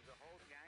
there's 0.00 0.16
a 0.16 0.24
whole 0.24 0.40
gang 0.48 0.59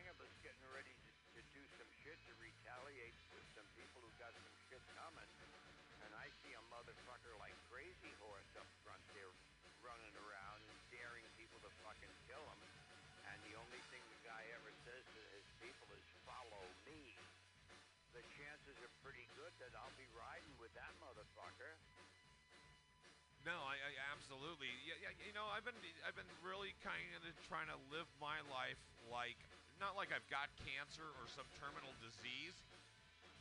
No, 23.42 23.58
I, 23.66 23.74
I 23.74 23.90
absolutely. 24.14 24.70
Yeah, 24.86 24.94
yeah. 25.02 25.10
You 25.18 25.34
know, 25.34 25.50
I've 25.50 25.66
been 25.66 25.78
I've 26.06 26.14
been 26.14 26.30
really 26.46 26.78
kind 26.86 27.02
of 27.18 27.22
trying 27.50 27.66
to 27.66 27.78
live 27.90 28.06
my 28.22 28.38
life 28.46 28.78
like 29.10 29.38
not 29.82 29.98
like 29.98 30.14
I've 30.14 30.26
got 30.30 30.46
cancer 30.62 31.02
or 31.18 31.26
some 31.26 31.46
terminal 31.58 31.90
disease, 31.98 32.54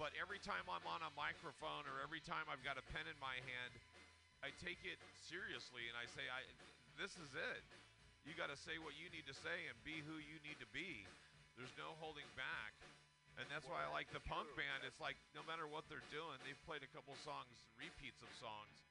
but 0.02 0.10
every 0.18 0.42
time 0.42 0.66
I'm 0.66 0.82
on 0.90 1.06
a 1.06 1.14
microphone 1.14 1.86
or 1.86 2.02
every 2.02 2.18
time 2.18 2.50
I've 2.50 2.66
got 2.66 2.82
a 2.82 2.86
pen 2.90 3.06
in 3.06 3.14
my 3.22 3.38
hand, 3.46 3.74
I 4.42 4.50
take 4.58 4.82
it 4.82 4.98
seriously 5.22 5.86
and 5.86 5.94
I 5.94 6.10
say, 6.10 6.26
I 6.26 6.42
this 6.98 7.14
is 7.22 7.30
it. 7.38 7.62
You 8.26 8.34
got 8.34 8.50
to 8.50 8.58
say 8.58 8.82
what 8.82 8.98
you 8.98 9.06
need 9.14 9.30
to 9.30 9.38
say 9.38 9.70
and 9.70 9.78
be 9.86 10.02
who 10.02 10.18
you 10.18 10.42
need 10.42 10.58
to 10.62 10.70
be. 10.74 11.06
There's 11.58 11.74
no 11.78 11.94
holding 12.02 12.30
back. 12.34 12.74
And 13.38 13.46
that's 13.54 13.70
why 13.70 13.86
I 13.86 13.90
like 13.94 14.10
the 14.10 14.22
that's 14.22 14.34
punk 14.34 14.50
band. 14.58 14.82
It's 14.82 14.98
like 14.98 15.18
no 15.38 15.46
matter 15.46 15.70
what 15.70 15.86
they're 15.94 16.06
doing, 16.10 16.42
they've 16.42 16.58
played 16.66 16.82
a 16.82 16.90
couple 16.90 17.14
songs, 17.22 17.54
repeats 17.78 18.22
of 18.26 18.30
songs, 18.42 18.82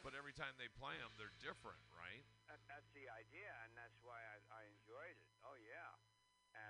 but 0.00 0.16
every 0.16 0.32
time 0.32 0.56
they 0.56 0.68
play 0.80 0.96
them, 0.98 1.12
they're 1.16 1.34
different, 1.40 1.80
right? 1.92 2.24
That, 2.48 2.60
that's 2.66 2.90
the 2.96 3.06
idea, 3.08 3.52
and 3.64 3.76
that's 3.76 4.00
why 4.02 4.18
I, 4.18 4.36
I 4.50 4.60
enjoyed 4.68 5.16
it. 5.16 5.30
Oh 5.44 5.56
yeah, 5.60 5.92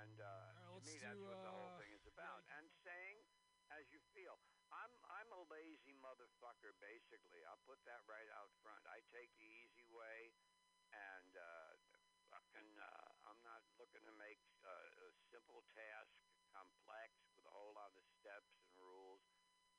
and 0.03 0.15
uh, 0.19 0.27
right, 0.27 0.67
to 0.67 0.73
let's 0.77 0.87
me 0.87 0.97
that's 0.99 1.17
do, 1.17 1.27
what 1.27 1.39
the 1.41 1.51
whole 1.51 1.73
uh, 1.73 1.79
thing 1.81 1.91
is 1.95 2.05
about. 2.05 2.43
And 2.59 2.67
saying 2.83 3.23
as 3.71 3.87
you 3.91 4.03
feel. 4.11 4.35
I'm 4.71 4.91
I'm 5.07 5.31
a 5.35 5.43
lazy 5.51 5.95
motherfucker. 5.99 6.75
Basically, 6.79 7.43
I'll 7.47 7.59
put 7.67 7.79
that 7.87 8.03
right 8.07 8.27
out 8.35 8.51
front. 8.63 8.83
I 8.87 9.03
take 9.11 9.31
the 9.39 9.47
easy 9.47 9.87
way, 9.91 10.31
and 10.91 11.31
uh, 11.35 11.75
fucking 12.31 12.71
uh, 12.79 13.27
I'm 13.27 13.39
not 13.43 13.63
looking 13.79 14.03
to 14.07 14.15
make 14.15 14.39
uh, 14.63 15.07
a 15.07 15.11
simple 15.31 15.63
task 15.71 16.15
complex 16.51 17.15
with 17.35 17.47
a 17.47 17.53
whole 17.55 17.75
lot 17.75 17.91
of 17.95 18.03
steps 18.19 18.51
and 18.59 18.67
rules. 18.75 19.23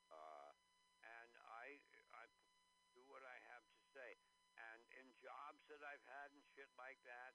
Uh, 0.08 0.53
and 1.05 1.33
I 1.48 1.80
I 2.17 2.28
do 2.92 3.05
what 3.08 3.25
I 3.25 3.36
have 3.53 3.64
to 3.73 3.80
say. 3.92 4.20
And 4.56 4.84
in 5.00 5.08
jobs 5.17 5.64
that 5.73 5.80
I've 5.80 6.05
had 6.05 6.33
and 6.36 6.45
shit 6.52 6.69
like 6.77 7.01
that, 7.08 7.33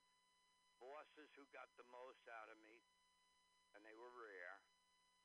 bosses 0.78 1.30
who 1.38 1.45
got 1.53 1.70
the 1.78 1.88
most 1.89 2.25
out 2.30 2.50
of 2.50 2.58
me, 2.61 2.81
and 3.73 3.83
they 3.86 3.94
were 3.97 4.14
rare. 4.14 4.58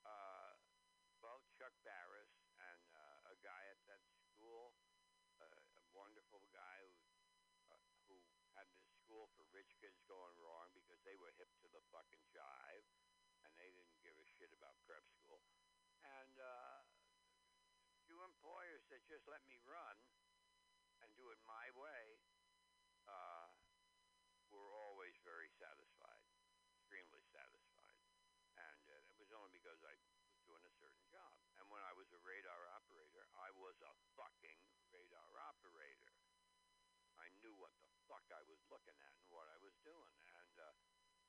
Uh, 0.03 0.57
well, 1.23 1.41
Chuck 1.55 1.73
Barris 1.87 2.35
and 2.59 2.83
uh, 2.93 3.33
a 3.33 3.37
guy 3.41 3.63
at 3.71 3.79
that 3.87 4.03
school, 4.27 4.75
uh, 5.39 5.47
a 5.47 5.85
wonderful 5.95 6.43
guy 6.51 6.91
who 7.07 7.15
uh, 7.71 7.79
who 8.11 8.19
had 8.59 8.67
this 8.75 8.91
school 8.99 9.31
for 9.39 9.47
rich 9.55 9.79
kids 9.79 10.03
going 10.11 10.35
wrong 10.43 10.69
because 10.75 10.99
they 11.07 11.15
were 11.17 11.31
hip 11.39 11.49
to 11.63 11.69
the 11.71 11.81
fucking 11.95 12.25
jive, 12.29 12.87
and 13.47 13.55
they 13.55 13.71
didn't 13.71 14.01
give 14.03 14.19
a 14.19 14.27
shit 14.27 14.51
about 14.51 14.75
prep 14.85 15.07
school. 15.07 15.41
And 16.03 16.35
uh, 16.37 16.83
few 18.13 18.19
employers 18.27 18.83
that 18.91 19.01
just 19.07 19.25
let 19.31 19.41
me 19.47 19.57
run 19.65 19.97
and 21.01 21.09
do 21.15 21.31
it 21.31 21.39
my 21.47 21.71
way 21.79 22.21
uh, 23.09 23.49
were 24.53 24.69
always 24.77 25.17
very 25.25 25.49
satisfied, 25.57 26.23
extremely 26.77 27.25
satisfied. 27.33 27.99
And 28.61 28.85
uh, 28.85 29.01
it 29.09 29.17
was 29.17 29.33
only 29.33 29.49
because 29.57 29.81
I 29.81 29.97
was 29.97 30.13
doing 30.45 30.61
a 30.69 30.75
certain 30.77 31.07
job. 31.09 31.33
And 31.57 31.65
when 31.73 31.81
I 31.81 31.97
was 31.97 32.13
a 32.13 32.21
radar 32.21 32.69
operator, 32.77 33.25
I 33.41 33.49
was 33.57 33.81
a 33.81 33.93
fucking 34.19 34.61
radar 34.93 35.33
operator. 35.49 36.13
I 37.17 37.33
knew 37.41 37.57
what 37.57 37.73
the 37.81 37.89
fuck 38.13 38.29
I 38.29 38.45
was 38.45 38.61
looking 38.69 38.93
at 39.01 39.17
and 39.17 39.33
what 39.33 39.49
I 39.49 39.57
was 39.65 39.73
doing, 39.81 40.17
and 40.37 40.55
uh, 40.61 40.69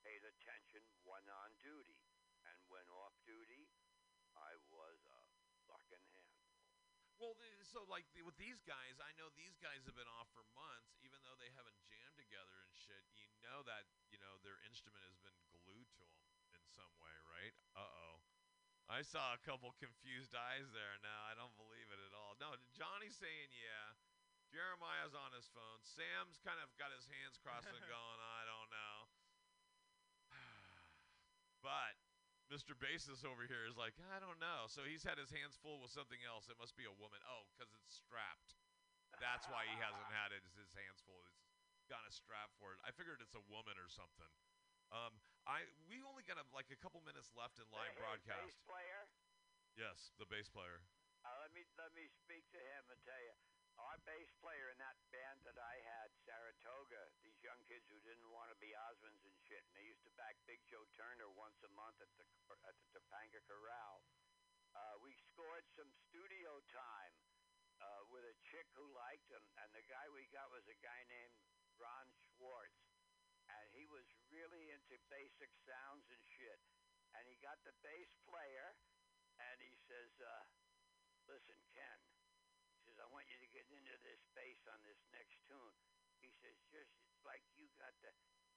paid 0.03 0.19
attention 0.27 0.83
when 1.07 1.23
on 1.31 1.55
duty. 1.63 1.95
And 2.43 2.59
when 2.67 2.83
off 2.91 3.15
duty, 3.23 3.71
I 4.35 4.59
was 4.67 4.99
a 5.07 5.19
fucking 5.63 6.03
handful. 6.11 6.51
Well, 7.23 7.39
so 7.63 7.87
like 7.87 8.03
with 8.19 8.35
these 8.35 8.59
guys, 8.67 8.99
I 8.99 9.15
know 9.15 9.31
these 9.31 9.55
guys 9.63 9.87
have 9.87 9.95
been 9.95 10.11
off 10.19 10.27
for 10.35 10.43
months, 10.51 10.91
even 11.07 11.23
though 11.23 11.39
they 11.39 11.55
haven't 11.55 11.79
jammed 11.87 12.19
together 12.19 12.51
and 12.59 12.75
shit. 12.75 12.99
You 13.15 13.31
know 13.47 13.63
that 13.63 13.87
you 14.11 14.19
know 14.19 14.43
their 14.43 14.59
instrument 14.67 15.07
has 15.07 15.15
been 15.23 15.39
glued 15.55 15.87
to 15.87 16.03
them 16.03 16.27
in 16.51 16.63
some 16.67 16.91
way, 16.99 17.15
right? 17.31 17.55
Uh 17.79 17.87
oh. 17.87 18.15
I 18.91 19.07
saw 19.07 19.31
a 19.31 19.39
couple 19.39 19.71
confused 19.79 20.35
eyes 20.35 20.67
there. 20.75 20.99
No, 20.99 21.15
I 21.31 21.31
don't 21.39 21.55
believe 21.55 21.87
it 21.95 22.01
at 22.03 22.11
all. 22.11 22.35
No, 22.43 22.59
Johnny's 22.75 23.15
saying 23.15 23.55
yeah. 23.55 23.95
Jeremiah's 24.53 25.17
on 25.17 25.33
his 25.33 25.49
phone. 25.49 25.81
Sam's 25.81 26.37
kind 26.45 26.61
of 26.61 26.69
got 26.77 26.93
his 26.93 27.09
hands 27.09 27.41
crossed 27.41 27.65
and 27.65 27.81
going, 27.89 28.19
I 28.21 28.41
don't 28.45 28.69
know. 28.69 28.97
but 31.65 31.97
Mr. 32.53 32.77
Basis 32.77 33.25
over 33.25 33.49
here 33.49 33.65
is 33.65 33.73
like, 33.73 33.97
I 34.13 34.21
don't 34.21 34.37
know. 34.37 34.69
So 34.69 34.85
he's 34.85 35.01
had 35.01 35.17
his 35.17 35.33
hands 35.33 35.57
full 35.57 35.81
with 35.81 35.89
something 35.89 36.21
else. 36.21 36.53
It 36.53 36.61
must 36.61 36.77
be 36.77 36.85
a 36.85 36.93
woman. 36.93 37.17
Oh, 37.25 37.49
because 37.49 37.73
it's 37.73 37.97
strapped. 37.97 38.53
That's 39.17 39.49
why 39.49 39.65
he 39.65 39.73
hasn't 39.81 40.09
had 40.13 40.29
it. 40.33 40.45
Is 40.45 40.53
his 40.53 40.69
hands 40.77 41.01
full. 41.01 41.25
He's 41.81 41.89
got 41.89 42.05
a 42.05 42.13
strap 42.13 42.53
for 42.61 42.77
it. 42.77 42.79
I 42.85 42.93
figured 42.93 43.25
it's 43.25 43.33
a 43.33 43.45
woman 43.49 43.73
or 43.81 43.89
something. 43.89 44.29
Um, 44.93 45.17
I 45.49 45.65
we 45.89 46.05
only 46.05 46.21
got 46.21 46.37
a, 46.37 46.45
like 46.53 46.69
a 46.69 46.77
couple 46.77 47.01
minutes 47.01 47.33
left 47.33 47.57
in 47.57 47.65
live 47.73 47.93
Hey, 47.93 47.97
hey, 47.97 48.03
broadcast. 48.05 48.45
Bass 48.45 48.57
player. 48.69 49.01
Yes, 49.73 50.13
the 50.21 50.29
bass 50.29 50.53
player. 50.53 50.85
Uh, 51.25 51.33
let 51.41 51.49
me 51.57 51.65
let 51.79 51.89
me 51.97 52.05
speak 52.13 52.45
to 52.53 52.61
him 52.61 52.83
and 52.93 52.99
tell 53.01 53.17
you, 53.17 53.33
our 53.83 53.99
bass 54.07 54.31
player 54.39 54.71
in 54.71 54.79
that 54.79 54.95
band 55.11 55.43
that 55.43 55.59
I 55.59 55.75
had, 55.83 56.07
Saratoga, 56.23 57.11
these 57.19 57.35
young 57.43 57.59
kids 57.67 57.85
who 57.91 57.99
didn't 58.07 58.31
want 58.31 58.47
to 58.47 58.57
be 58.63 58.71
Osmonds 58.87 59.23
and 59.27 59.35
shit, 59.43 59.59
and 59.67 59.75
they 59.75 59.87
used 59.91 60.03
to 60.07 60.13
back 60.15 60.39
Big 60.47 60.63
Joe 60.71 60.87
Turner 60.95 61.27
once 61.35 61.59
a 61.67 61.71
month 61.75 61.99
at 61.99 62.11
the 62.15 62.25
at 62.63 62.75
the 62.79 62.87
Topanga 62.95 63.43
Corral. 63.43 64.03
Uh, 64.73 64.95
we 65.03 65.11
scored 65.29 65.67
some 65.75 65.91
studio 66.09 66.63
time 66.71 67.13
uh, 67.83 68.01
with 68.09 68.23
a 68.23 68.35
chick 68.47 68.65
who 68.73 68.87
liked 68.95 69.27
him, 69.27 69.43
and 69.59 69.69
the 69.75 69.85
guy 69.85 70.07
we 70.15 70.25
got 70.31 70.47
was 70.49 70.65
a 70.71 70.79
guy 70.79 71.03
named 71.11 71.35
Ron 71.75 72.07
Schwartz, 72.33 72.87
and 73.51 73.67
he 73.75 73.83
was 73.91 74.07
really 74.31 74.71
into 74.71 74.95
basic 75.11 75.51
sounds 75.67 76.07
and 76.07 76.23
shit. 76.39 76.61
And 77.13 77.29
he 77.29 77.37
got 77.43 77.61
the 77.61 77.75
bass 77.85 78.09
player, 78.25 78.73
and 79.37 79.61
he 79.61 79.77
says, 79.85 80.09
uh, 80.17 80.43
"Listen, 81.29 81.59
Ken," 81.69 81.99
he 82.73 82.79
says, 82.89 82.97
"I 82.97 83.05
want 83.13 83.29
you 83.29 83.37
to 83.37 83.42
get 83.53 83.69
into 83.69 83.95
this 84.01 84.25
bass 84.33 84.65
on 84.65 84.81
this 84.81 84.97
next 85.13 85.37
tune." 85.45 85.77
He 86.19 86.33
says, 86.41 86.57
"Just 86.73 86.97
it's 87.05 87.21
like 87.21 87.45
you 87.53 87.69
got 87.77 87.93
the 88.01 88.09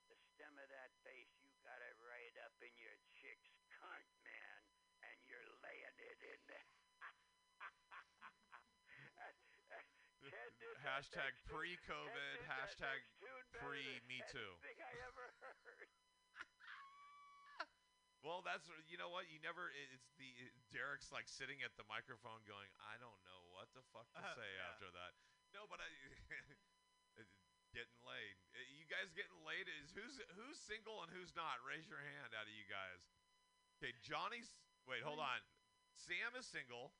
the 0.09 0.17
stem 0.33 0.57
of 0.57 0.69
that 0.73 0.91
bass, 1.05 1.29
you 1.45 1.53
got 1.61 1.83
it 1.83 1.95
right 2.01 2.35
up 2.49 2.57
in 2.63 2.73
your 2.81 2.97
chick's 3.13 3.53
cunt, 3.77 4.09
man, 4.25 4.59
and 5.05 5.17
you're 5.29 5.51
laying 5.61 5.99
it 6.01 6.19
in 6.25 6.41
there." 6.49 6.73
Hashtag 10.83 11.37
pre-COVID, 11.45 12.09
Ken 12.09 12.25
did 12.33 12.49
that 12.49 12.57
hashtag 12.57 12.99
next 13.05 13.21
tune 13.21 13.47
better 13.53 13.69
pre 13.69 13.85
than 13.85 14.07
me 14.09 14.19
too. 14.33 14.53
I 14.65 14.97
ever. 15.05 15.36
Well, 18.27 18.43
that's 18.43 18.67
you 18.91 18.99
know 18.99 19.07
what 19.07 19.31
you 19.31 19.39
never. 19.39 19.71
It's 19.95 20.11
the 20.19 20.27
it- 20.43 20.51
Derek's 20.75 21.15
like 21.15 21.31
sitting 21.31 21.63
at 21.63 21.71
the 21.79 21.87
microphone 21.87 22.43
going, 22.43 22.67
I 22.83 22.99
don't 22.99 23.23
know 23.23 23.41
what 23.55 23.71
the 23.71 23.87
fuck 23.95 24.11
to 24.19 24.19
Uh, 24.19 24.35
say 24.35 24.51
yeah. 24.51 24.67
after 24.75 24.91
that. 24.91 25.15
No, 25.55 25.63
but 25.71 25.79
I 25.79 25.87
getting 27.71 28.03
laid. 28.03 28.35
You 28.75 28.83
guys 28.91 29.15
getting 29.15 29.39
laid? 29.47 29.71
Is 29.71 29.95
who's 29.95 30.19
who's 30.35 30.59
single 30.59 31.07
and 31.07 31.11
who's 31.15 31.31
not? 31.39 31.63
Raise 31.63 31.87
your 31.87 32.03
hand 32.03 32.35
out 32.35 32.51
of 32.51 32.55
you 32.57 32.67
guys. 32.67 32.99
Okay, 33.79 33.95
Johnny's. 34.03 34.59
Wait, 34.91 35.07
hold 35.07 35.23
on. 35.23 35.39
Sam 35.95 36.35
is 36.35 36.51
single, 36.51 36.93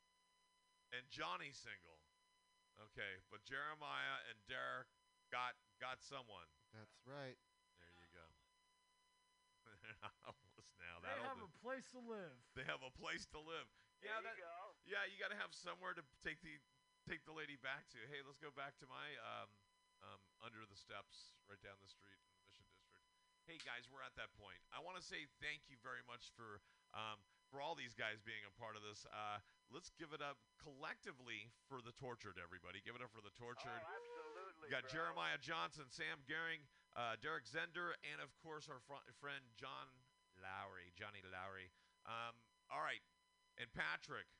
and 0.95 1.03
Johnny's 1.11 1.59
single. 1.59 1.99
Okay, 2.93 3.19
but 3.35 3.43
Jeremiah 3.43 4.23
and 4.31 4.39
Derek 4.47 4.87
got 5.35 5.59
got 5.83 5.99
someone. 6.07 6.47
That's 6.71 6.95
right. 7.03 7.35
There 7.83 7.95
you 7.99 8.11
go. 8.15 8.27
They're 10.79 10.89
not 10.93 11.01
now. 11.03 11.03
They 11.03 11.09
That'll 11.13 11.31
have 11.33 11.41
do. 11.43 11.49
a 11.49 11.55
place 11.65 11.87
to 11.97 12.01
live. 12.05 12.37
They 12.57 12.65
have 12.69 12.83
a 12.85 12.93
place 12.93 13.25
to 13.35 13.41
live. 13.41 13.67
There 14.01 14.13
Yeah, 14.13 14.21
you 14.21 14.27
that, 14.29 14.37
go. 14.39 14.57
yeah, 14.85 15.03
you 15.09 15.17
got 15.17 15.33
to 15.33 15.39
have 15.41 15.53
somewhere 15.57 15.97
to 15.97 16.05
take 16.25 16.41
the 16.45 16.57
take 17.09 17.23
the 17.25 17.33
lady 17.35 17.55
back 17.63 17.87
to. 17.95 17.99
Hey, 18.11 18.19
let's 18.27 18.43
go 18.43 18.51
back 18.51 18.75
to 18.83 18.87
my 18.91 19.15
um, 19.23 19.49
um, 20.03 20.21
under 20.43 20.61
the 20.67 20.75
steps 20.77 21.39
right 21.47 21.61
down 21.63 21.79
the 21.81 21.87
street 21.89 22.19
in 22.19 22.29
the 22.35 22.43
Mission 22.45 22.67
District. 22.75 23.07
Hey 23.47 23.63
guys, 23.63 23.87
we're 23.87 24.03
at 24.03 24.13
that 24.19 24.35
point. 24.35 24.59
I 24.75 24.83
want 24.83 24.99
to 24.99 25.05
say 25.07 25.25
thank 25.39 25.71
you 25.71 25.79
very 25.87 26.03
much 26.11 26.35
for 26.35 26.59
um, 26.99 27.23
for 27.49 27.63
all 27.63 27.79
these 27.79 27.95
guys 27.95 28.19
being 28.27 28.43
a 28.43 28.51
part 28.59 28.75
of 28.75 28.83
this. 28.83 29.07
Uh, 29.09 29.39
let's 29.71 29.89
give 29.95 30.11
it 30.11 30.19
up 30.21 30.37
collectively 30.59 31.55
for 31.71 31.79
the 31.79 31.95
tortured. 31.95 32.37
Everybody, 32.43 32.83
give 32.83 32.99
it 32.99 33.03
up 33.07 33.15
for 33.15 33.23
the 33.23 33.33
tortured. 33.39 33.71
Oh, 33.87 33.97
absolutely. 33.97 34.67
We 34.67 34.75
got 34.75 34.91
bro. 34.91 34.93
Jeremiah 34.93 35.39
Johnson, 35.39 35.87
Sam 35.95 36.21
Gehring, 36.27 36.67
uh, 36.99 37.15
Derek 37.23 37.47
Zender, 37.47 37.95
and 38.03 38.19
of 38.19 38.35
course 38.43 38.67
our 38.67 38.83
fr- 38.91 39.07
friend 39.23 39.47
John 39.55 39.87
Lowry, 40.47 40.95
Johnny 40.95 41.23
Lowry. 41.27 41.75
Um, 42.07 42.39
all 42.71 42.79
right, 42.87 43.03
and 43.59 43.67
Patrick, 43.75 44.31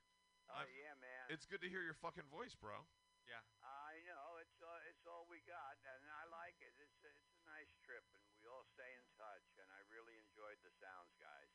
Oh 0.47 0.63
I'm- 0.63 0.71
yeah, 0.71 0.95
man. 1.03 1.27
it's 1.27 1.43
good 1.43 1.59
to 1.59 1.67
hear 1.67 1.83
your 1.83 1.99
fucking 1.99 2.31
voice, 2.31 2.55
bro. 2.55 2.87
Yeah. 3.27 3.43
I 3.59 3.99
know 4.07 4.39
it's 4.39 4.55
uh, 4.63 4.79
it's 4.87 5.03
all 5.03 5.27
we 5.27 5.43
got, 5.43 5.75
and 5.83 5.99
I 6.15 6.23
like 6.31 6.55
it. 6.63 6.71
It's 6.79 7.03
a, 7.03 7.11
it's 7.11 7.35
a 7.35 7.43
nice 7.43 7.75
trip, 7.83 8.07
and 8.15 8.23
we 8.39 8.47
all 8.47 8.63
stay 8.63 8.87
in 8.95 9.03
touch. 9.19 9.43
And 9.59 9.67
I 9.67 9.83
really 9.91 10.15
enjoyed 10.15 10.55
the 10.63 10.71
sounds, 10.79 11.11
guys. 11.19 11.51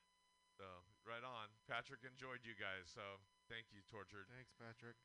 So 0.60 0.68
right 1.08 1.24
on. 1.24 1.48
Patrick 1.64 2.04
enjoyed 2.04 2.44
you 2.44 2.52
guys, 2.60 2.92
so 2.92 3.24
thank 3.48 3.72
you, 3.72 3.80
Tortured. 3.88 4.28
Thanks, 4.28 4.52
Patrick. 4.60 5.00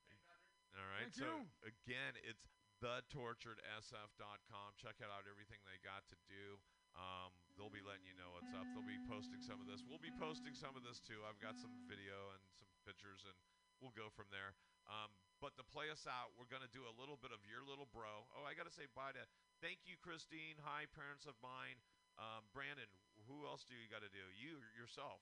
All 0.76 0.84
right. 0.92 1.08
Thank 1.08 1.16
so 1.16 1.48
you. 1.48 1.72
again, 1.72 2.20
it's 2.28 2.44
thetorturedsf.com. 2.84 4.68
Check 4.76 5.00
out 5.00 5.24
everything 5.24 5.64
they 5.64 5.80
got 5.80 6.04
to 6.12 6.18
do. 6.28 6.60
Um, 6.98 7.30
they'll 7.56 7.74
be 7.74 7.86
letting 7.86 8.10
you 8.10 8.18
know 8.18 8.34
what's 8.34 8.50
up. 8.58 8.66
They'll 8.74 8.86
be 8.86 8.98
posting 9.06 9.40
some 9.46 9.62
of 9.62 9.70
this. 9.70 9.86
We'll 9.86 10.02
be 10.02 10.14
posting 10.18 10.58
some 10.58 10.74
of 10.74 10.82
this 10.82 10.98
too. 10.98 11.22
I've 11.24 11.38
got 11.38 11.62
some 11.62 11.72
video 11.86 12.34
and 12.34 12.42
some 12.58 12.70
pictures, 12.84 13.22
and 13.24 13.38
we'll 13.78 13.94
go 13.94 14.10
from 14.10 14.28
there. 14.34 14.58
Um, 14.90 15.14
but 15.38 15.54
to 15.62 15.64
play 15.64 15.94
us 15.94 16.10
out, 16.10 16.34
we're 16.34 16.50
gonna 16.50 16.72
do 16.74 16.90
a 16.90 16.94
little 16.98 17.22
bit 17.22 17.30
of 17.30 17.46
your 17.46 17.62
little 17.62 17.86
bro. 17.86 18.26
Oh, 18.34 18.44
I 18.50 18.58
gotta 18.58 18.74
say 18.74 18.90
bye 18.98 19.14
to. 19.14 19.24
Thank 19.62 19.86
you, 19.86 19.94
Christine. 20.02 20.58
Hi, 20.66 20.90
parents 20.90 21.30
of 21.30 21.38
mine. 21.42 21.78
Um, 22.18 22.50
Brandon, 22.50 22.90
who 23.30 23.46
else 23.46 23.62
do 23.62 23.78
you 23.78 23.86
got 23.90 24.02
to 24.02 24.10
do? 24.10 24.26
You 24.34 24.66
yourself. 24.74 25.22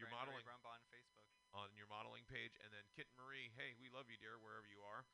Your 0.00 0.08
Brandon 0.08 0.40
modeling 0.40 0.44
Brumbaugh 0.48 0.72
on 0.72 0.84
Facebook. 0.88 1.28
on 1.52 1.68
your 1.76 1.84
modeling 1.88 2.24
page, 2.24 2.56
and 2.64 2.72
then 2.72 2.80
Kitten 2.96 3.12
Marie. 3.20 3.52
Hey, 3.60 3.76
we 3.76 3.92
love 3.92 4.08
you, 4.08 4.16
dear, 4.16 4.40
wherever 4.40 4.64
you 4.64 4.80
are. 4.80 5.04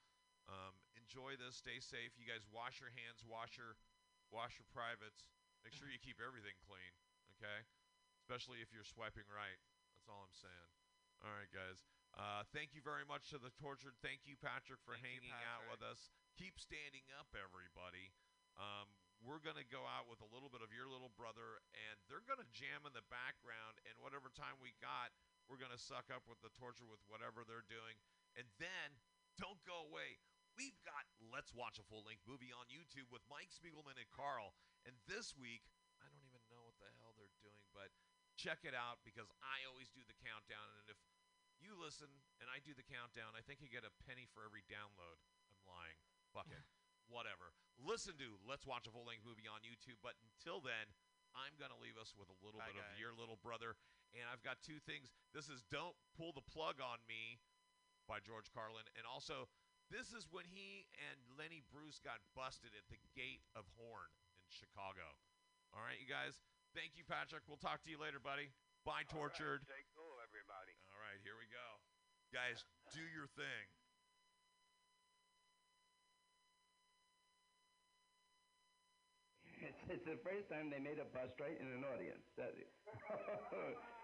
Um, 0.47 0.79
enjoy 0.95 1.35
this. 1.35 1.59
Stay 1.59 1.83
safe. 1.83 2.15
You 2.15 2.25
guys 2.25 2.47
wash 2.55 2.79
your 2.79 2.95
hands. 2.95 3.27
Wash 3.27 3.59
your 3.59 3.75
wash 4.31 4.55
your 4.63 4.71
privates. 4.71 5.27
Make 5.67 5.75
sure 5.75 5.91
you 5.91 6.01
keep 6.01 6.23
everything 6.23 6.57
clean. 6.65 6.93
Okay, 7.39 7.67
especially 8.23 8.63
if 8.65 8.75
you're 8.75 8.87
swiping 8.87 9.27
right. 9.31 9.59
That's 9.95 10.11
all 10.11 10.27
I'm 10.27 10.35
saying. 10.35 10.71
All 11.23 11.35
right, 11.35 11.51
guys. 11.51 11.83
Uh, 12.15 12.47
thank 12.55 12.75
you 12.75 12.83
very 12.83 13.07
much 13.07 13.31
to 13.35 13.39
the 13.39 13.51
tortured. 13.59 13.95
Thank 14.03 14.27
you, 14.27 14.39
Patrick, 14.39 14.83
for 14.87 14.95
Thank 14.99 15.23
you, 15.23 15.31
hanging 15.31 15.39
out 15.51 15.67
with 15.71 15.83
us. 15.83 16.11
Keep 16.39 16.59
standing 16.63 17.07
up, 17.19 17.31
everybody. 17.35 18.15
Um, 18.59 18.91
we're 19.23 19.43
gonna 19.43 19.67
go 19.67 19.83
out 19.83 20.07
with 20.07 20.23
a 20.23 20.31
little 20.31 20.51
bit 20.51 20.63
of 20.63 20.71
your 20.71 20.87
little 20.87 21.11
brother, 21.19 21.59
and 21.75 21.99
they're 22.07 22.23
gonna 22.23 22.47
jam 22.55 22.87
in 22.87 22.95
the 22.95 23.07
background. 23.11 23.83
And 23.87 23.99
whatever 23.99 24.31
time 24.31 24.59
we 24.63 24.75
got, 24.79 25.11
we're 25.51 25.59
gonna 25.59 25.79
suck 25.79 26.07
up 26.15 26.23
with 26.31 26.39
the 26.39 26.55
torture 26.55 26.87
with 26.87 27.03
whatever 27.11 27.43
they're 27.43 27.67
doing. 27.67 27.99
And 28.39 28.47
then 28.63 28.99
don't 29.39 29.59
go 29.67 29.87
away. 29.91 30.23
We've 30.55 30.79
got 30.83 31.07
Let's 31.19 31.55
Watch 31.55 31.79
a 31.79 31.87
Full 31.87 32.03
Length 32.03 32.27
Movie 32.27 32.51
on 32.51 32.67
YouTube 32.67 33.11
with 33.15 33.23
Mike 33.31 33.51
Spiegelman 33.55 33.99
and 33.99 34.11
Carl. 34.11 34.55
And 34.89 34.97
this 35.05 35.37
week, 35.37 35.69
I 36.01 36.09
don't 36.09 36.25
even 36.25 36.41
know 36.49 36.65
what 36.65 36.81
the 36.81 36.89
hell 36.97 37.13
they're 37.21 37.37
doing, 37.45 37.61
but 37.77 37.93
check 38.41 38.65
it 38.65 38.73
out 38.73 39.05
because 39.05 39.29
I 39.45 39.69
always 39.69 39.93
do 39.93 40.01
the 40.09 40.17
countdown. 40.17 40.65
And 40.81 40.89
if 40.89 40.97
you 41.61 41.77
listen 41.77 42.09
and 42.41 42.49
I 42.49 42.65
do 42.65 42.73
the 42.73 42.89
countdown, 42.89 43.37
I 43.37 43.45
think 43.45 43.61
you 43.61 43.69
get 43.69 43.85
a 43.85 43.93
penny 44.09 44.25
for 44.33 44.49
every 44.49 44.65
download. 44.65 45.21
I'm 45.53 45.61
lying. 45.69 46.01
Fuck 46.33 46.49
it. 46.49 46.65
Whatever. 47.13 47.53
Listen 47.77 48.17
to 48.17 48.41
Let's 48.49 48.65
Watch 48.65 48.89
a 48.89 48.93
Full 48.97 49.05
Length 49.05 49.29
Movie 49.29 49.45
on 49.45 49.61
YouTube. 49.61 50.01
But 50.01 50.17
until 50.25 50.65
then, 50.65 50.89
I'm 51.37 51.53
going 51.61 51.73
to 51.73 51.77
leave 51.77 52.01
us 52.01 52.17
with 52.17 52.33
a 52.33 52.39
little 52.41 52.65
Bye, 52.65 52.73
bit 52.73 52.81
of. 52.81 52.97
Your 52.97 53.13
Little 53.13 53.37
Brother. 53.45 53.77
And 54.17 54.25
I've 54.25 54.41
got 54.41 54.65
two 54.65 54.81
things. 54.89 55.13
This 55.37 55.53
is 55.53 55.69
Don't 55.69 55.97
Pull 56.17 56.33
the 56.33 56.45
Plug 56.49 56.81
on 56.81 57.05
Me 57.05 57.37
by 58.09 58.25
George 58.25 58.49
Carlin. 58.57 58.89
And 58.97 59.05
also, 59.05 59.53
this 59.93 60.17
is 60.17 60.25
when 60.33 60.49
he 60.49 60.89
and 60.97 61.21
Lenny 61.37 61.61
Bruce 61.69 62.01
got 62.01 62.25
busted 62.33 62.73
at 62.73 62.89
the 62.89 62.97
Gate 63.13 63.45
of 63.53 63.69
Horn 63.77 64.09
Chicago. 64.51 65.05
All 65.77 65.85
right, 65.85 66.01
you 66.01 66.09
guys. 66.09 66.41
Thank 66.77 66.97
you, 66.97 67.05
Patrick. 67.05 67.45
We'll 67.49 67.61
talk 67.61 67.85
to 67.85 67.91
you 67.91 67.99
later, 68.01 68.21
buddy. 68.21 68.53
Bye, 68.85 69.05
All 69.13 69.21
right, 69.21 69.33
Tortured. 69.33 69.65
stay 69.65 69.85
cool, 69.97 70.17
everybody. 70.25 70.75
All 70.93 71.01
right, 71.01 71.19
here 71.25 71.37
we 71.37 71.49
go. 71.49 71.67
Guys, 72.33 72.61
do 72.93 73.01
your 73.01 73.29
thing. 73.37 73.65
It's, 79.61 79.81
it's 79.93 80.05
the 80.07 80.19
first 80.23 80.49
time 80.49 80.71
they 80.71 80.79
made 80.79 81.01
a 81.01 81.09
bust 81.11 81.37
right 81.41 81.57
in 81.59 81.67
an 81.69 81.85
audience. 81.85 82.25
That 82.37 82.55
is. 82.57 82.71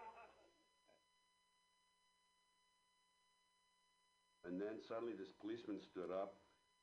And 4.44 4.61
then 4.61 4.76
suddenly 4.85 5.17
this 5.17 5.32
policeman 5.40 5.81
stood 5.81 6.12
up, 6.12 6.37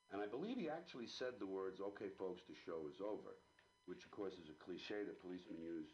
and 0.09 0.17
I 0.17 0.25
believe 0.25 0.57
he 0.57 0.67
actually 0.67 1.05
said 1.05 1.37
the 1.37 1.45
words, 1.45 1.79
okay, 1.79 2.09
folks, 2.17 2.41
the 2.49 2.57
show 2.57 2.89
is 2.89 2.97
over, 2.99 3.37
which, 3.85 4.05
of 4.05 4.11
course, 4.11 4.37
is 4.37 4.49
a 4.49 4.57
cliche 4.61 5.01
that 5.05 5.17
policemen 5.21 5.57
use 5.57 5.89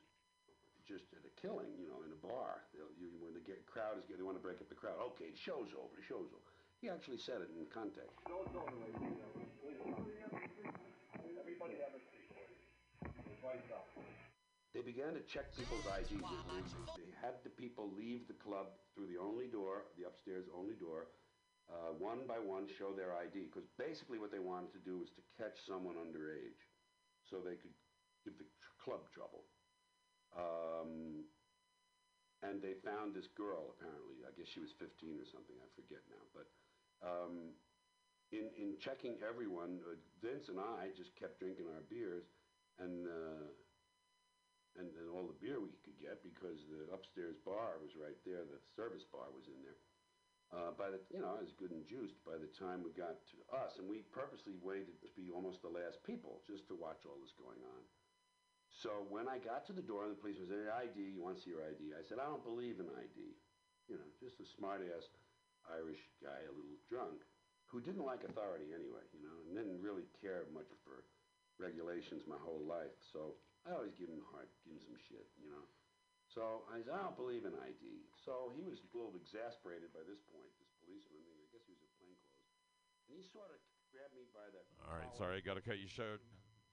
just 0.87 1.11
at 1.11 1.23
a 1.27 1.33
killing, 1.35 1.67
you 1.75 1.91
know, 1.91 1.99
in 2.07 2.15
a 2.15 2.21
bar. 2.23 2.63
They'll, 2.71 2.87
you, 2.95 3.11
when 3.19 3.35
the 3.35 3.43
get, 3.43 3.67
crowd 3.67 3.99
is, 3.99 4.07
getting 4.07 4.23
they 4.23 4.27
want 4.27 4.39
to 4.39 4.43
break 4.43 4.63
up 4.63 4.71
the 4.71 4.79
crowd. 4.79 4.95
Okay, 5.13 5.35
the 5.35 5.39
show's 5.39 5.75
over, 5.75 5.91
the 5.91 6.07
show's 6.07 6.31
over. 6.31 6.47
He 6.79 6.87
actually 6.87 7.19
said 7.19 7.43
it 7.43 7.51
in 7.51 7.67
context. 7.67 8.15
They 14.71 14.85
began 14.85 15.17
to 15.17 15.23
check 15.25 15.51
people's 15.57 15.83
IDs. 15.89 16.23
They 16.95 17.09
had 17.19 17.41
the 17.43 17.49
people 17.49 17.89
leave 17.97 18.29
the 18.29 18.37
club 18.37 18.77
through 18.93 19.09
the 19.09 19.17
only 19.17 19.49
door, 19.49 19.89
the 19.97 20.05
upstairs 20.05 20.45
only 20.53 20.77
door, 20.77 21.09
uh, 21.67 21.97
one 21.97 22.29
by 22.29 22.37
one 22.37 22.69
show 22.69 22.93
their 22.93 23.17
ID. 23.17 23.49
Because 23.49 23.65
basically 23.75 24.21
what 24.21 24.31
they 24.31 24.39
wanted 24.39 24.71
to 24.77 24.81
do 24.85 25.01
was 25.01 25.09
to 25.17 25.23
catch 25.35 25.57
someone 25.65 25.97
underage 25.97 26.61
so 27.29 27.39
they 27.39 27.55
could 27.55 27.75
give 28.23 28.37
the 28.37 28.47
club 28.83 29.07
trouble. 29.11 29.43
Um, 30.35 31.25
and 32.43 32.61
they 32.61 32.77
found 32.85 33.15
this 33.15 33.27
girl, 33.33 33.73
apparently. 33.75 34.21
I 34.27 34.31
guess 34.37 34.47
she 34.47 34.61
was 34.61 34.71
15 34.77 35.17
or 35.17 35.25
something. 35.25 35.57
I 35.57 35.69
forget 35.73 36.03
now. 36.07 36.23
But 36.35 36.47
um, 37.01 37.57
in, 38.31 38.51
in 38.55 38.77
checking 38.77 39.17
everyone, 39.25 39.81
uh, 39.87 39.97
Vince 40.21 40.49
and 40.49 40.59
I 40.59 40.93
just 40.95 41.15
kept 41.17 41.39
drinking 41.39 41.65
our 41.73 41.81
beers. 41.89 42.25
And 42.77 43.09
uh, 43.09 43.49
and, 44.77 44.93
and 44.93 45.09
all 45.09 45.25
the 45.25 45.41
beer 45.41 45.57
we 45.57 45.73
could 45.81 45.97
get 45.97 46.21
because 46.21 46.61
the 46.69 46.85
upstairs 46.93 47.35
bar 47.41 47.81
was 47.81 47.97
right 47.97 48.17
there. 48.21 48.45
The 48.45 48.61
service 48.77 49.03
bar 49.09 49.33
was 49.33 49.49
in 49.49 49.57
there. 49.65 49.81
Uh, 50.47 50.71
by 50.79 50.87
the 50.87 50.99
you 51.11 51.19
know, 51.19 51.35
I 51.35 51.43
was 51.43 51.51
good 51.59 51.75
and 51.75 51.83
juiced 51.83 52.23
by 52.23 52.39
the 52.39 52.47
time 52.55 52.79
we 52.79 52.95
got 52.95 53.19
to 53.35 53.37
us, 53.51 53.75
and 53.75 53.85
we 53.87 54.07
purposely 54.15 54.55
waited 54.63 54.95
to 55.03 55.11
be 55.19 55.27
almost 55.27 55.59
the 55.59 55.71
last 55.71 55.99
people 56.07 56.39
just 56.47 56.71
to 56.71 56.79
watch 56.79 57.03
all 57.03 57.19
this 57.19 57.35
going 57.35 57.59
on. 57.59 57.83
So 58.71 59.03
when 59.11 59.27
I 59.27 59.43
got 59.43 59.67
to 59.67 59.75
the 59.75 59.83
door, 59.83 60.07
the 60.07 60.15
police 60.15 60.39
was 60.39 60.47
there, 60.47 60.71
ID, 60.71 60.95
you 60.95 61.19
want 61.19 61.35
to 61.35 61.43
see 61.43 61.51
your 61.51 61.67
ID? 61.67 61.91
I 61.97 62.03
said, 62.07 62.21
I 62.21 62.29
don't 62.31 62.45
believe 62.45 62.79
in 62.79 62.87
ID. 62.95 63.35
You 63.91 63.99
know, 63.99 64.07
just 64.23 64.39
a 64.39 64.47
smart 64.47 64.83
ass 64.87 65.11
Irish 65.67 65.99
guy, 66.23 66.39
a 66.47 66.53
little 66.55 66.79
drunk, 66.87 67.23
who 67.67 67.83
didn't 67.83 68.07
like 68.07 68.23
authority 68.23 68.71
anyway, 68.71 69.03
you 69.11 69.19
know, 69.19 69.35
and 69.43 69.51
didn't 69.51 69.83
really 69.83 70.07
care 70.23 70.47
much 70.55 70.71
for 70.87 71.03
regulations 71.59 72.23
my 72.23 72.39
whole 72.39 72.63
life. 72.63 72.95
So 73.11 73.35
I 73.67 73.75
always 73.75 73.95
give 73.99 74.07
him 74.07 74.23
hard, 74.31 74.47
give 74.63 74.79
him 74.79 74.83
some 74.83 74.99
shit, 75.11 75.27
you 75.35 75.51
know. 75.51 75.65
So 76.37 76.69
I 76.69 76.85
said, 76.85 76.93
I 76.93 77.01
don't 77.01 77.17
believe 77.17 77.49
in 77.49 77.57
ID. 77.65 78.05
So 78.13 78.53
he 78.53 78.61
was 78.61 78.77
a 78.77 78.85
little 78.93 79.17
exasperated 79.17 79.89
by 79.89 80.05
this 80.05 80.21
point, 80.29 80.45
this 80.61 80.69
policeman. 80.85 81.17
I 81.41 81.49
guess 81.49 81.65
he 81.65 81.73
was 81.73 81.81
in 81.81 81.89
plainclothes. 81.97 82.45
And 83.09 83.17
he 83.17 83.25
sort 83.25 83.49
of 83.49 83.57
grabbed 83.89 84.13
me 84.13 84.29
by 84.37 84.45
the 84.53 84.61
All 84.85 84.93
right, 84.93 85.09
collar. 85.17 85.33
sorry, 85.33 85.35
I 85.37 85.41
got 85.41 85.57
to 85.57 85.65
cut 85.65 85.81
you 85.81 85.89
short, 85.89 86.21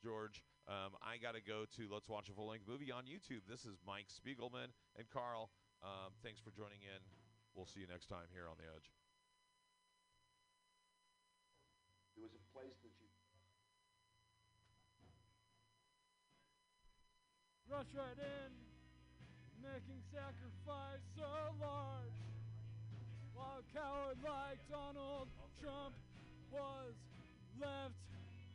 George. 0.05 0.45
Um, 0.69 0.93
I 1.01 1.17
got 1.17 1.33
to 1.33 1.41
go 1.41 1.65
to 1.81 1.89
Let's 1.89 2.13
Watch 2.13 2.29
a 2.29 2.37
Full 2.37 2.53
Length 2.53 2.69
Movie 2.69 2.93
on 2.93 3.09
YouTube. 3.09 3.49
This 3.49 3.65
is 3.65 3.81
Mike 3.89 4.13
Spiegelman 4.13 4.69
and 5.01 5.09
Carl. 5.09 5.49
Um, 5.81 6.13
thanks 6.21 6.45
for 6.45 6.53
joining 6.53 6.85
in. 6.85 7.01
We'll 7.57 7.65
see 7.65 7.81
you 7.81 7.89
next 7.89 8.13
time 8.13 8.29
here 8.37 8.45
on 8.45 8.61
The 8.61 8.69
Edge. 8.69 8.93
There 12.21 12.25
was 12.29 12.37
a 12.37 12.45
place 12.53 12.77
that 12.85 12.93
you 13.01 13.09
rush 17.65 17.89
right 17.97 18.21
in, 18.21 18.64
making 19.65 20.01
sacrifice 20.13 21.01
so 21.17 21.33
large. 21.61 22.19
While 23.35 23.65
a 23.65 23.67
coward 23.73 24.19
like 24.23 24.61
Donald 24.71 25.29
Trump 25.61 25.95
was 26.53 26.95
left 27.61 27.97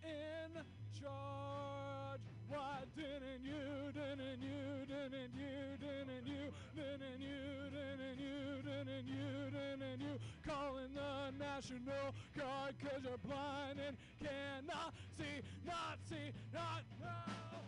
in 0.03 0.61
charge. 0.93 2.21
Why 2.47 2.81
didn't 2.95 3.43
you, 3.43 3.91
didn't 3.93 4.41
you, 4.41 4.85
didn't 4.85 5.33
you, 5.33 5.77
didn't 5.81 6.25
you, 6.25 6.53
didn't 6.77 7.21
you, 7.21 7.69
didn't 7.73 8.19
you, 8.19 8.61
didn't 8.63 9.07
you, 9.07 9.49
didn't 9.51 10.01
you 10.01 10.19
call 10.45 10.77
in 10.77 10.93
the 10.93 11.33
National 11.37 12.13
Guard 12.37 12.73
cause 12.81 13.03
you're 13.03 13.17
blind 13.25 13.79
and 13.85 13.97
cannot 14.21 14.93
see, 15.17 15.41
not 15.65 15.99
see, 16.09 16.31
not 16.53 16.83
know. 16.99 17.59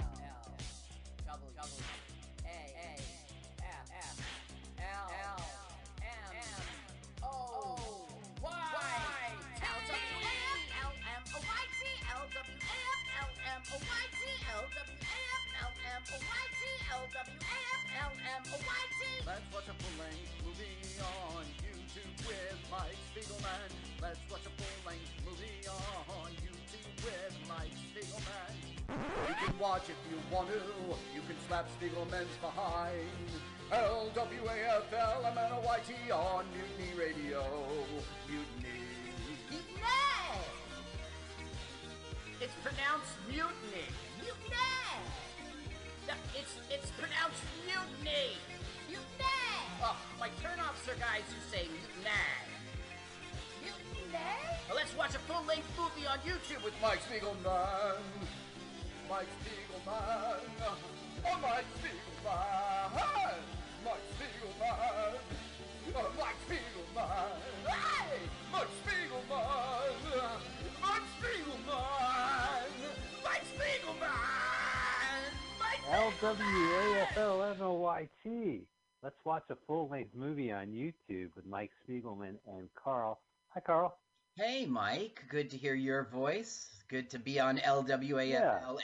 L 0.00 0.06
L 0.22 0.56
double 1.26 1.52
double 1.54 2.11
a 2.52 2.98
F 3.62 3.88
F 3.92 4.16
L 4.78 5.06
L 5.12 5.40
M 6.00 6.36
O 7.22 7.32
Y 8.40 8.50
L 9.62 9.80
W 9.88 10.16
A 10.20 10.36
F 10.52 10.64
L 10.82 10.92
M 10.92 11.22
O 11.32 11.38
Y 11.40 11.64
T 11.78 11.82
L 12.12 12.24
W 12.28 12.52
A 12.52 12.76
F 12.92 13.02
L 13.22 13.30
M 13.42 13.62
O 13.62 13.76
Y 13.80 14.04
T 14.12 14.24
L 14.52 14.64
W 14.68 15.00
A 15.00 15.18
F 15.32 15.44
L 15.62 15.72
M 15.82 16.02
O 16.02 16.18
Y 16.20 16.44
T 16.52 16.62
L 16.92 17.04
W 17.08 17.40
A 17.40 17.58
F 17.72 17.84
L 17.98 18.12
M 18.12 18.42
O 18.46 18.58
Y 18.60 18.82
T. 18.96 19.02
Let's 19.26 19.46
watch 19.52 19.68
a 19.68 19.76
full 19.80 19.96
length 19.98 20.32
movie 20.44 20.76
on 21.00 21.44
YouTube 21.62 22.16
with 22.26 22.58
Mike 22.70 23.00
Spiegelman. 23.10 23.70
Let's 24.00 24.20
watch 24.30 24.46
a 24.46 24.52
full 24.60 24.78
length 24.86 25.12
movie 25.24 25.66
on 25.68 26.30
YouTube 26.42 26.96
with 27.04 27.34
Mike 27.48 27.74
Spiegelman. 27.90 28.61
L 28.92 29.34
can 29.46 29.56
watch 29.58 29.88
if 29.88 29.96
you 30.10 30.18
want 30.30 30.48
to. 30.48 30.54
You 31.14 31.22
can 31.26 31.36
slap 31.48 31.66
Spiegelman's 31.80 32.36
behind. 32.40 33.08
L-W-A-F-L-M-N-O-Y-T 33.72 35.94
on 36.12 36.44
Mutiny 36.52 36.92
Radio. 36.98 37.42
Mutiny. 38.28 38.84
Mutiny! 39.48 40.36
It's 42.40 42.54
pronounced 42.62 43.16
mutiny. 43.28 43.88
Mutiny! 44.20 44.92
No, 46.06 46.14
it's, 46.36 46.54
it's 46.70 46.90
pronounced 47.00 47.42
mutiny. 47.64 48.36
Mutiny! 48.88 49.40
Oh, 49.82 49.96
my 50.20 50.28
turnoffs 50.44 50.86
are 50.92 50.98
guys 51.00 51.24
who 51.32 51.40
say 51.50 51.64
mutiny. 51.72 52.28
Mutiny? 53.64 54.36
Well, 54.68 54.76
let's 54.76 54.92
watch 54.96 55.14
a 55.14 55.18
full-length 55.20 55.70
movie 55.78 56.06
on 56.06 56.18
YouTube 56.28 56.62
with 56.62 56.74
Mike 56.82 57.00
Spiegelman. 57.08 57.96
Mike 59.12 59.28
Spiegelman. 59.44 60.40
Oh, 61.26 61.36
Mike 61.42 61.68
Spiegelman. 61.76 63.44
Mike 63.84 64.06
Spiegelman. 64.16 65.20
Oh, 65.94 66.08
Mike 66.16 66.40
Spiegelman. 66.48 67.36
Hey! 67.66 68.16
Mike 68.50 68.72
Spiegelman. 68.80 69.92
Mike 70.80 71.08
Spiegelman. 71.20 72.70
Mike 73.22 73.46
Spiegelman. 73.54 74.08
Mike 75.60 75.84
L-W-A-F-L-M-O-Y-T. 75.92 76.26
Let's 79.02 79.24
watch 79.26 79.44
a 79.50 79.56
full-length 79.66 80.14
movie 80.14 80.52
on 80.52 80.68
YouTube 80.68 81.36
with 81.36 81.44
Mike 81.44 81.72
Spiegelman 81.86 82.38
and 82.46 82.70
Carl. 82.82 83.20
Hi, 83.50 83.60
Carl. 83.60 83.98
Hey, 84.36 84.64
Mike. 84.66 85.22
Good 85.28 85.50
to 85.50 85.56
hear 85.56 85.74
your 85.74 86.04
voice. 86.04 86.82
Good 86.88 87.10
to 87.10 87.18
be 87.18 87.38
on 87.38 87.58
LWAFLMOYT. 87.58 88.76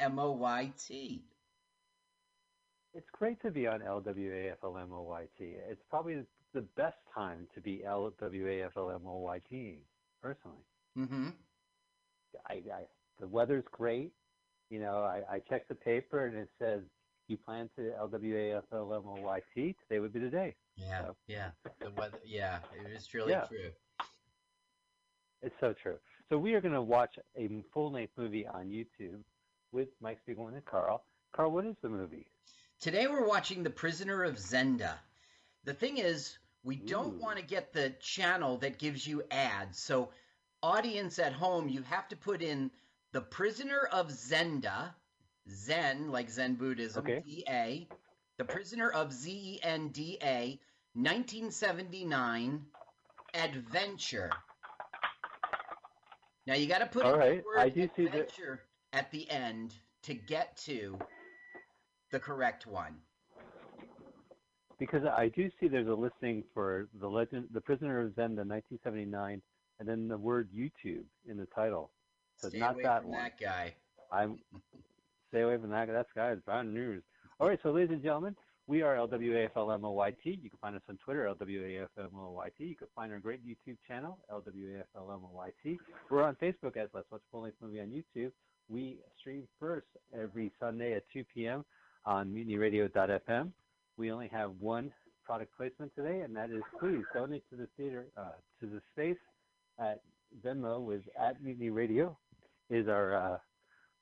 It's 2.94 3.10
great 3.12 3.40
to 3.42 3.50
be 3.50 3.66
on 3.66 3.82
L-W-A-F-L-M-O-Y-T. 3.82 5.44
It's 5.68 5.82
probably 5.90 6.22
the 6.54 6.62
best 6.76 6.96
time 7.14 7.46
to 7.54 7.60
be 7.60 7.82
L-W-A-F-L-M-O-Y-T, 7.84 9.78
personally. 10.22 10.56
Mm-hmm. 10.98 11.28
I, 12.48 12.52
I, 12.54 12.82
the 13.20 13.26
weather's 13.28 13.64
great. 13.70 14.12
You 14.70 14.80
know, 14.80 15.02
I, 15.02 15.22
I 15.30 15.38
checked 15.48 15.68
the 15.68 15.74
paper 15.74 16.26
and 16.26 16.36
it 16.36 16.48
says 16.58 16.80
you 17.28 17.36
plan 17.38 17.68
to 17.76 17.92
L-W-A-F-L-M-O-Y-T. 17.98 19.76
Today 19.88 20.00
would 20.00 20.12
be 20.12 20.20
the 20.20 20.28
day. 20.30 20.56
Yeah, 20.76 21.02
So- 21.06 21.16
yeah. 21.26 21.50
The 21.80 21.90
weather, 21.90 22.18
yeah, 22.24 22.58
it 22.84 22.90
is 22.90 23.06
truly 23.06 23.32
Yeah. 23.32 23.44
true. 23.44 23.70
It's 25.42 25.54
so 25.60 25.74
true. 25.82 25.96
So 26.28 26.38
we 26.38 26.54
are 26.54 26.60
going 26.60 26.74
to 26.74 26.82
watch 26.82 27.18
a 27.36 27.48
full-length 27.72 28.12
movie 28.16 28.46
on 28.46 28.66
YouTube 28.66 29.20
with 29.72 29.88
Mike 30.00 30.18
Spiegelman 30.26 30.54
and 30.54 30.64
Carl. 30.64 31.02
Carl, 31.32 31.52
what 31.52 31.64
is 31.64 31.76
the 31.82 31.88
movie? 31.88 32.26
Today 32.80 33.06
we're 33.06 33.26
watching 33.26 33.62
The 33.62 33.70
Prisoner 33.70 34.24
of 34.24 34.36
Zenda. 34.36 34.94
The 35.64 35.74
thing 35.74 35.98
is, 35.98 36.38
we 36.64 36.76
don't 36.76 37.14
Ooh. 37.14 37.22
want 37.22 37.38
to 37.38 37.44
get 37.44 37.72
the 37.72 37.90
channel 38.00 38.58
that 38.58 38.78
gives 38.78 39.06
you 39.06 39.22
ads. 39.30 39.78
So, 39.78 40.10
audience 40.62 41.18
at 41.18 41.32
home, 41.32 41.68
you 41.68 41.82
have 41.82 42.08
to 42.08 42.16
put 42.16 42.42
in 42.42 42.70
The 43.12 43.20
Prisoner 43.20 43.88
of 43.92 44.08
Zenda, 44.08 44.94
Zen, 45.50 46.10
like 46.10 46.30
Zen 46.30 46.54
Buddhism, 46.54 47.04
Okay. 47.04 47.22
D-A, 47.24 47.88
The 48.38 48.44
Prisoner 48.44 48.90
of 48.90 49.12
Z-E-N-D-A, 49.12 50.58
1979, 50.94 52.66
Adventure. 53.34 54.30
Now, 56.48 56.54
you 56.54 56.66
got 56.66 56.78
to 56.78 56.86
put 56.86 57.04
All 57.04 57.12
in 57.12 57.18
right, 57.20 57.42
the 57.42 57.46
word 57.46 57.58
I 57.58 57.68
do 57.68 57.90
see 57.94 58.08
that- 58.08 58.32
at 58.94 59.10
the 59.10 59.30
end 59.30 59.74
to 60.00 60.14
get 60.14 60.56
to 60.64 60.98
the 62.10 62.18
correct 62.18 62.66
one. 62.66 63.02
Because 64.78 65.04
I 65.04 65.28
do 65.28 65.50
see 65.60 65.68
there's 65.68 65.88
a 65.88 65.94
listing 65.94 66.42
for 66.54 66.88
the 66.94 67.06
legend, 67.06 67.48
The 67.50 67.60
Prisoner 67.60 68.00
of 68.00 68.14
Zen, 68.14 68.30
Zenda, 68.36 68.46
1979, 68.46 69.42
and 69.78 69.86
then 69.86 70.08
the 70.08 70.16
word 70.16 70.50
YouTube 70.50 71.04
in 71.26 71.36
the 71.36 71.44
title. 71.54 71.92
So 72.36 72.48
Stay 72.48 72.60
not 72.60 72.74
away 72.76 72.82
that 72.84 73.02
from 73.02 73.10
one. 73.10 73.24
that 73.24 73.38
guy. 73.38 73.74
I'm 74.10 74.42
stay 75.28 75.42
away 75.42 75.58
from 75.58 75.68
that. 75.68 75.88
That 75.88 76.06
guy 76.14 76.30
is 76.30 76.40
bad 76.46 76.66
news. 76.66 77.02
All 77.40 77.48
right, 77.48 77.60
so 77.62 77.72
ladies 77.72 77.90
and 77.90 78.02
gentlemen, 78.02 78.34
we 78.68 78.82
are 78.82 78.96
LWAFLMOYT. 78.96 80.14
You 80.24 80.50
can 80.50 80.58
find 80.60 80.76
us 80.76 80.82
on 80.90 80.98
Twitter, 80.98 81.24
LWAFLMOYT. 81.40 82.50
You 82.58 82.76
can 82.76 82.86
find 82.94 83.10
our 83.10 83.18
great 83.18 83.40
YouTube 83.44 83.78
channel, 83.88 84.18
LWAFLMOYT. 84.30 85.78
We're 86.10 86.22
on 86.22 86.36
Facebook 86.36 86.76
as 86.76 86.90
Let's 86.92 87.10
Watch 87.10 87.22
Full 87.32 87.42
Length 87.42 87.56
Movie 87.62 87.80
on 87.80 87.86
YouTube. 87.86 88.30
We 88.68 88.98
stream 89.18 89.48
first 89.58 89.86
every 90.14 90.52
Sunday 90.60 90.92
at 90.92 91.04
2 91.14 91.24
p.m. 91.34 91.64
on 92.04 92.28
MutinyRadio.fm. 92.28 93.50
We 93.96 94.12
only 94.12 94.28
have 94.28 94.52
one 94.60 94.92
product 95.24 95.56
placement 95.56 95.94
today, 95.96 96.20
and 96.20 96.36
that 96.36 96.50
is 96.50 96.62
please 96.78 97.04
donate 97.14 97.48
to 97.48 97.56
the 97.56 97.68
theater, 97.78 98.04
uh, 98.18 98.32
to 98.60 98.66
the 98.66 98.82
space 98.92 99.16
at 99.78 100.02
Venmo 100.44 100.78
with 100.78 101.00
at 101.18 101.42
Mutiny 101.42 101.70
Radio 101.70 102.18
is 102.68 102.86
our 102.86 103.16
uh, 103.16 103.38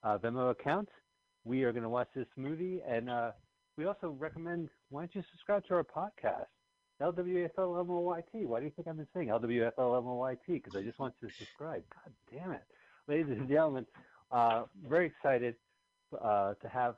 uh, 0.02 0.18
Venmo 0.18 0.50
account. 0.50 0.88
We 1.44 1.62
are 1.62 1.70
going 1.70 1.85
to 1.85 1.88
watch 1.88 2.08
this 2.16 2.26
movie, 2.37 2.80
and 2.88 3.08
uh, 3.08 3.30
we 3.76 3.85
also 3.85 4.11
recommend 4.18 4.68
why 4.90 5.02
don't 5.02 5.14
you 5.14 5.23
subscribe 5.30 5.64
to 5.66 5.75
our 5.75 5.85
podcast, 5.85 6.47
LWFLMOYT. 7.02 8.47
Why 8.47 8.59
do 8.61 8.64
you 8.66 8.73
think 8.75 8.88
I've 8.88 8.97
been 8.97 9.06
saying 9.14 9.28
LWFLMOYT? 9.28 10.38
Because 10.49 10.76
I 10.76 10.83
just 10.83 10.99
want 10.99 11.14
you 11.21 11.28
to 11.28 11.35
subscribe. 11.35 11.83
God 11.92 12.12
damn 12.33 12.52
it. 12.52 12.62
Ladies 13.09 13.26
and 13.38 13.49
gentlemen, 13.49 13.87
uh, 14.33 14.64
very 14.88 15.06
excited 15.06 15.54
uh, 16.21 16.54
to 16.54 16.68
have 16.68 16.95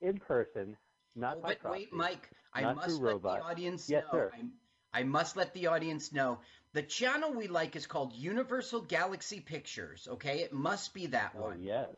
in 0.00 0.18
person, 0.18 0.76
not 1.16 1.38
Oh, 1.38 1.40
but 1.42 1.58
wait, 1.70 1.92
Mike, 1.92 2.30
I 2.54 2.72
must 2.72 3.00
let 3.00 3.22
the 3.22 3.28
audience 3.28 3.88
Yes, 3.88 4.04
know. 4.12 4.18
sir. 4.18 4.30
I'm- 4.34 4.52
I 4.94 5.04
must 5.04 5.38
let 5.38 5.54
the 5.54 5.68
audience 5.68 6.12
know. 6.12 6.40
The 6.74 6.82
channel 6.82 7.32
we 7.32 7.48
like 7.48 7.76
is 7.76 7.86
called 7.86 8.12
Universal 8.12 8.82
Galaxy 8.82 9.40
Pictures, 9.40 10.06
okay? 10.06 10.40
It 10.42 10.52
must 10.52 10.92
be 10.92 11.06
that 11.06 11.32
Oh, 11.34 11.44
one. 11.44 11.62
yes. 11.62 11.88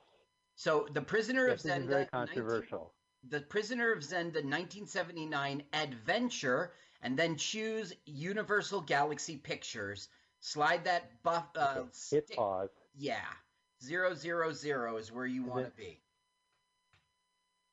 So, 0.55 0.87
The 0.93 1.03
Prisoner 1.03 1.49
of 1.49 1.61
this 1.61 1.65
is 1.65 1.71
Zenda. 1.73 1.89
very 1.89 2.09
19 2.13 2.29
controversial. 2.29 2.95
The 3.29 3.41
Prisoner 3.41 3.93
of 3.93 4.01
Zenda 4.01 4.43
1979 4.43 5.63
Adventure, 5.73 6.73
and 7.03 7.17
then 7.19 7.37
choose 7.37 7.93
Universal 8.07 8.83
Galaxy 8.83 9.37
Pictures. 9.37 10.09
Slide 10.41 10.85
that 10.85 11.23
buff. 11.23 11.47
Uh, 11.57 11.75
Okay, 11.77 11.81
Hit 11.85 11.95
stick- 12.27 12.37
pause. 12.37 12.71
Yeah, 12.97 13.25
zero 13.83 14.15
zero 14.15 14.53
zero 14.53 14.97
is 14.99 15.11
where 15.11 15.27
you 15.27 15.45
want 15.45 15.65
to 15.67 15.73
be. 15.77 16.01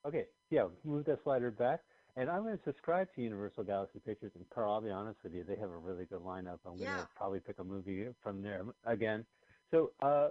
Okay, 0.06 0.26
yeah, 0.50 0.66
move 0.84 1.06
that 1.06 1.22
slider 1.24 1.52
back. 1.52 1.82
And 2.18 2.30
I'm 2.30 2.44
going 2.44 2.58
to 2.58 2.64
subscribe 2.64 3.08
to 3.16 3.22
Universal 3.22 3.64
Galaxy 3.66 4.00
Pictures. 4.06 4.32
And 4.36 4.44
Carl, 4.50 4.74
I'll 4.74 4.82
be 4.82 4.90
honest 4.90 5.20
with 5.24 5.34
you, 5.34 5.46
they 5.48 5.56
have 5.56 5.70
a 5.70 5.78
really 5.78 6.06
good 6.06 6.20
lineup. 6.22 6.60
I'm 6.66 6.76
going 6.78 6.90
to 6.98 7.08
probably 7.16 7.40
pick 7.40 7.60
a 7.60 7.64
movie 7.64 8.06
from 8.22 8.42
there 8.42 8.64
again. 8.86 9.26
So 9.72 9.92
uh, 10.02 10.30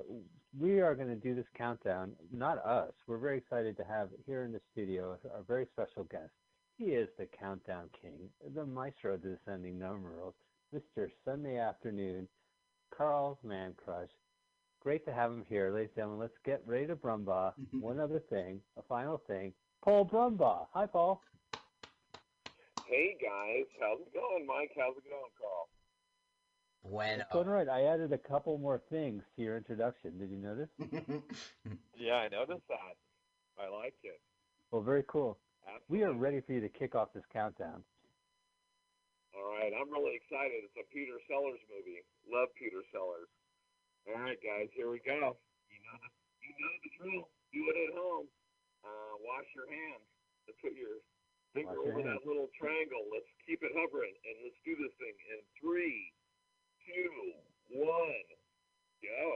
we 0.58 0.80
are 0.80 0.94
going 0.94 1.08
to 1.08 1.16
do 1.16 1.34
this 1.34 1.46
countdown. 1.56 2.12
Not 2.32 2.58
us. 2.64 2.92
We're 3.06 3.18
very 3.18 3.38
excited 3.38 3.76
to 3.78 3.84
have 3.84 4.10
here 4.26 4.44
in 4.44 4.52
the 4.52 4.60
studio 4.72 5.16
our 5.34 5.42
very 5.48 5.66
special 5.72 6.04
guest. 6.04 6.30
He 6.76 6.86
is 6.86 7.08
the 7.18 7.26
countdown 7.26 7.88
king, 8.00 8.28
the 8.54 8.64
maestro 8.64 9.14
of 9.14 9.22
the 9.22 9.36
descending 9.36 9.78
numerals, 9.78 10.34
Mr. 10.74 11.08
Sunday 11.24 11.58
Afternoon, 11.58 12.28
Carl 12.96 13.38
Man 13.42 13.74
Crush. 13.82 14.10
Great 14.82 15.04
to 15.06 15.12
have 15.12 15.30
him 15.30 15.44
here, 15.48 15.70
ladies 15.74 15.90
and 15.96 15.96
gentlemen. 15.96 16.20
Let's 16.20 16.38
get 16.44 16.62
ready 16.66 16.86
to 16.86 16.96
Brumbaugh. 16.96 17.52
One 17.80 18.00
other 18.00 18.22
thing, 18.30 18.60
a 18.78 18.82
final 18.82 19.22
thing. 19.26 19.52
Paul 19.82 20.06
Brumbaugh. 20.06 20.66
Hi, 20.72 20.86
Paul. 20.86 21.20
Hey 22.86 23.16
guys, 23.22 23.66
how's 23.78 24.00
it 24.00 24.12
going, 24.12 24.46
Mike? 24.46 24.72
How's 24.76 24.96
it 24.96 25.04
going, 25.08 25.30
Carl? 25.38 25.68
Bueno. 26.84 27.22
It's 27.22 27.32
going 27.32 27.48
all 27.48 27.54
right. 27.54 27.68
I 27.68 27.84
added 27.84 28.12
a 28.12 28.18
couple 28.18 28.56
more 28.58 28.80
things 28.90 29.22
to 29.36 29.42
your 29.42 29.56
introduction. 29.56 30.18
Did 30.18 30.30
you 30.30 30.38
notice? 30.38 30.70
Yeah, 32.00 32.16
I 32.24 32.32
noticed 32.32 32.64
that. 32.72 32.96
I 33.60 33.68
like 33.68 33.92
it. 34.00 34.16
Well, 34.72 34.80
very 34.80 35.04
cool. 35.04 35.36
We 35.92 36.00
are 36.02 36.16
ready 36.16 36.40
for 36.40 36.56
you 36.56 36.64
to 36.64 36.72
kick 36.72 36.96
off 36.96 37.12
this 37.12 37.28
countdown. 37.28 37.84
All 39.36 39.44
right, 39.44 39.68
I'm 39.68 39.92
really 39.92 40.16
excited. 40.16 40.64
It's 40.64 40.80
a 40.80 40.86
Peter 40.88 41.20
Sellers 41.28 41.60
movie. 41.68 42.00
Love 42.24 42.48
Peter 42.56 42.80
Sellers. 42.88 43.28
All 44.08 44.16
right, 44.16 44.40
guys, 44.40 44.72
here 44.72 44.88
we 44.88 45.04
go. 45.04 45.36
You 45.68 45.78
know 45.84 45.96
the 46.00 46.10
you 46.40 46.56
know 46.56 46.72
the 46.80 46.90
drill. 46.96 47.24
Do 47.52 47.60
it 47.68 47.76
at 47.76 47.92
home. 48.00 48.26
Uh, 48.80 49.12
wash 49.28 49.46
your 49.52 49.68
hands. 49.68 50.02
Let's 50.48 50.56
put 50.64 50.72
your 50.72 51.04
finger 51.52 51.76
Wash 51.84 51.84
over 51.84 52.00
hands. 52.00 52.16
that 52.16 52.24
little 52.24 52.48
triangle. 52.56 53.04
Let's 53.12 53.28
keep 53.44 53.60
it 53.60 53.76
hovering, 53.76 54.16
and 54.24 54.34
let's 54.40 54.56
do 54.64 54.72
this 54.80 54.94
thing 54.96 55.14
in 55.36 55.44
three, 55.60 56.16
two, 56.94 57.78
one, 57.78 58.12
go. 59.02 59.32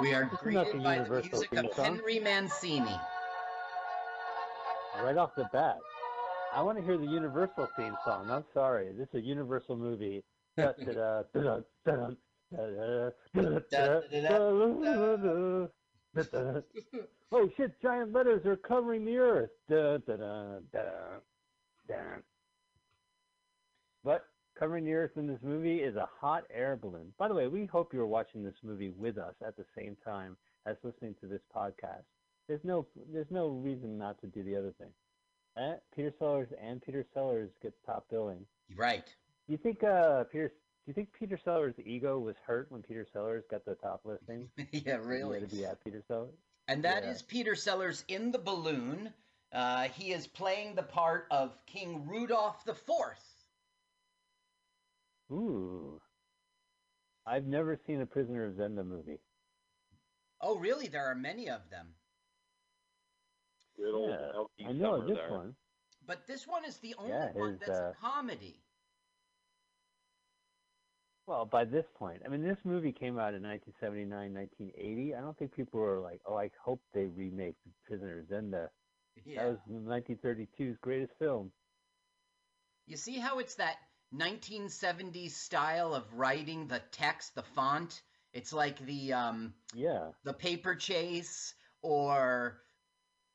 we 0.00 0.14
are 0.14 0.22
Isn't 0.22 0.54
that 0.54 0.66
the 0.72 0.72
greeted 0.72 0.82
by 0.82 0.98
the 0.98 1.10
music 1.10 1.50
theme 1.50 1.66
of 1.66 1.74
song? 1.74 1.84
Henry 1.84 2.18
Mancini. 2.18 3.00
Right 5.02 5.16
off 5.16 5.30
the 5.36 5.48
bat, 5.52 5.78
I 6.54 6.62
want 6.62 6.78
to 6.78 6.84
hear 6.84 6.98
the 6.98 7.06
Universal 7.06 7.68
theme 7.76 7.96
song. 8.04 8.30
I'm 8.30 8.44
sorry. 8.52 8.92
This 8.96 9.08
is 9.08 9.14
a 9.14 9.20
Universal 9.20 9.76
movie. 9.76 10.22
Da-da, 16.14 16.60
oh 17.32 17.48
shit! 17.56 17.80
Giant 17.80 18.12
letters 18.12 18.44
are 18.44 18.56
covering 18.56 19.04
the 19.04 19.16
earth. 19.16 19.50
Da, 19.68 19.98
da, 19.98 20.16
da, 20.16 20.44
da, 20.72 20.82
da. 21.88 21.94
But 24.04 24.26
covering 24.58 24.84
the 24.84 24.92
earth 24.92 25.12
in 25.16 25.26
this 25.26 25.40
movie 25.42 25.78
is 25.78 25.96
a 25.96 26.08
hot 26.20 26.44
air 26.52 26.76
balloon. 26.76 27.12
By 27.18 27.28
the 27.28 27.34
way, 27.34 27.46
we 27.48 27.66
hope 27.66 27.94
you're 27.94 28.06
watching 28.06 28.44
this 28.44 28.54
movie 28.62 28.90
with 28.90 29.16
us 29.16 29.34
at 29.46 29.56
the 29.56 29.64
same 29.76 29.96
time 30.04 30.36
as 30.66 30.76
listening 30.82 31.14
to 31.20 31.26
this 31.26 31.40
podcast. 31.54 32.04
There's 32.48 32.64
no 32.64 32.86
there's 33.12 33.30
no 33.30 33.48
reason 33.48 33.96
not 33.96 34.20
to 34.20 34.26
do 34.26 34.42
the 34.42 34.56
other 34.56 34.72
thing. 34.78 34.90
Eh, 35.56 35.74
Peter 35.94 36.12
Sellers 36.18 36.48
and 36.62 36.82
Peter 36.82 37.04
Sellers 37.14 37.50
get 37.62 37.72
top 37.86 38.06
billing. 38.10 38.44
Right. 38.76 39.04
You 39.48 39.56
think 39.56 39.82
uh, 39.84 40.24
Peter? 40.24 40.52
Do 40.84 40.90
you 40.90 40.94
think 40.94 41.12
Peter 41.12 41.38
Sellers' 41.44 41.74
ego 41.84 42.18
was 42.18 42.34
hurt 42.44 42.70
when 42.70 42.82
Peter 42.82 43.06
Sellers 43.12 43.44
got 43.48 43.64
the 43.64 43.76
top 43.76 44.00
listing? 44.04 44.48
yeah, 44.72 44.96
really. 44.96 45.40
to 45.40 45.46
be 45.46 45.64
at 45.64 45.82
Peter 45.84 46.02
Sellers. 46.08 46.34
And 46.66 46.84
that 46.84 47.04
is 47.04 47.20
Yeah. 47.20 47.26
Peter 47.28 47.54
Sellers 47.54 48.04
in 48.08 48.32
the 48.32 48.38
balloon. 48.38 49.12
Uh, 49.52 49.84
he 49.88 50.12
is 50.12 50.26
playing 50.26 50.74
the 50.74 50.82
part 50.82 51.26
of 51.30 51.56
King 51.66 52.06
Rudolph 52.08 52.64
the 52.64 52.74
Fourth. 52.74 53.22
Ooh. 55.30 56.00
I've 57.26 57.46
never 57.46 57.76
seen 57.86 58.00
a 58.00 58.06
Prisoner 58.06 58.46
of 58.46 58.54
Zenda 58.54 58.84
movie. 58.84 59.20
Oh, 60.40 60.56
really? 60.56 60.88
There 60.88 61.06
are 61.06 61.14
many 61.14 61.48
of 61.48 61.60
them. 61.70 61.86
Good 63.76 63.94
old 63.94 64.48
Yeah, 64.58 64.68
I 64.68 64.72
know 64.72 65.06
this 65.06 65.16
there. 65.16 65.30
one. 65.30 65.54
But 66.04 66.26
this 66.26 66.46
one 66.46 66.64
is 66.64 66.76
the 66.78 66.96
only 66.98 67.12
Yeah, 67.12 67.30
one 67.32 67.50
his, 67.52 67.60
that's 67.60 67.70
uh, 67.70 67.92
a 67.92 67.94
comedy. 68.00 68.60
Well, 71.26 71.46
by 71.46 71.64
this 71.64 71.84
point, 71.96 72.22
I 72.24 72.28
mean, 72.28 72.42
this 72.42 72.58
movie 72.64 72.92
came 72.92 73.18
out 73.18 73.34
in 73.34 73.42
1979, 73.42 74.34
1980. 74.34 75.14
I 75.14 75.20
don't 75.20 75.36
think 75.38 75.54
people 75.54 75.80
were 75.80 76.00
like, 76.00 76.20
oh, 76.26 76.36
I 76.36 76.50
hope 76.62 76.80
they 76.92 77.06
remake 77.06 77.54
The 77.64 77.70
Prisoner 77.86 78.20
of 78.20 78.26
Zenda. 78.26 78.68
Yeah. 79.24 79.44
That 79.44 79.50
was 79.50 79.58
1932's 79.68 80.78
greatest 80.80 81.12
film. 81.18 81.52
You 82.86 82.96
see 82.96 83.18
how 83.18 83.38
it's 83.38 83.54
that 83.56 83.76
1970s 84.14 85.30
style 85.32 85.94
of 85.94 86.12
writing 86.14 86.66
the 86.66 86.80
text, 86.90 87.34
the 87.34 87.42
font? 87.42 88.02
It's 88.32 88.52
like 88.52 88.78
the 88.78 89.12
um 89.12 89.54
Yeah. 89.74 90.10
the 90.24 90.32
paper 90.34 90.74
chase 90.74 91.54
or 91.82 92.62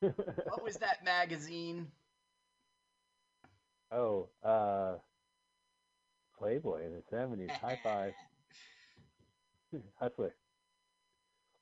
what 0.00 0.62
was 0.62 0.76
that 0.78 1.04
magazine? 1.04 1.92
oh, 3.90 4.28
uh, 4.42 4.96
Playboy 6.38 6.84
in 6.86 6.92
the 6.94 7.16
70s. 7.16 7.50
High 7.60 7.78
five. 7.82 8.12
Hustler. 10.00 10.34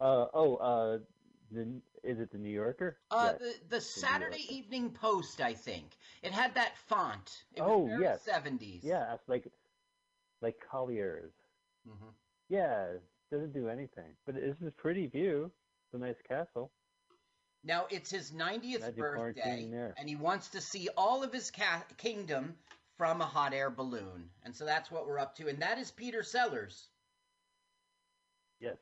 Uh, 0.01 0.27
oh, 0.35 0.57
uh, 0.57 0.99
the, 1.51 1.63
is 2.05 2.21
it 2.21 2.31
the 2.31 2.39
New 2.39 2.51
Yorker? 2.51 2.99
Uh, 3.11 3.33
Yes. 3.33 3.41
the 3.41 3.77
the 3.77 3.81
Saturday. 3.81 4.45
Evening 4.55 4.91
Post, 4.91 5.41
I 5.41 5.55
think. 5.55 5.87
It 6.23 6.33
had 6.33 6.55
that 6.55 6.77
font. 6.77 7.45
It 7.55 7.63
Oh, 7.63 7.89
yes. 7.99 8.25
70s. 8.29 8.81
Yeah, 8.83 9.15
it's 9.15 9.29
like, 9.29 9.51
like 10.43 10.57
Collier's. 10.71 11.33
Mhm. 11.89 12.13
Yeah, 12.49 12.87
doesn't 13.31 13.53
do 13.53 13.69
anything. 13.69 14.15
But 14.25 14.37
this 14.37 14.57
is 14.61 14.67
a 14.69 14.71
pretty 14.71 15.07
view. 15.07 15.51
It's 15.87 15.95
a 15.95 15.99
nice 15.99 16.21
castle. 16.29 16.71
Now 17.65 17.87
it's 17.91 18.11
his 18.11 18.31
90th 18.31 18.77
Imagine 18.83 18.95
birthday, 19.01 19.93
and 19.97 20.09
he 20.09 20.15
wants 20.15 20.51
to 20.51 20.61
see 20.61 20.89
all 20.97 21.25
of 21.25 21.33
his 21.33 21.51
ca- 21.51 21.83
kingdom 21.97 22.57
from 22.97 23.21
a 23.21 23.27
hot 23.27 23.53
air 23.53 23.71
balloon, 23.71 24.31
and 24.45 24.55
so 24.55 24.65
that's 24.65 24.91
what 24.91 25.07
we're 25.07 25.19
up 25.19 25.37
to. 25.37 25.49
And 25.49 25.61
that 25.61 25.79
is 25.79 25.91
Peter 25.91 26.23
Sellers. 26.23 26.89
Yes. 28.61 28.77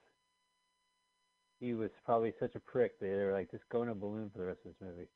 He 1.61 1.75
was 1.75 1.91
probably 2.05 2.33
such 2.39 2.55
a 2.55 2.61
prick. 2.61 2.99
That 3.01 3.07
they 3.07 3.25
were 3.25 3.33
like, 3.33 3.51
just 3.51 3.69
go 3.71 3.83
in 3.83 3.89
a 3.89 3.95
balloon 3.95 4.31
for 4.31 4.39
the 4.39 4.47
rest 4.47 4.61
of 4.65 4.73
this 4.73 4.81
movie. 4.81 5.09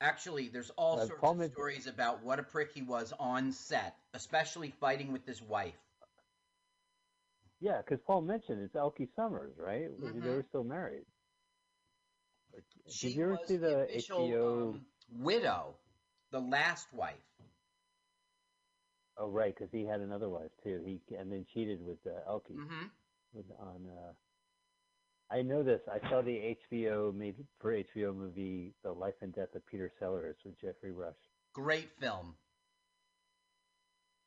Actually, 0.00 0.48
there's 0.48 0.70
all 0.70 1.00
Uh, 1.00 1.06
sorts 1.06 1.20
Paul 1.20 1.32
of 1.32 1.38
Mid- 1.38 1.52
stories 1.52 1.86
about 1.88 2.22
what 2.22 2.38
a 2.38 2.42
prick 2.44 2.70
he 2.72 2.82
was 2.82 3.12
on 3.18 3.50
set, 3.50 3.96
especially 4.14 4.70
fighting 4.70 5.12
with 5.12 5.26
his 5.26 5.42
wife. 5.42 5.74
Yeah, 7.60 7.78
because 7.82 8.00
Paul 8.06 8.22
mentioned 8.22 8.62
it's 8.62 8.76
Elkie 8.76 9.12
Summers, 9.16 9.56
right? 9.58 9.88
They 10.00 10.06
Mhm. 10.06 10.22
were 10.22 10.44
still 10.44 10.62
married. 10.62 11.04
Like, 12.54 12.64
She 12.88 13.08
Did 13.08 13.16
you 13.16 13.22
ever 13.24 13.32
was 13.32 13.48
see 13.48 13.56
the 13.56 13.68
the 13.68 13.82
official 13.82 14.20
HBO? 14.28 14.68
um, 14.74 14.86
widow, 15.10 15.76
the 16.30 16.40
last 16.40 16.92
wife. 16.92 17.42
Oh, 19.18 19.28
right, 19.28 19.54
because 19.54 19.70
he 19.72 19.84
had 19.84 20.00
another 20.00 20.28
wife 20.28 20.50
too. 20.62 20.80
He 20.84 21.00
and 21.16 21.30
then 21.32 21.44
cheated 21.52 21.84
with 21.84 21.98
uh, 22.06 22.30
Elkie 22.30 22.62
hmm 22.68 22.90
with 23.32 23.46
on. 23.58 23.86
Uh, 23.86 24.12
I 25.30 25.42
know 25.42 25.62
this. 25.62 25.80
I 25.88 26.00
saw 26.10 26.20
the 26.22 26.56
HBO 26.70 27.12
made 27.12 27.46
for 27.60 27.72
HBO 27.72 28.14
movie, 28.14 28.74
The 28.82 28.92
Life 28.92 29.22
and 29.22 29.32
Death 29.34 29.54
of 29.54 29.64
Peter 29.66 29.90
Sellers 29.98 30.36
with 30.44 30.58
Geoffrey 30.60 30.92
Rush. 30.92 31.16
Great 31.52 31.90
film. 31.90 32.36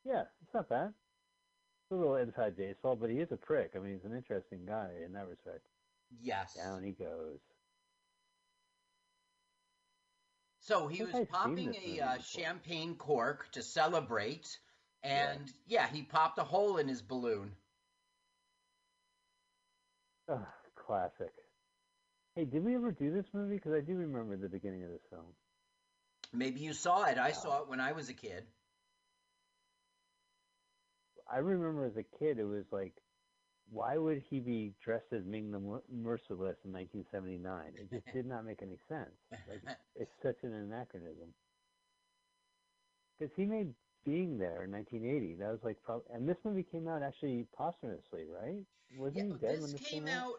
Yeah, 0.04 0.24
it's 0.42 0.54
not 0.54 0.68
bad. 0.68 0.94
It's 1.84 1.92
a 1.92 1.94
little 1.96 2.16
inside 2.16 2.56
baseball, 2.56 2.96
but 2.96 3.10
he 3.10 3.18
is 3.20 3.32
a 3.32 3.36
prick. 3.36 3.72
I 3.76 3.78
mean, 3.78 3.94
he's 3.94 4.04
an 4.04 4.16
interesting 4.16 4.64
guy 4.66 4.90
in 5.04 5.12
that 5.12 5.28
respect. 5.28 5.66
Yes. 6.20 6.56
Down 6.56 6.82
he 6.82 6.92
goes. 6.92 7.40
So 10.62 10.86
he 10.86 11.02
was 11.02 11.14
I've 11.14 11.28
popping 11.28 11.74
a 11.74 12.00
uh, 12.00 12.18
champagne 12.18 12.94
cork 12.94 13.50
to 13.52 13.62
celebrate, 13.62 14.58
and 15.02 15.52
yeah. 15.66 15.88
he 15.88 16.02
popped 16.02 16.38
a 16.38 16.44
hole 16.44 16.78
in 16.78 16.86
his 16.88 17.02
balloon. 17.02 17.56
Ugh, 20.28 20.46
classic. 20.76 21.32
Hey, 22.36 22.44
did 22.44 22.64
we 22.64 22.74
ever 22.76 22.92
do 22.92 23.12
this 23.12 23.26
movie? 23.34 23.56
Because 23.56 23.72
I 23.72 23.80
do 23.80 23.96
remember 23.96 24.36
the 24.36 24.48
beginning 24.48 24.84
of 24.84 24.90
this 24.90 25.04
film. 25.10 25.34
Maybe 26.32 26.60
you 26.60 26.72
saw 26.72 27.04
it. 27.04 27.18
I 27.18 27.28
Yeah. 27.28 27.34
saw 27.34 27.62
it 27.62 27.68
when 27.68 27.80
I 27.80 27.92
was 27.92 28.08
a 28.08 28.14
kid. 28.14 28.46
I 31.30 31.38
remember 31.38 31.84
as 31.86 31.96
a 31.96 32.02
kid, 32.04 32.38
it 32.38 32.44
was 32.44 32.64
like, 32.72 32.94
why 33.70 33.96
would 33.96 34.22
he 34.28 34.40
be 34.40 34.72
dressed 34.84 35.12
as 35.12 35.24
Ming 35.24 35.50
the 35.50 35.60
Merciless 35.90 36.56
in 36.64 36.72
1979? 36.72 37.72
It 37.76 37.90
just 37.90 38.06
did 38.12 38.26
not 38.26 38.44
make 38.44 38.62
any 38.62 38.78
sense. 38.88 39.10
Like, 39.48 39.62
it's 39.96 40.10
such 40.22 40.36
an 40.42 40.52
anachronism. 40.52 41.32
Because 43.18 43.32
he 43.36 43.44
made 43.44 43.72
Being 44.04 44.38
There 44.38 44.64
in 44.64 44.72
1980. 44.72 45.36
That 45.36 45.50
was 45.50 45.60
like, 45.62 45.82
prob- 45.82 46.02
and 46.12 46.28
this 46.28 46.36
movie 46.44 46.64
came 46.64 46.88
out 46.88 47.02
actually 47.02 47.46
posthumously, 47.56 48.24
right? 48.28 48.62
Wasn't 48.98 49.16
Yeah, 49.16 49.24
he 49.24 49.38
dead 49.38 49.56
this 49.56 49.60
when 49.62 49.72
this 49.72 49.80
came 49.80 50.08
out. 50.08 50.34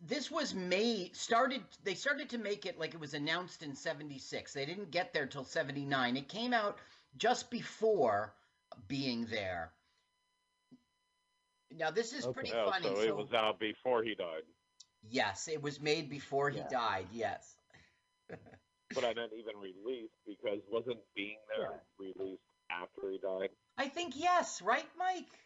This 0.00 0.30
was 0.30 0.54
made 0.54 1.16
started. 1.16 1.62
They 1.82 1.94
started 1.94 2.28
to 2.30 2.38
make 2.38 2.66
it 2.66 2.78
like 2.78 2.92
it 2.92 3.00
was 3.00 3.14
announced 3.14 3.62
in 3.62 3.74
'76. 3.74 4.52
They 4.52 4.66
didn't 4.66 4.90
get 4.90 5.14
there 5.14 5.26
till 5.26 5.42
'79. 5.42 6.16
It 6.18 6.28
came 6.28 6.52
out 6.52 6.78
just 7.16 7.50
before 7.50 8.34
being 8.88 9.24
there. 9.26 9.72
Now 11.70 11.90
this 11.90 12.12
is 12.12 12.24
Okay. 12.24 12.32
pretty 12.32 12.52
Oh, 12.52 12.70
funny. 12.70 12.94
so 12.94 13.00
it 13.00 13.16
was 13.16 13.32
out 13.32 13.58
before 13.58 14.02
he 14.02 14.14
died. 14.14 14.42
yes, 15.10 15.48
it 15.48 15.62
was 15.62 15.80
made 15.80 16.08
before 16.08 16.50
he 16.50 16.58
Yeah. 16.58 16.68
died. 16.68 17.06
Yes. 17.12 17.56
But 18.94 19.04
I 19.04 19.12
didn't 19.12 19.32
even 19.34 19.56
released 19.60 20.14
because 20.26 20.60
wasn't 20.70 20.98
Being 21.14 21.38
There 21.48 21.70
Yeah. 21.72 21.78
released 21.98 22.42
after 22.70 23.10
he 23.10 23.18
died? 23.18 23.50
I 23.76 23.88
think 23.88 24.14
yes, 24.16 24.62
right, 24.62 24.88
Mike? 24.96 25.38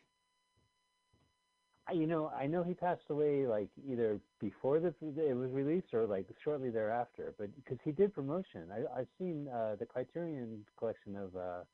You 1.92 2.06
know, 2.06 2.28
I 2.28 2.46
know 2.46 2.62
he 2.62 2.74
passed 2.74 3.10
away 3.10 3.46
like 3.46 3.68
either 3.88 4.20
before 4.40 4.78
the 4.78 4.94
it 5.16 5.34
was 5.36 5.50
released 5.50 5.92
or 5.92 6.06
like 6.06 6.26
shortly 6.44 6.70
thereafter. 6.70 7.34
But 7.36 7.54
because 7.56 7.78
he 7.84 7.90
did 7.90 8.14
promotion, 8.14 8.70
I, 8.70 9.00
I've 9.00 9.08
seen 9.18 9.48
uh, 9.48 9.74
the 9.78 9.86
Criterion 9.86 10.64
collection 10.78 11.16
of 11.16 11.34
uh, 11.36 11.64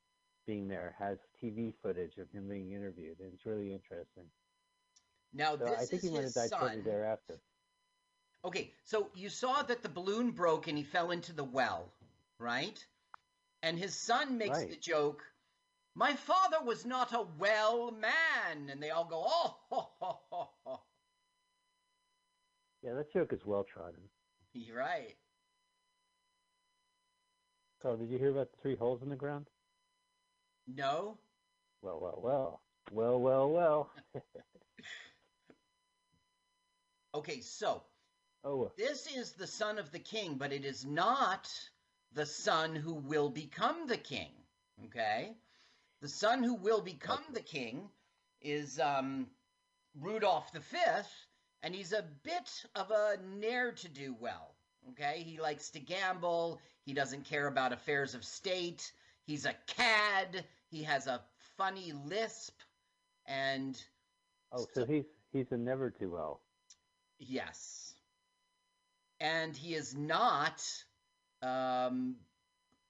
being 0.46 0.68
there 0.68 0.94
has 0.98 1.18
TV 1.42 1.72
footage 1.82 2.18
of 2.18 2.30
him 2.30 2.48
being 2.48 2.72
interviewed, 2.72 3.18
and 3.20 3.32
it's 3.34 3.46
really 3.46 3.72
interesting. 3.72 4.24
Now 5.32 5.56
So 5.58 5.66
this 5.66 5.82
I 5.82 5.86
think 5.86 6.02
is 6.02 6.02
he 6.02 6.10
might 6.10 6.24
have 6.24 6.34
his 6.34 6.34
died 6.34 6.50
shortly 6.58 6.80
thereafter. 6.80 7.40
Okay, 8.44 8.72
so 8.84 9.10
you 9.14 9.28
saw 9.28 9.62
that 9.62 9.82
the 9.82 9.88
balloon 9.88 10.30
broke 10.30 10.68
and 10.68 10.78
he 10.78 10.84
fell 10.84 11.10
into 11.10 11.32
the 11.32 11.44
well, 11.44 11.92
right? 12.38 12.86
And 13.62 13.78
his 13.78 13.94
son 13.94 14.38
makes 14.38 14.58
Right. 14.58 14.70
the 14.70 14.76
joke, 14.76 15.24
"My 15.94 16.14
father 16.14 16.62
was 16.62 16.86
not 16.86 17.12
a 17.12 17.22
well 17.22 17.90
man," 17.90 18.70
and 18.70 18.82
they 18.82 18.90
all 18.90 19.04
go, 19.04 19.24
"Oh, 19.26 19.60
ho, 19.70 19.90
ho, 20.00 20.20
ho, 20.30 20.50
ho." 20.64 20.80
Yeah, 22.82 22.94
that 22.94 23.10
joke 23.12 23.32
is 23.32 23.44
well 23.44 23.64
trodden. 23.64 24.08
You're 24.54 24.76
right." 24.78 25.16
So, 27.82 27.96
did 27.96 28.10
you 28.10 28.18
hear 28.18 28.30
about 28.30 28.50
the 28.52 28.58
three 28.60 28.76
holes 28.76 29.02
in 29.02 29.08
the 29.08 29.16
ground? 29.16 29.50
No, 30.66 31.18
Well, 31.82 32.00
well, 32.00 32.20
well, 32.22 32.60
well, 32.90 33.20
well, 33.20 33.50
well. 33.50 33.90
okay, 37.14 37.40
so 37.40 37.82
oh, 38.44 38.72
this 38.76 39.06
is 39.06 39.32
the 39.32 39.46
son 39.46 39.78
of 39.78 39.92
the 39.92 39.98
king, 40.00 40.34
but 40.36 40.52
it 40.52 40.64
is 40.64 40.84
not 40.84 41.48
the 42.12 42.26
son 42.26 42.74
who 42.74 42.94
will 42.94 43.30
become 43.30 43.86
the 43.86 43.96
king. 43.96 44.30
Okay, 44.86 45.32
the 46.00 46.08
son 46.08 46.42
who 46.42 46.54
will 46.54 46.80
become 46.80 47.22
the 47.32 47.40
king 47.42 47.88
is 48.40 48.80
um 48.80 49.26
Rudolph 50.00 50.50
V, 50.52 50.78
and 51.62 51.74
he's 51.74 51.92
a 51.92 52.04
bit 52.24 52.64
of 52.74 52.90
a 52.90 53.18
ne'er 53.38 53.72
to 53.72 53.88
do 53.88 54.14
well. 54.20 54.54
Okay, 54.90 55.22
he 55.24 55.40
likes 55.40 55.70
to 55.70 55.80
gamble. 55.80 56.60
He 56.84 56.92
doesn't 56.92 57.24
care 57.24 57.46
about 57.46 57.72
affairs 57.72 58.14
of 58.14 58.24
state. 58.24 58.92
He's 59.26 59.46
a 59.46 59.54
cad. 59.66 60.44
He 60.70 60.82
has 60.84 61.06
a 61.06 61.24
funny 61.56 61.92
lisp, 61.92 62.60
and 63.26 63.80
Oh, 64.52 64.66
so 64.74 64.84
he's 64.84 65.04
he's 65.32 65.52
a 65.52 65.56
never 65.56 65.90
do 65.90 66.10
well. 66.10 66.40
yes, 67.18 67.94
and 69.20 69.56
he 69.56 69.74
is 69.74 69.94
not 69.94 70.62
um, 71.42 72.16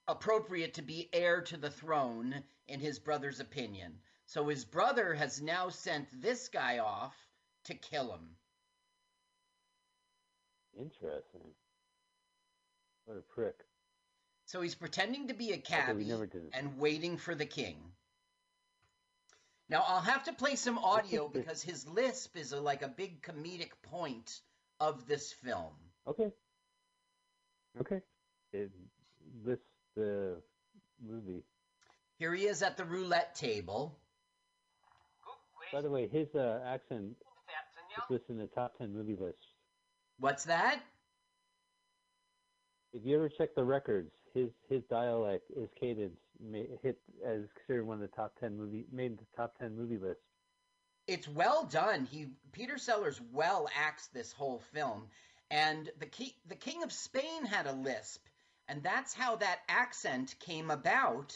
appropriate 0.09 0.75
to 0.75 0.83
be 0.83 1.09
heir 1.13 1.43
to 1.43 1.57
the 1.57 1.71
throne 1.71 2.45
in 2.69 2.81
his 2.81 2.99
brother's 2.99 3.41
opinion. 3.41 4.01
So 4.27 4.49
his 4.49 4.65
brother 4.65 5.15
has 5.15 5.41
now 5.41 5.69
sent 5.69 6.09
this 6.23 6.49
guy 6.49 6.79
off 6.79 7.15
to 7.65 7.75
kill 7.75 8.13
him. 8.13 8.37
Interesting. 10.79 11.55
What 13.05 13.19
a 13.19 13.23
prick. 13.23 13.66
So 14.47 14.61
he's 14.61 14.77
pretending 14.77 15.29
to 15.29 15.35
be 15.35 15.51
a 15.51 15.55
Okay, 15.55 15.63
cabbie 15.63 16.05
never 16.05 16.29
and 16.53 16.79
waiting 16.79 17.17
for 17.17 17.35
the 17.35 17.47
king. 17.47 17.77
Now 19.69 19.85
I'll 19.87 20.01
have 20.01 20.25
to 20.25 20.33
play 20.33 20.55
some 20.55 20.79
audio 20.79 21.29
because 21.33 21.63
his 21.63 21.87
lisp 21.89 22.37
is 22.37 22.53
a, 22.53 22.61
like 22.61 22.83
a 22.83 22.89
big 22.89 23.23
comedic 23.23 23.71
point 23.83 24.41
of 24.79 25.07
this 25.09 25.33
film. 25.33 25.73
Okay. 26.07 26.31
Okay. 27.81 28.01
It 28.53 28.71
lists 29.45 29.65
the 29.97 30.41
movie. 31.05 31.43
Here 32.19 32.33
he 32.33 32.47
is 32.47 32.63
at 32.63 32.77
the 32.77 32.85
roulette 32.85 33.35
table. 33.35 33.99
By 35.73 35.83
the 35.83 35.91
way, 35.91 36.07
his 36.07 36.29
uh, 36.37 36.61
accent 36.65 37.17
is 37.99 38.03
listed 38.09 38.31
in 38.31 38.39
the 38.39 38.47
top 38.47 38.79
ten 38.79 38.93
movie 38.93 39.17
list. 39.21 39.39
What's 40.21 40.45
that? 40.45 40.81
If 42.93 43.05
you 43.05 43.17
ever 43.17 43.29
check 43.29 43.55
the 43.55 43.65
records, 43.65 44.13
his 44.37 44.51
his 44.69 44.83
dialect, 44.91 45.51
his 45.59 45.69
cadence, 45.81 46.19
ma- 46.41 46.77
hit 46.83 46.99
as 47.27 47.43
considered 47.57 47.87
one 47.87 47.97
of 48.03 48.03
the 48.03 48.17
top 48.17 48.35
ten 48.39 48.57
movie 48.57 48.85
made 48.93 49.19
the 49.19 49.25
top 49.37 49.59
ten 49.59 49.75
movie 49.77 49.97
list. 49.97 50.21
It's 51.07 51.29
well 51.29 51.65
done. 51.65 52.05
He 52.05 52.29
Peter 52.53 52.79
Sellers 52.79 53.21
well 53.33 53.69
acts 53.75 54.09
this 54.09 54.33
whole 54.33 54.61
film, 54.73 55.09
and 55.51 55.91
the 55.99 56.07
key, 56.07 56.35
the 56.47 56.57
King 56.57 56.83
of 56.83 56.93
Spain 56.93 57.45
had 57.47 57.67
a 57.67 57.73
lisp, 57.73 58.23
and 58.69 58.83
that's 58.83 59.15
how 59.15 59.37
that 59.37 59.61
accent 59.69 60.35
came 60.41 60.71
about 60.71 61.35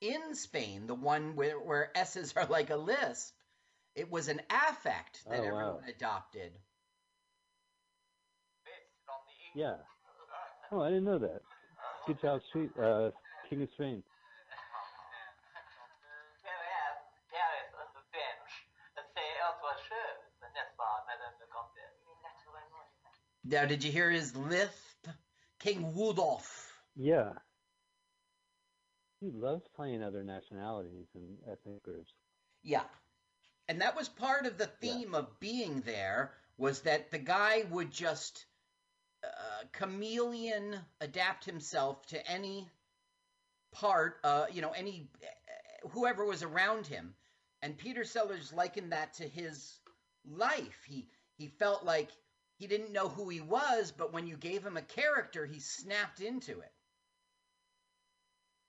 in 0.00 0.34
Spain. 0.34 0.86
The 0.86 0.94
one 0.94 1.36
where 1.36 1.58
where 1.58 1.90
s's 1.96 2.32
are 2.36 2.46
like 2.46 2.70
a 2.70 2.76
lisp. 2.76 3.34
It 3.94 4.10
was 4.10 4.28
an 4.28 4.40
affect 4.48 5.20
oh, 5.26 5.30
that 5.30 5.40
Oh, 5.40 5.42
wow. 5.42 5.48
everyone 5.48 5.88
adopted. 5.88 6.52
Yeah. 9.54 9.74
Oh, 10.70 10.80
I 10.82 10.88
didn't 10.88 11.04
know 11.04 11.18
that. 11.18 11.42
Good 12.08 12.22
job, 12.22 12.40
Street, 12.48 12.70
uh, 12.82 13.10
King 13.50 13.60
of 13.64 13.68
Spain. 13.74 14.02
Now, 23.44 23.66
did 23.66 23.84
you 23.84 23.92
hear 23.92 24.10
his 24.10 24.34
lisp? 24.34 25.06
King 25.58 25.94
Rudolph. 25.94 26.72
Yeah. 26.96 27.32
He 29.20 29.30
loves 29.30 29.68
playing 29.76 30.02
other 30.02 30.24
nationalities 30.24 31.08
and 31.14 31.36
ethnic 31.46 31.82
groups. 31.82 32.10
Yeah. 32.62 32.84
And 33.68 33.82
that 33.82 33.96
was 33.96 34.08
part 34.08 34.46
of 34.46 34.56
the 34.56 34.70
Yeah. 34.80 34.92
theme 34.94 35.14
of 35.14 35.38
being 35.40 35.82
there 35.82 36.32
was 36.56 36.80
that 36.82 37.10
the 37.10 37.18
guy 37.18 37.64
would 37.64 37.90
just 37.90 38.46
uh, 39.24 39.64
chameleon 39.72 40.78
adapt 41.00 41.44
himself 41.44 42.06
to 42.06 42.30
any 42.30 42.68
part, 43.72 44.18
uh, 44.24 44.46
you 44.52 44.60
know, 44.62 44.70
any 44.70 45.08
whoever 45.90 46.24
was 46.24 46.42
around 46.42 46.86
him. 46.86 47.14
And 47.62 47.76
Peter 47.76 48.04
Sellers 48.04 48.52
likened 48.52 48.92
that 48.92 49.14
to 49.14 49.28
his 49.28 49.80
life. 50.24 50.84
He 50.86 51.08
he 51.36 51.48
felt 51.48 51.84
like 51.84 52.10
he 52.56 52.66
didn't 52.66 52.92
know 52.92 53.08
who 53.08 53.28
he 53.28 53.40
was, 53.40 53.92
but 53.92 54.12
when 54.12 54.26
you 54.26 54.36
gave 54.36 54.64
him 54.64 54.76
a 54.76 54.82
character, 54.82 55.46
he 55.46 55.60
snapped 55.60 56.20
into 56.20 56.60
it. 56.60 56.72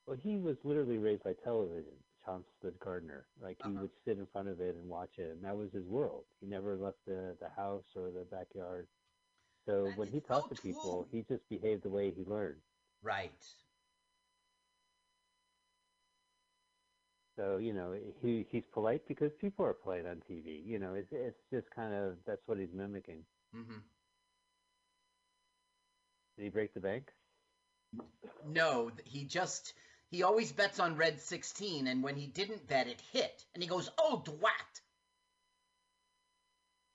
Well, 0.05 0.17
he 0.17 0.37
was 0.37 0.57
literally 0.65 0.97
raised 0.97 1.23
by 1.23 1.33
television, 1.33 1.93
Chelmsford 2.25 2.79
Gardner. 2.79 3.27
Like 3.39 3.59
he 3.61 3.75
Uh-huh. 3.75 3.77
would 3.77 3.91
sit 4.03 4.17
in 4.17 4.25
front 4.27 4.49
of 4.49 4.59
it 4.59 4.75
and 4.75 4.89
watch 4.89 5.17
it, 5.19 5.29
and 5.31 5.43
that 5.43 5.55
was 5.57 5.71
his 5.71 5.85
world. 5.87 6.25
He 6.39 6.47
never 6.47 6.77
left 6.77 6.97
the 7.05 7.37
the 7.39 7.49
house 7.49 7.85
or 7.95 8.11
the 8.11 8.25
backyard. 8.25 8.87
So 9.69 9.89
And 9.91 9.97
when 9.97 10.09
he 10.09 10.19
talked 10.19 10.49
so 10.49 10.55
to 10.55 10.55
people, 10.55 11.05
cool. 11.05 11.09
he 11.11 11.21
just 11.21 11.47
behaved 11.47 11.83
the 11.83 11.89
way 11.89 12.11
he 12.11 12.25
learned. 12.25 12.61
Right. 13.03 13.45
So 17.37 17.57
you 17.57 17.73
know, 17.73 17.93
he 18.21 18.45
he's 18.49 18.65
polite 18.73 19.07
because 19.07 19.31
people 19.39 19.65
are 19.65 19.73
polite 19.73 20.05
on 20.05 20.21
TV. 20.27 20.61
You 20.65 20.79
know, 20.79 20.93
it's 20.95 21.11
it's 21.11 21.41
just 21.51 21.69
kind 21.71 21.93
of 21.93 22.17
that's 22.25 22.47
what 22.47 22.57
he's 22.59 22.73
mimicking. 22.73 23.23
hmm 23.53 23.79
Did 26.37 26.43
he 26.43 26.49
break 26.49 26.73
the 26.73 26.79
bank? 26.79 27.13
No, 28.45 28.91
he 29.05 29.25
just 29.25 29.73
he 30.09 30.23
always 30.23 30.51
bets 30.51 30.79
on 30.79 30.97
red 30.97 31.19
16 31.19 31.87
and 31.87 32.03
when 32.03 32.15
he 32.15 32.27
didn't 32.27 32.67
bet 32.67 32.87
it 32.87 33.01
hit 33.01 33.45
and 33.53 33.63
he 33.63 33.69
goes, 33.69 33.89
"Oh, 33.97 34.21
dwat." 34.25 34.81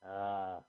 Uh, 0.04 0.60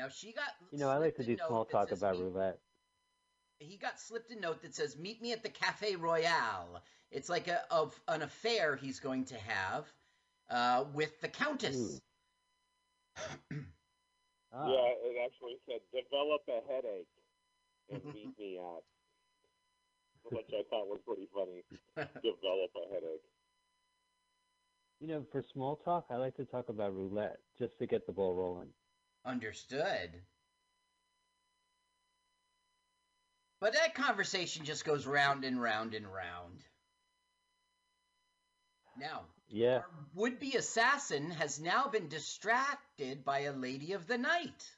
Now 0.00 0.08
she 0.08 0.32
got 0.32 0.48
you 0.72 0.78
know, 0.78 0.88
I 0.88 0.96
like 0.96 1.14
to 1.16 1.22
do 1.22 1.36
small 1.36 1.66
talk 1.66 1.92
about 1.92 2.16
"Meet-" 2.16 2.22
roulette. 2.22 2.58
He 3.58 3.76
got 3.76 4.00
slipped 4.00 4.30
a 4.30 4.40
note 4.40 4.62
that 4.62 4.74
says, 4.74 4.96
"Meet 4.96 5.20
me 5.20 5.32
at 5.32 5.42
the 5.42 5.50
Cafe 5.50 5.94
Royale." 5.96 6.82
It's 7.10 7.28
like 7.28 7.48
a 7.48 7.70
of 7.70 8.00
an 8.08 8.22
affair 8.22 8.76
he's 8.76 8.98
going 8.98 9.26
to 9.26 9.34
have 9.36 9.92
uh, 10.48 10.84
with 10.94 11.20
the 11.20 11.28
Countess. 11.28 12.00
Ah, 14.52 14.66
Yeah, 14.66 14.88
it 15.06 15.16
actually 15.24 15.58
said 15.64 15.78
develop 15.94 16.42
a 16.48 16.58
headache 16.72 17.06
and 17.88 18.02
meet 18.14 18.36
me 18.36 18.58
at, 18.58 18.82
which 20.32 20.48
I 20.52 20.64
thought 20.68 20.88
was 20.88 20.98
pretty 21.06 21.28
funny. 21.32 21.62
develop 22.20 22.70
a 22.74 22.92
headache. 22.92 23.22
You 24.98 25.06
know, 25.06 25.24
for 25.30 25.44
small 25.52 25.76
talk, 25.76 26.06
I 26.10 26.16
like 26.16 26.34
to 26.38 26.44
talk 26.44 26.68
about 26.68 26.96
roulette 26.96 27.38
just 27.56 27.78
to 27.78 27.86
get 27.86 28.06
the 28.06 28.12
ball 28.12 28.34
rolling. 28.34 28.70
Understood. 29.24 30.10
But 33.60 33.74
that 33.74 33.94
conversation 33.94 34.64
just 34.64 34.84
goes 34.84 35.06
round 35.06 35.44
and 35.44 35.60
round 35.60 35.94
and 35.94 36.10
round. 36.10 36.64
Now, 38.96 39.26
Yeah. 39.48 39.78
our 39.78 39.90
would-be 40.14 40.56
assassin 40.56 41.30
has 41.32 41.60
now 41.60 41.88
been 41.88 42.08
distracted 42.08 43.24
by 43.24 43.40
a 43.40 43.52
lady 43.52 43.92
of 43.92 44.06
the 44.06 44.18
night. 44.18 44.76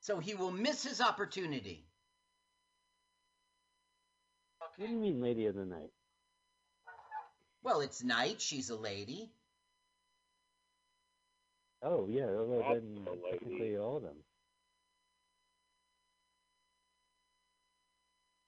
So 0.00 0.18
he 0.18 0.34
will 0.34 0.52
miss 0.52 0.82
his 0.82 1.00
opportunity. 1.00 1.86
What 4.58 4.76
do 4.76 4.82
you 4.86 4.98
mean, 4.98 5.20
lady 5.20 5.46
of 5.46 5.54
the 5.54 5.64
night? 5.64 5.92
Well, 7.62 7.80
it's 7.80 8.02
night, 8.02 8.40
she's 8.40 8.70
a 8.70 8.76
lady. 8.76 9.30
Oh, 11.82 12.06
yeah. 12.08 12.26
Well, 12.26 12.64
That's 12.68 12.80
then 12.80 13.06
technically 13.30 13.76
all 13.76 13.96
of 13.96 14.02
them. 14.02 14.16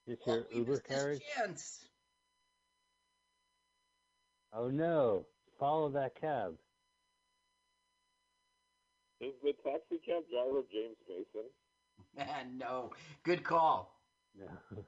Is 0.05 0.17
your 0.25 0.45
we 0.51 0.57
Uber 0.59 0.79
carriage? 0.79 1.21
chance. 1.37 1.79
Oh 4.51 4.69
no! 4.69 5.25
Follow 5.59 5.89
that 5.89 6.13
cab. 6.19 6.55
Is 9.21 9.33
the 9.41 9.53
taxi 9.63 10.01
cab 10.05 10.23
driver 10.29 10.61
James 10.71 10.97
Mason? 11.07 11.49
Man, 12.15 12.57
no, 12.57 12.91
good 13.23 13.43
call. 13.43 13.97
No. 14.37 14.45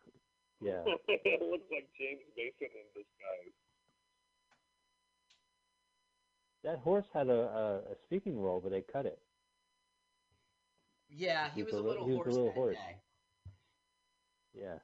yeah. 0.62 0.84
it 1.08 1.42
looks 1.42 1.66
like 1.72 1.88
James 1.98 2.22
Mason 2.36 2.70
in 2.70 2.88
disguise. 2.94 3.56
That 6.65 6.80
horse 6.80 7.06
had 7.13 7.30
a, 7.30 7.32
a, 7.32 7.75
a 7.91 7.95
speaking 8.06 8.41
role, 8.41 8.60
but 8.60 8.71
they 8.71 8.82
cut 8.82 9.06
it. 9.06 9.19
Yeah, 11.10 11.49
he 11.51 11.60
He 11.60 11.63
was 11.63 11.73
was 11.73 11.80
a 11.82 11.84
little 11.84 12.06
he 12.08 12.12
was 12.13 12.25
a 12.25 12.30
horse 12.30 12.36
little 12.38 12.51
horse. 12.51 12.75
day. 12.75 12.97
Yeah. 14.54 14.80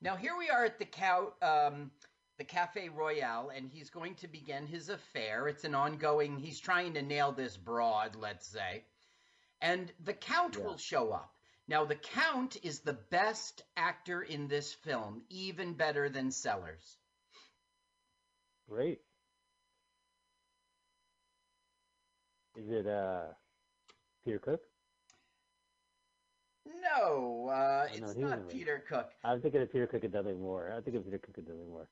Now 0.00 0.16
here 0.16 0.36
we 0.36 0.50
are 0.50 0.64
at 0.64 0.78
the 0.80 0.84
cow, 0.84 1.32
um, 1.40 1.92
the 2.36 2.44
Cafe 2.44 2.88
Royale, 2.88 3.50
and 3.50 3.70
he's 3.70 3.90
going 3.90 4.16
to 4.16 4.28
begin 4.28 4.66
his 4.66 4.88
affair. 4.88 5.46
It's 5.46 5.64
an 5.64 5.76
ongoing. 5.76 6.38
He's 6.38 6.58
trying 6.58 6.94
to 6.94 7.02
nail 7.02 7.30
this 7.32 7.56
broad, 7.56 8.16
let's 8.16 8.48
say, 8.48 8.84
and 9.60 9.92
the 10.04 10.14
Count 10.14 10.56
Yeah. 10.56 10.64
will 10.64 10.78
show 10.78 11.12
up. 11.12 11.32
Now 11.68 11.84
the 11.84 11.94
Count 11.94 12.56
is 12.64 12.80
the 12.80 12.98
best 13.10 13.62
actor 13.76 14.20
in 14.20 14.48
this 14.48 14.72
film, 14.72 15.22
even 15.30 15.74
better 15.74 16.08
than 16.08 16.32
Sellers. 16.32 16.98
Great. 18.68 19.00
Is 22.56 22.68
it 22.68 22.86
uh 22.86 23.24
Peter 24.24 24.38
Cook? 24.38 24.60
No, 26.66 27.48
uh, 27.48 27.86
Oh, 27.90 27.92
it's 27.92 28.00
no, 28.00 28.12
he 28.12 28.20
not. 28.22 28.48
Peter 28.48 28.84
Cook. 28.88 29.10
I'm 29.24 29.40
thinking 29.40 29.62
of 29.62 29.72
Peter 29.72 29.86
Cook 29.86 30.04
and 30.04 30.12
Dudley 30.12 30.34
Moore. 30.34 30.72
I 30.76 30.80
think 30.80 30.96
of 30.96 31.04
Peter 31.04 31.18
Cook 31.18 31.36
and 31.38 31.46
Dudley 31.46 31.66
Moore. 31.66 31.88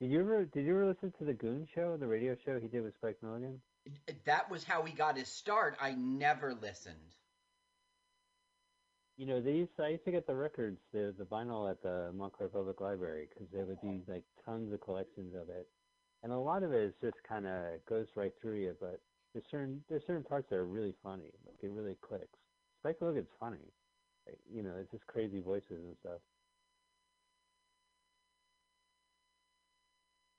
Did 0.00 0.10
you 0.10 0.20
ever 0.20 0.44
did 0.44 0.64
you 0.66 0.72
ever 0.72 0.86
listen 0.86 1.12
to 1.18 1.24
the 1.24 1.32
Goon 1.32 1.66
Show, 1.74 1.96
the 1.96 2.06
radio 2.06 2.36
show 2.44 2.58
he 2.60 2.68
did 2.68 2.82
with 2.82 2.94
Spike 2.94 3.16
Milligan? 3.22 3.60
That 4.24 4.50
was 4.50 4.64
how 4.64 4.82
he 4.82 4.92
got 4.92 5.16
his 5.16 5.28
start. 5.28 5.76
I 5.80 5.92
never 5.92 6.54
listened. 6.54 7.14
You 9.16 9.26
know, 9.26 9.40
they 9.40 9.52
used 9.52 9.74
to, 9.76 9.84
I 9.84 9.88
used 9.88 10.04
to 10.04 10.10
get 10.10 10.26
the 10.26 10.34
records, 10.34 10.78
the 10.92 11.14
the 11.16 11.24
vinyl 11.24 11.70
at 11.70 11.82
the 11.82 12.12
Montclair 12.14 12.48
Public 12.48 12.80
Library 12.80 13.28
because 13.32 13.48
there 13.52 13.64
would 13.64 13.80
be 13.80 14.02
like 14.08 14.24
tons 14.44 14.72
of 14.72 14.80
collections 14.80 15.34
of 15.34 15.48
it, 15.48 15.66
and 16.22 16.32
a 16.32 16.38
lot 16.38 16.62
of 16.62 16.72
it 16.72 16.82
is 16.82 16.94
just 17.00 17.16
kind 17.26 17.46
of 17.46 17.84
goes 17.88 18.08
right 18.16 18.32
through 18.42 18.56
you. 18.60 18.76
But 18.78 19.00
there's 19.36 19.44
certain 19.50 19.82
there's 19.90 20.06
certain 20.06 20.24
parts 20.24 20.48
that 20.48 20.56
are 20.56 20.64
really 20.64 20.94
funny, 21.02 21.28
like 21.44 21.56
it 21.62 21.70
really 21.70 21.94
clicks. 22.00 22.40
Spike 22.80 22.96
Milligan's 23.02 23.28
funny, 23.38 23.68
like, 24.26 24.38
you 24.50 24.62
know, 24.62 24.72
it's 24.80 24.90
just 24.90 25.06
crazy 25.06 25.40
voices 25.40 25.84
and 25.84 25.94
stuff. 26.00 26.20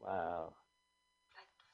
Wow, 0.01 0.53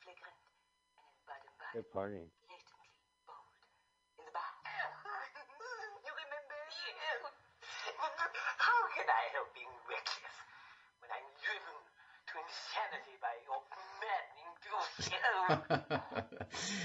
flagrant 0.03 0.35
and 0.35 0.51
in 0.99 1.07
bad 1.23 1.39
and 1.47 1.55
bad, 1.63 1.71
good 1.71 1.87
partying. 1.95 2.27
blatantly 2.43 2.91
bold. 3.23 3.55
In 4.19 4.27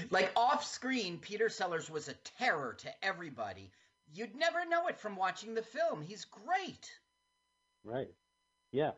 like 0.09 0.31
off 0.35 0.65
screen, 0.65 1.17
Peter 1.19 1.49
Sellers 1.49 1.89
was 1.89 2.07
a 2.07 2.13
terror 2.37 2.75
to 2.79 3.05
everybody. 3.05 3.71
You'd 4.13 4.35
never 4.35 4.65
know 4.65 4.87
it 4.87 4.99
from 4.99 5.15
watching 5.15 5.53
the 5.53 5.61
film. 5.61 6.01
He's 6.01 6.25
great. 6.25 6.91
Right. 7.83 8.13
Yeah. 8.71 8.91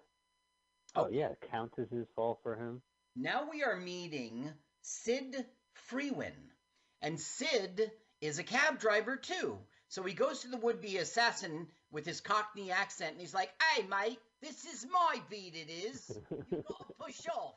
Oh, 0.95 1.05
oh. 1.05 1.09
yeah, 1.09 1.29
Countess's 1.49 2.07
fall 2.15 2.39
for 2.43 2.55
him. 2.55 2.81
Now 3.15 3.47
we 3.49 3.63
are 3.63 3.77
meeting 3.77 4.51
Sid 4.81 5.45
Frewin. 5.89 6.33
And 7.01 7.19
Sid 7.19 7.91
is 8.21 8.39
a 8.39 8.43
cab 8.43 8.79
driver 8.79 9.17
too. 9.17 9.57
So 9.89 10.03
he 10.03 10.13
goes 10.13 10.41
to 10.41 10.47
the 10.47 10.57
would 10.57 10.79
be 10.79 10.97
assassin 10.97 11.67
with 11.91 12.05
his 12.05 12.21
Cockney 12.21 12.71
accent 12.71 13.11
and 13.11 13.19
he's 13.19 13.33
like, 13.33 13.51
Hey, 13.61 13.83
mate, 13.83 14.19
this 14.41 14.65
is 14.65 14.85
my 14.91 15.21
beat, 15.29 15.55
it 15.55 15.69
is. 15.69 16.17
You 16.29 16.63
gotta 16.69 16.93
push 16.97 17.27
off. 17.27 17.55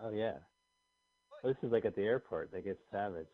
Oh 0.00 0.10
yeah. 0.10 0.34
This 1.44 1.56
is 1.62 1.72
like 1.72 1.84
at 1.84 1.94
the 1.94 2.02
airport. 2.02 2.52
They 2.52 2.62
get 2.62 2.78
savage. 2.90 3.26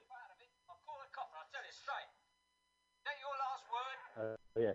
Uh, 4.17 4.37
oh 4.57 4.61
yeah. 4.61 4.73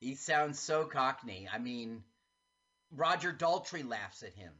He 0.00 0.14
sounds 0.14 0.58
so 0.58 0.84
Cockney. 0.84 1.48
I 1.52 1.58
mean, 1.58 2.02
Roger 2.94 3.32
Daltrey 3.32 3.88
laughs 3.88 4.22
at 4.22 4.34
him. 4.34 4.52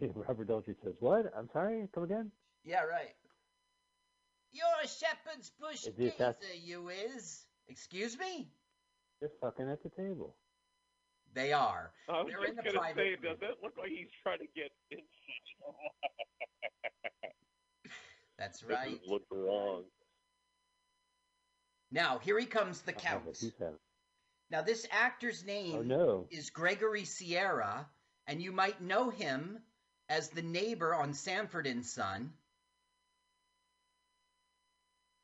Robert 0.14 0.48
Daltrey 0.48 0.74
says, 0.82 0.94
"What? 1.00 1.32
I'm 1.36 1.48
sorry. 1.52 1.88
Come 1.94 2.04
again." 2.04 2.30
Yeah, 2.64 2.82
right. 2.82 3.14
You're 4.52 4.66
a 4.84 4.88
shepherd's 4.88 5.50
bush 5.60 5.84
geezer, 5.96 6.36
you 6.62 6.88
is. 6.88 7.44
Excuse 7.68 8.18
me? 8.18 8.48
They're 9.20 9.30
fucking 9.40 9.68
at 9.68 9.82
the 9.82 9.90
table. 9.90 10.36
They 11.34 11.52
are. 11.52 11.90
I 12.08 12.22
was 12.22 12.32
They're 12.32 12.44
in 12.44 12.54
just 12.54 12.56
the 12.58 12.62
gonna 12.72 12.78
private 12.78 12.96
say, 12.96 13.10
room. 13.28 13.36
does 13.40 13.50
it 13.50 13.56
look 13.62 13.74
like 13.78 13.88
he's 13.90 14.08
trying 14.22 14.38
to 14.38 14.46
get 14.54 14.70
in 14.90 15.00
That's 18.38 18.62
right. 18.64 19.00
look 19.06 19.22
wrong. 19.30 19.84
Now, 21.90 22.18
here 22.18 22.38
he 22.38 22.46
comes, 22.46 22.82
the 22.82 22.92
Oh, 22.92 22.98
Count. 22.98 23.24
but 23.26 23.36
he's 23.36 23.52
having- 23.58 23.78
Now, 24.50 24.62
this 24.62 24.86
actor's 24.90 25.42
oh, 25.42 25.46
name 25.46 25.74
Oh 25.76 25.82
no. 25.82 26.28
is 26.30 26.50
Gregory 26.50 27.04
Sierra, 27.04 27.88
and 28.26 28.42
you 28.42 28.52
might 28.52 28.80
know 28.80 29.10
him 29.10 29.62
as 30.08 30.30
the 30.30 30.42
neighbor 30.42 30.94
on 30.94 31.14
Sanford 31.14 31.66
and 31.66 31.84
Son. 31.84 32.32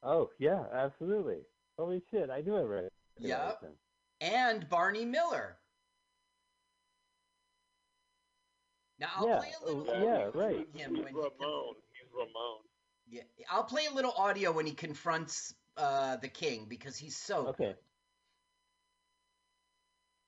Oh 0.03 0.31
yeah, 0.39 0.65
absolutely. 0.73 1.45
Holy 1.79 2.03
shit! 2.11 2.31
I 2.31 2.41
knew 2.41 2.57
it 2.57 2.63
right. 2.63 2.91
Yep. 3.19 3.65
And 4.23 4.67
Barney 4.69 5.05
Miller. 5.05 5.59
Now, 9.01 9.09
I'll 9.17 9.29
Yeah, 9.29 9.39
play 9.39 9.55
a 9.61 9.65
little 9.65 9.87
oh, 9.89 9.95
audio 9.95 10.05
yeah, 10.05 10.31
from 10.31 10.41
right. 10.41 10.57
him 10.57 10.67
He's 10.75 11.05
when 11.05 11.15
he 11.15 11.21
He's 11.93 12.13
Ramon. 12.13 12.59
Yeah, 13.09 13.23
I'll 13.51 13.65
play 13.65 13.87
a 13.87 13.95
little 13.95 14.13
audio 14.13 14.53
when 14.53 14.67
he 14.67 14.73
confronts 14.73 15.55
uh, 15.79 16.17
the 16.19 16.29
king 16.29 16.67
because 16.69 16.97
he's 16.99 17.17
so 17.17 17.49
Okay. 17.49 17.75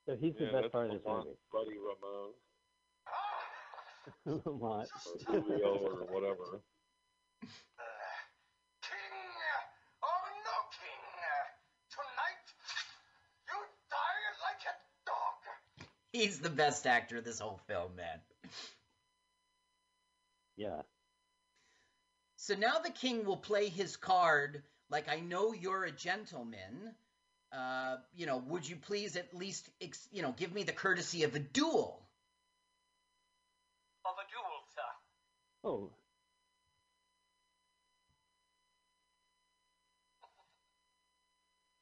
So 0.06 0.16
he's 0.16 0.34
the 0.34 0.46
best 0.46 0.72
part 0.72 0.86
of 0.86 0.94
this 0.94 1.02
Lamont, 1.04 1.26
movie. 1.26 1.38
Buddy 1.52 1.78
Ramon. 1.78 2.32
Lamont. 4.46 4.88
Or 5.28 5.40
Julio 5.40 5.76
or 5.76 6.06
whatever. 6.10 6.62
Uh, 7.42 7.46
king 8.82 9.14
uh, 9.52 10.06
or 10.08 10.24
no 10.42 10.56
king, 10.74 11.02
uh, 11.22 11.46
tonight 11.92 12.46
you 13.46 13.58
die 13.90 14.24
like 14.42 14.64
a 14.66 14.74
dog. 15.06 15.88
He's 16.12 16.40
the 16.40 16.50
best 16.50 16.86
actor 16.86 17.18
of 17.18 17.24
this 17.24 17.38
whole 17.38 17.60
film, 17.68 17.94
man. 17.94 18.20
Yeah. 20.56 20.82
So 22.36 22.54
now 22.54 22.78
the 22.78 22.90
king 22.90 23.24
will 23.24 23.36
play 23.36 23.68
his 23.68 23.96
card 23.96 24.62
like 24.92 25.08
I 25.08 25.20
know 25.20 25.52
you're 25.54 25.84
a 25.84 25.90
gentleman. 25.90 26.94
Uh, 27.50 27.96
you 28.14 28.26
know, 28.26 28.36
would 28.46 28.68
you 28.68 28.76
please 28.76 29.16
at 29.16 29.34
least, 29.34 29.70
ex- 29.80 30.08
you 30.12 30.22
know, 30.22 30.34
give 30.36 30.52
me 30.52 30.62
the 30.64 30.72
courtesy 30.72 31.22
of 31.24 31.34
a 31.34 31.38
duel? 31.38 32.02
Of 34.04 34.12
a 34.12 34.26
duel, 34.30 34.62
sir. 34.74 34.82
Oh. 35.64 35.90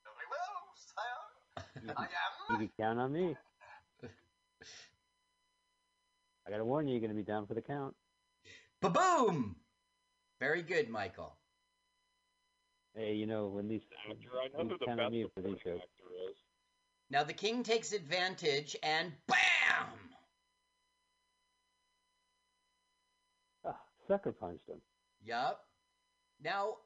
Very 0.04 0.26
well, 0.30 0.74
sire. 0.76 1.96
I 1.96 2.02
am. 2.02 2.08
You 2.48 2.54
am. 2.54 2.60
can 2.60 2.70
count 2.78 2.98
on 3.00 3.12
me. 3.12 3.36
I 6.46 6.50
gotta 6.50 6.64
warn 6.64 6.86
you, 6.86 6.94
you're 6.94 7.00
gonna 7.00 7.14
be 7.14 7.22
down 7.22 7.46
for 7.46 7.54
the 7.54 7.62
count. 7.62 7.94
Ba-boom! 8.80 9.56
Very 10.40 10.62
good, 10.62 10.88
Michael. 10.88 11.36
Hey, 12.94 13.14
you 13.14 13.26
know, 13.26 13.46
when 13.48 13.68
these... 13.68 13.82
Actor. 14.08 14.28
I 14.42 14.48
know 14.56 14.64
you 14.64 14.70
who 14.70 14.78
the 14.78 14.86
count 14.86 15.00
on 15.00 15.06
best 15.06 15.12
me 15.12 15.26
for 15.34 15.42
these 15.42 15.58
supporting 15.58 15.58
shows. 15.64 15.80
actor 15.82 16.30
is. 16.30 16.36
Now 17.10 17.24
the 17.24 17.32
king 17.32 17.62
takes 17.62 17.92
advantage 17.92 18.76
and 18.82 19.12
BAM! 19.26 19.36
Ah, 23.66 23.80
sucker 24.08 24.32
punched 24.32 24.68
him. 24.68 24.80
Yup. 25.24 25.64
Now, 26.42 26.76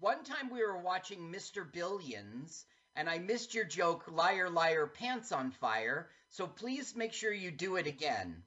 one 0.00 0.24
time 0.24 0.50
we 0.50 0.60
were 0.60 0.78
watching 0.78 1.32
Mr. 1.32 1.70
Billions, 1.70 2.64
and 2.96 3.08
I 3.08 3.18
missed 3.18 3.54
your 3.54 3.64
joke, 3.64 4.10
liar, 4.10 4.50
liar, 4.50 4.86
pants 4.86 5.30
on 5.30 5.52
fire. 5.52 6.08
So 6.30 6.46
please 6.46 6.96
make 6.96 7.12
sure 7.12 7.32
you 7.32 7.50
do 7.50 7.76
it 7.76 7.86
again. 7.86 8.42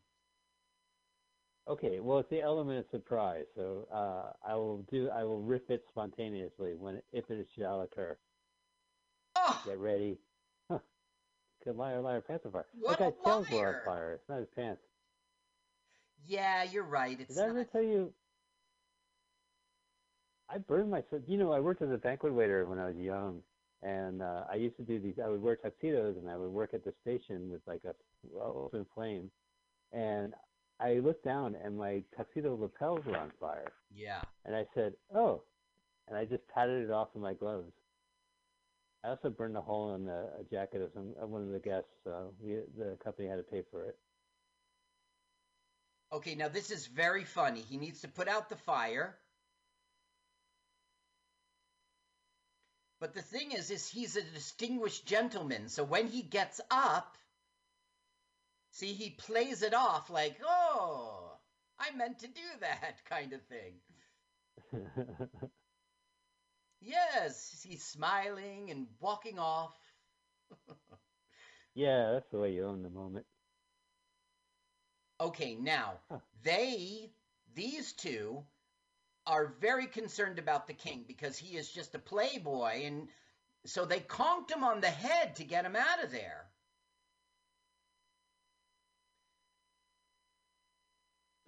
Okay, 1.67 2.00
well, 2.00 2.19
it's 2.19 2.30
the 2.30 2.41
element 2.41 2.80
of 2.80 2.86
surprise, 2.91 3.45
so 3.56 3.88
uh, 3.93 4.34
I 4.47 4.56
will 4.56 4.80
do. 4.91 5.10
I 5.10 5.24
will 5.24 5.41
riff 5.41 5.69
it 5.69 5.84
spontaneously 5.89 6.74
when 6.76 7.02
if 7.13 7.30
it 7.30 7.47
shall 7.58 7.82
occur. 7.82 8.17
Oh, 9.36 9.62
Get 9.65 9.78
ready. 9.78 10.17
Huh. 10.69 10.80
Good 11.63 11.76
liar, 11.78 12.02
liar, 12.02 12.21
pants 12.21 12.45
on 12.45 12.52
fire. 12.52 12.65
What 12.80 13.00
that 13.00 13.10
a 13.10 13.12
guy's 13.12 13.24
tails 13.24 13.50
were 13.52 13.67
on 13.67 13.86
fire. 13.86 14.13
It's 14.13 14.28
not 14.28 14.39
his 14.39 14.47
pants. 14.56 14.82
yeah, 16.26 16.63
you're 16.63 16.84
right. 16.84 17.19
It's 17.19 17.36
Did 17.36 17.43
I 17.43 17.47
ever 17.47 17.58
not. 17.60 17.71
tell 17.71 17.84
you? 17.84 18.12
I 20.50 20.58
burned 20.58 20.89
myself. 20.91 21.21
You 21.28 21.38
know, 21.38 21.52
I 21.54 21.60
worked 21.60 21.82
as 21.82 21.91
a 21.91 21.97
banquet 21.97 22.34
waiter 22.34 22.65
when 22.65 22.80
I 22.80 22.88
was 22.88 22.97
young, 22.97 23.41
and 23.84 24.21
uh, 24.21 24.43
I 24.52 24.56
used 24.56 24.76
to 24.78 24.84
do 24.84 25.00
these. 25.00 25.15
I 25.24 25.30
would 25.30 25.41
wear 25.41 25.56
tuxedos, 25.56 26.17
and 26.17 26.30
I 26.30 26.36
would 26.38 26.50
work 26.52 26.74
at 26.74 26.84
the 26.84 26.93
station 27.02 27.50
with 27.52 27.62
like 27.67 27.84
a 27.86 27.93
open 28.43 28.86
flame, 28.93 29.32
and 29.93 30.34
I 30.82 30.96
looked 30.96 31.24
down, 31.24 31.56
and 31.56 31.78
my 31.78 32.04
tuxedo 32.17 32.56
lapels 32.56 33.06
were 33.06 33.17
on 33.17 33.32
fire, 33.39 33.72
Yeah. 33.91 34.22
and 34.46 34.56
I 34.56 34.65
said, 34.74 34.94
"Oh," 35.13 35.44
and 36.08 36.17
I 36.17 36.26
just 36.26 36.48
patted 36.48 36.84
it 36.84 36.91
off 36.91 37.13
with 37.13 37.22
my 37.22 37.34
gloves. 37.36 37.72
I 39.04 39.10
also 39.10 39.30
burned 39.30 39.58
a 39.58 39.62
hole 39.62 39.94
in 39.96 40.06
the 40.06 40.34
a 40.39 40.44
jacket 40.44 40.82
of 40.82 40.91
some 40.94 41.13
of 41.20 41.30
one 41.30 41.44
of 41.44 41.52
the 41.52 41.60
guests, 41.60 41.91
so 42.04 42.34
we, 42.39 42.56
the 42.78 42.98
company 43.04 43.28
had 43.28 43.38
to 43.38 43.44
pay 43.44 43.62
for 43.70 43.86
it. 43.86 43.98
Okay, 46.12 46.36
now 46.36 46.50
this 46.50 46.72
is 46.72 46.88
very 46.88 47.24
funny. 47.24 47.62
He 47.62 47.78
needs 47.78 48.02
to 48.02 48.08
put 48.08 48.28
out 48.28 48.50
the 48.50 48.58
fire. 48.58 49.17
But 53.00 53.13
the 53.13 53.22
thing 53.22 53.52
is, 53.52 53.72
is 53.72 53.88
he's 53.88 54.15
a 54.15 54.22
distinguished 54.22 55.06
gentleman. 55.08 55.70
So 55.70 55.84
when 55.84 56.08
he 56.08 56.22
gets 56.22 56.62
up, 56.70 57.17
see, 58.72 58.94
he 58.94 59.12
plays 59.12 59.62
it 59.64 59.74
off 59.76 60.10
like, 60.10 60.42
"Oh, 60.44 61.40
I 61.80 61.92
meant 61.92 62.20
to 62.20 62.28
do 62.28 62.58
that," 62.62 63.06
kind 63.10 63.34
of 63.34 63.44
thing. 63.46 63.82
Yes, 66.82 67.62
he's 67.64 67.84
smiling 67.86 68.72
and 68.72 68.88
walking 69.00 69.40
off. 69.40 69.96
yeah, 71.76 72.12
that's 72.12 72.30
the 72.30 72.40
way 72.40 72.54
you 72.54 72.66
own 72.66 72.84
the 72.84 72.90
moment. 72.90 73.26
Okay, 75.22 75.56
now 75.56 76.02
Huh. 76.10 76.20
they, 76.44 77.14
these 77.54 77.94
two, 77.94 78.46
are 79.26 79.48
very 79.48 79.88
concerned 79.88 80.40
about 80.40 80.68
the 80.68 80.74
king 80.74 81.04
because 81.08 81.38
he 81.38 81.58
is 81.58 81.72
just 81.72 81.96
a 81.96 82.00
playboy, 82.00 82.84
and 82.86 83.10
so 83.66 83.86
they 83.86 84.02
conked 84.02 84.52
him 84.52 84.64
on 84.64 84.82
the 84.82 84.90
head 84.92 85.36
to 85.38 85.46
get 85.46 85.66
him 85.66 85.76
out 85.76 86.04
of 86.04 86.12
there. 86.12 86.51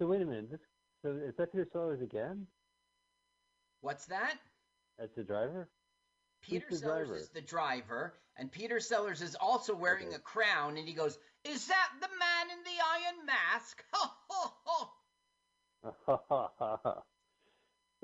So 0.04 0.08
wait 0.10 0.20
a 0.20 0.26
minute. 0.26 0.50
This, 0.50 0.60
so 1.00 1.12
is 1.26 1.34
that 1.38 1.50
Peter 1.50 1.66
Sellers 1.72 2.02
again? 2.02 2.46
What's 3.80 4.04
that? 4.06 4.34
As 4.98 5.08
the 5.16 5.24
driver? 5.24 5.70
Peter 6.42 6.66
the 6.68 6.76
Sellers 6.76 7.08
driver? 7.08 7.16
is 7.22 7.30
the 7.30 7.40
driver, 7.40 8.12
and 8.36 8.52
Peter 8.52 8.80
Sellers 8.80 9.22
is 9.22 9.34
also 9.34 9.74
wearing 9.74 10.08
Okay. 10.08 10.16
a 10.16 10.18
crown, 10.18 10.76
and 10.76 10.86
he 10.86 10.92
goes, 10.92 11.18
"Is 11.44 11.68
that 11.68 11.88
the 12.02 12.08
man 12.18 12.50
in 12.50 12.62
the 12.64 12.78
iron 12.84 13.24
mask?" 13.24 13.82
Ho 13.94 14.10
ho 14.28 14.92
ho! 16.82 17.04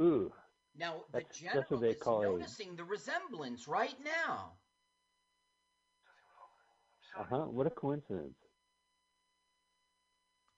Ooh, 0.01 0.33
Now 0.75 1.05
the 1.09 1.19
That's- 1.19 1.37
general 1.39 1.61
that's 1.61 1.71
what 1.71 1.81
they 1.83 1.91
is 1.91 2.01
call 2.03 2.23
a- 2.23 2.25
noticing 2.39 2.77
the 2.77 2.85
resemblance 2.85 3.69
right 3.69 4.01
now. 4.03 4.57
uh 7.19 7.25
huh. 7.25 7.45
What 7.49 7.67
a 7.67 7.71
coincidence. 7.71 8.39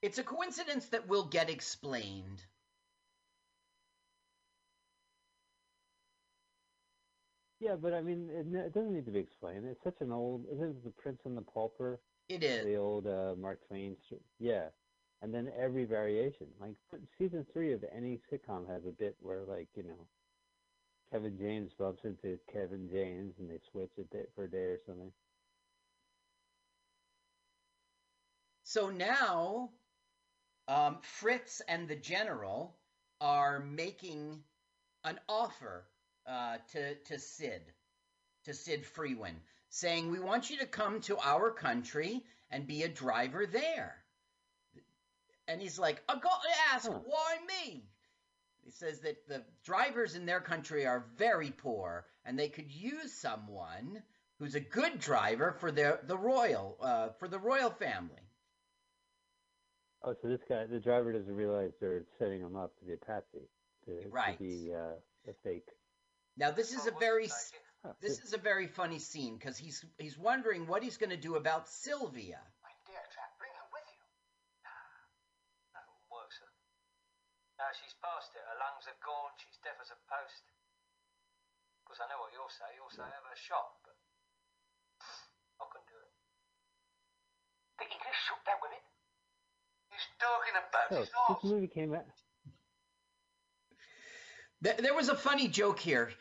It's 0.03 0.17
a 0.17 0.23
coincidence 0.23 0.87
that 0.87 1.07
will 1.07 1.23
get 1.23 1.49
explained. 1.49 2.43
Yeah, 7.61 7.77
but 7.81 7.93
I 7.93 8.01
mean, 8.01 8.29
it, 8.29 8.53
it 8.53 8.73
doesn't 8.73 8.93
need 8.93 9.05
to 9.05 9.11
be 9.11 9.19
explained. 9.19 9.65
It's 9.65 9.81
such 9.81 10.01
an 10.01 10.11
old. 10.11 10.43
Isn't 10.51 10.71
it 10.71 10.83
the 10.83 10.89
Prince 10.89 11.21
and 11.23 11.37
the 11.37 11.41
Pauper? 11.41 12.01
It 12.27 12.43
is. 12.43 12.65
The 12.65 12.75
old 12.75 13.07
uh, 13.07 13.35
Mark 13.39 13.65
Twain. 13.69 13.95
Yeah, 14.39 14.65
and 15.21 15.33
then 15.33 15.49
every 15.57 15.85
variation. 15.85 16.47
Like 16.59 16.75
season 17.17 17.45
three 17.53 17.71
of 17.71 17.85
any 17.95 18.19
sitcom 18.29 18.69
has 18.69 18.85
a 18.85 18.91
bit 18.91 19.15
where, 19.21 19.43
like, 19.47 19.69
you 19.73 19.83
know, 19.83 20.05
Kevin 21.13 21.37
James 21.37 21.71
bumps 21.79 22.03
into 22.03 22.37
Kevin 22.51 22.89
James, 22.91 23.35
and 23.39 23.49
they 23.49 23.59
switch 23.71 23.91
it 23.97 24.29
for 24.35 24.43
a 24.43 24.51
day 24.51 24.57
or 24.57 24.79
something. 24.85 25.13
So 28.65 28.89
now, 28.89 29.69
um, 30.67 30.97
Fritz 31.01 31.61
and 31.67 31.87
the 31.87 31.95
general 31.95 32.75
are 33.19 33.59
making 33.59 34.43
an 35.03 35.19
offer 35.27 35.85
uh, 36.25 36.57
to 36.71 36.95
to 36.95 37.19
Sid, 37.19 37.61
to 38.45 38.53
Sid 38.53 38.85
Frewin, 38.85 39.35
saying, 39.69 40.09
"We 40.09 40.19
want 40.19 40.49
you 40.49 40.57
to 40.59 40.65
come 40.65 41.01
to 41.01 41.17
our 41.19 41.51
country 41.51 42.23
and 42.49 42.67
be 42.67 42.83
a 42.83 42.89
driver 42.89 43.45
there." 43.45 43.95
And 45.47 45.61
he's 45.61 45.77
like, 45.77 46.01
"I 46.07 46.13
got 46.13 46.41
to 46.43 46.73
ask, 46.73 46.89
why 46.89 47.37
me?" 47.47 47.83
He 48.63 48.71
says 48.71 49.01
that 49.01 49.27
the 49.27 49.43
drivers 49.65 50.15
in 50.15 50.25
their 50.25 50.39
country 50.39 50.85
are 50.85 51.05
very 51.17 51.51
poor, 51.51 52.05
and 52.23 52.39
they 52.39 52.47
could 52.47 52.71
use 52.71 53.11
someone 53.13 54.01
who's 54.39 54.55
a 54.55 54.61
good 54.61 54.99
driver 54.99 55.51
for 55.59 55.71
their 55.71 55.99
the 56.03 56.17
royal 56.17 56.77
uh, 56.81 57.09
for 57.19 57.27
the 57.27 57.39
royal 57.39 57.71
family. 57.71 58.22
Oh, 60.03 60.13
so 60.21 60.27
this 60.27 60.43
guy, 60.47 60.65
the 60.65 60.79
driver, 60.79 61.13
doesn't 61.13 61.33
realize 61.33 61.71
they're 61.79 62.03
setting 62.19 62.41
him 62.41 62.57
up 62.57 62.77
to 62.79 62.85
be 62.85 62.93
a 62.93 62.97
patsy, 62.97 63.47
to, 63.85 64.03
Right. 64.11 64.37
to 64.37 64.43
be 64.43 64.73
uh, 64.73 64.99
a 65.29 65.33
fake. 65.43 65.69
Now 66.35 66.51
this 66.51 66.73
is 66.73 66.87
a 66.87 66.91
very 66.91 67.29
Huh, 67.83 67.91
this 67.99 68.23
is 68.23 68.31
a 68.31 68.39
very 68.39 68.67
funny 68.67 68.97
scene 68.97 69.35
because 69.35 69.59
he's 69.59 69.83
he's 69.99 70.15
wondering 70.15 70.67
what 70.71 70.83
he's 70.87 70.95
going 70.95 71.11
to 71.11 71.19
do 71.19 71.35
about 71.35 71.67
Sylvia. 71.67 72.39
My 72.63 72.71
dear 72.87 73.03
chap, 73.11 73.35
bring 73.35 73.51
her 73.51 73.67
with 73.75 73.83
you. 73.91 73.99
That 75.75 75.83
won't 75.91 76.07
work, 76.07 76.31
sir. 76.31 76.47
Now 77.59 77.67
she's 77.75 77.91
past 77.99 78.31
it. 78.39 78.43
Her 78.47 78.55
lungs 78.55 78.87
are 78.87 78.95
gone. 79.03 79.35
She's 79.35 79.59
deaf 79.67 79.75
as 79.83 79.91
a 79.91 79.99
post. 80.07 80.47
Of 80.47 81.91
course, 81.91 81.99
I 81.99 82.07
know 82.07 82.23
what 82.23 82.31
you'll 82.31 82.55
say. 82.55 82.71
You'll 82.79 82.87
say 82.87 83.03
have 83.03 83.27
her 83.27 83.35
shot, 83.35 83.75
but 83.83 83.99
I 85.59 85.67
couldn't 85.67 85.91
do 85.91 85.99
it. 85.99 86.11
The 87.83 87.87
English 87.91 88.19
shoot 88.31 88.39
their 88.47 88.63
women? 88.63 88.79
He's 89.93 90.07
talking 90.19 90.53
about 90.57 90.91
oh, 90.91 90.95
So 90.95 90.99
his 90.99 91.07
this 91.09 91.15
arse. 91.29 91.43
movie 91.43 91.67
came 91.67 91.93
out. 91.93 92.05
Th- 94.63 94.77
There 94.77 94.93
was 94.95 95.09
a 95.09 95.15
funny 95.15 95.47
joke 95.47 95.79
here. 95.79 96.11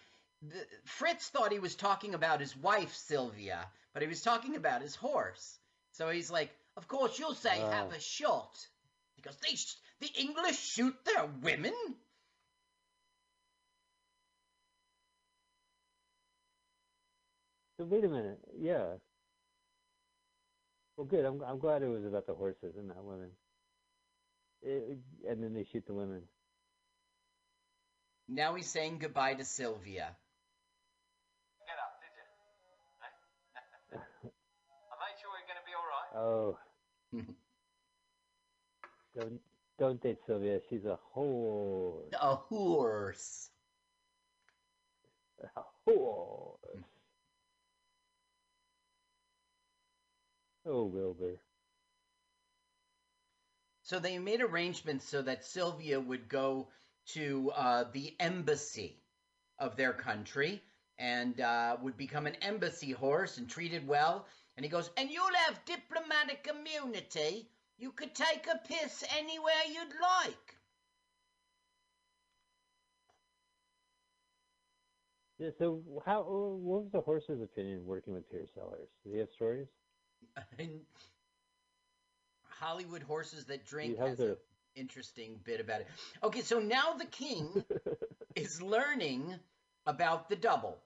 The- 0.42 0.66
Fritz 0.84 1.28
thought 1.28 1.52
he 1.52 1.58
was 1.58 1.74
talking 1.74 2.14
about 2.14 2.40
his 2.40 2.56
wife 2.56 2.94
Sylvia, 2.94 3.66
but 3.92 4.02
he 4.02 4.08
was 4.08 4.22
talking 4.22 4.56
about 4.56 4.82
his 4.82 4.94
horse. 4.96 5.58
So 5.92 6.08
he's 6.10 6.30
like, 6.30 6.50
"Of 6.76 6.88
course 6.88 7.18
you'll 7.18 7.34
say 7.34 7.58
have 7.58 7.88
Oh. 7.92 7.96
a 7.96 8.00
shot." 8.00 8.68
because 9.16 9.36
"They 9.36 9.54
sh- 9.54 9.76
the 10.00 10.08
English 10.20 10.58
shoot 10.58 10.96
their 11.04 11.26
women." 11.26 11.74
So 17.78 17.84
wait 17.84 18.04
a 18.04 18.08
minute. 18.08 18.38
Yeah. 18.58 18.94
Well, 20.96 21.06
good. 21.06 21.24
I'm 21.24 21.42
I'm 21.42 21.58
glad 21.58 21.82
it 21.82 21.88
was 21.88 22.04
about 22.04 22.26
the 22.26 22.34
horses 22.34 22.76
and 22.76 22.88
not 22.88 23.04
women. 23.04 23.30
It, 24.62 24.98
and 25.28 25.42
then 25.42 25.54
they 25.54 25.64
shoot 25.64 25.84
the 25.86 25.94
women. 25.94 26.22
Now 28.28 28.54
he's 28.54 28.70
saying 28.70 28.98
goodbye 28.98 29.34
to 29.34 29.44
Sylvia. 29.44 30.16
Get 31.66 31.78
up, 31.78 32.00
did 32.00 32.12
you? 32.16 33.98
I 33.98 34.94
made 35.00 35.18
sure 35.20 35.30
you're 35.36 35.50
going 35.50 35.58
to 35.58 35.66
be 35.66 35.74
all 35.76 35.88
right. 35.90 36.10
Oh. 36.16 36.58
don't 39.20 39.40
don't 39.78 40.00
date 40.00 40.18
Sylvia. 40.26 40.60
She's 40.70 40.84
a 40.84 40.98
whore. 41.14 42.04
A 42.20 42.36
horse. 42.36 43.50
A 45.56 45.62
whore. 45.88 46.56
Oh, 50.64 50.84
Wilbur. 50.84 51.40
So 53.92 53.98
they 53.98 54.18
made 54.18 54.40
arrangements 54.40 55.06
so 55.06 55.20
that 55.20 55.44
Sylvia 55.44 56.00
would 56.00 56.26
go 56.26 56.68
to 57.08 57.52
uh, 57.54 57.84
the 57.92 58.16
embassy 58.20 58.96
of 59.58 59.76
their 59.76 59.92
country 59.92 60.62
and 60.96 61.38
uh, 61.38 61.76
would 61.82 61.98
become 61.98 62.26
an 62.26 62.36
embassy 62.36 62.92
horse 62.92 63.36
and 63.36 63.50
treated 63.50 63.86
well. 63.86 64.24
And 64.56 64.64
he 64.64 64.70
goes, 64.70 64.88
and 64.96 65.10
you'll 65.10 65.36
have 65.46 65.62
diplomatic 65.66 66.48
immunity. 66.48 67.50
You 67.76 67.92
could 67.92 68.14
take 68.14 68.46
a 68.46 68.66
piss 68.66 69.04
anywhere 69.18 69.52
you'd 69.68 69.94
like. 70.00 70.56
Yeah. 75.38 75.50
So 75.58 75.82
how? 76.06 76.22
What 76.22 76.84
was 76.84 76.92
the 76.92 77.02
horse's 77.02 77.42
opinion 77.42 77.84
working 77.84 78.14
with 78.14 78.30
Peter 78.30 78.46
Sellers? 78.54 78.88
Did 79.04 79.12
he 79.12 79.18
have 79.18 79.28
stories? 79.34 79.68
Hollywood 82.58 83.02
horses 83.02 83.46
that 83.46 83.66
drink 83.66 83.98
has 83.98 84.20
an 84.20 84.36
interesting 84.74 85.38
bit 85.44 85.60
about 85.60 85.82
it. 85.82 85.88
Okay, 86.22 86.42
so 86.42 86.58
now 86.58 86.94
the 86.94 87.06
king 87.06 87.64
is 88.36 88.62
learning 88.62 89.34
about 89.86 90.28
the 90.28 90.36
double 90.36 90.78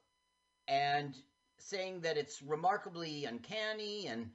and 0.69 1.15
saying 1.59 2.01
that 2.01 2.17
it's 2.17 2.43
remarkably 2.43 3.25
uncanny 3.25 4.07
and 4.07 4.31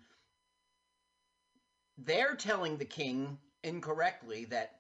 they're 1.97 2.35
telling 2.35 2.77
the 2.77 2.85
king 2.85 3.37
incorrectly 3.63 4.45
that 4.45 4.79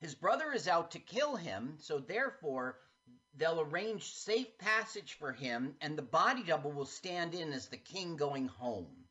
his 0.00 0.14
brother 0.14 0.52
is 0.52 0.66
out 0.66 0.92
to 0.92 0.98
kill 0.98 1.36
him 1.36 1.74
so 1.78 1.98
therefore 1.98 2.76
they'll 3.36 3.60
arrange 3.60 4.12
safe 4.14 4.58
passage 4.58 5.14
for 5.18 5.32
him 5.32 5.74
and 5.80 5.96
the 5.96 6.02
body 6.02 6.42
double 6.42 6.72
will 6.72 6.86
stand 6.86 7.34
in 7.34 7.52
as 7.52 7.68
the 7.68 7.76
king 7.76 8.16
going 8.16 8.48
home 8.48 9.01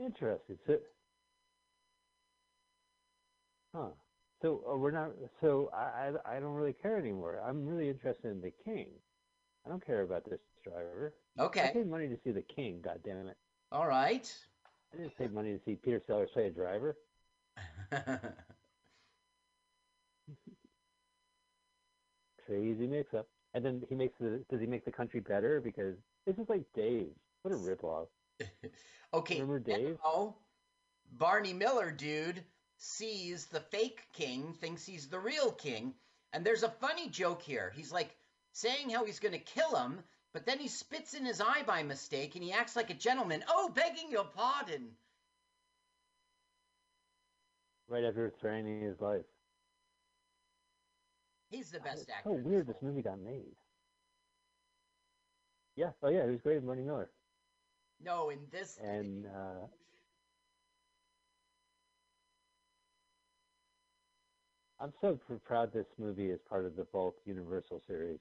Interesting. 0.00 0.58
So, 0.66 0.78
huh? 3.74 3.88
So 4.42 4.62
uh, 4.70 4.76
we're 4.76 4.92
not. 4.92 5.10
So 5.40 5.70
I, 5.74 6.12
I 6.26 6.36
I 6.36 6.40
don't 6.40 6.54
really 6.54 6.74
care 6.74 6.96
anymore. 6.96 7.40
I'm 7.44 7.66
really 7.66 7.88
interested 7.88 8.30
in 8.30 8.40
the 8.40 8.52
king. 8.64 8.86
I 9.66 9.68
don't 9.68 9.84
care 9.84 10.02
about 10.02 10.24
this 10.24 10.40
driver. 10.64 11.14
Okay. 11.38 11.64
I 11.64 11.72
paid 11.72 11.90
money 11.90 12.08
to 12.08 12.16
see 12.22 12.30
the 12.30 12.42
king. 12.42 12.80
God 12.82 13.00
damn 13.04 13.26
it! 13.26 13.36
all 13.70 13.86
right 13.86 14.32
I 14.92 14.96
didn't 14.96 15.18
pay 15.18 15.28
money 15.28 15.52
to 15.52 15.60
see 15.64 15.74
Peter 15.74 16.00
Sellers 16.06 16.30
play 16.32 16.46
a 16.46 16.50
driver. 16.50 16.96
Crazy 22.46 22.86
mix-up. 22.86 23.26
And 23.54 23.64
then 23.64 23.82
he 23.88 23.94
makes 23.94 24.14
the 24.18 24.42
does 24.50 24.60
he 24.60 24.66
make 24.66 24.84
the 24.84 24.92
country 24.92 25.20
better 25.20 25.60
because 25.60 25.96
this 26.26 26.36
is 26.38 26.48
like 26.48 26.62
Dave. 26.74 27.08
What 27.42 27.52
a 27.52 27.56
ripoff. 27.56 28.06
Okay, 29.14 29.40
Remember 29.40 29.58
Dave? 29.58 29.96
now 30.04 30.36
Barney 31.12 31.54
Miller, 31.54 31.90
dude, 31.90 32.44
sees 32.76 33.46
the 33.46 33.60
fake 33.60 34.02
king, 34.12 34.52
thinks 34.60 34.84
he's 34.84 35.08
the 35.08 35.18
real 35.18 35.50
king, 35.50 35.94
and 36.32 36.44
there's 36.44 36.62
a 36.62 36.68
funny 36.68 37.08
joke 37.08 37.42
here. 37.42 37.72
He's 37.74 37.90
like 37.90 38.14
saying 38.52 38.90
how 38.90 39.04
he's 39.04 39.18
going 39.18 39.32
to 39.32 39.38
kill 39.38 39.74
him, 39.76 40.00
but 40.32 40.44
then 40.44 40.58
he 40.58 40.68
spits 40.68 41.14
in 41.14 41.24
his 41.24 41.40
eye 41.40 41.62
by 41.66 41.82
mistake, 41.82 42.34
and 42.34 42.44
he 42.44 42.52
acts 42.52 42.76
like 42.76 42.90
a 42.90 42.94
gentleman. 42.94 43.42
Oh, 43.48 43.70
begging 43.74 44.10
your 44.10 44.24
pardon. 44.24 44.90
Right 47.88 48.04
after 48.04 48.30
threatening 48.40 48.82
his 48.82 49.00
life. 49.00 49.24
He's 51.50 51.70
the 51.70 51.80
best 51.80 52.10
actor. 52.10 52.28
so 52.28 52.32
weird 52.32 52.66
this 52.66 52.82
movie 52.82 53.00
got 53.00 53.18
made. 53.18 53.56
Yeah, 55.76 55.92
oh 56.02 56.10
yeah, 56.10 56.26
he 56.26 56.32
was 56.32 56.42
great 56.42 56.58
in 56.58 56.66
Barney 56.66 56.82
Miller. 56.82 57.10
No, 58.04 58.30
in 58.30 58.38
this. 58.50 58.78
And 58.82 59.26
uh 59.26 59.66
I'm 64.80 64.92
so 65.00 65.16
pr- 65.26 65.34
proud 65.44 65.72
this 65.72 65.86
movie 65.98 66.30
is 66.30 66.40
part 66.48 66.64
of 66.64 66.76
the 66.76 66.84
Bulk 66.84 67.16
Universal 67.26 67.82
series. 67.86 68.20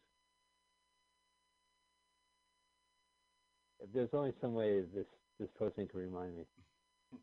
If 3.79 3.93
there's 3.93 4.13
only 4.13 4.33
some 4.41 4.53
way 4.53 4.81
this 4.81 5.05
this 5.39 5.49
posting 5.57 5.87
can 5.87 5.99
remind 5.99 6.35
me. 6.35 6.43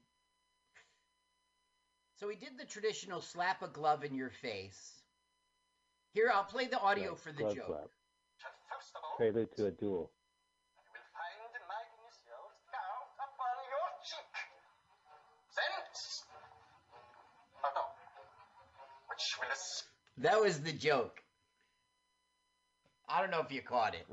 So 2.16 2.28
he 2.28 2.36
did 2.36 2.56
the 2.56 2.64
traditional 2.64 3.20
slap 3.20 3.60
a 3.62 3.68
glove 3.68 4.04
in 4.04 4.14
your 4.14 4.30
face. 4.30 5.02
Here, 6.12 6.30
I'll 6.32 6.44
play 6.44 6.68
the 6.68 6.78
audio 6.80 7.10
Right, 7.10 7.18
for 7.18 7.32
the 7.32 7.38
glove 7.42 7.56
joke. 7.56 7.66
slap. 7.66 7.88
First 8.70 8.92
of 8.94 9.02
all, 9.02 9.16
Prelude 9.16 9.56
to 9.56 9.66
a 9.66 9.70
duel. 9.72 10.10
Which 19.40 19.48
That 20.18 20.40
was 20.40 20.60
the 20.60 20.72
joke. 20.72 21.22
I 23.08 23.20
don't 23.20 23.30
know 23.30 23.40
if 23.40 23.52
you 23.52 23.62
caught 23.62 23.94
it. 23.94 24.06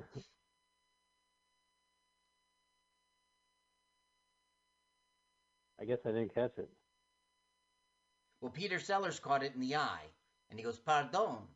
I 5.79 5.85
guess 5.85 5.99
I 6.05 6.09
didn't 6.09 6.35
catch 6.35 6.57
it. 6.57 6.69
Well, 8.39 8.51
Peter 8.51 8.79
Sellers 8.79 9.19
caught 9.19 9.43
it 9.43 9.53
in 9.55 9.61
the 9.61 9.75
eye, 9.75 10.05
and 10.49 10.59
he 10.59 10.63
goes, 10.63 10.77
"Pardon." 10.77 11.47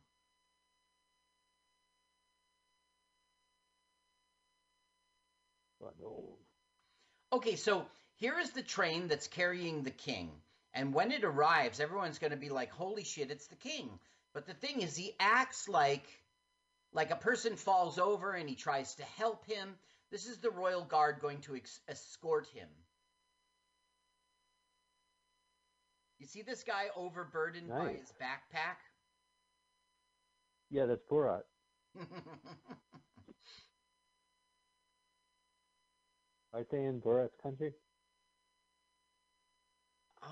But 5.80 5.94
no. 6.00 6.38
Okay, 7.32 7.56
so 7.56 7.86
here 8.16 8.38
is 8.38 8.50
the 8.50 8.62
train 8.62 9.08
that's 9.08 9.28
carrying 9.28 9.82
the 9.82 9.90
king, 9.90 10.30
and 10.76 10.92
when 10.92 11.10
it 11.10 11.24
arrives, 11.24 11.80
everyone's 11.80 12.18
going 12.18 12.32
to 12.32 12.36
be 12.36 12.50
like, 12.50 12.70
"Holy 12.70 13.02
shit, 13.02 13.30
it's 13.30 13.46
the 13.46 13.56
king!" 13.56 13.98
But 14.34 14.46
the 14.46 14.54
thing 14.54 14.82
is, 14.82 14.94
he 14.94 15.16
acts 15.18 15.68
like 15.68 16.06
like 16.92 17.10
a 17.10 17.16
person 17.16 17.56
falls 17.56 17.98
over, 17.98 18.34
and 18.34 18.48
he 18.48 18.54
tries 18.54 18.94
to 18.96 19.02
help 19.02 19.44
him. 19.46 19.74
This 20.10 20.26
is 20.26 20.38
the 20.38 20.50
royal 20.50 20.84
guard 20.84 21.18
going 21.20 21.40
to 21.42 21.56
ex- 21.56 21.80
escort 21.88 22.46
him. 22.46 22.68
You 26.18 26.26
see 26.26 26.42
this 26.42 26.62
guy 26.62 26.86
overburdened 26.94 27.68
by 27.68 27.92
his 27.92 28.12
backpack? 28.20 28.76
Yeah, 30.70 30.86
that's 30.86 31.04
Borat. 31.10 31.42
Aren't 36.52 36.70
they 36.70 36.84
in 36.84 37.00
Borat's 37.00 37.36
country? 37.42 37.72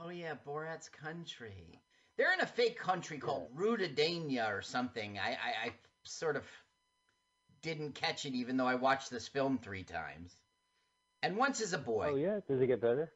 Oh 0.03 0.09
yeah, 0.09 0.35
Borat's 0.47 0.89
country. 0.89 1.81
They're 2.17 2.33
in 2.33 2.41
a 2.41 2.47
fake 2.47 2.79
country 2.79 3.19
called 3.19 3.49
Rudadania 3.57 4.51
or 4.51 4.63
something. 4.63 5.19
I, 5.19 5.31
I, 5.31 5.67
I 5.67 5.73
sort 6.05 6.37
of 6.37 6.45
didn't 7.63 7.95
catch 7.95 8.25
it, 8.25 8.35
even 8.35 8.57
though 8.57 8.67
I 8.67 8.77
watched 8.77 9.11
this 9.11 9.27
film 9.27 9.59
three 9.59 9.83
times. 9.83 10.37
And 11.23 11.37
once 11.37 11.61
as 11.61 11.73
a 11.73 11.79
boy. 11.79 12.11
Oh 12.13 12.17
yeah, 12.17 12.41
does 12.47 12.61
it 12.61 12.67
get 12.67 12.81
better? 12.81 13.13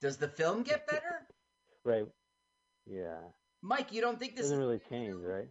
Does 0.00 0.16
the 0.16 0.28
film 0.28 0.62
get 0.62 0.86
better? 0.90 1.26
Right. 1.84 2.06
Yeah. 2.86 3.18
Mike, 3.62 3.92
you 3.92 4.00
don't 4.00 4.18
think 4.18 4.34
this 4.34 4.46
Doesn't 4.46 4.58
really 4.58 4.80
change, 4.90 5.22
right? 5.22 5.48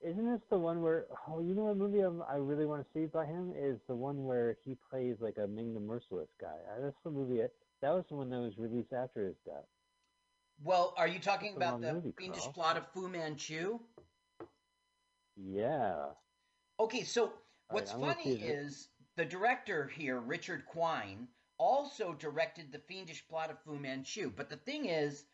Isn't 0.00 0.30
this 0.30 0.42
the 0.50 0.58
one 0.58 0.82
where? 0.82 1.06
Oh, 1.26 1.40
you 1.40 1.54
know 1.54 1.64
what 1.64 1.78
movie 1.78 2.00
I'm, 2.00 2.22
I 2.30 2.36
really 2.36 2.66
want 2.66 2.84
to 2.84 2.92
see 2.92 3.06
by 3.06 3.24
him 3.24 3.54
is 3.56 3.78
the 3.88 3.94
one 3.94 4.24
where 4.24 4.56
he 4.64 4.76
plays 4.90 5.16
like 5.20 5.38
a 5.42 5.46
Ming 5.46 5.72
the 5.72 5.80
Merciless 5.80 6.28
guy. 6.40 6.46
Uh, 6.46 6.82
That's 6.82 7.02
the 7.02 7.10
movie. 7.10 7.40
That 7.82 7.90
was 7.94 8.04
the 8.08 8.16
one 8.16 8.30
that 8.30 8.40
was 8.40 8.58
released 8.58 8.92
after 8.92 9.26
his 9.26 9.36
death. 9.44 9.64
Well, 10.62 10.94
are 10.96 11.08
you 11.08 11.18
talking 11.18 11.54
That's 11.58 11.68
about 11.68 11.80
the 11.80 11.94
movie, 11.94 12.14
fiendish 12.16 12.42
Carl. 12.42 12.52
plot 12.52 12.76
of 12.76 12.86
Fu 12.92 13.08
Manchu? 13.08 13.78
Yeah. 15.36 16.06
Okay, 16.80 17.02
so 17.02 17.32
what's 17.70 17.92
I'm 17.92 18.00
funny 18.00 18.34
is 18.34 18.88
the 19.16 19.24
director 19.24 19.88
here, 19.88 20.20
Richard 20.20 20.64
Quine, 20.66 21.28
also 21.58 22.14
directed 22.14 22.72
the 22.72 22.78
fiendish 22.78 23.26
plot 23.28 23.50
of 23.50 23.58
Fu 23.64 23.78
Manchu. 23.78 24.30
But 24.34 24.48
the 24.48 24.56
thing 24.56 24.86
is, 24.86 25.24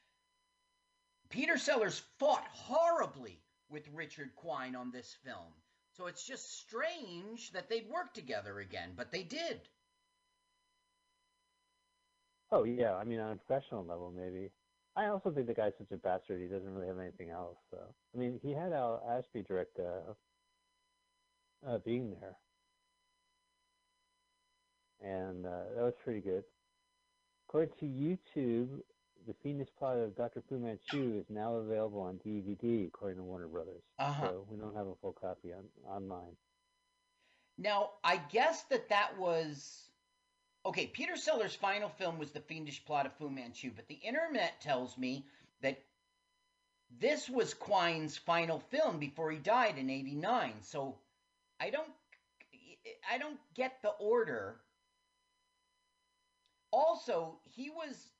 Peter 1.28 1.57
Sellers 1.57 2.03
fought 2.18 2.47
horribly 2.51 3.41
with 3.68 3.88
Richard 3.93 4.34
Quine 4.34 4.74
on 4.74 4.91
this 4.91 5.16
film. 5.24 5.53
So 5.97 6.07
it's 6.07 6.26
just 6.26 6.59
strange 6.59 7.53
that 7.53 7.68
they'd 7.68 7.88
work 7.88 8.14
together 8.14 8.61
again, 8.61 8.93
but 8.97 9.12
they 9.12 9.22
did. 9.22 9.61
Oh 12.53 12.64
yeah. 12.64 12.94
I 12.94 13.05
mean, 13.05 13.20
on 13.20 13.32
a 13.32 13.36
professional 13.36 13.84
level, 13.84 14.12
maybe. 14.14 14.51
I 14.96 15.07
also 15.07 15.30
think 15.30 15.46
the 15.46 15.55
guy's 15.55 15.72
such 15.78 15.92
a 15.92 15.96
bastard. 15.96 16.40
He 16.40 16.48
doesn't 16.48 16.68
really 16.68 16.88
have 16.88 16.98
anything 16.98 17.30
else. 17.30 17.59
So 17.70 17.78
I 18.14 18.18
mean, 18.18 18.40
he 18.42 18.53
had 18.53 18.72
Hal 18.72 19.03
Ashby 19.09 19.42
direct 19.42 19.78
uh, 19.78 20.12
uh, 21.66 21.78
being 21.78 22.14
there, 22.20 22.36
and 25.01 25.46
uh, 25.46 25.74
that 25.76 25.82
was 25.82 25.94
pretty 26.03 26.20
good. 26.20 26.42
According 27.48 27.74
to 27.80 27.86
YouTube, 27.86 28.80
the 29.26 29.34
Fiendish 29.42 29.68
Plot 29.78 29.98
of 29.98 30.16
Dr. 30.16 30.42
Fu 30.48 30.59
Manchu 30.59 31.18
is 31.18 31.26
now 31.28 31.55
available 31.57 32.01
on 32.01 32.20
DVD, 32.26 32.86
according 32.86 33.18
to 33.18 33.24
Warner 33.24 33.48
Brothers. 33.48 33.82
Uh-huh. 33.98 34.28
So 34.28 34.46
we 34.51 34.57
don't 34.57 34.74
have 34.74 34.86
a 34.86 34.94
full 35.01 35.12
copy 35.12 35.53
on 35.53 35.64
online. 35.86 36.36
Now, 37.59 37.90
I 38.03 38.16
guess 38.16 38.62
that 38.70 38.88
that 38.88 39.18
was 39.18 39.89
okay. 40.64 40.86
Peter 40.86 41.16
Sellers' 41.16 41.54
final 41.54 41.88
film 41.88 42.18
was 42.18 42.30
The 42.30 42.40
Fiendish 42.40 42.84
Plot 42.84 43.06
of 43.06 43.12
Fu 43.14 43.30
Manchu, 43.30 43.70
but 43.74 43.88
the 43.88 43.94
internet 43.94 44.61
tells 44.61 44.96
me 44.96 45.26
that 45.62 45.82
this 46.98 47.28
was 47.28 47.54
Quine's 47.54 48.16
final 48.16 48.58
film 48.70 48.98
before 48.98 49.30
he 49.30 49.38
died 49.38 49.78
in 49.78 49.90
'89. 49.90 50.54
So 50.62 50.98
I 51.61 51.70
don't, 51.70 51.88
I 53.11 53.18
don't 53.18 53.38
get 53.54 53.82
the 53.82 53.90
order. 53.90 54.61
Also, 56.72 57.38
he 57.44 57.70
was 57.70 58.11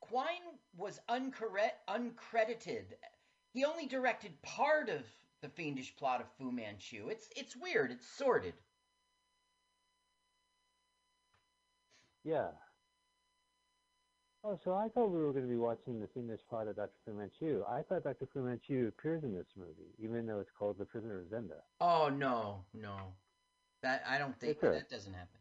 Quine 0.00 0.42
was 0.76 1.00
uncre- 1.08 1.72
uncredited. 1.88 2.84
He 3.52 3.64
only 3.64 3.86
directed 3.86 4.40
part 4.42 4.88
of 4.88 5.02
the 5.40 5.48
fiendish 5.48 5.96
plot 5.96 6.20
of 6.20 6.26
Fu 6.38 6.52
Manchu. 6.52 7.08
It's 7.08 7.28
it's 7.34 7.56
weird. 7.56 7.90
It's 7.90 8.06
sordid. 8.06 8.54
Yeah. 12.26 12.48
Oh, 14.42 14.58
so 14.64 14.74
I 14.74 14.88
thought 14.88 15.10
we 15.10 15.22
were 15.22 15.32
going 15.32 15.44
to 15.44 15.50
be 15.50 15.56
watching 15.56 16.00
the 16.00 16.08
Fiendish 16.08 16.40
Plot 16.50 16.66
of 16.66 16.76
Dr. 16.76 16.90
Fu 17.04 17.12
Manchu. 17.12 17.62
I 17.68 17.82
thought 17.82 18.02
Dr. 18.02 18.26
Fu 18.32 18.40
Manchu 18.40 18.88
appears 18.88 19.22
in 19.22 19.32
this 19.32 19.46
movie, 19.56 19.92
even 20.02 20.26
though 20.26 20.40
it's 20.40 20.50
called 20.58 20.76
The 20.78 20.84
Prisoner 20.84 21.20
of 21.20 21.26
Zenda. 21.26 21.60
Oh 21.80 22.08
no, 22.08 22.64
no, 22.74 22.96
that 23.82 24.02
I 24.08 24.18
don't 24.18 24.38
think 24.40 24.58
Okay. 24.58 24.76
that 24.76 24.90
doesn't 24.90 25.14
happen. 25.14 25.38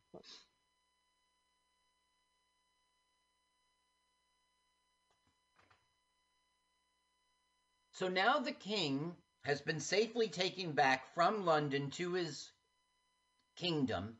So 7.93 8.09
now 8.09 8.39
the 8.39 8.51
king 8.51 9.15
has 9.43 9.61
been 9.61 9.79
safely 9.79 10.27
taken 10.27 10.73
back 10.73 11.13
from 11.15 11.45
London 11.45 11.89
to 11.91 12.13
his 12.13 12.51
kingdom, 13.55 14.17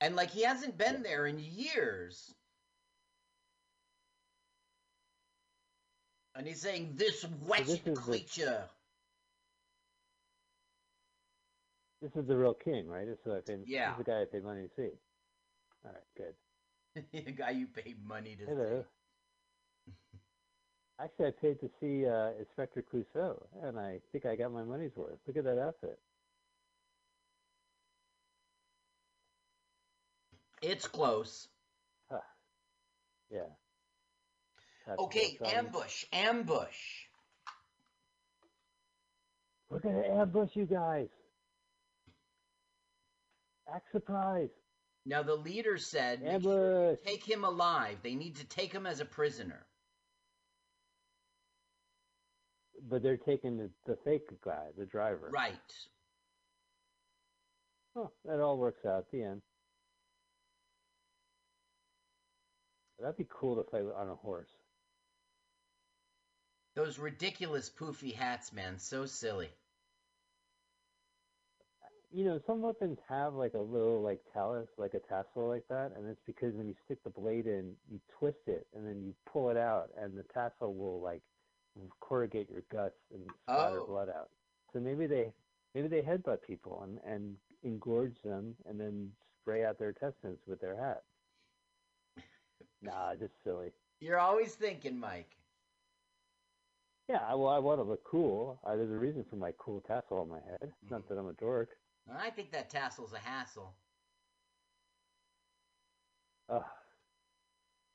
and 0.00 0.16
like 0.16 0.30
he 0.30 0.42
hasn't 0.42 0.76
been 0.78 1.02
there 1.02 1.26
in 1.26 1.38
years. 1.38 2.34
And 6.34 6.46
he's 6.46 6.60
saying, 6.60 6.92
"This 6.94 7.24
wretched 7.46 7.66
this 7.66 7.76
is 7.78 7.84
the- 7.84 7.94
creature." 8.00 8.68
This 12.00 12.16
is 12.16 12.26
the 12.26 12.36
real 12.36 12.54
king, 12.54 12.88
right? 12.88 13.04
This 13.04 13.18
is, 13.18 13.24
who 13.24 13.36
I 13.36 13.40
paid, 13.40 13.64
Yeah. 13.66 13.90
this 13.90 13.98
is 14.00 14.06
the 14.06 14.10
guy 14.10 14.22
I 14.22 14.24
paid 14.24 14.42
money 14.42 14.66
to 14.68 14.74
see. 14.74 14.90
All 15.84 15.92
right, 15.92 16.02
good. 16.16 16.34
the 17.26 17.32
guy 17.32 17.50
you 17.50 17.66
paid 17.66 18.02
money 18.02 18.36
to 18.36 18.46
Hello. 18.46 18.84
see. 19.86 19.92
Actually, 20.98 21.26
I 21.26 21.30
paid 21.32 21.60
to 21.60 21.70
see 21.78 22.06
uh, 22.06 22.30
Inspector 22.38 22.82
Clouseau, 22.90 23.46
and 23.62 23.78
I 23.78 24.00
think 24.12 24.24
I 24.24 24.34
got 24.36 24.50
my 24.50 24.62
money's 24.62 24.96
worth. 24.96 25.18
Look 25.26 25.36
at 25.36 25.44
that 25.44 25.58
outfit. 25.58 25.98
It's 30.62 30.86
close. 30.86 31.48
Huh. 32.10 32.18
Yeah. 33.30 33.40
That's 34.86 34.98
Okay, 35.00 35.38
ambush, 35.44 36.04
ambush. 36.12 37.06
We're 39.68 39.78
gonna 39.78 40.02
ambush 40.20 40.50
you 40.54 40.66
guys. 40.66 41.08
Act 43.72 43.90
surprised. 43.92 44.50
Now 45.06 45.22
the 45.22 45.36
leader 45.36 45.78
said, 45.78 46.22
Ambush. 46.24 46.42
sure 46.42 46.96
take 47.04 47.24
him 47.24 47.44
alive. 47.44 47.98
They 48.02 48.14
need 48.14 48.36
to 48.36 48.44
take 48.44 48.72
him 48.72 48.86
as 48.86 49.00
a 49.00 49.04
prisoner. 49.04 49.64
But 52.88 53.02
they're 53.02 53.16
taking 53.16 53.56
the, 53.58 53.70
the 53.86 53.96
fake 54.04 54.28
guy, 54.44 54.66
the 54.76 54.86
driver. 54.86 55.30
Right. 55.32 55.54
Oh, 57.96 58.10
that 58.24 58.40
all 58.40 58.56
works 58.56 58.84
out 58.84 58.98
at 58.98 59.10
the 59.12 59.22
end. 59.22 59.42
That'd 63.00 63.16
be 63.16 63.26
cool 63.30 63.56
to 63.56 63.70
fight 63.70 63.84
on 63.96 64.08
a 64.08 64.14
horse. 64.14 64.50
Those 66.74 66.98
ridiculous 66.98 67.70
poofy 67.70 68.14
hats, 68.14 68.52
man, 68.52 68.78
so 68.78 69.06
silly. 69.06 69.50
You 72.12 72.24
know, 72.24 72.40
some 72.46 72.60
weapons 72.60 72.98
have 73.08 73.34
like 73.34 73.54
a 73.54 73.58
little 73.58 74.02
like 74.02 74.20
talus, 74.32 74.68
like 74.76 74.94
a 74.94 74.98
tassel 75.00 75.48
like 75.48 75.66
that, 75.68 75.92
and 75.96 76.08
it's 76.08 76.20
because 76.26 76.54
when 76.54 76.66
you 76.66 76.74
stick 76.84 76.98
the 77.04 77.10
blade 77.10 77.46
in, 77.46 77.76
you 77.90 78.00
twist 78.18 78.48
it 78.48 78.66
and 78.74 78.86
then 78.86 79.00
you 79.02 79.14
pull 79.32 79.50
it 79.50 79.56
out, 79.56 79.90
and 79.96 80.16
the 80.18 80.24
tassel 80.24 80.74
will 80.74 81.00
like 81.00 81.22
corrugate 82.00 82.50
your 82.50 82.62
guts 82.72 82.98
and 83.14 83.22
splatter 83.44 83.80
Oh. 83.80 83.86
blood 83.86 84.08
out. 84.08 84.30
So 84.72 84.80
maybe 84.80 85.06
they 85.06 85.32
maybe 85.74 85.88
they 85.88 86.02
headbutt 86.02 86.42
people 86.42 86.82
and 86.82 86.98
and 87.04 87.36
engorge 87.64 88.20
them 88.24 88.56
and 88.68 88.80
then 88.80 89.12
spray 89.40 89.64
out 89.64 89.78
their 89.78 89.90
intestines 89.90 90.38
with 90.46 90.60
their 90.60 90.76
hat. 90.76 91.02
Nah, 92.82 93.14
just 93.14 93.32
silly. 93.44 93.72
You're 94.00 94.18
always 94.18 94.54
thinking, 94.54 94.98
Mike. 94.98 95.36
Yeah, 97.08 97.24
I- 97.26 97.34
well, 97.34 97.48
I 97.48 97.58
want 97.58 97.78
to 97.80 97.82
look 97.82 98.04
cool. 98.04 98.60
Uh, 98.64 98.76
there's 98.76 98.90
a 98.90 98.98
reason 98.98 99.24
for 99.24 99.36
my 99.36 99.52
cool 99.58 99.80
tassel 99.80 100.18
on 100.18 100.28
my 100.28 100.40
head. 100.40 100.72
It's 100.82 100.90
not 100.90 101.08
that 101.08 101.18
I'm 101.18 101.28
a 101.28 101.32
dork. 101.34 101.70
I 102.12 102.30
think 102.30 102.52
that 102.52 102.70
tassel's 102.70 103.12
a 103.12 103.18
hassle. 103.18 103.74
Ugh. 106.48 106.64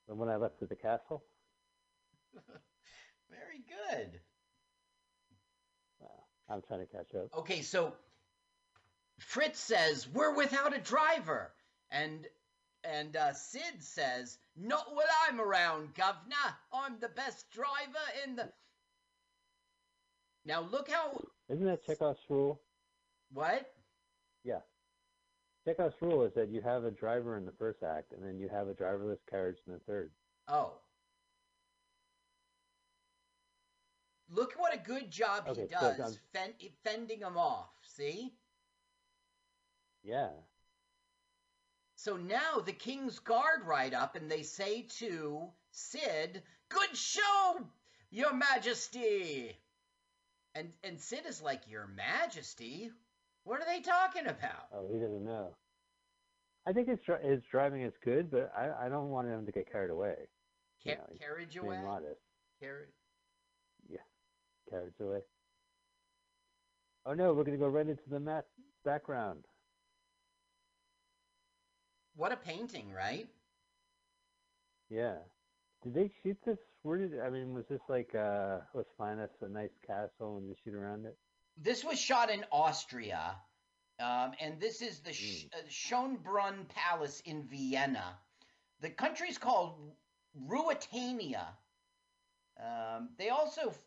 And 0.08 0.18
when 0.20 0.30
I 0.30 0.36
left 0.36 0.62
at 0.62 0.70
the 0.70 0.76
castle, 0.76 1.24
Very 3.30 3.64
good. 3.68 4.20
I'm 6.48 6.62
trying 6.62 6.82
to 6.82 6.86
catch 6.86 7.16
up. 7.16 7.34
Okay, 7.40 7.62
so 7.64 7.94
Fritz 9.20 9.60
says 9.60 10.08
we're 10.08 10.36
without 10.36 10.76
a 10.76 10.80
driver, 10.80 11.52
and 11.90 12.28
and 12.90 13.16
uh, 13.16 13.34
Sid 13.34 13.82
says 13.82 14.38
not 14.56 14.96
when 14.96 15.06
I'm 15.28 15.40
around, 15.42 15.94
governor. 15.96 16.56
I'm 16.74 17.00
the 17.00 17.10
best 17.10 17.50
driver 17.52 18.06
in 18.24 18.36
the. 18.36 18.50
Now 20.46 20.62
look 20.72 20.90
how 20.92 21.20
Isn't 21.50 21.66
that 21.66 21.86
Chekhov's 21.86 22.20
rule? 22.30 22.62
what? 23.34 23.74
Yeah. 24.44 24.60
Chekhov's 25.66 25.96
rule 26.02 26.24
is 26.24 26.34
that 26.36 26.50
you 26.50 26.62
have 26.62 26.84
a 26.84 26.92
driver 26.92 27.38
in 27.38 27.46
the 27.46 27.52
first 27.52 27.82
act, 27.82 28.12
and 28.14 28.24
then 28.24 28.38
you 28.40 28.48
have 28.50 28.68
a 28.68 28.74
driverless 28.74 29.18
carriage 29.30 29.58
in 29.66 29.74
the 29.74 29.80
third. 29.80 30.12
Oh. 30.48 30.74
Look 34.30 34.54
what 34.58 34.74
a 34.74 34.78
good 34.78 35.10
job 35.10 35.46
he 35.46 35.52
Okay, 35.52 35.68
so 35.72 35.80
does 35.80 36.00
I'm- 36.00 36.20
fen- 36.34 36.70
fending 36.84 37.20
them 37.20 37.38
off. 37.38 37.70
See? 37.84 38.36
Yeah. 40.04 40.30
So 42.06 42.18
now 42.18 42.60
the 42.64 42.72
King's 42.72 43.18
Guard 43.18 43.66
ride 43.66 43.96
up 43.96 44.16
and 44.16 44.30
they 44.30 44.44
say 44.44 44.84
to 45.00 45.50
Sid, 45.72 46.44
Good 46.70 46.96
show, 46.96 47.66
Your 48.12 48.32
Majesty. 48.32 49.58
And 50.54 50.72
and 50.84 51.02
Sid 51.02 51.26
is 51.28 51.42
like, 51.42 51.62
Your 51.68 51.88
Majesty? 51.88 52.92
What 53.44 53.60
are 53.60 53.66
they 53.66 53.82
talking 53.82 54.28
about? 54.28 54.68
Oh, 54.72 54.88
he 54.94 55.00
doesn't 55.00 55.26
know. 55.26 55.56
I 56.68 56.74
think 56.74 56.90
his 56.90 57.00
his 57.24 57.42
driving 57.50 57.82
is 57.82 57.94
good, 58.04 58.30
but 58.30 58.52
I 58.56 58.86
I 58.86 58.90
don't 58.90 59.10
want 59.10 59.28
him 59.28 59.48
to 59.48 59.52
get 59.52 59.72
carried 59.72 59.90
away. 59.90 60.14
Ca- 60.84 60.92
You 60.92 60.98
know, 60.98 61.08
carriage 61.20 61.58
away? 61.58 61.82
modest. 61.84 62.22
Carriage. 62.62 62.94
Yeah, 63.90 64.06
carriage 64.70 64.94
away. 65.02 65.22
Oh 67.08 67.16
no, 67.16 67.34
we're 67.34 67.46
gonna 67.46 67.58
go 67.58 67.68
right 67.68 67.90
into 67.90 68.08
the 68.12 68.20
mat 68.20 68.46
background. 68.84 69.44
What 72.16 72.32
a 72.32 72.38
painting, 72.38 72.92
right? 72.92 73.28
Yeah. 74.90 75.18
Did 75.84 75.94
they 75.94 76.10
shoot 76.24 76.38
this? 76.46 76.58
Where 76.84 76.98
did 76.98 77.20
I 77.20 77.30
mean? 77.30 77.54
Was 77.54 77.68
this 77.68 77.82
like 77.90 78.16
uh, 78.16 78.60
let's 78.74 78.94
find 78.98 79.20
us 79.20 79.30
a 79.42 79.50
nice 79.50 79.76
castle 79.86 80.38
and 80.38 80.50
just 80.50 80.64
shoot 80.64 80.74
around 80.74 81.06
it? 81.06 81.18
This 81.58 81.84
was 81.84 82.00
shot 82.00 82.30
in 82.30 82.46
Austria, 82.52 83.36
um, 84.00 84.32
and 84.40 84.60
this 84.60 84.82
is 84.82 85.00
the 85.00 85.12
uh, 85.12 85.58
Schönbrunn 85.70 86.68
Palace 86.70 87.22
in 87.26 87.44
Vienna. 87.44 88.18
The 88.82 88.90
country's 88.90 89.38
called 89.38 89.76
Ruritania. 90.48 91.46
Um, 92.60 93.10
they 93.18 93.30
also 93.30 93.70
f- 93.70 93.78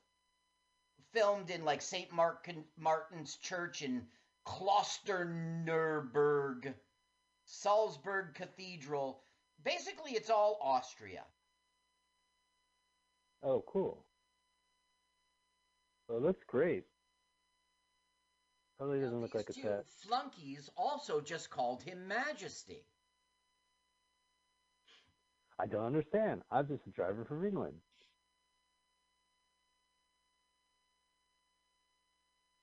filmed 1.12 1.50
in 1.50 1.64
like 1.64 1.82
St. 1.82 2.10
Martin, 2.12 2.64
Martin's 2.78 3.36
Church 3.36 3.82
in 3.82 4.06
Klosterneuburg, 4.46 6.74
Salzburg 7.48 8.34
Cathedral. 8.34 9.22
Basically, 9.64 10.12
it's 10.12 10.30
all 10.30 10.58
Austria. 10.62 11.24
Oh, 13.42 13.64
cool. 13.66 14.04
Well, 16.06 16.18
it 16.18 16.24
looks 16.24 16.44
great. 16.46 16.84
Totally 18.78 19.00
doesn't 19.00 19.20
look 19.20 19.34
like 19.34 19.48
a 19.48 19.52
Two 19.52 19.82
flunkies 20.06 20.70
also 20.76 21.20
just 21.20 21.50
called 21.50 21.82
him 21.82 22.06
Majesty. 22.06 22.84
I 25.58 25.66
don't 25.66 25.86
understand. 25.86 26.42
I'm 26.52 26.68
just 26.68 26.86
a 26.86 26.90
driver 26.90 27.24
from 27.24 27.44
England. 27.44 27.74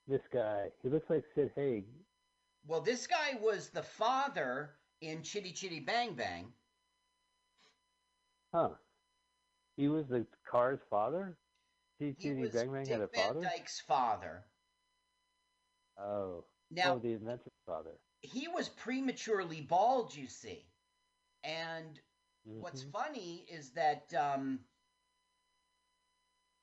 This 0.07 0.21
guy, 0.31 0.67
he 0.83 0.89
looks 0.89 1.09
like 1.09 1.23
Sid 1.33 1.51
Haig. 1.55 1.85
Well, 2.67 2.81
this 2.81 3.07
guy 3.07 3.37
was 3.41 3.69
the 3.69 3.83
father 3.83 4.71
in 5.01 5.21
Chitty 5.23 5.51
Chitty 5.51 5.81
Bang 5.81 6.13
Bang. 6.15 6.51
Huh. 8.53 8.69
He 9.77 9.87
was 9.87 10.07
the 10.07 10.25
car's 10.49 10.79
father? 10.89 11.37
T. 11.99 12.15
He 12.17 12.33
was 12.33 12.51
Bang 12.51 12.71
Bang 12.71 12.83
Dick 12.83 12.93
had 12.93 13.01
a 13.01 13.07
Van 13.07 13.27
father? 13.27 13.41
Dyke's 13.41 13.81
father. 13.81 14.43
Oh. 15.97 16.43
Now- 16.71 16.95
oh, 16.95 16.99
the 16.99 17.13
inventor's 17.13 17.53
father. 17.65 17.91
He 18.21 18.47
was 18.47 18.69
prematurely 18.69 19.61
bald, 19.61 20.15
you 20.15 20.27
see. 20.27 20.65
And 21.43 21.99
what's 22.43 22.83
Mhm. 22.83 22.91
funny 22.91 23.35
is 23.49 23.71
that 23.73 24.11
um 24.13 24.59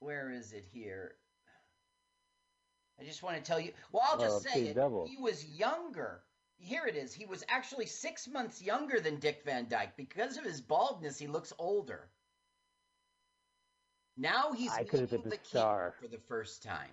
where 0.01 0.31
is 0.33 0.53
it 0.53 0.65
here? 0.65 1.17
I 3.03 3.05
just 3.05 3.23
want 3.23 3.37
to 3.37 3.43
tell 3.43 3.59
you. 3.59 3.73
Well, 3.91 4.05
I'll 4.07 4.19
just 4.19 4.43
say 4.45 4.63
it. 4.63 4.79
He 5.09 5.17
was 5.21 5.45
younger. 5.45 6.23
Here 6.59 6.87
it 6.87 6.95
is. 6.95 7.13
He 7.13 7.27
was 7.27 7.43
actually 7.49 7.87
six 7.87 8.29
months 8.29 8.63
younger 8.63 9.01
than 9.01 9.19
Dick 9.19 9.43
Van 9.45 9.67
Dyke. 9.69 9.97
Because 9.97 10.37
of 10.37 10.45
his 10.45 10.61
baldness, 10.61 11.19
he 11.19 11.27
looks 11.27 11.53
older. 11.59 12.09
Now 14.17 14.53
he's 14.53 14.71
I 14.71 14.85
could 14.85 15.11
the 15.11 15.19
the 15.19 15.39
star. 15.43 15.95
for 16.01 16.07
the 16.07 16.21
first 16.29 16.63
time. 16.63 16.91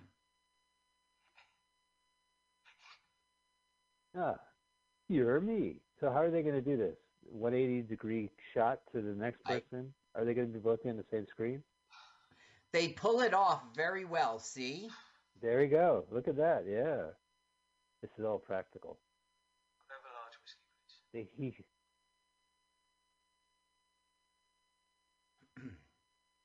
Ah, 4.18 4.34
you're 5.08 5.40
me. 5.40 5.76
So 6.00 6.10
how 6.10 6.22
are 6.22 6.30
they 6.30 6.42
going 6.42 6.56
to 6.56 6.60
do 6.60 6.76
this? 6.76 6.96
180 7.30 7.82
degree 7.82 8.30
shot 8.52 8.80
to 8.92 9.00
the 9.00 9.12
next 9.12 9.40
I- 9.46 9.60
person? 9.60 9.94
Are 10.16 10.24
they 10.24 10.34
going 10.34 10.48
to 10.48 10.52
be 10.52 10.58
both 10.58 10.84
on 10.84 10.96
the 10.96 11.04
same 11.12 11.26
screen? 11.28 11.62
They 12.72 12.88
pull 12.88 13.20
it 13.20 13.32
off 13.32 13.62
very 13.76 14.04
well. 14.04 14.40
See? 14.40 14.88
There 15.42 15.58
we 15.58 15.66
go. 15.68 16.04
Look 16.10 16.28
at 16.28 16.36
that. 16.36 16.64
Yeah. 16.68 17.10
This 18.02 18.10
is 18.18 18.24
all 18.24 18.38
practical. 18.38 18.98
Have 19.88 20.04
a 20.04 20.12
large 20.20 20.36
whiskey, 20.42 20.60
please. 20.76 20.96
They, 21.12 21.28
he, 21.36 21.64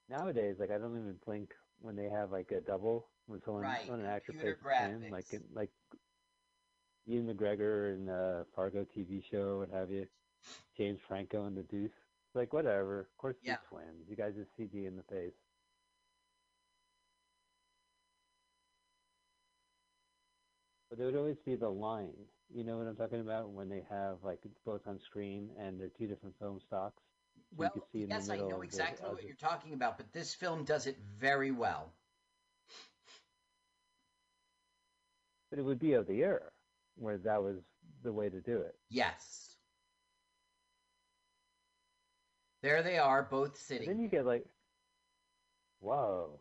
nowadays, 0.10 0.56
like 0.60 0.72
I 0.72 0.78
don't 0.78 0.91
even 0.98 1.16
blink 1.26 1.52
when 1.82 1.96
they 1.96 2.10
have 2.10 2.32
like 2.32 2.52
a 2.52 2.62
double 2.62 3.08
when 3.28 3.41
someone 3.43 3.64
Right, 3.64 3.89
when 3.89 4.00
an 4.00 4.06
actor 4.06 4.32
computer 4.32 4.58
plays 4.62 4.91
the 4.93 4.98
skin, 5.00 5.12
like 5.12 5.34
in, 5.34 5.43
like 5.54 5.70
Ewan 7.06 7.34
McGregor 7.36 7.93
in 7.93 8.06
the 8.06 8.46
Fargo 8.56 8.86
TV 8.96 9.24
show, 9.30 9.60
what 9.60 9.70
have 9.72 9.91
you, 9.91 10.08
James 10.78 11.00
Franco 11.08 11.46
in 11.48 11.56
The 11.56 11.64
Deuce. 11.64 11.91
It's 11.91 12.36
like 12.36 12.54
whatever. 12.54 13.02
Of 13.02 13.18
course, 13.18 13.36
Yeah. 13.43 13.58
they're 13.72 13.82
twins. 13.82 14.10
You 14.10 14.16
guys 14.16 14.34
just 14.36 14.50
CG 14.58 14.86
in 14.88 14.96
the 14.96 15.04
face. 15.04 15.34
But 20.96 21.00
there 21.00 21.12
would 21.12 21.20
always 21.20 21.39
be 21.46 21.56
the 21.56 21.68
line. 21.68 22.14
You 22.54 22.64
know 22.64 22.78
what 22.78 22.88
I'm 22.88 22.96
talking 22.96 23.20
about? 23.20 23.50
When 23.50 23.68
they 23.68 23.84
have 23.89 24.20
like 24.24 24.39
both 24.66 24.88
on 24.88 24.98
screen 24.98 25.50
and 25.60 25.78
they're 25.78 25.89
two 25.89 26.08
different 26.08 26.36
film 26.39 26.62
stocks. 26.66 27.04
So 27.50 27.58
well, 27.58 27.72
you 27.76 27.82
can 27.82 27.89
see 27.91 28.04
in 28.04 28.10
yes, 28.10 28.28
the 28.28 28.36
I 28.36 28.38
know 28.38 28.62
exactly 28.62 29.10
what 29.10 29.24
you're 29.26 29.36
talking 29.36 29.74
about, 29.74 29.98
but 29.98 30.14
this 30.14 30.34
film 30.34 30.64
does 30.64 30.88
it 30.88 30.98
very 31.20 31.52
well. 31.52 31.91
But 35.50 35.60
it 35.60 35.64
would 35.64 35.80
be 35.80 35.93
of 35.93 36.08
the 36.08 36.22
era 36.22 36.50
where 36.96 37.18
that 37.18 37.43
was 37.43 37.58
the 38.02 38.14
way 38.14 38.30
to 38.30 38.39
do 38.39 38.62
it. 38.62 38.76
Yes. 38.89 39.58
There 42.64 42.82
they 42.82 43.00
are, 43.00 43.28
both 43.30 43.58
sitting. 43.58 43.89
then 43.89 44.00
you 44.00 44.08
get 44.08 44.26
like, 44.26 44.46
whoa. 45.82 46.39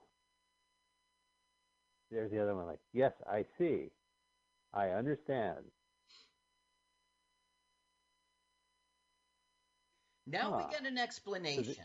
There's 2.12 2.30
the 2.30 2.40
other 2.40 2.54
one, 2.54 2.66
like, 2.66 2.78
yes, 2.92 3.12
I 3.28 3.44
see. 3.58 3.90
I 4.74 4.90
understand. 4.90 5.64
Now 10.26 10.56
we 10.56 10.72
get 10.72 10.86
an 10.86 10.98
explanation. 10.98 11.84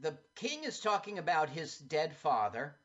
The 0.00 0.16
king 0.36 0.64
is 0.64 0.80
talking 0.80 1.18
about 1.18 1.50
his 1.50 1.76
dead 1.78 2.14
father, 2.16 2.76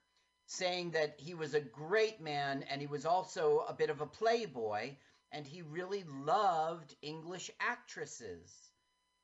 saying 0.48 0.92
that 0.92 1.20
he 1.20 1.36
was 1.36 1.54
a 1.54 1.62
great 1.62 2.20
man 2.20 2.64
and 2.64 2.82
he 2.82 2.88
was 2.88 3.06
also 3.06 3.66
a 3.68 3.74
bit 3.74 3.90
of 3.90 4.02
a 4.02 4.08
playboy, 4.08 4.96
and 5.32 5.46
he 5.46 5.62
really 5.62 6.04
loved 6.04 6.96
English 7.02 7.52
actresses. 7.60 8.52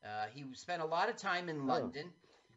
Uh, 0.05 0.25
he 0.33 0.43
spent 0.53 0.81
a 0.81 0.85
lot 0.85 1.09
of 1.09 1.17
time 1.17 1.49
in 1.49 1.65
London. 1.65 2.11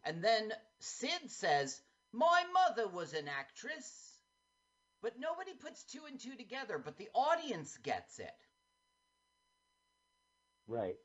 And 0.04 0.22
then 0.22 0.52
Sid 0.80 1.30
says, 1.30 1.80
My 2.12 2.44
mother 2.52 2.88
was 2.88 3.14
an 3.14 3.28
actress. 3.28 4.05
But 5.02 5.18
nobody 5.18 5.52
puts 5.54 5.84
two 5.84 6.06
and 6.08 6.18
two 6.18 6.36
together, 6.36 6.78
but 6.78 6.96
the 6.96 7.08
audience 7.14 7.76
gets 7.82 8.18
it. 8.18 8.34
Right. 10.66 10.96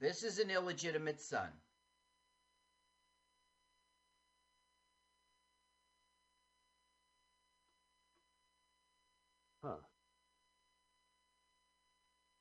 This 0.00 0.22
is 0.22 0.38
an 0.38 0.50
illegitimate 0.50 1.20
son. 1.20 1.48
Huh. 9.62 9.76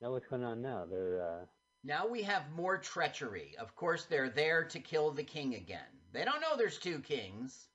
Now 0.01 0.11
what's 0.11 0.27
going 0.27 0.43
on 0.43 0.61
now? 0.61 0.85
They're 0.85 1.21
uh 1.21 1.45
Now 1.83 2.07
we 2.07 2.21
have 2.23 2.51
more 2.51 2.77
treachery. 2.77 3.55
Of 3.59 3.75
course, 3.75 4.05
they're 4.05 4.29
there 4.29 4.63
to 4.65 4.79
kill 4.79 5.11
the 5.11 5.23
king 5.23 5.55
again. 5.55 5.81
They 6.13 6.23
don't 6.23 6.41
know 6.41 6.55
there's 6.55 6.77
two 6.77 6.99
kings. 6.99 7.67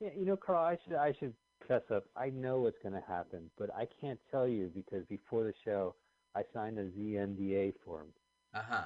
Yeah, 0.00 0.10
you 0.16 0.24
know, 0.24 0.36
Carl, 0.36 0.64
I 0.64 0.78
should 0.84 0.96
I 0.96 1.12
should 1.18 1.34
fess 1.66 1.82
up. 1.92 2.04
I 2.16 2.30
know 2.30 2.60
what's 2.60 2.78
going 2.82 2.94
to 2.94 3.02
happen, 3.06 3.50
but 3.58 3.70
I 3.74 3.86
can't 4.00 4.18
tell 4.30 4.46
you 4.46 4.70
because 4.74 5.04
before 5.06 5.44
the 5.44 5.54
show, 5.64 5.94
I 6.36 6.42
signed 6.54 6.78
a 6.78 6.84
ZNDA 6.84 7.74
form. 7.84 8.08
Uh 8.54 8.62
huh. 8.68 8.84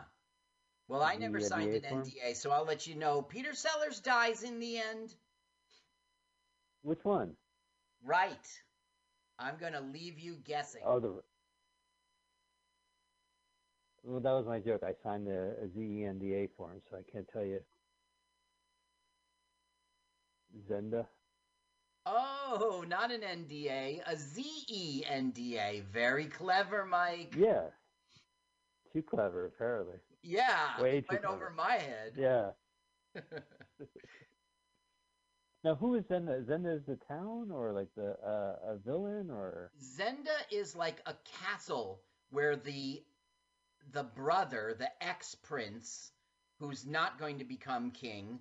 Well, 0.89 1.03
I 1.03 1.17
never 1.17 1.41
signed 1.41 1.75
an 1.75 1.81
NDA 1.81 1.89
form? 1.89 2.03
NDA, 2.05 2.37
so 2.37 2.51
I'll 2.51 2.65
let 2.65 2.87
you 2.87 2.95
know. 2.95 3.23
Peter 3.23 3.55
Sellers 3.55 4.01
dies 4.01 4.43
in 4.43 4.59
the 4.59 4.79
end. 4.79 5.15
Which 6.83 7.05
one? 7.05 7.33
Right. 8.05 8.49
I'm 9.39 9.57
going 9.59 9.73
to 9.73 9.81
leave 9.81 10.19
you 10.19 10.37
guessing. 10.45 10.83
Oh, 10.85 11.01
the. 11.01 11.23
Well, 14.05 14.21
that 14.21 14.33
was 14.33 14.47
my 14.47 14.59
joke. 14.59 14.83
I 14.83 14.95
signed 15.03 15.29
a, 15.29 15.53
a 15.63 15.67
ZENDA 15.77 16.51
form, 16.57 16.81
so 16.91 16.97
I 16.97 17.03
can't 17.11 17.29
tell 17.33 17.45
you. 17.45 17.61
Zenda. 20.69 21.07
Oh, 22.05 22.85
not 22.89 23.13
an 23.13 23.21
NDA, 23.21 24.01
a 24.07 24.17
Z 24.17 24.45
E 24.69 25.05
N 25.09 25.31
D 25.31 25.57
A. 25.59 25.83
Very 25.93 26.27
clever, 26.27 26.85
Mike. 26.85 27.35
Yeah. 27.37 27.67
Too 28.93 29.03
clever, 29.03 29.47
apparently. 29.47 29.97
Yeah, 30.23 30.81
Way 30.81 31.01
too 31.01 31.07
went 31.11 31.23
clever. 31.23 31.35
over 31.37 31.51
my 31.57 31.73
head. 31.75 32.13
Yeah. 32.17 32.51
Now, 35.65 35.77
who 35.77 35.95
is 35.95 36.05
Zenda? 36.07 36.43
Zenda 36.45 36.77
is 36.77 36.83
the 36.87 36.99
town, 37.07 37.53
or 37.53 37.73
like 37.73 37.87
the 37.97 38.17
uh, 38.27 38.73
a 38.73 38.79
villain, 38.85 39.31
or 39.31 39.71
Zenda 39.81 40.35
is 40.51 40.75
like 40.75 41.01
a 41.07 41.15
castle 41.41 42.01
where 42.31 42.57
the 42.57 43.05
the 43.93 44.03
brother, 44.03 44.75
the 44.77 44.91
ex 45.01 45.37
prince, 45.37 46.11
who's 46.59 46.85
not 46.85 47.17
going 47.19 47.39
to 47.39 47.45
become 47.45 47.93
king, 47.93 48.41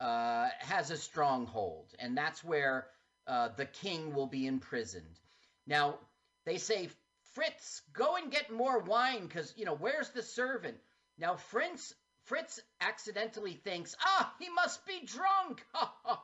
uh, 0.00 0.48
has 0.58 0.90
a 0.90 0.96
stronghold, 0.96 1.94
and 1.98 2.16
that's 2.16 2.44
where 2.44 2.86
uh, 3.26 3.48
the 3.56 3.66
king 3.66 4.14
will 4.14 4.26
be 4.26 4.46
imprisoned. 4.46 5.20
Now 5.66 5.98
they 6.44 6.58
say, 6.58 6.90
Fritz, 7.34 7.82
go 7.92 8.16
and 8.16 8.30
get 8.30 8.50
more 8.50 8.78
wine, 8.80 9.26
because 9.26 9.52
you 9.56 9.64
know 9.64 9.74
where's 9.74 10.10
the 10.10 10.22
servant? 10.22 10.76
Now 11.18 11.36
Fritz 11.36 11.94
Fritz 12.26 12.60
accidentally 12.80 13.54
thinks, 13.54 13.94
ah, 14.04 14.34
he 14.40 14.48
must 14.50 14.84
be 14.84 15.06
drunk. 15.06 15.64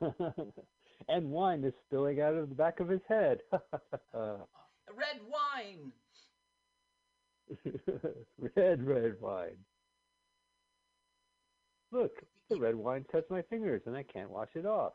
and 1.08 1.30
wine 1.30 1.64
is 1.64 1.74
spilling 1.86 2.20
out 2.20 2.34
of 2.34 2.48
the 2.48 2.54
back 2.54 2.80
of 2.80 2.88
his 2.88 3.00
head. 3.08 3.38
Red 3.52 5.20
wine. 5.30 5.92
red, 8.56 8.82
red 8.86 9.14
wine. 9.20 9.56
Look, 11.90 12.22
the 12.50 12.58
red 12.58 12.74
wine 12.74 13.04
touched 13.10 13.30
my 13.30 13.42
fingers, 13.42 13.82
and 13.86 13.96
I 13.96 14.02
can't 14.02 14.30
wash 14.30 14.50
it 14.54 14.66
off. 14.66 14.92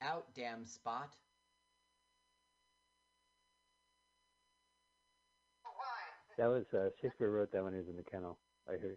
Out, 0.00 0.26
damn 0.34 0.64
spot. 0.66 1.14
That 6.38 6.46
was 6.46 6.64
uh, 6.72 6.88
Shakespeare 7.00 7.30
wrote 7.30 7.52
that 7.52 7.62
when 7.62 7.72
he 7.72 7.78
was 7.78 7.88
in 7.88 7.96
the 7.96 8.02
kennel. 8.02 8.38
I 8.68 8.72
hear. 8.80 8.96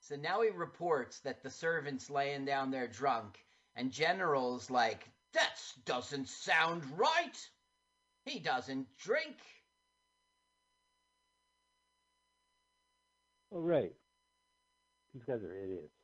So 0.00 0.16
now 0.16 0.42
he 0.42 0.50
reports 0.50 1.20
that 1.20 1.42
the 1.42 1.50
servant's 1.50 2.10
laying 2.10 2.44
down 2.44 2.70
there 2.70 2.88
drunk, 2.88 3.38
and 3.74 3.90
General's 3.92 4.70
like, 4.70 5.08
that 5.34 5.60
doesn't 5.84 6.28
sound 6.28 6.82
right. 6.96 7.38
He 8.24 8.38
doesn't 8.38 8.86
drink. 8.98 9.36
Oh, 13.52 13.60
right. 13.60 13.92
These 15.16 15.24
guys 15.24 15.44
are 15.44 15.56
idiots. 15.56 15.94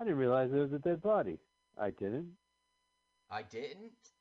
I 0.00 0.04
didn't 0.04 0.18
realize 0.18 0.50
there 0.50 0.62
was 0.62 0.72
a 0.72 0.80
dead 0.80 1.02
body. 1.02 1.40
I 1.78 1.90
didn't. 1.90 2.38
I 3.30 3.42
didn't. 3.42 4.12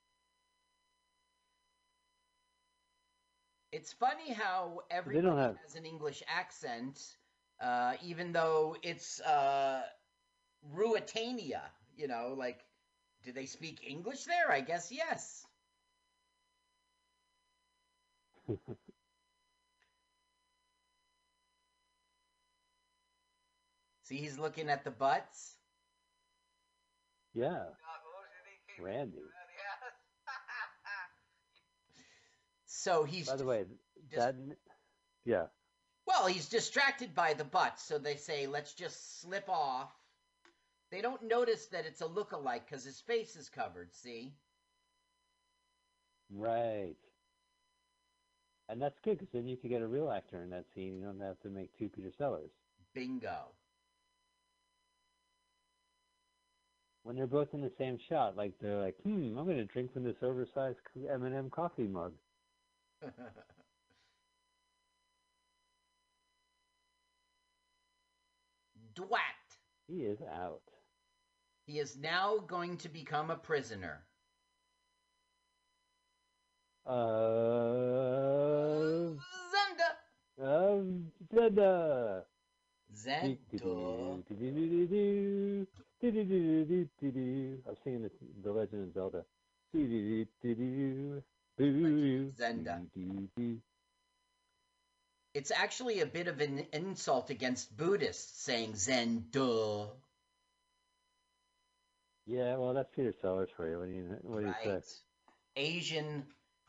It's 3.71 3.93
funny 3.93 4.33
how 4.33 4.83
everybody 4.89 5.37
have- 5.37 5.59
has 5.63 5.75
an 5.75 5.85
English 5.85 6.23
accent, 6.27 7.17
uh, 7.59 7.97
even 8.01 8.33
though 8.33 8.77
it's 8.83 9.21
uh, 9.21 9.87
Ruritania. 10.73 11.71
You 11.95 12.07
know, 12.07 12.33
like, 12.37 12.65
do 13.23 13.31
they 13.33 13.45
speak 13.47 13.83
English 13.85 14.25
there? 14.25 14.51
I 14.51 14.61
guess 14.61 14.91
yes. 14.91 15.47
See, 24.13 24.19
he's 24.19 24.37
looking 24.37 24.69
at 24.69 24.83
the 24.83 24.91
butts. 24.91 25.55
yeah. 27.33 27.63
Randy. 28.79 29.17
So 32.65 33.05
he's 33.05 33.29
By 33.29 33.37
the 33.37 33.45
way, 33.45 33.63
just- 34.11 34.19
that. 34.19 34.35
Yeah. 35.23 35.45
Well, 36.05 36.27
he's 36.27 36.49
distracted 36.49 37.15
by 37.15 37.33
the 37.33 37.45
butts, 37.45 37.81
so 37.85 37.97
they 37.97 38.17
say, 38.17 38.45
let's 38.45 38.73
just 38.73 39.21
slip 39.21 39.47
off. 39.47 39.89
They 40.91 40.99
don't 40.99 41.23
notice 41.23 41.65
that 41.67 41.85
it's 41.85 42.01
a 42.01 42.05
look-alike 42.07 42.65
because 42.67 42.83
his 42.83 42.99
face 42.99 43.37
is 43.37 43.47
covered, 43.47 43.93
see? 43.93 44.33
Right. 46.29 46.97
And 48.67 48.81
that's 48.81 48.99
good 48.99 49.17
because 49.17 49.31
then 49.31 49.47
you 49.47 49.55
could 49.55 49.69
get 49.69 49.81
a 49.81 49.87
real 49.87 50.11
actor 50.11 50.43
in 50.43 50.49
that 50.49 50.65
scene. 50.75 50.97
You 50.99 51.05
don't 51.05 51.21
have 51.21 51.39
to 51.43 51.49
make 51.49 51.69
two 51.79 51.87
Peter 51.87 52.11
Sellers. 52.17 52.51
Bingo. 52.93 53.53
When 57.03 57.15
they're 57.17 57.27
both 57.27 57.53
in 57.53 57.61
the 57.61 57.71
same 57.77 57.97
shot, 58.09 58.35
like 58.37 58.53
they're 58.61 58.81
like, 58.81 58.95
"Hmm, 59.03 59.37
I'm 59.37 59.45
going 59.45 59.57
to 59.57 59.65
drink 59.65 59.93
from 59.93 60.03
this 60.03 60.15
oversized 60.21 60.79
M&M 61.09 61.49
coffee 61.49 61.87
mug." 61.87 62.13
Dwat. 68.95 69.19
He 69.87 70.03
is 70.03 70.19
out. 70.33 70.61
He 71.65 71.79
is 71.79 71.97
now 71.97 72.37
going 72.47 72.77
to 72.77 72.87
become 72.89 73.31
a 73.31 73.35
prisoner. 73.35 74.05
Uh, 76.85 76.93
Zenda. 79.51 79.97
um, 80.41 81.11
Zenda. 81.33 82.23
Zenda. 82.95 83.37
I'm 86.03 86.11
singing 87.83 88.03
the, 88.03 88.11
the 88.43 88.51
Legend 88.51 88.89
of 88.89 88.93
Zelda. 88.93 89.23
Zenda. 92.37 92.87
It's 95.33 95.51
actually 95.51 96.01
a 96.01 96.05
bit 96.05 96.27
of 96.27 96.41
an 96.41 96.67
insult 96.73 97.29
against 97.29 97.75
Buddhists 97.77 98.43
saying 98.43 98.73
Zenda. 98.73 99.87
Yeah, 102.25 102.57
well, 102.57 102.73
that's 102.73 102.89
Peter 102.93 103.13
Sellers 103.21 103.49
for 103.55 103.69
you. 103.69 103.79
What 103.79 103.85
do 103.85 103.91
you, 103.93 104.17
what 104.23 104.39
do 104.41 104.47
you 104.47 104.53
say? 104.61 104.71
Right. 104.71 104.83
Asian 105.55 106.25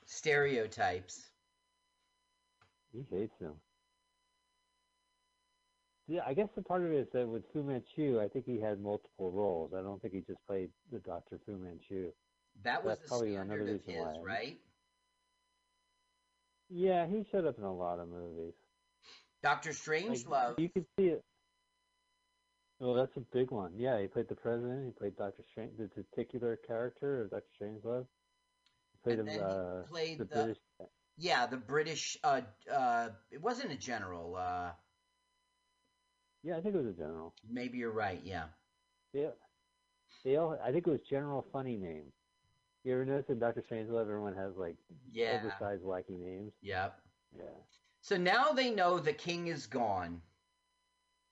stereotypes. 0.07 1.21
He 2.93 3.05
hates 3.11 3.37
them. 3.41 3.55
Yeah, 6.07 6.21
I 6.27 6.35
guess 6.35 6.49
the 6.55 6.63
part 6.63 6.83
of 6.83 6.93
it 6.93 6.97
is 6.99 7.07
that 7.15 7.27
with 7.27 7.43
Fu 7.53 7.63
Manchu, 7.63 8.21
I 8.21 8.29
think 8.29 8.45
he 8.45 8.61
had 8.61 8.79
multiple 8.81 9.31
roles. 9.33 9.73
I 9.73 9.81
don't 9.81 10.01
think 10.03 10.13
he 10.15 10.21
just 10.21 10.45
played 10.47 10.69
the 10.93 10.99
Doctor 10.99 11.39
Fu 11.47 11.57
Manchu. 11.57 12.11
That 12.63 12.85
was 12.85 12.99
That's 12.99 13.03
the 13.03 13.09
probably 13.09 13.35
another 13.37 13.65
standard 13.65 13.81
of 13.81 13.87
his, 13.87 13.97
why. 13.97 14.23
right? 14.23 14.59
Yeah, 16.71 17.07
he 17.07 17.25
showed 17.31 17.47
up 17.47 17.59
in 17.59 17.65
a 17.65 17.73
lot 17.75 17.99
of 17.99 18.09
movies. 18.09 18.53
Doctor 19.43 19.71
Like, 19.71 19.79
Strangelove. 19.79 20.59
you 20.59 20.69
could 20.69 20.87
see 20.99 21.07
it. 21.07 21.23
Well, 22.81 22.95
that's 22.95 23.17
a 23.17 23.21
big 23.33 23.51
one. 23.51 23.73
Yeah, 23.77 24.01
he 24.01 24.07
played 24.07 24.29
the 24.29 24.35
president. 24.35 24.85
He 24.87 24.91
played 24.93 25.17
Doctor 25.17 25.43
Strange, 25.51 25.73
the 25.79 25.89
particular 25.89 26.57
character 26.67 27.23
of 27.23 27.31
Doctor 27.31 27.47
Strangelove. 27.61 28.07
He 28.93 28.99
played 29.05 29.19
And 29.21 29.29
him, 29.29 29.35
he 29.35 29.41
uh, 29.41 29.83
played 29.91 30.19
the 30.19 30.25
the- 30.25 30.35
British. 30.35 30.59
Yeah, 31.17 31.47
the 31.47 31.57
British. 31.57 32.19
Uh, 32.25 32.41
uh, 32.71 33.11
it 33.31 33.41
wasn't 33.41 33.71
a 33.73 33.77
general. 33.77 34.35
Yeah, 36.45 36.57
I 36.57 36.61
think 36.61 36.75
it 36.75 36.79
was 36.79 36.87
a 36.87 36.93
general. 36.93 37.35
maybe 37.51 37.79
you're 37.79 37.91
right. 37.91 38.21
Yeah. 38.23 38.45
Yeah, 39.15 39.31
they 40.25 40.37
all. 40.37 40.59
I 40.63 40.73
think 40.73 40.87
it 40.87 40.91
was 40.91 41.01
General 41.09 41.47
Funny 41.53 41.77
Name. 41.77 42.13
You 42.85 42.93
ever 42.95 43.05
notice 43.07 43.31
in 43.31 43.39
Doctor 43.39 43.63
Strangelove, 43.63 44.03
everyone 44.03 44.35
has 44.35 44.55
like 44.57 44.77
Yeah. 45.11 45.41
oversized, 45.41 45.83
wacky 45.85 46.19
names? 46.19 46.53
Yep. 46.61 47.01
Yeah. 47.39 47.45
So 48.03 48.17
now 48.19 48.53
they 48.53 48.71
know 48.71 48.99
the 48.99 49.13
king 49.15 49.47
is 49.47 49.67
gone, 49.67 50.21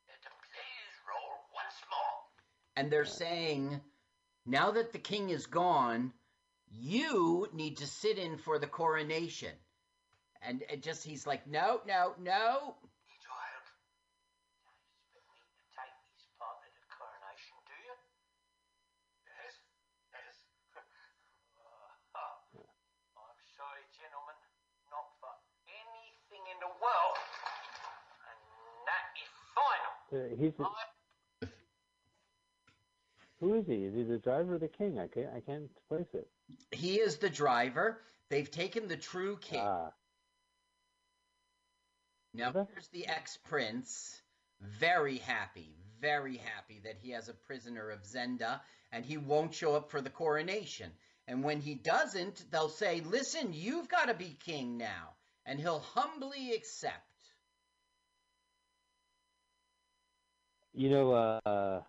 Please 0.08 0.96
roll 1.06 1.44
once 1.54 1.74
more. 1.90 2.24
and 2.76 2.90
they're 2.90 3.04
saying, 3.04 3.80
now 4.46 4.70
that 4.70 4.92
the 4.92 4.98
king 4.98 5.28
is 5.30 5.46
gone, 5.46 6.12
you 6.70 7.48
need 7.52 7.78
to 7.78 7.86
sit 7.86 8.16
in 8.16 8.38
for 8.38 8.58
the 8.58 8.66
coronation. 8.66 9.52
And 10.40 10.62
it 10.70 10.82
just 10.82 11.04
he's 11.04 11.26
like, 11.26 11.46
no, 11.46 11.80
no, 11.86 12.14
no. 12.18 12.76
He's 30.38 30.52
the, 30.54 30.66
who 33.40 33.54
is 33.54 33.66
he? 33.66 33.84
Is 33.84 33.94
he 33.94 34.02
the 34.04 34.18
driver 34.18 34.54
or 34.54 34.58
the 34.58 34.68
king? 34.68 34.98
I 34.98 35.08
can't. 35.08 35.28
I 35.34 35.40
can't 35.40 35.68
place 35.88 36.06
it. 36.14 36.28
He 36.70 37.00
is 37.00 37.16
the 37.16 37.30
driver. 37.30 37.98
They've 38.28 38.50
taken 38.50 38.88
the 38.88 38.96
true 38.96 39.36
king. 39.40 39.60
Ah, 39.62 39.90
Now 42.34 42.52
here's 42.52 42.88
the 42.92 43.06
ex-prince, 43.06 44.22
very 44.60 45.18
happy, 45.18 45.74
very 46.00 46.38
happy 46.38 46.80
that 46.84 46.98
he 47.02 47.10
has 47.10 47.28
a 47.28 47.34
prisoner 47.34 47.90
of 47.90 48.04
Zenda, 48.04 48.60
and 48.90 49.04
he 49.04 49.18
won't 49.18 49.54
show 49.54 49.74
up 49.74 49.90
for 49.90 50.00
the 50.00 50.10
coronation. 50.10 50.90
And 51.28 51.44
when 51.44 51.60
he 51.60 51.74
doesn't, 51.74 52.50
they'll 52.50 52.68
say, 52.68 53.00
"Listen, 53.00 53.52
you've 53.52 53.88
got 53.88 54.06
to 54.06 54.14
be 54.14 54.36
king 54.44 54.78
now," 54.78 55.14
and 55.46 55.58
he'll 55.60 55.80
humbly 55.80 56.52
accept. 56.54 57.11
You 60.82 60.90
know. 60.90 61.12
Uh, 61.12 61.82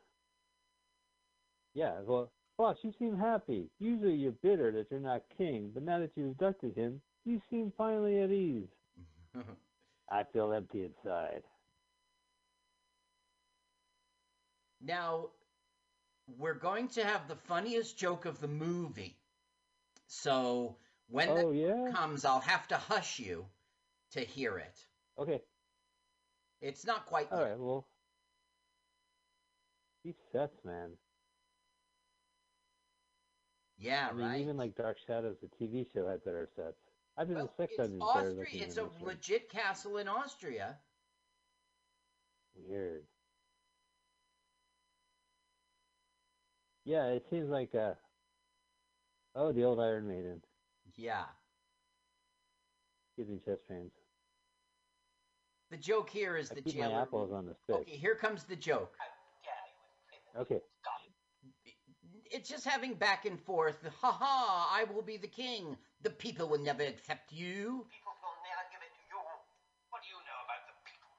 yeah. 1.74 2.02
Well, 2.02 2.32
boss, 2.58 2.78
you 2.84 2.94
seem 3.00 3.18
happy. 3.18 3.70
Usually 3.80 4.16
you're 4.16 4.32
bitter 4.32 4.72
that 4.72 4.92
you're 4.92 5.00
not 5.00 5.24
king, 5.38 5.72
but 5.74 5.84
now 5.84 6.00
that 6.00 6.12
you've 6.16 6.32
abducted 6.32 6.76
him, 6.76 7.02
you 7.26 7.42
seem 7.50 7.72
finally 7.78 8.20
at 8.22 8.32
ease. 8.32 8.70
I 10.10 10.24
feel 10.24 10.54
empty 10.54 10.84
inside. 10.86 11.44
now, 14.82 15.32
we're 16.38 16.54
going 16.54 16.88
to 16.90 17.04
have 17.06 17.28
the 17.28 17.36
funniest 17.36 17.98
joke 17.98 18.26
of 18.26 18.40
the 18.40 18.48
movie. 18.48 19.18
So 20.08 20.78
when 21.08 21.30
Oh 21.30 21.52
that 21.52 21.52
yeah. 21.52 21.92
comes, 21.92 22.26
I'll 22.26 22.42
have 22.42 22.68
to 22.70 22.78
hush 22.78 23.20
you 23.20 23.50
to 24.12 24.22
hear 24.22 24.58
it. 24.58 24.88
Okay. 25.18 25.42
It's 26.62 26.86
not 26.86 27.06
quite 27.06 27.32
All 27.32 27.40
yet. 27.40 27.50
right. 27.50 27.60
Well, 27.60 27.86
these 30.04 30.16
sets, 30.32 30.64
man. 30.66 30.92
Yeah, 33.78 34.10
I 34.10 34.14
mean, 34.14 34.26
right. 34.28 34.42
even 34.42 34.58
like 34.58 34.76
Dark 34.76 34.98
Shadows, 35.06 35.38
the 35.42 35.48
TV 35.48 35.86
show, 35.94 36.08
had 36.08 36.24
better 36.24 36.48
sets. 36.56 36.78
I've 37.18 37.28
been 37.28 37.38
Well, 37.38 37.46
in 37.46 37.50
sex 37.58 37.74
it's 37.74 37.78
dungeons 37.78 38.04
better 38.14 38.30
Austria. 38.42 38.64
It's 38.64 38.78
a 38.78 38.90
legit 39.04 39.50
castle 39.50 39.98
in 39.98 40.08
Austria. 40.08 40.78
Weird. 42.56 43.04
Yeah, 46.86 47.08
it 47.08 47.26
seems 47.30 47.50
like 47.50 47.74
uh 47.76 47.94
oh, 49.36 49.52
the 49.52 49.64
old 49.64 49.80
Iron 49.80 50.08
Maiden. 50.08 50.42
Yeah. 50.96 51.26
Gives 53.18 53.30
me 53.30 53.40
chest 53.46 53.62
pains. 53.70 53.92
The 55.72 55.78
joke 55.78 56.10
here 56.10 56.38
is 56.38 56.52
I 56.52 56.56
the 56.56 56.62
keep 56.62 56.78
my 56.78 56.88
jailer. 56.88 57.02
apples 57.02 57.32
on 57.32 57.46
the 57.46 57.56
stick. 57.64 57.76
Okay, 57.76 57.98
here 57.98 58.16
comes 58.16 58.44
the 58.44 58.56
joke. 58.56 58.96
Okay. 60.40 60.62
It's 62.34 62.50
just 62.50 62.66
having 62.66 62.96
back 62.96 63.26
and 63.26 63.40
forth. 63.40 63.78
Ha 64.02 64.12
ha! 64.12 64.70
I 64.74 64.86
will 64.92 65.04
be 65.04 65.18
the 65.18 65.28
king. 65.28 65.78
The 66.02 66.10
people 66.10 66.50
will 66.50 66.58
never 66.58 66.82
accept 66.82 67.32
you. 67.32 67.86
People 67.94 68.14
will 68.26 68.40
never 68.42 68.66
give 68.74 68.82
it 68.82 68.90
to 68.90 69.04
you. 69.06 69.22
What 69.94 70.02
do 70.02 70.10
you 70.10 70.18
know 70.18 70.40
about 70.42 70.66
the 70.66 70.74
people? 70.90 71.14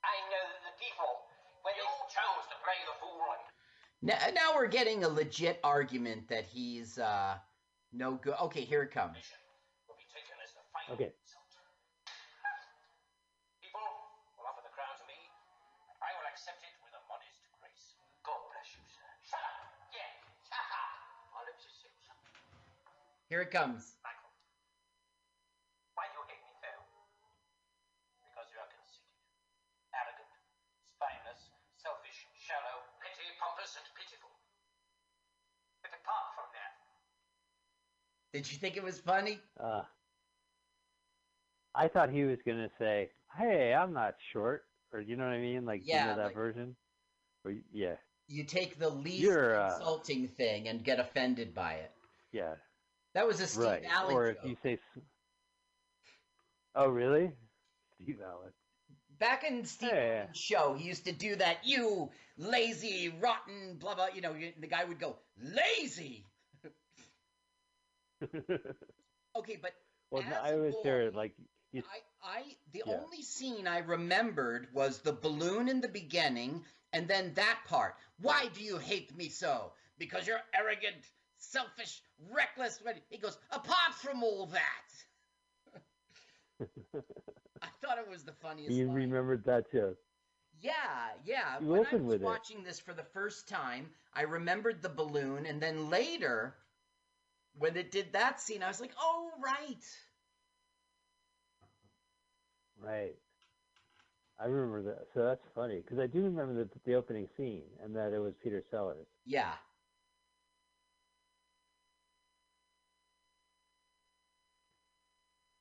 I 0.00 0.16
know 0.32 0.44
that 0.48 0.64
the 0.64 0.76
people, 0.80 1.28
when 1.68 1.76
you 1.76 1.84
chose 2.08 2.44
to 2.48 2.56
play 2.64 2.80
the 2.88 2.96
fool 2.96 3.20
and 3.36 3.44
Now, 4.00 4.16
now 4.32 4.56
we're 4.56 4.72
getting 4.72 5.04
a 5.04 5.08
legit 5.08 5.60
argument 5.62 6.28
that 6.28 6.46
he's 6.46 6.98
uh 6.98 7.36
no 7.92 8.16
good. 8.16 8.34
Okay, 8.48 8.62
here 8.62 8.82
it 8.82 8.90
comes. 8.90 9.20
will 9.86 10.00
be 10.00 10.08
taken 10.08 10.32
as 10.42 10.50
the 10.56 10.64
final 10.72 10.96
Okay. 10.96 11.12
Here 23.34 23.42
it 23.42 23.50
comes. 23.50 23.98
Michael. 24.06 24.30
Why 25.98 26.06
do 26.06 26.14
you 26.14 26.22
hate 26.30 26.38
me, 26.38 26.54
Phil? 26.62 26.82
Because 28.30 28.46
you 28.54 28.62
are 28.62 28.70
conceited, 28.70 29.10
arrogant, 29.90 30.30
spineless, 30.94 31.50
selfish, 31.82 32.14
shallow, 32.38 32.86
petty, 33.02 33.26
pompous, 33.42 33.74
and 33.74 33.82
pitiful. 33.98 34.30
But 35.82 35.98
apart 35.98 36.30
from 36.38 36.46
that, 36.54 36.78
Did 38.38 38.46
you 38.46 38.54
think 38.62 38.76
it 38.78 38.84
was 38.86 39.00
funny? 39.02 39.40
Uh 39.58 39.82
I 41.74 41.88
thought 41.88 42.10
he 42.14 42.22
was 42.22 42.38
gonna 42.46 42.70
say, 42.78 43.10
Hey, 43.36 43.74
I'm 43.74 43.92
not 43.92 44.14
short 44.32 44.62
or 44.92 45.00
you 45.00 45.16
know 45.16 45.24
what 45.26 45.34
I 45.34 45.40
mean? 45.40 45.66
Like 45.66 45.80
you 45.82 45.94
Yeah, 45.94 46.06
know 46.14 46.16
that 46.22 46.26
like- 46.26 46.34
version? 46.38 46.76
Or 47.44 47.50
yeah. 47.72 47.96
You 48.28 48.44
take 48.44 48.78
the 48.78 48.90
least 48.90 49.18
You're, 49.26 49.58
uh, 49.58 49.74
insulting 49.74 50.28
thing 50.28 50.68
and 50.68 50.84
get 50.84 51.00
offended 51.00 51.52
by 51.52 51.72
it. 51.82 51.90
Yeah. 52.30 52.54
That 53.14 53.26
was 53.26 53.40
a 53.40 53.46
Steve 53.46 53.70
right. 53.70 53.82
Allen 53.88 54.14
or 54.14 54.28
if 54.28 54.36
you 54.44 54.56
say 54.62 54.78
Oh 56.74 56.88
really? 56.88 57.32
Steve 57.96 58.20
Allen. 58.22 58.52
Back 59.18 59.44
in 59.44 59.64
Steve 59.64 59.90
Hey. 59.90 60.26
Allen's 60.26 60.38
show, 60.38 60.74
he 60.74 60.86
used 60.88 61.04
to 61.06 61.12
do 61.12 61.36
that. 61.36 61.64
You 61.66 62.10
lazy, 62.36 63.08
rotten, 63.08 63.76
blah 63.78 63.94
blah. 63.94 64.08
You 64.08 64.20
know, 64.20 64.34
the 64.34 64.66
guy 64.66 64.84
would 64.84 64.98
go 65.00 65.18
lazy. 65.36 66.26
Okay, 69.36 69.56
but 69.56 69.72
well 70.10 70.22
As 70.22 70.28
no, 70.28 70.36
I 70.36 70.52
a 70.52 70.54
always 70.54 70.74
hear 70.82 71.00
it 71.02 71.14
like 71.14 71.34
you 71.72 71.82
I, 71.88 71.98
I, 72.22 72.56
the 72.72 72.82
Yeah. 72.84 72.94
only 72.94 73.22
scene 73.22 73.66
I 73.66 73.78
remembered 73.78 74.72
was 74.72 75.00
the 75.00 75.12
balloon 75.12 75.68
in 75.68 75.80
the 75.80 75.88
beginning, 75.88 76.64
and 76.92 77.08
then 77.08 77.34
that 77.34 77.64
part. 77.66 77.96
Why 78.18 78.48
do 78.48 78.62
you 78.62 78.78
hate 78.78 79.14
me 79.16 79.28
so? 79.28 79.72
Because 79.98 80.26
you're 80.26 80.42
arrogant, 80.54 81.10
selfish, 81.50 82.02
reckless. 82.30 82.80
When 82.82 82.94
he 83.10 83.18
goes, 83.18 83.38
apart 83.50 83.94
from 83.94 84.22
all 84.22 84.46
that, 84.46 84.88
I 87.62 87.66
thought 87.80 87.98
it 87.98 88.08
was 88.08 88.24
the 88.24 88.32
funniest. 88.32 88.76
you 88.76 88.86
line. 88.86 88.94
remembered 88.96 89.44
that 89.44 89.70
too. 89.70 89.96
Yeah, 90.60 90.72
yeah. 91.24 91.60
You 91.60 91.66
when 91.68 91.86
I 91.86 91.94
was 91.94 92.02
with 92.02 92.22
it. 92.22 92.24
watching 92.24 92.62
this 92.62 92.78
for 92.80 92.94
the 92.94 93.02
first 93.04 93.48
time, 93.48 93.90
I 94.14 94.22
remembered 94.22 94.82
the 94.82 94.88
balloon, 94.88 95.46
and 95.46 95.60
then 95.60 95.90
later, 95.90 96.54
when 97.58 97.76
it 97.76 97.90
did 97.90 98.12
that 98.12 98.40
scene, 98.40 98.62
I 98.62 98.68
was 98.68 98.80
like, 98.80 98.94
"Oh, 98.98 99.30
right." 99.42 99.84
Right. 102.80 103.16
I 104.38 104.46
remember 104.46 104.82
that. 104.82 105.06
So 105.14 105.24
that's 105.24 105.44
funny 105.54 105.76
because 105.80 105.98
I 105.98 106.06
do 106.06 106.22
remember 106.22 106.54
the 106.64 106.68
the 106.84 106.94
opening 106.94 107.28
scene 107.36 107.64
and 107.82 107.94
that 107.96 108.12
it 108.12 108.18
was 108.18 108.34
Peter 108.42 108.62
Sellers. 108.70 109.06
Yeah. 109.24 109.54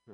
Hmm. 0.07 0.13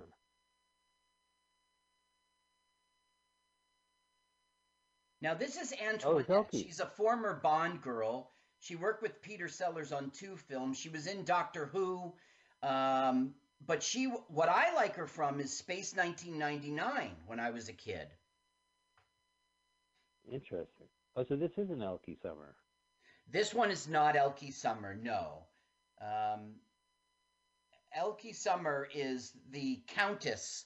Now 5.22 5.34
this 5.34 5.58
is 5.58 5.74
Oh, 5.74 5.86
Antoinette. 5.86 6.28
Elkie. 6.28 6.64
She's 6.64 6.80
a 6.80 6.86
former 6.86 7.40
Bond 7.42 7.82
girl. 7.82 8.32
She 8.62 8.76
worked 8.76 9.02
with 9.02 9.22
Peter 9.22 9.48
Sellers 9.48 9.92
on 9.92 10.12
two 10.12 10.36
films. 10.36 10.78
She 10.78 10.90
was 10.90 11.08
in 11.08 11.24
Doctor 11.24 11.66
Who, 11.68 12.14
um, 12.62 13.34
but 13.66 13.82
she 13.84 14.06
what 14.06 14.50
I 14.50 14.74
like 14.76 14.96
her 14.96 15.08
from 15.08 15.40
is 15.40 15.56
Space 15.58 15.96
1999 15.96 17.12
when 17.26 17.40
I 17.40 17.52
was 17.52 17.70
a 17.70 17.74
kid. 17.74 18.08
Interesting. 20.32 20.88
Oh, 21.16 21.24
so 21.24 21.36
this 21.36 21.58
isn't 21.58 21.82
Elke 21.82 22.18
Sommer. 22.22 22.56
This 23.32 23.54
one 23.54 23.72
is 23.72 23.88
not 23.88 24.16
Elke 24.16 24.52
Sommer, 24.52 24.96
no. 24.96 25.44
Um, 26.02 26.56
Elke 27.96 28.34
Sommer 28.34 28.88
is 28.94 29.34
the 29.52 29.82
Countess 29.88 30.66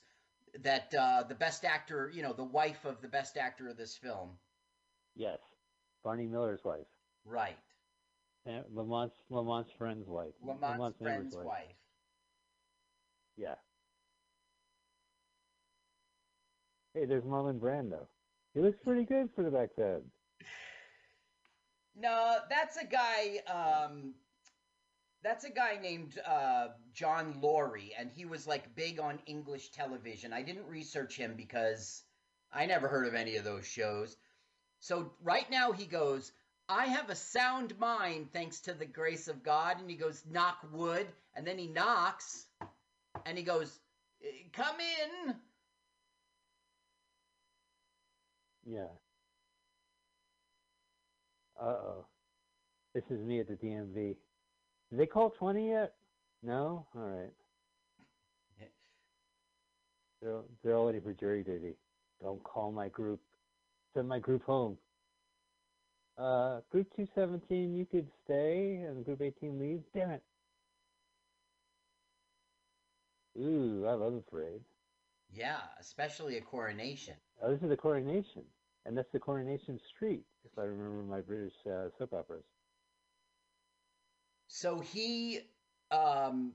that 0.62 0.94
uh, 0.98 1.24
the 1.24 1.36
best 1.36 1.66
actor, 1.66 2.12
you 2.14 2.22
know, 2.22 2.34
the 2.34 2.44
wife 2.44 2.86
of 2.86 3.02
the 3.02 3.08
best 3.08 3.38
actor 3.38 3.68
of 3.70 3.78
this 3.78 3.96
film. 3.96 4.30
Yes, 5.16 5.40
Barney 6.04 6.28
Miller's 6.28 6.64
wife. 6.64 6.88
Right. 7.26 7.58
Sam- 8.46 8.66
Lamont's 8.74 9.16
Lamont's 9.32 9.72
friend's 9.78 10.08
wife. 10.08 10.34
Lamont's 10.46 11.00
neighbor's 11.00 11.34
friend's 11.34 11.36
wife. 11.38 11.76
Yeah. 13.38 13.56
Hey, 16.94 17.06
there's 17.06 17.24
Marlon 17.24 17.60
Brando. 17.60 18.06
He 18.54 18.60
looks 18.60 18.78
pretty 18.84 19.04
good 19.04 19.30
for 19.36 19.44
the 19.44 19.52
back 19.52 19.70
then. 19.78 20.02
No, 21.96 22.38
that's 22.50 22.78
a 22.78 22.86
guy. 22.86 23.38
Um, 23.46 24.16
that's 25.24 25.46
a 25.46 25.50
guy 25.50 25.80
named 25.82 26.20
uh, 26.26 26.68
John 26.94 27.38
Laurie, 27.42 27.94
and 27.98 28.12
he 28.14 28.26
was 28.26 28.46
like 28.46 28.76
big 28.76 29.00
on 29.00 29.20
English 29.26 29.70
television. 29.72 30.34
I 30.34 30.42
didn't 30.42 30.68
research 30.68 31.16
him 31.16 31.36
because 31.38 32.04
I 32.52 32.66
never 32.66 32.88
heard 32.88 33.08
of 33.08 33.16
any 33.16 33.38
of 33.38 33.44
those 33.44 33.66
shows. 33.66 34.16
So 34.80 35.14
right 35.24 35.50
now 35.50 35.72
he 35.72 35.86
goes, 35.86 36.32
I 36.68 36.86
have 36.86 37.10
a 37.10 37.16
sound 37.16 37.78
mind 37.80 38.34
thanks 38.34 38.62
to 38.62 38.74
the 38.74 38.86
grace 38.86 39.28
of 39.28 39.44
God, 39.44 39.80
and 39.80 39.90
he 39.90 39.96
goes, 39.96 40.24
knock 40.30 40.58
wood, 40.72 41.08
and 41.36 41.48
then 41.48 41.58
he 41.58 41.68
knocks, 41.68 42.46
and 43.26 43.38
he 43.38 43.44
goes, 43.44 43.80
"Eh, 44.24 44.28
come 44.52 44.76
in. 44.80 45.36
Yeah. 48.66 48.88
Uh 51.60 51.66
oh. 51.66 52.06
This 52.94 53.04
is 53.10 53.24
me 53.24 53.40
at 53.40 53.48
the 53.48 53.56
DMV. 53.56 54.16
Did 54.94 55.00
they 55.00 55.08
call 55.08 55.32
20 55.32 55.70
yet? 55.70 55.96
No? 56.44 56.86
All 56.96 57.02
right. 57.02 57.32
They're, 60.22 60.42
they're 60.64 60.76
all 60.76 60.86
waiting 60.86 61.02
for 61.02 61.14
jury 61.14 61.42
duty. 61.42 61.74
Don't 62.22 62.44
call 62.44 62.72
my 62.72 62.90
group. 62.90 63.20
Send 63.96 64.08
my 64.08 64.20
group 64.20 64.46
home. 64.46 64.78
Uh, 66.16 66.60
group 66.72 66.88
217, 66.96 67.76
you 67.76 67.88
could 67.88 68.08
stay, 68.24 68.84
and 68.88 69.04
group 69.04 69.20
18 69.20 69.60
leaves. 69.60 69.84
Damn 69.96 70.12
it. 70.12 70.22
Ooh, 73.40 73.88
I 73.88 73.94
love 73.94 74.14
the 74.14 74.22
parade. 74.22 74.62
Yeah, 75.34 75.58
especially 75.80 76.38
a 76.38 76.42
coronation. 76.42 77.16
Oh, 77.42 77.52
this 77.52 77.64
is 77.64 77.70
the 77.70 77.78
coronation, 77.78 78.44
and 78.86 78.96
that's 78.96 79.12
the 79.12 79.20
coronation 79.20 79.80
street, 79.96 80.22
if 80.46 80.52
I 80.60 80.66
remember 80.66 81.02
my 81.02 81.22
British 81.22 81.54
uh, 81.66 81.90
soap 81.98 82.14
operas. 82.14 82.44
So 84.56 84.78
he 84.78 85.40
um 85.90 86.54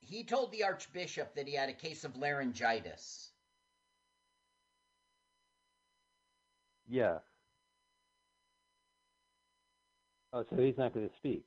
he 0.00 0.24
told 0.24 0.50
the 0.50 0.64
archbishop 0.64 1.36
that 1.36 1.46
he 1.46 1.54
had 1.54 1.68
a 1.68 1.72
case 1.72 2.02
of 2.02 2.16
laryngitis. 2.16 3.30
Yeah. 6.88 7.18
Oh, 10.32 10.44
so 10.50 10.56
he's 10.56 10.76
not 10.76 10.92
going 10.92 11.08
to 11.08 11.14
speak. 11.14 11.46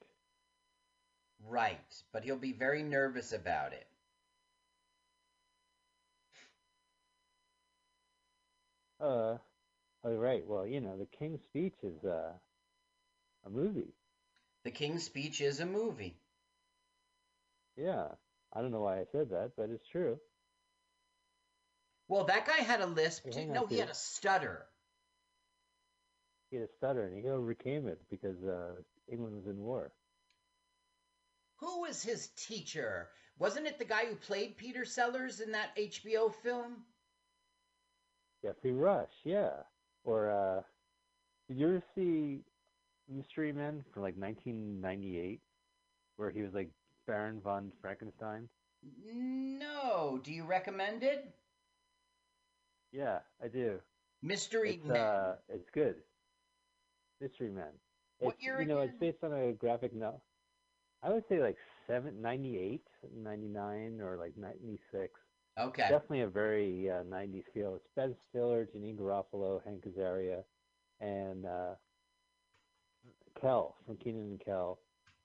Right, 1.46 2.02
but 2.14 2.24
he'll 2.24 2.38
be 2.38 2.54
very 2.54 2.82
nervous 2.82 3.34
about 3.34 3.74
it. 3.74 3.88
Uh, 9.02 9.38
oh, 10.06 10.16
right. 10.16 10.48
Well, 10.48 10.66
you 10.66 10.80
know, 10.80 10.98
the 10.98 11.08
King's 11.08 11.44
Speech 11.44 11.76
is 11.84 12.06
uh, 12.06 12.32
a 13.46 13.50
movie. 13.50 13.97
The 14.68 14.72
King's 14.72 15.06
Speech 15.06 15.40
is 15.40 15.62
a 15.62 15.66
movie. 15.66 16.20
Yeah. 17.78 18.08
I 18.52 18.62
don't 18.62 18.72
know 18.72 18.82
why 18.82 19.00
I 19.00 19.06
said 19.14 19.30
that, 19.30 19.52
but 19.56 19.70
it's 19.70 19.88
true. 19.88 20.20
Well, 22.10 22.26
that 22.26 22.46
guy 22.46 22.58
had 22.58 22.82
a 22.82 22.86
lisp. 22.86 23.24
Hey, 23.24 23.32
too. 23.32 23.40
hang 23.40 23.54
No, 23.54 23.66
he 23.66 23.78
had 23.78 23.88
a 23.88 23.96
stutter. 23.96 24.66
He 26.50 26.58
had 26.58 26.66
a 26.66 26.72
stutter, 26.76 27.06
and 27.06 27.18
he 27.18 27.30
overcame 27.30 27.88
it 27.88 28.02
because 28.10 28.44
uh, 28.44 28.74
England 29.10 29.38
was 29.38 29.46
in 29.46 29.58
war. 29.58 29.94
Who 31.62 31.84
was 31.84 32.04
his 32.04 32.28
teacher? 32.36 33.08
Wasn't 33.40 33.68
it 33.68 33.80
the 33.80 33.86
guy 33.86 34.08
who 34.08 34.16
played 34.16 34.58
Peter 34.58 34.84
Sellers 34.84 35.40
in 35.40 35.54
that 35.54 35.78
HBO 35.78 36.36
film? 36.44 36.84
Geoffrey 38.44 38.74
Rush, 38.74 39.16
yeah. 39.24 39.64
Or 40.04 40.30
uh, 40.30 40.62
did 41.48 41.58
you 41.58 41.68
ever 41.70 41.84
see 41.96 42.42
Mystery 43.10 43.52
Men 43.52 43.84
from 43.94 44.04
like 44.04 44.16
1998, 44.18 45.40
where 46.18 46.30
he 46.30 46.42
was 46.42 46.54
like 46.54 46.70
Baron 47.06 47.40
von 47.42 47.72
Frankenstein? 47.82 48.50
No. 49.06 50.20
Do 50.24 50.32
you 50.32 50.44
recommend 50.46 51.04
it? 51.04 51.34
Yeah, 52.92 53.20
I 53.44 53.48
do. 53.48 53.80
Mystery 54.22 54.72
It's 54.72 54.86
Men. 54.86 54.98
uh, 54.98 55.36
it's 55.50 55.70
good. 55.74 55.96
Mystery 57.22 57.50
Men. 57.50 57.74
What 58.20 58.36
It's, 58.36 58.44
year 58.44 58.62
You 58.62 58.68
know, 58.68 58.80
it's 58.80 58.98
based 59.00 59.24
on 59.24 59.34
a 59.34 59.54
graphic 59.54 59.94
novel. 59.94 60.22
I 61.04 61.10
would 61.10 61.24
say 61.30 61.42
like 61.42 61.58
seven, 61.88 62.22
98, 62.22 62.82
99, 63.16 64.02
or 64.02 64.18
like 64.18 64.36
96. 64.38 65.12
Okay. 65.60 65.84
Definitely 65.84 66.22
a 66.22 66.28
very 66.28 66.90
uh, 66.90 67.04
90s 67.04 67.44
feel. 67.54 67.76
It's 67.76 67.88
Ben 67.96 68.16
Stiller, 68.30 68.68
Janeane 68.76 68.98
Garofalo, 68.98 69.62
Hank 69.66 69.86
Azaria, 69.88 70.44
and 71.00 71.46
uh, 71.46 71.76
Kel 73.40 73.76
from 73.86 73.98
Kenan 73.98 74.22
and 74.32 74.40
Kel. 74.44 74.80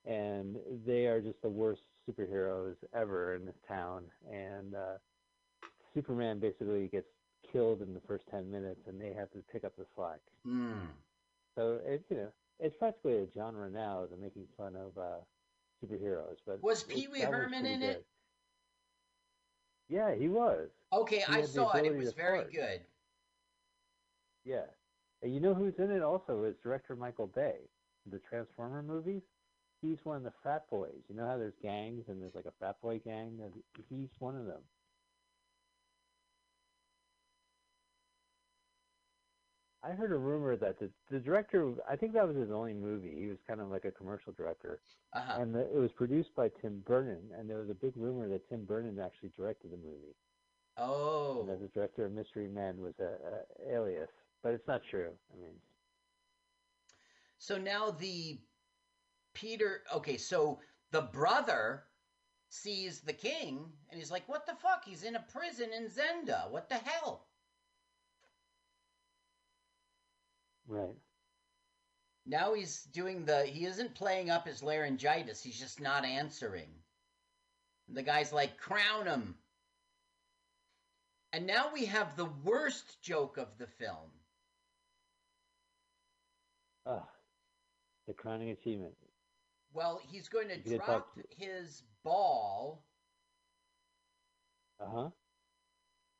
And 0.05 0.57
they 0.85 1.07
are 1.07 1.21
just 1.21 1.41
the 1.43 1.49
worst 1.49 1.83
superheroes 2.09 2.75
ever 2.95 3.35
in 3.37 3.45
this 3.47 3.55
town. 3.69 4.03
And 4.31 4.75
uh, 4.75 4.99
Superman 5.95 6.41
basically 6.41 6.89
gets 6.89 7.07
killed 7.53 7.83
in 7.83 7.95
the 7.95 8.01
first 8.01 8.25
10 8.31 8.51
minutes, 8.51 8.81
and 8.89 9.01
they 9.01 9.13
have 9.13 9.31
to 9.33 9.39
pick 9.53 9.65
up 9.65 9.77
the 9.77 9.85
slack. 9.95 10.19
Hmm. 10.45 10.73
So 11.57 11.79
it's 11.87 12.05
you 12.11 12.17
know 12.17 12.29
it's 12.59 12.75
practically 12.77 13.15
a 13.19 13.27
genre 13.35 13.69
now. 13.71 14.07
They're 14.09 14.19
making 14.19 14.47
fun 14.57 14.75
of 14.75 14.97
uh, 15.01 15.19
superheroes, 15.85 16.37
but 16.47 16.63
Was 16.63 16.83
Pee 16.83 17.09
Wee 17.13 17.21
Herman 17.21 17.67
in 17.67 17.81
good. 17.81 17.89
it? 17.91 18.07
Yeah, 19.89 20.15
he 20.15 20.29
was. 20.29 20.69
Okay, 20.93 21.19
He 21.19 21.25
I 21.35 21.43
saw 21.43 21.73
it. 21.77 21.85
It 21.85 21.95
was 21.97 22.13
very 22.15 22.41
fart. 22.41 22.53
good. 22.53 22.81
Yeah, 24.45 24.63
and 25.23 25.33
you 25.35 25.41
know 25.41 25.55
who's 25.55 25.75
in 25.79 25.91
it 25.91 26.03
also 26.03 26.45
is 26.45 26.55
director 26.63 26.97
Michael 26.97 27.27
Bay, 27.29 27.57
the 28.11 28.21
Transformer 28.29 28.83
movies. 28.83 29.23
He's 29.81 29.99
one 30.05 30.17
of 30.17 30.23
the 30.23 30.33
frat 30.43 30.69
boys. 30.71 31.03
You 31.09 31.17
know 31.17 31.27
how 31.27 31.37
there's 31.37 31.55
gangs 31.63 32.05
and 32.09 32.23
there's 32.23 32.35
like 32.35 32.47
a 32.47 32.53
frat 32.59 32.77
boy 32.81 33.01
gang. 33.05 33.39
And 33.43 33.53
He's 33.89 34.11
one 34.19 34.37
of 34.37 34.47
them. 34.47 34.61
I 39.85 39.91
heard 39.91 40.13
a 40.13 40.17
rumor 40.17 40.57
that 40.57 40.79
the, 40.79 40.89
the 41.11 41.19
director, 41.19 41.73
I 41.91 41.97
think 41.97 42.13
that 42.13 42.27
was 42.27 42.37
his 42.37 42.53
only 42.53 42.73
movie. 42.73 43.17
He 43.19 43.27
was 43.27 43.39
kind 43.49 43.61
of 43.61 43.69
like 43.69 43.85
a 43.85 43.91
commercial 43.91 44.33
director. 44.33 44.79
Uh-huh. 45.13 45.43
And 45.43 45.53
the, 45.53 45.61
it 45.61 45.79
was 45.79 45.91
produced 45.97 46.31
by 46.37 46.51
Tim 46.61 46.83
Burton, 46.87 47.19
and 47.37 47.51
there 47.51 47.59
was 47.59 47.69
a 47.69 47.75
big 47.75 47.93
rumor 47.97 48.29
that 48.29 48.49
Tim 48.49 48.65
Burton 48.65 48.99
actually 49.05 49.33
directed 49.37 49.73
the 49.73 49.77
movie. 49.79 50.15
Oh. 50.77 51.41
And 51.41 51.49
that 51.49 51.61
the 51.61 51.69
director 51.69 52.07
of 52.07 52.13
Mystery 52.13 52.47
Men 52.47 52.81
was 52.81 52.95
a, 53.01 53.73
a 53.73 53.75
alias, 53.75 54.09
but 54.43 54.53
it's 54.53 54.67
not 54.69 54.83
true. 54.89 55.11
I 55.33 55.41
mean, 55.41 55.55
So 57.43 57.59
now 57.59 57.91
the 57.91 58.39
Peter. 59.35 59.83
Okay, 59.93 60.17
so 60.17 60.61
the 60.93 61.01
brother 61.01 61.83
sees 62.51 63.01
the 63.01 63.13
king 63.13 63.73
and 63.91 63.99
he's 63.99 64.13
like, 64.13 64.29
"What 64.29 64.47
the 64.47 64.55
fuck? 64.55 64.85
He's 64.85 65.03
in 65.03 65.17
a 65.17 65.27
prison 65.33 65.73
in 65.73 65.89
Zenda. 65.89 66.49
What 66.53 66.69
the 66.69 66.77
hell?" 66.77 67.27
Right. 70.69 70.95
Now 72.27 72.55
he's 72.55 72.85
doing 72.85 73.25
the. 73.25 73.45
He 73.45 73.65
isn't 73.65 73.97
playing 73.97 74.31
up 74.31 74.47
his 74.47 74.63
laryngitis. 74.63 75.43
He's 75.43 75.59
just 75.59 75.81
not 75.81 76.05
answering. 76.05 76.69
The 77.89 78.05
guy's 78.05 78.33
like, 78.33 78.57
crown 78.57 79.07
him. 79.07 79.35
And 81.33 81.49
now 81.49 81.73
we 81.73 81.87
have 81.87 82.15
the 82.15 82.31
worst 82.45 83.03
joke 83.03 83.37
of 83.37 83.59
the 83.59 83.67
film. 83.67 84.13
Ah, 86.87 87.09
the 88.07 88.13
crowning 88.13 88.51
achievement. 88.51 88.95
Well, 89.75 90.01
he's 90.03 90.29
going 90.29 90.49
to 90.49 90.59
drop 90.77 91.15
that- 91.17 91.27
his 91.37 91.83
ball. 92.05 92.85
Uh 94.81 94.91
huh. 94.91 95.11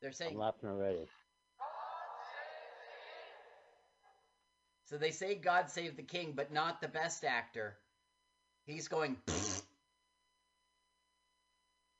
They're 0.01 0.11
saying. 0.11 0.33
I'm 0.33 0.39
laughing 0.39 0.69
already. 0.69 1.07
so. 4.85 4.97
They 4.97 5.11
say 5.11 5.35
God 5.35 5.69
save 5.69 5.95
the 5.97 6.03
king, 6.03 6.33
but 6.35 6.51
not 6.51 6.81
the 6.81 6.87
best 6.87 7.23
actor. 7.23 7.77
He's 8.65 8.87
going. 8.87 9.17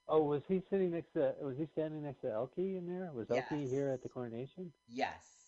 Oh, 0.06 0.22
was 0.22 0.44
he 0.48 0.62
sitting 0.70 0.92
next 0.92 1.14
to? 1.14 1.34
Was 1.42 1.58
he 1.58 1.66
standing 1.72 2.04
next 2.04 2.22
to 2.22 2.32
Elke 2.32 2.58
in 2.58 2.86
there? 2.86 3.10
Was 3.14 3.32
Elke 3.32 3.68
here 3.70 3.90
at 3.90 4.04
the 4.04 4.10
coronation? 4.10 4.72
Yes. 4.88 5.43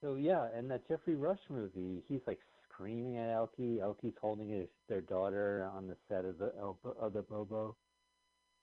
So 0.00 0.14
yeah, 0.14 0.46
in 0.56 0.68
that 0.68 0.86
Geoffrey 0.86 1.16
Rush 1.16 1.40
movie, 1.50 2.02
he's 2.08 2.20
like 2.26 2.38
screaming 2.62 3.16
at 3.16 3.30
Elke. 3.30 3.80
Elke's 3.82 4.16
holding 4.20 4.48
his 4.48 4.68
their 4.88 5.00
daughter 5.00 5.68
on 5.74 5.88
the 5.88 5.96
set 6.08 6.24
of 6.24 6.38
the 6.38 6.52
of 7.00 7.12
the 7.12 7.22
Bobo, 7.22 7.76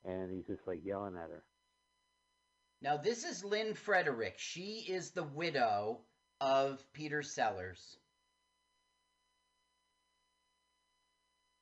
and 0.06 0.32
he's 0.32 0.46
just 0.48 0.66
like 0.66 0.80
yelling 0.86 1.16
at 1.16 1.30
her. 1.30 1.44
Now 2.82 2.98
this 2.98 3.26
is 3.26 3.44
Lynn 3.44 3.74
Frederick. 3.74 4.36
She 4.38 4.86
is 4.88 5.12
the 5.12 5.24
widow 5.24 6.00
of 6.40 6.84
Peter 6.94 7.22
Sellers. 7.22 7.98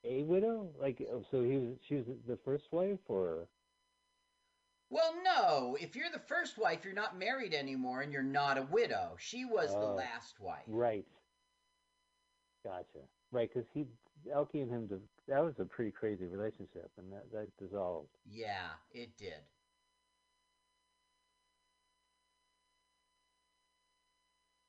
A 0.05 0.21
widow? 0.23 0.69
Like 0.79 1.01
oh, 1.11 1.23
so 1.31 1.43
he 1.43 1.57
was 1.57 1.77
she 1.87 1.95
was 1.95 2.05
the 2.27 2.37
first 2.45 2.65
wife 2.71 2.99
or 3.07 3.47
Well, 4.93 5.15
no. 5.23 5.75
If 5.81 5.95
you're 5.95 6.11
the 6.11 6.19
first 6.19 6.59
wife, 6.59 6.85
you're 6.85 6.93
not 6.93 7.17
married 7.17 7.55
anymore, 7.55 8.01
and 8.01 8.13
you're 8.13 8.21
not 8.21 8.59
a 8.59 8.61
widow. 8.61 9.15
She 9.17 9.43
was 9.43 9.71
the 9.71 9.79
Oh. 9.87 9.95
last 9.95 10.39
wife. 10.39 10.63
right? 10.67 11.07
Gotcha. 12.63 12.99
Right, 13.31 13.51
because 13.51 13.67
he 13.73 13.87
Elke 14.31 14.53
and 14.53 14.69
him 14.69 15.09
that 15.27 15.43
was 15.43 15.59
a 15.59 15.65
pretty 15.65 15.91
crazy 15.91 16.25
relationship, 16.25 16.91
and 16.97 17.11
that 17.11 17.29
that 17.31 17.57
dissolved. 17.57 18.15
Yeah, 18.23 18.69
it 18.91 19.17
did. 19.17 19.41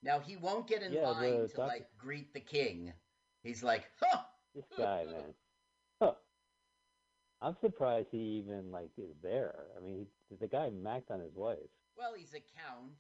Now 0.03 0.21
he 0.21 0.37
won't 0.37 0.67
get 0.67 0.83
in 0.83 0.93
Yeah, 0.93 1.09
line 1.09 1.49
to 1.49 1.57
doc- 1.57 1.69
like 1.69 1.97
greet 1.99 2.33
the 2.33 2.41
king. 2.41 2.93
He's 3.43 3.63
like, 3.63 3.91
huh. 4.01 4.25
This 4.55 4.65
guy, 4.77 5.05
man. 5.05 5.35
I'm 7.45 7.57
surprised 7.61 8.09
he 8.11 8.43
even 8.43 8.73
like 8.73 8.89
is 8.97 9.15
there. 9.23 9.55
I 9.77 9.85
mean, 9.85 10.07
he, 10.31 10.37
the 10.41 10.47
guy 10.47 10.71
macked 10.71 11.11
on 11.11 11.21
his 11.21 11.35
wife. 11.35 11.59
Well, 11.97 12.15
he's 12.17 12.33
a 12.33 12.41
count, 12.41 12.97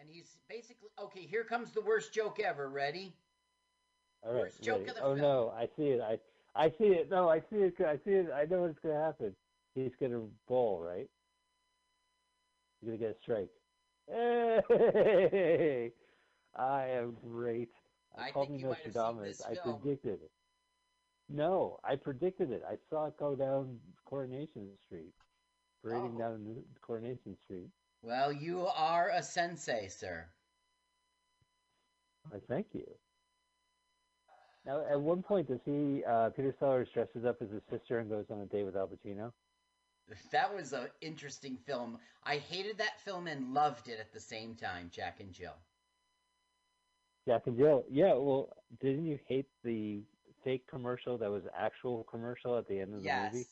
and 0.00 0.08
he's 0.10 0.36
basically 0.48 0.88
okay. 1.00 1.20
Here 1.20 1.44
comes 1.44 1.70
the 1.70 1.80
worst 1.80 2.12
joke 2.12 2.40
ever. 2.44 2.68
Ready? 2.68 3.14
All 4.26 4.32
right. 4.32 4.42
Worst 4.42 4.62
joke 4.62 4.88
of 4.88 4.96
the 4.96 5.02
oh 5.02 5.14
film. 5.14 5.20
no, 5.20 5.52
I 5.56 5.68
see 5.76 5.90
it. 5.90 6.00
I 6.00 6.18
I 6.56 6.70
see 6.70 6.86
it. 6.86 7.08
No, 7.08 7.28
I 7.28 7.38
see 7.38 7.56
it. 7.56 7.74
I 7.80 7.96
see 8.04 8.10
it. 8.10 8.30
I 8.34 8.46
know 8.46 8.62
what's 8.62 8.80
gonna 8.80 9.00
happen. 9.00 9.32
He's 9.76 9.92
gonna 10.00 10.22
bowl, 10.48 10.82
right? 10.84 11.08
He's 12.80 12.88
gonna 12.88 12.98
get 12.98 13.10
a 13.10 13.22
strike. 13.22 13.50
Hey! 14.10 15.92
I 16.56 16.86
am 16.88 17.16
great. 17.22 17.70
I 18.18 18.32
Call 18.32 18.46
think 18.46 18.60
you 18.60 18.66
might 18.66 18.78
have 18.78 18.94
seen 18.94 19.22
this 19.22 19.42
I 19.42 19.54
film. 19.54 19.80
predicted 19.80 20.14
it. 20.14 20.30
No, 21.28 21.78
I 21.84 21.96
predicted 21.96 22.50
it. 22.50 22.62
I 22.68 22.76
saw 22.88 23.06
it 23.06 23.16
go 23.18 23.34
down 23.34 23.78
Coronation 24.04 24.68
Street, 24.86 25.12
parading 25.82 26.14
Oh. 26.16 26.18
down 26.18 26.64
Coronation 26.80 27.36
Street. 27.44 27.70
Well, 28.02 28.32
you 28.32 28.66
are 28.66 29.10
a 29.10 29.22
sensei, 29.22 29.88
sir. 29.88 30.30
I 32.32 32.38
thank 32.40 32.66
you. 32.74 32.86
Now, 34.64 34.84
at 34.86 35.00
one 35.00 35.22
point, 35.22 35.48
does 35.48 35.60
he, 35.64 36.04
uh, 36.04 36.30
Peter 36.30 36.54
Sellers 36.58 36.90
dresses 36.90 37.24
up 37.24 37.40
as 37.40 37.50
his 37.50 37.62
sister 37.70 37.98
and 37.98 38.08
goes 38.10 38.30
on 38.30 38.40
a 38.40 38.46
date 38.46 38.64
with 38.64 38.76
Al 38.76 38.88
Pacino? 38.88 39.32
That 40.30 40.54
was 40.54 40.72
an 40.72 40.90
interesting 41.00 41.56
film. 41.56 41.98
I 42.22 42.38
hated 42.38 42.78
that 42.78 43.00
film 43.00 43.26
and 43.26 43.52
loved 43.52 43.88
it 43.88 43.98
at 43.98 44.12
the 44.12 44.20
same 44.20 44.54
time, 44.56 44.90
Jack 44.90 45.20
and 45.20 45.32
Jill. 45.32 45.56
Jack 47.26 47.46
and 47.46 47.56
Jill. 47.58 47.84
Yeah, 47.90 48.14
well, 48.14 48.56
didn't 48.80 49.04
you 49.04 49.18
hate 49.26 49.48
the 49.62 50.02
fake 50.44 50.66
commercial 50.66 51.18
that 51.18 51.30
was 51.30 51.44
actual 51.56 52.04
commercial 52.04 52.56
at 52.56 52.66
the 52.68 52.78
end 52.80 52.94
of 52.94 53.00
the 53.00 53.06
Yes. 53.06 53.32
movie? 53.32 53.46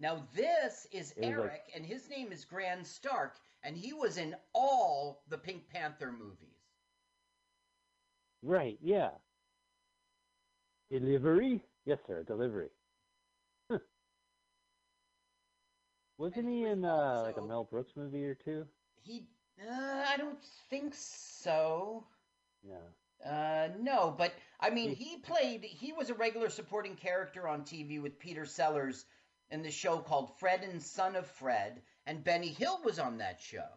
Now 0.00 0.26
this 0.34 0.86
is 0.92 1.12
It 1.12 1.20
was 1.20 1.28
like- 1.38 1.50
Eric, 1.50 1.70
and 1.74 1.84
his 1.86 2.08
name 2.08 2.32
is 2.32 2.44
Graham 2.44 2.84
Stark, 2.84 3.40
and 3.62 3.76
he 3.76 3.92
was 3.92 4.16
in 4.16 4.36
all 4.52 5.22
the 5.28 5.38
Pink 5.38 5.68
Panther 5.68 6.12
movies. 6.12 6.54
Right, 8.42 8.78
yeah. 8.80 9.10
Delivery? 10.90 11.60
Yes, 11.84 11.98
sir, 12.06 12.22
delivery. 12.22 12.70
Huh. 13.70 13.78
Wasn't 16.18 16.46
And 16.46 16.48
he 16.48 16.64
in 16.64 16.84
uh, 16.84 17.22
like 17.26 17.36
a 17.36 17.42
Mel 17.42 17.64
Brooks 17.64 17.92
movie 17.96 18.24
or 18.24 18.34
two? 18.34 18.66
He, 19.02 19.28
uh, 19.60 20.04
I 20.06 20.16
don't 20.16 20.42
think 20.70 20.94
so. 20.94 22.06
Yeah. 22.62 22.76
Uh, 23.24 23.68
no, 23.78 24.14
but 24.16 24.32
I 24.60 24.70
mean, 24.70 24.94
He- 24.94 25.18
played. 25.18 25.64
He 25.64 25.92
was 25.92 26.10
a 26.10 26.14
regular 26.14 26.50
supporting 26.50 26.96
character 26.96 27.46
on 27.46 27.64
TV 27.64 28.00
with 28.00 28.18
Peter 28.18 28.44
Sellers 28.44 29.04
in 29.50 29.62
the 29.62 29.70
show 29.70 30.00
called 30.00 30.38
Fred 30.38 30.62
and 30.62 30.82
Son 30.82 31.16
of 31.16 31.26
Fred, 31.26 31.82
and 32.06 32.24
Benny 32.24 32.52
Hill 32.52 32.82
was 32.82 32.98
on 32.98 33.18
that 33.18 33.40
show. 33.40 33.68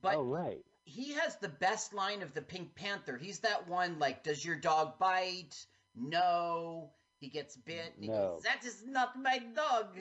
But 0.00 0.16
oh, 0.16 0.24
right. 0.24 0.64
he 0.84 1.12
has 1.12 1.36
the 1.36 1.48
best 1.48 1.92
line 1.94 2.22
of 2.22 2.34
the 2.34 2.42
Pink 2.42 2.74
Panther. 2.74 3.16
He's 3.16 3.40
that 3.40 3.68
one 3.68 3.98
like, 3.98 4.24
"Does 4.24 4.44
your 4.44 4.56
dog 4.56 4.98
bite?" 4.98 5.66
No. 5.94 6.92
He 7.20 7.28
gets 7.28 7.56
bit. 7.56 7.94
And 7.94 8.02
he 8.02 8.10
No. 8.10 8.34
goes, 8.34 8.42
"That 8.42 8.64
is 8.64 8.84
not 8.84 9.16
my 9.16 9.38
dog." 9.38 9.96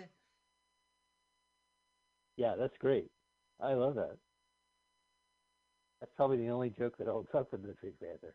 Yeah, 2.36 2.56
that's 2.56 2.78
great. 2.80 3.12
I 3.60 3.74
love 3.74 3.96
that. 3.96 4.18
That's 6.02 6.12
probably 6.18 6.38
the 6.38 6.50
only 6.50 6.72
joke 6.72 6.98
that 6.98 7.08
holds 7.08 7.34
up 7.36 7.54
in 7.54 7.62
the 7.62 7.76
Pink 7.76 7.94
Panther. 8.02 8.34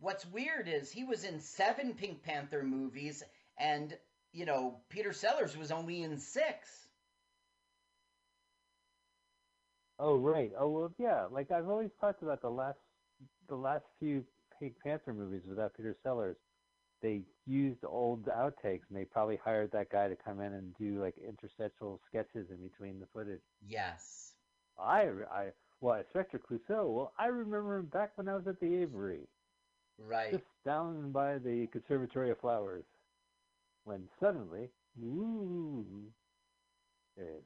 What's 0.00 0.26
weird 0.26 0.66
is 0.66 0.90
he 0.90 1.04
was 1.04 1.24
in 1.24 1.40
seven 1.40 1.94
Pink 1.94 2.22
Panther 2.22 2.62
movies, 2.62 3.22
and 3.58 3.96
you 4.32 4.46
know 4.46 4.80
Peter 4.88 5.12
Sellers 5.12 5.56
was 5.56 5.70
only 5.70 6.02
in 6.02 6.18
six. 6.18 6.88
Oh, 9.98 10.16
right. 10.16 10.52
Oh, 10.58 10.68
well, 10.68 10.92
yeah. 10.98 11.26
Like 11.30 11.50
I've 11.50 11.68
always 11.68 11.90
talked 12.00 12.22
about 12.22 12.40
the 12.40 12.50
last, 12.50 12.78
the 13.48 13.56
last 13.56 13.84
few 13.98 14.24
Pink 14.58 14.74
Panther 14.82 15.12
movies 15.12 15.42
without 15.46 15.74
Peter 15.76 15.96
Sellers. 16.02 16.36
They 17.02 17.22
used 17.46 17.84
old 17.84 18.26
outtakes, 18.26 18.82
and 18.88 18.96
they 18.96 19.04
probably 19.04 19.38
hired 19.44 19.70
that 19.72 19.90
guy 19.90 20.08
to 20.08 20.16
come 20.16 20.40
in 20.40 20.52
and 20.52 20.74
do 20.78 21.00
like 21.00 21.14
interstitial 21.18 22.00
sketches 22.08 22.48
in 22.50 22.56
between 22.56 23.00
the 23.00 23.06
footage. 23.12 23.42
Yes. 23.66 24.32
I, 24.78 25.08
I, 25.32 25.48
well, 25.80 25.94
Inspector 25.98 26.38
Clouseau. 26.38 26.88
Well, 26.94 27.12
I 27.18 27.26
remember 27.26 27.76
him 27.78 27.86
back 27.86 28.16
when 28.16 28.28
I 28.28 28.34
was 28.36 28.46
at 28.46 28.60
the 28.60 28.76
Avery, 28.76 29.28
Right. 29.98 30.32
just 30.32 30.44
down 30.64 31.12
by 31.12 31.38
the 31.38 31.66
Conservatory 31.68 32.30
of 32.30 32.38
Flowers, 32.40 32.84
when 33.84 34.08
suddenly, 34.20 34.70
ooh, 35.02 36.12
there. 37.16 37.42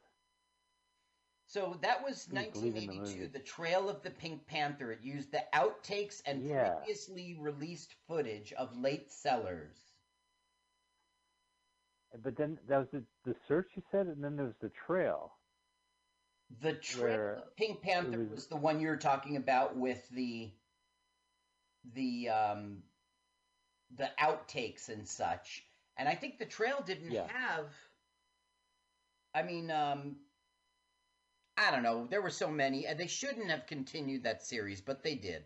So 1.46 1.74
that 1.82 2.02
was 2.02 2.28
You 2.30 2.46
believe 2.52 2.76
in 2.76 2.86
the 2.86 2.94
1982, 2.94 3.28
the 3.28 3.38
Trail 3.38 3.88
of 3.88 4.02
the 4.02 4.10
Pink 4.10 4.46
Panther. 4.46 4.90
It 4.92 5.02
used 5.02 5.30
the 5.30 5.44
outtakes 5.52 6.22
and 6.24 6.42
Yeah. 6.42 6.84
previously 6.84 7.34
released 7.34 7.94
footage 8.06 8.52
of 8.54 8.76
late 8.76 9.10
Sellers. 9.10 9.92
But 12.22 12.36
then 12.36 12.58
that 12.68 12.78
was 12.78 12.88
the, 12.92 13.04
the 13.24 13.34
search 13.48 13.68
you 13.74 13.82
said, 13.90 14.06
and 14.06 14.22
then 14.22 14.36
there 14.36 14.46
was 14.46 14.56
the 14.60 14.70
trail. 14.86 15.32
The 16.60 16.74
Trail 16.74 17.04
Where 17.04 17.42
Pink 17.56 17.82
Panther 17.82 18.18
was- 18.18 18.28
was 18.30 18.46
the 18.48 18.56
one 18.56 18.80
you 18.80 18.88
were 18.88 18.96
talking 18.96 19.36
about 19.36 19.76
with 19.76 20.08
the 20.10 20.52
the 21.84 22.28
um 22.28 22.82
the 23.90 24.10
outtakes 24.18 24.88
and 24.88 25.08
such. 25.08 25.66
And 25.96 26.08
I 26.08 26.14
think 26.14 26.38
the 26.38 26.46
trail 26.46 26.82
didn't 26.82 27.10
Yeah. 27.10 27.26
have 27.28 27.74
I 29.34 29.42
mean, 29.42 29.70
um 29.70 30.16
I 31.56 31.70
don't 31.70 31.82
know. 31.82 32.06
There 32.06 32.22
were 32.22 32.30
so 32.30 32.50
many, 32.50 32.86
and 32.86 32.98
they 32.98 33.06
shouldn't 33.06 33.50
have 33.50 33.66
continued 33.66 34.24
that 34.24 34.42
series, 34.42 34.80
but 34.80 35.02
they 35.02 35.14
did. 35.14 35.44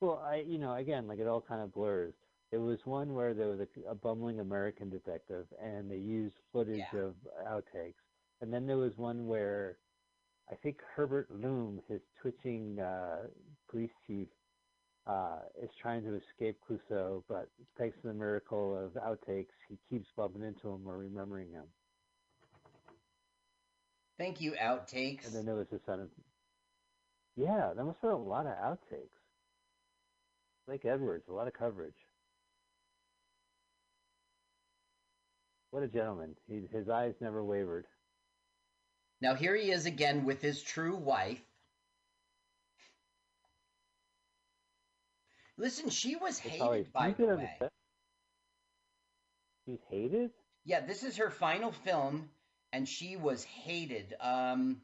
Well, 0.00 0.18
I, 0.18 0.36
you 0.36 0.58
know, 0.58 0.74
again, 0.74 1.06
like 1.06 1.18
it 1.18 1.26
all 1.26 1.40
kind 1.40 1.62
of 1.62 1.72
blurs. 1.72 2.14
It 2.50 2.58
was 2.58 2.84
one 2.84 3.14
where 3.14 3.32
there 3.34 3.48
was 3.48 3.60
a, 3.60 3.68
a 3.88 3.94
bumbling 3.94 4.40
American 4.40 4.90
detective, 4.90 5.46
and 5.60 5.90
they 5.90 5.96
used 5.98 6.38
footage 6.52 6.92
Yeah. 6.92 6.98
of 6.98 7.14
outtakes. 7.46 8.01
And 8.42 8.52
then 8.52 8.66
there 8.66 8.76
was 8.76 8.92
one 8.96 9.28
where 9.28 9.78
I 10.50 10.56
think 10.56 10.78
Herbert 10.96 11.28
Lom, 11.30 11.80
his 11.88 12.00
twitching 12.20 12.80
uh, 12.80 13.28
police 13.70 13.92
chief, 14.06 14.26
uh, 15.06 15.38
is 15.62 15.70
trying 15.80 16.02
to 16.02 16.16
escape 16.16 16.58
Clouseau, 16.68 17.22
but 17.28 17.48
thanks 17.78 17.96
to 18.02 18.08
the 18.08 18.14
miracle 18.14 18.76
of 18.76 18.92
outtakes, 19.02 19.54
he 19.68 19.78
keeps 19.88 20.08
bumping 20.16 20.42
into 20.42 20.68
him 20.68 20.82
or 20.86 20.98
remembering 20.98 21.52
him. 21.52 21.64
Thank 24.18 24.40
you, 24.40 24.54
outtakes. 24.60 25.26
And 25.26 25.34
then 25.34 25.46
there 25.46 25.54
was 25.54 25.68
the 25.70 25.80
son 25.86 26.00
of. 26.00 26.08
Yeah, 27.36 27.72
there 27.74 27.84
must 27.84 27.98
have 28.02 28.10
been 28.10 28.20
a 28.20 28.22
lot 28.22 28.46
of 28.46 28.52
outtakes. 28.58 29.08
Blake 30.66 30.84
Edwards, 30.84 31.24
a 31.28 31.32
lot 31.32 31.46
of 31.46 31.54
coverage. 31.54 31.94
What 35.70 35.82
a 35.82 35.88
gentleman. 35.88 36.36
He, 36.48 36.62
his 36.72 36.88
eyes 36.88 37.14
never 37.20 37.42
wavered. 37.42 37.86
Now 39.22 39.34
here 39.36 39.54
he 39.54 39.70
is 39.70 39.86
again 39.86 40.24
with 40.24 40.42
his 40.42 40.60
true 40.60 40.96
wife. 40.96 41.40
Listen, 45.56 45.90
she 45.90 46.16
was 46.16 46.40
hated 46.40 46.92
by 46.92 47.12
the 47.12 47.26
way. 47.36 47.58
She's 49.64 49.78
hated? 49.88 50.32
Yeah, 50.64 50.80
this 50.84 51.04
is 51.04 51.18
her 51.18 51.30
final 51.30 51.70
film, 51.70 52.30
and 52.72 52.88
she 52.88 53.16
was 53.16 53.44
hated. 53.44 54.12
Um, 54.20 54.82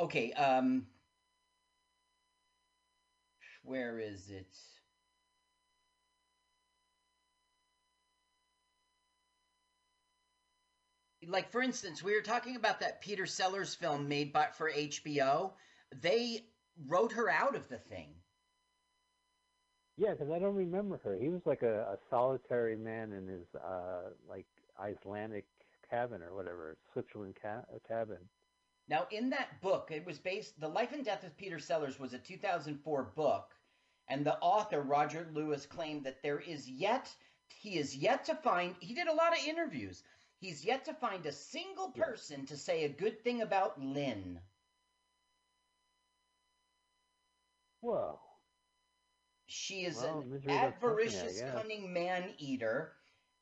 okay, 0.00 0.32
um, 0.32 0.86
where 3.64 3.98
is 3.98 4.30
it? 4.30 4.56
Like 11.28 11.50
for 11.50 11.62
instance, 11.62 12.02
we 12.02 12.14
were 12.14 12.22
talking 12.22 12.56
about 12.56 12.80
that 12.80 13.00
Peter 13.00 13.26
Sellers 13.26 13.74
film 13.74 14.08
made 14.08 14.32
by 14.32 14.46
for 14.46 14.70
HBO. 14.70 15.52
They 16.00 16.44
wrote 16.86 17.12
her 17.12 17.28
out 17.28 17.54
of 17.54 17.68
the 17.68 17.78
thing. 17.78 18.14
Yeah, 19.96 20.12
because 20.12 20.30
I 20.30 20.38
don't 20.38 20.54
remember 20.54 21.00
her. 21.04 21.18
He 21.20 21.28
was 21.28 21.42
like 21.44 21.62
a, 21.62 21.80
a 21.82 21.98
solitary 22.08 22.76
man 22.76 23.12
in 23.12 23.26
his 23.26 23.46
uh 23.54 24.10
like 24.28 24.46
Icelandic 24.80 25.44
cabin 25.90 26.22
or 26.22 26.34
whatever, 26.34 26.76
Switzerland 26.92 27.36
ca- 27.42 27.64
cabin. 27.86 28.18
Now, 28.88 29.06
in 29.10 29.28
that 29.30 29.60
book, 29.60 29.90
it 29.90 30.06
was 30.06 30.18
based. 30.18 30.58
The 30.60 30.68
Life 30.68 30.92
and 30.92 31.04
Death 31.04 31.24
of 31.24 31.36
Peter 31.36 31.58
Sellers 31.58 31.98
was 31.98 32.14
a 32.14 32.18
2004 32.18 33.12
book, 33.14 33.54
and 34.08 34.24
the 34.24 34.38
author 34.38 34.80
Roger 34.80 35.28
Lewis 35.34 35.66
claimed 35.66 36.04
that 36.04 36.22
there 36.22 36.40
is 36.40 36.68
yet 36.68 37.14
he 37.54 37.78
is 37.78 37.96
yet 37.96 38.24
to 38.26 38.34
find. 38.34 38.76
He 38.80 38.94
did 38.94 39.08
a 39.08 39.14
lot 39.14 39.32
of 39.32 39.44
interviews. 39.46 40.02
He's 40.40 40.64
yet 40.64 40.84
to 40.84 40.94
find 40.94 41.26
a 41.26 41.32
single 41.32 41.90
person 41.90 42.46
to 42.46 42.56
say 42.56 42.84
a 42.84 42.88
good 42.88 43.22
thing 43.24 43.42
about 43.42 43.80
Lynn. 43.80 44.40
Whoa. 47.80 48.20
She 49.46 49.84
is 49.84 49.96
Well, 49.96 50.20
an 50.20 50.30
misery 50.30 50.52
loves 50.54 50.78
company, 50.80 51.18
I 51.18 51.26
avaricious, 51.26 51.40
cunning 51.52 51.92
man 51.92 52.34
eater. 52.38 52.92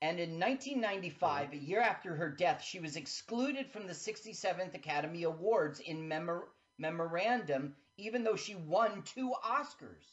And 0.02 0.20
in 0.20 0.38
1995, 0.38 1.52
a 1.52 1.56
year 1.56 1.80
after 1.80 2.14
her 2.14 2.30
death, 2.30 2.62
she 2.62 2.80
was 2.80 2.96
excluded 2.96 3.70
from 3.70 3.86
the 3.86 3.94
67th 3.94 4.74
Academy 4.74 5.22
Awards 5.24 5.80
in 5.80 6.06
memor- 6.06 6.48
memorandum, 6.78 7.74
even 7.96 8.22
though 8.22 8.36
she 8.36 8.54
won 8.54 9.02
two 9.02 9.32
Oscars. 9.42 10.04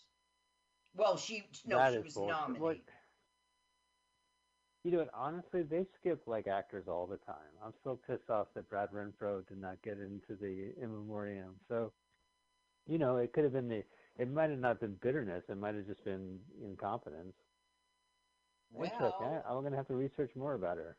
Well, 0.96 1.18
she 1.18 1.44
no, 1.66 1.78
That 1.78 1.94
she 1.94 2.00
was 2.00 2.18
nominated. 2.18 2.62
What- 2.62 2.78
You 4.84 4.92
know 4.92 4.98
what? 5.00 5.10
Honestly, 5.14 5.64
they 5.64 5.86
skip 6.00 6.24
like 6.28 6.48
actors 6.48 6.86
all 6.90 7.08
the 7.08 7.18
time. 7.18 7.36
I'm 7.64 7.74
so 7.84 8.00
pissed 8.06 8.30
off 8.30 8.48
that 8.56 8.70
Brad 8.70 8.90
Renfro 8.92 9.48
did 9.48 9.60
not 9.60 9.82
get 9.82 9.98
into 9.98 10.36
the 10.40 10.74
in 10.82 10.92
memoriam. 10.92 11.56
So, 11.70 11.94
you 12.86 12.98
know, 12.98 13.18
it 13.18 13.32
could 13.32 13.46
have 13.46 13.54
been 13.54 13.70
the. 13.70 13.84
It 14.18 14.30
might 14.32 14.50
have 14.50 14.60
not 14.60 14.80
been 14.82 14.96
bitterness. 15.02 15.44
It 15.48 15.58
might 15.58 15.76
have 15.76 15.88
just 15.88 16.04
been 16.04 16.40
incompetence. 16.62 17.34
Well- 18.72 19.44
I'm 19.48 19.64
gonna 19.64 19.78
have 19.78 19.88
to 19.88 19.96
research 19.96 20.36
more 20.36 20.54
about 20.56 20.78
her. 20.78 20.98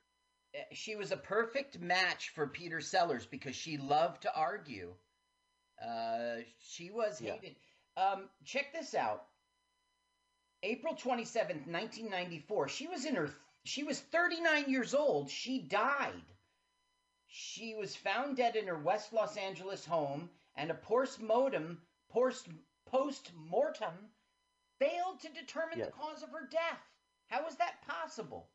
Uh, 0.54 0.58
She 0.72 0.96
was 0.96 1.12
a 1.12 1.16
perfect 1.16 1.78
match 1.80 2.30
for 2.30 2.46
Peter 2.46 2.80
Sellers 2.80 3.26
because 3.26 3.56
she 3.56 3.76
loved 3.76 4.22
to 4.22 4.34
argue. 4.34 4.94
Uh, 5.82 6.38
she 6.58 6.90
was 6.90 7.20
Yeah. 7.20 7.34
hated. 7.34 7.56
Um, 7.96 8.30
check 8.44 8.72
this 8.72 8.94
out. 8.94 9.28
April 10.62 10.94
27th, 10.94 11.66
1994. 11.66 12.68
She 12.68 12.86
was 12.86 13.04
in 13.04 13.16
her 13.16 13.28
she 13.64 13.82
was 13.82 14.00
39 14.00 14.70
years 14.70 14.94
old. 14.94 15.30
She 15.30 15.58
died. 15.60 16.22
She 17.26 17.74
was 17.74 17.96
found 17.96 18.36
dead 18.36 18.56
in 18.56 18.66
her 18.66 18.78
West 18.78 19.12
Los 19.12 19.36
Angeles 19.36 19.84
home 19.84 20.30
and 20.56 20.70
a 20.70 20.74
post-mortem 20.74 21.80
post 22.10 22.48
post-mortem 22.86 23.94
failed 24.78 25.20
to 25.20 25.28
determine 25.30 25.78
Yes. 25.78 25.86
the 25.88 25.92
cause 25.92 26.22
of 26.22 26.30
her 26.30 26.46
death. 26.50 26.80
How 27.28 27.46
is 27.46 27.56
that 27.56 27.82
possible? 27.86 28.50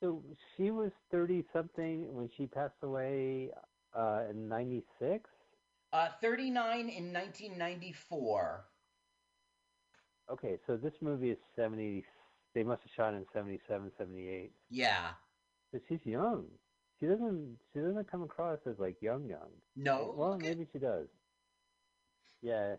So 0.00 0.22
she 0.56 0.70
was 0.70 0.92
thirty 1.10 1.44
something 1.52 2.14
when 2.14 2.30
she 2.36 2.46
passed 2.46 2.82
away 2.82 3.50
uh, 3.94 4.22
in 4.30 4.48
'96. 4.48 5.28
Uh, 5.92 6.08
39 6.20 6.88
in 6.88 7.12
1994. 7.12 8.64
Okay, 10.32 10.58
so 10.66 10.76
this 10.76 10.92
movie 11.00 11.30
is 11.30 11.38
70. 11.56 12.04
They 12.54 12.62
must 12.62 12.82
have 12.82 12.92
shot 12.92 13.14
in 13.14 13.24
77, 13.32 13.90
78. 13.98 14.52
Yeah. 14.70 15.10
But 15.72 15.82
she's 15.88 16.04
young. 16.04 16.46
She 16.98 17.06
doesn't. 17.06 17.56
She 17.72 17.80
doesn't 17.80 18.10
come 18.10 18.22
across 18.22 18.58
as 18.66 18.78
like 18.78 18.96
young, 19.00 19.26
young. 19.26 19.50
No. 19.76 20.14
Well, 20.16 20.32
look 20.32 20.42
at- 20.42 20.48
maybe 20.48 20.66
she 20.72 20.78
does. 20.78 21.08
Yeah, 22.42 22.76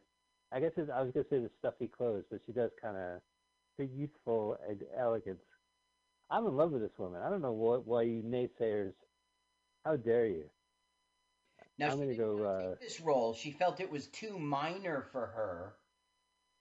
I 0.52 0.60
guess 0.60 0.72
it's, 0.78 0.90
I 0.90 1.02
was 1.02 1.12
gonna 1.12 1.26
say 1.30 1.40
the 1.40 1.50
stuffy 1.60 1.88
clothes, 1.88 2.26
but 2.30 2.42
she 2.46 2.52
does 2.52 2.72
kind 2.82 2.98
of 2.98 3.22
the 3.78 3.86
youthful 3.86 4.58
and 4.68 4.82
elegance. 4.98 5.42
I'm 6.30 6.46
in 6.48 6.56
love 6.56 6.72
with 6.72 6.82
this 6.82 6.98
woman. 6.98 7.22
I 7.22 7.30
don't 7.30 7.42
know 7.42 7.52
what 7.52 7.86
why 7.86 8.04
you 8.04 8.22
naysayers. 8.24 8.94
How 9.86 9.96
dare 9.96 10.28
you? 10.28 10.50
Now 11.78 11.92
I'm 11.92 12.00
she 12.00 12.06
gonna 12.06 12.16
go. 12.16 12.44
Uh, 12.44 12.76
this 12.80 13.00
role. 13.02 13.34
She 13.34 13.52
felt 13.52 13.80
it 13.80 13.90
was 13.90 14.08
too 14.08 14.38
minor 14.38 15.02
for 15.12 15.28
her, 15.28 15.74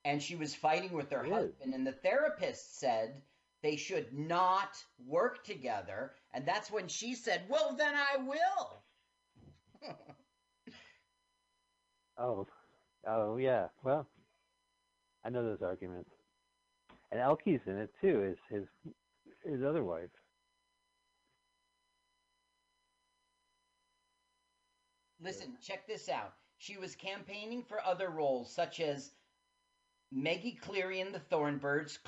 and 0.05 0.23
she 0.23 0.37
was 0.37 0.55
fighting 0.55 0.93
with 0.93 1.11
her 1.11 1.25
is. 1.25 1.33
husband. 1.33 1.75
And 1.75 1.87
the 1.87 1.93
therapist 1.93 2.79
said 2.79 3.23
they 3.63 3.77
should 3.77 4.13
not 4.13 4.77
work 5.07 5.45
together. 5.45 6.13
And 6.33 6.47
that's 6.47 6.71
when 6.71 6.89
she 6.89 7.15
said, 7.15 7.43
"Well, 7.49 7.77
then 7.77 7.95
I 7.95 8.17
will." 8.19 8.83
oh, 12.19 12.47
oh 13.07 13.37
yeah. 13.37 13.69
Well, 13.83 14.07
I 15.25 15.31
know 15.31 15.43
those 15.43 15.63
arguments. 15.63 16.11
And 17.13 17.21
Elke's 17.21 17.67
in 17.67 17.79
it 17.79 17.91
too. 18.01 18.23
Is 18.23 18.39
his 18.49 18.67
his 19.45 19.63
other 19.63 19.85
wife. 19.85 20.11
Listen, 25.23 25.57
check 25.61 25.87
this 25.87 26.09
out. 26.09 26.33
She 26.57 26.79
was 26.79 26.95
campaigning 26.95 27.63
for 27.63 27.85
other 27.85 28.09
roles 28.09 28.55
such 28.55 28.81
as 28.81 29.13
Maggie 30.13 30.59
Cleary 30.61 31.01
in 31.01 31.13
The 31.13 31.21
Thornbirds, 31.21 31.99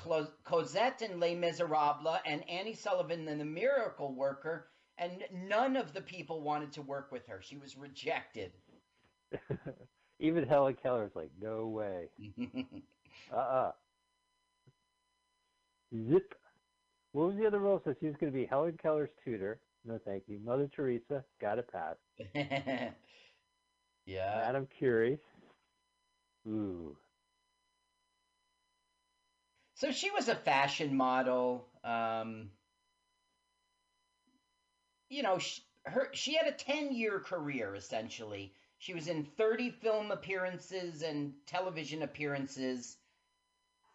Cosette 0.45 1.03
in 1.03 1.21
Les 1.21 1.35
Miserables, 1.37 2.19
and 2.27 2.49
Annie 2.49 2.75
Sullivan 2.75 3.29
in 3.29 3.39
The 3.39 3.45
Miracle 3.45 4.15
Worker, 4.15 4.69
and 4.99 5.23
none 5.33 5.77
of 5.77 5.93
the 5.93 6.01
people 6.01 6.43
wanted 6.43 6.73
to 6.73 6.83
work 6.83 7.13
with 7.13 7.27
her. 7.29 7.41
She 7.41 7.57
was 7.57 7.77
rejected. 7.77 8.53
Even 10.21 10.47
Helen 10.47 10.77
Keller 10.83 11.09
Keller's 11.09 11.17
like, 11.17 11.31
no 11.41 11.67
way. 11.69 12.09
Uh 13.31 13.37
uh 13.37 13.73
Zip. 16.09 16.35
What 17.13 17.29
was 17.29 17.37
the 17.37 17.47
other 17.47 17.59
role? 17.59 17.81
So 17.85 17.95
she 18.01 18.07
was 18.07 18.17
going 18.19 18.33
to 18.33 18.39
be 18.39 18.47
Helen 18.47 18.79
Keller's 18.81 19.11
tutor. 19.25 19.61
No, 19.85 19.99
thank 20.05 20.25
you. 20.29 20.41
Mother 20.45 20.69
Teresa. 20.75 21.23
Got 21.41 21.59
a 21.59 21.63
pass. 21.63 21.97
yeah. 24.07 24.43
Madame 24.47 24.67
Curie. 24.79 25.19
Ooh. 26.49 26.97
So 29.83 29.91
she 29.91 30.13
was 30.13 30.29
a 30.29 30.37
fashion 30.37 30.97
model. 30.97 31.67
Um, 31.83 32.51
you 35.09 35.25
know, 35.25 35.39
she, 35.39 35.61
her 35.87 36.09
she 36.13 36.35
had 36.37 36.47
a 36.47 36.53
ten 36.53 36.95
year 36.95 37.19
career 37.19 37.75
essentially. 37.75 38.55
She 38.79 38.95
was 38.95 39.09
in 39.09 39.25
thirty 39.25 39.71
film 39.71 40.13
appearances 40.13 41.03
and 41.03 41.33
television 41.49 42.03
appearances. 42.03 42.97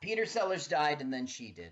Peter 0.01 0.25
Sellers 0.25 0.67
died, 0.67 0.99
and 0.99 1.13
then 1.13 1.25
she 1.25 1.51
did. 1.51 1.71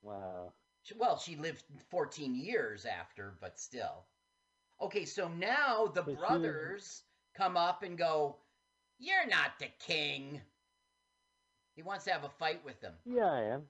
Wow. 0.00 0.54
Well, 0.96 1.18
she 1.18 1.36
lived 1.36 1.62
fourteen 1.90 2.34
years 2.34 2.86
after, 2.86 3.34
but 3.42 3.60
still. 3.60 4.06
Okay, 4.80 5.04
so 5.04 5.28
now 5.28 5.88
the 5.88 6.04
brothers 6.04 7.02
come 7.36 7.58
up 7.58 7.82
and 7.82 7.98
go. 7.98 8.36
You're 8.98 9.26
not 9.26 9.58
the 9.58 9.68
king. 9.86 10.40
He 11.76 11.82
wants 11.82 12.04
to 12.04 12.12
have 12.12 12.24
a 12.24 12.28
fight 12.28 12.64
with 12.64 12.80
them. 12.80 12.92
Yeah, 13.04 13.24
I 13.24 13.42
am. 13.42 13.62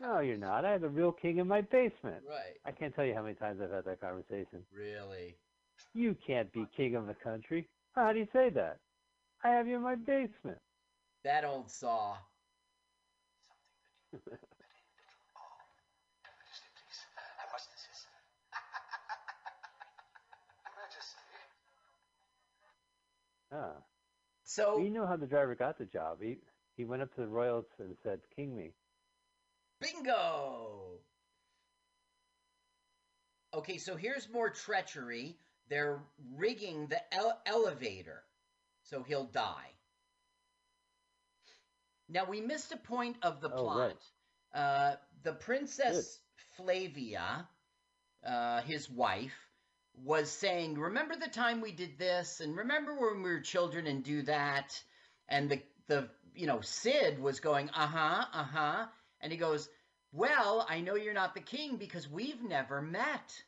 the 0.00 0.06
No, 0.06 0.20
you're 0.20 0.38
not. 0.38 0.64
I 0.64 0.72
have 0.72 0.82
a 0.84 0.88
real 0.88 1.12
king 1.12 1.38
in 1.38 1.46
my 1.46 1.60
basement. 1.60 2.22
Right. 2.28 2.56
I 2.64 2.72
can't 2.72 2.94
tell 2.94 3.04
you 3.04 3.14
how 3.14 3.22
many 3.22 3.34
times 3.34 3.60
I've 3.62 3.70
had 3.70 3.84
that 3.84 4.00
conversation. 4.00 4.64
Really? 4.72 5.36
You 5.94 6.16
can't 6.26 6.50
be 6.52 6.66
king 6.76 6.96
of 6.96 7.06
the 7.06 7.14
country. 7.14 7.68
How 7.94 8.12
do 8.12 8.18
you 8.18 8.28
say 8.32 8.50
that? 8.50 8.78
I 9.44 9.50
have 9.50 9.68
you 9.68 9.76
in 9.76 9.82
my 9.82 9.94
basement. 9.96 10.58
That 11.24 11.44
old 11.44 11.70
saw. 11.70 12.16
something 14.12 14.22
that 14.30 14.40
you 14.40 15.04
little 15.12 15.44
emergency 16.24 16.68
please 16.72 17.00
how 17.36 17.46
much 17.52 17.64
this 17.68 17.84
is 17.92 18.06
emergency 20.64 21.20
Ah. 23.52 23.95
So 24.56 24.78
you 24.78 24.90
know 24.90 25.06
how 25.06 25.16
the 25.16 25.26
driver 25.26 25.54
got 25.54 25.76
the 25.78 25.84
job. 25.84 26.18
He 26.22 26.38
he 26.76 26.84
went 26.84 27.02
up 27.02 27.14
to 27.14 27.20
the 27.20 27.28
royals 27.28 27.66
and 27.78 27.94
said, 28.02 28.20
"King 28.34 28.56
me." 28.56 28.72
Bingo! 29.80 31.00
Okay, 33.54 33.78
so 33.78 33.96
here's 33.96 34.28
more 34.30 34.48
treachery. 34.50 35.36
They're 35.68 36.00
rigging 36.34 36.86
the 36.86 37.00
ele- 37.14 37.40
elevator, 37.44 38.22
so 38.82 39.02
he'll 39.02 39.24
die. 39.26 39.70
Now, 42.08 42.24
we 42.24 42.40
missed 42.40 42.72
a 42.72 42.76
point 42.76 43.16
of 43.22 43.40
the 43.40 43.50
Oh, 43.52 43.62
plot. 43.62 43.96
Uh, 44.54 44.96
the 45.22 45.32
Princess 45.32 46.18
Flavia, 46.56 47.48
uh, 48.24 48.62
his 48.62 48.88
wife, 48.88 49.45
was 49.96 50.30
saying, 50.30 50.78
Remember 50.78 51.16
the 51.16 51.28
time 51.28 51.60
we 51.60 51.72
did 51.72 51.98
this? 51.98 52.40
And 52.40 52.56
remember 52.56 52.94
when 52.94 53.22
we 53.22 53.30
were 53.30 53.40
children 53.40 53.86
and 53.86 54.04
do 54.04 54.22
that? 54.22 54.80
And 55.28 55.50
the, 55.50 55.62
the 55.88 56.08
you 56.34 56.46
know, 56.46 56.60
Sid 56.60 57.18
was 57.18 57.40
going, 57.40 57.70
Uh 57.70 57.86
huh, 57.86 58.26
uh 58.32 58.44
huh. 58.44 58.86
And 59.20 59.32
he 59.32 59.38
goes, 59.38 59.68
Well, 60.12 60.64
I 60.68 60.80
know 60.80 60.94
you're 60.96 61.14
not 61.14 61.34
the 61.34 61.40
king 61.40 61.76
because 61.76 62.08
we've 62.08 62.42
never 62.42 62.80
met. 62.82 63.42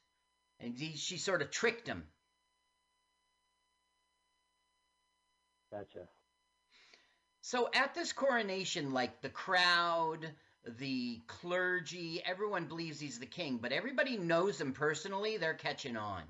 And 0.60 0.76
he, 0.78 0.96
she 0.96 1.18
sort 1.18 1.42
of 1.42 1.50
tricked 1.50 1.86
him. 1.86 2.04
Gotcha. 5.70 6.08
So 7.40 7.68
at 7.74 7.94
this 7.94 8.12
coronation, 8.12 8.92
like 8.92 9.22
the 9.22 9.28
crowd, 9.28 10.32
the 10.64 11.20
clergy, 11.26 12.22
everyone 12.24 12.66
believes 12.68 13.00
he's 13.00 13.18
the 13.18 13.26
king, 13.26 13.58
but 13.58 13.72
everybody 13.72 14.16
knows 14.16 14.60
him 14.60 14.72
personally. 14.72 15.36
They're 15.36 15.54
catching 15.54 15.96
on. 15.96 16.22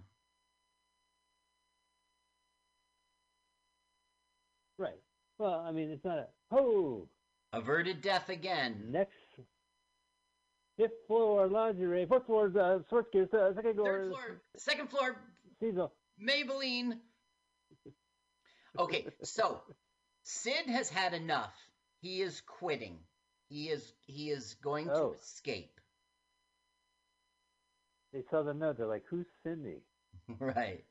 Right. 4.79 5.01
Well, 5.39 5.65
I 5.67 5.71
mean, 5.73 5.91
it's 5.91 6.05
not 6.05 6.19
a 6.19 6.27
oh 6.51 7.09
Averted 7.53 8.03
death 8.03 8.29
again. 8.29 8.89
next 8.91 9.15
fifth 10.77 10.93
floor 11.07 11.47
lingerie, 11.49 12.07
fourth 12.07 12.27
floor 12.27 12.53
uh, 12.59 12.81
sports 12.87 13.09
gear, 13.13 13.29
uh, 13.33 13.55
second 13.55 13.75
floor 13.75 13.87
Third 13.87 14.11
floor, 14.11 14.41
second 14.57 14.91
floor, 14.91 15.17
Cecil. 15.61 15.93
Maybelline. 16.23 16.99
Okay, 18.79 19.07
so 19.23 19.61
Sid 20.25 20.67
has 20.69 20.89
had 20.91 21.15
enough. 21.15 21.55
He 22.03 22.21
is 22.21 22.41
quitting. 22.43 22.99
He 23.49 23.69
is 23.71 23.93
he 24.07 24.31
is 24.31 24.55
going 24.63 24.89
Oh. 24.91 25.13
to 25.13 25.19
escape. 25.19 25.81
They 28.13 28.23
saw 28.31 28.43
the 28.43 28.55
note. 28.55 28.77
They're 28.79 28.87
like, 28.87 29.05
"Who's 29.11 29.27
Cindy?" 29.43 29.83
right. 30.39 30.85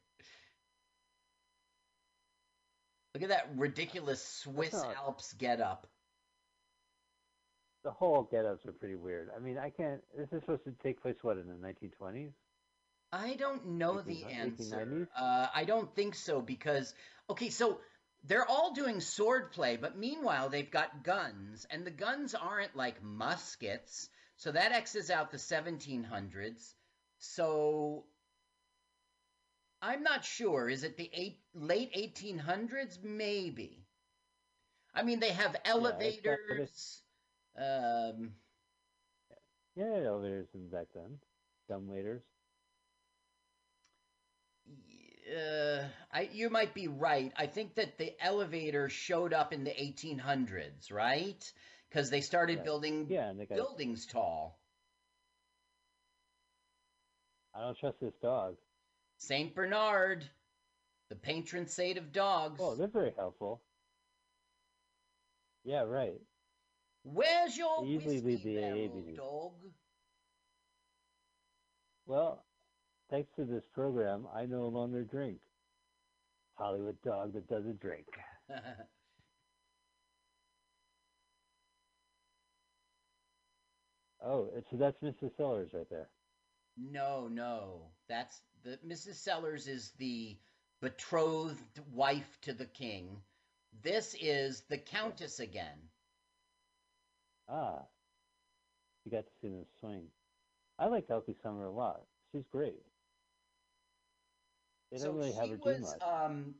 Look 3.18 3.24
at 3.24 3.30
that 3.30 3.50
ridiculous 3.58 4.24
Swiss 4.24 4.74
not- 4.74 4.96
Alps 4.96 5.34
getup. 5.34 5.88
The 7.84 7.90
whole 7.90 8.28
get-ups 8.30 8.64
are 8.68 8.74
pretty 8.74 8.94
weird. 8.94 9.32
I 9.36 9.40
mean, 9.40 9.58
I 9.58 9.72
can't. 9.72 10.02
This 10.16 10.32
is 10.32 10.42
supposed 10.42 10.66
to 10.66 10.72
take 10.84 11.02
place 11.02 11.16
what 11.24 11.38
in 11.38 11.48
the 11.48 11.56
1920s? 11.56 12.34
I 13.12 13.34
don't 13.36 13.66
know 13.70 14.02
the 14.02 14.24
1800s? 14.24 14.36
answer. 14.36 15.10
Uh, 15.18 15.48
I 15.56 15.64
don't 15.64 15.96
think 15.96 16.14
so 16.14 16.42
because 16.42 16.94
okay, 17.28 17.50
so 17.50 17.80
they're 18.26 18.48
all 18.48 18.74
doing 18.74 19.00
sword 19.00 19.52
play, 19.52 19.78
but 19.78 19.98
meanwhile 19.98 20.50
they've 20.50 20.70
got 20.70 21.04
guns, 21.04 21.66
and 21.72 21.88
the 21.88 21.92
guns 21.92 22.36
aren't 22.36 22.76
like 22.76 23.02
muskets, 23.02 24.10
so 24.36 24.52
that 24.52 24.74
X's 24.74 25.10
out 25.10 25.32
the 25.32 25.38
1700s. 25.38 26.76
So 27.18 28.06
I'm 29.82 30.04
not 30.04 30.26
sure. 30.26 30.70
Is 30.70 30.84
it 30.84 30.98
the 30.98 31.10
eight, 31.14 31.40
late 31.54 31.94
1800s? 31.94 33.02
Maybe. 33.04 33.86
I 34.94 35.04
mean, 35.04 35.20
they 35.20 35.32
have 35.32 35.56
elevators. 35.66 37.02
Um, 37.58 38.34
Yeah, 39.76 40.04
elevators 40.06 40.48
in 40.54 40.70
back 40.70 40.88
then. 40.94 41.20
Dumb 41.70 41.88
waiters. 41.88 42.24
uh, 45.36 45.84
I 46.12 46.30
you 46.32 46.50
might 46.50 46.74
be 46.74 46.88
right. 46.88 47.32
I 47.36 47.48
think 47.48 47.76
that 47.76 47.98
the 47.98 48.14
elevator 48.24 48.90
showed 48.90 49.34
up 49.34 49.54
in 49.54 49.64
the 49.64 49.72
1800s, 49.72 50.92
right? 50.92 51.44
Because 51.90 52.10
they 52.10 52.22
started 52.22 52.58
Right. 52.58 52.66
building 52.66 53.08
Yeah, 53.10 53.34
they 53.34 53.46
buildings 53.46 54.06
tall. 54.06 54.60
I 57.54 57.62
don't 57.62 57.78
trust 57.78 58.00
this 58.00 58.14
dog. 58.22 58.56
Saint 59.18 59.54
Bernard, 59.56 60.26
the 61.10 61.16
patron 61.16 61.68
saint 61.68 61.98
of 61.98 62.12
dogs. 62.12 62.60
Oh, 62.62 62.76
they're 62.76 62.88
very 62.88 63.14
helpful. 63.18 63.62
Yeah, 65.64 65.82
right. 65.82 66.22
Where's 67.04 67.58
your 67.58 67.84
They 67.84 67.90
usually 67.90 68.22
whiskey 68.22 68.56
the 68.56 68.62
barrel, 68.62 69.04
dog? 69.16 69.54
Well, 72.06 72.46
thanks 73.10 73.30
to 73.36 73.46
this 73.46 73.64
program, 73.74 74.28
I 74.34 74.46
no 74.46 74.68
longer 74.68 75.04
drink. 75.04 75.40
Hollywood 76.56 76.98
dog 77.04 77.34
that 77.34 77.48
doesn't 77.48 77.80
drink. 77.80 78.06
Oh, 84.28 84.50
so 84.70 84.78
that's 84.78 85.00
Mr. 85.00 85.30
Sellers 85.38 85.70
right 85.74 85.90
there. 85.90 86.10
No, 86.78 87.28
no. 87.28 87.92
That's 88.08 88.42
the 88.64 88.78
Mrs. 88.86 89.16
Sellers 89.16 89.68
is 89.68 89.92
the 89.98 90.40
betrothed 90.80 91.80
wife 91.92 92.40
to 92.42 92.54
the 92.54 92.66
king. 92.68 93.24
This 93.82 94.16
is 94.20 94.62
the 94.70 94.78
countess 94.78 95.40
again. 95.40 95.90
Ah, 97.50 97.88
you 99.06 99.12
got 99.12 99.26
to 99.26 99.34
see 99.42 99.50
them 99.50 99.66
swing. 99.80 100.08
I 100.80 100.88
like 100.88 101.10
Elke 101.10 101.36
Sommer 101.42 101.66
a 101.66 101.72
lot. 101.72 102.02
She's 102.32 102.46
great. 102.52 102.84
They 104.92 104.98
so 104.98 105.08
don't 105.08 105.18
really 105.18 105.34
have 105.34 105.50
she 105.50 105.52
her 105.52 105.58
was 105.58 105.78
do 105.78 105.84
much. 105.84 106.02
um 106.02 106.56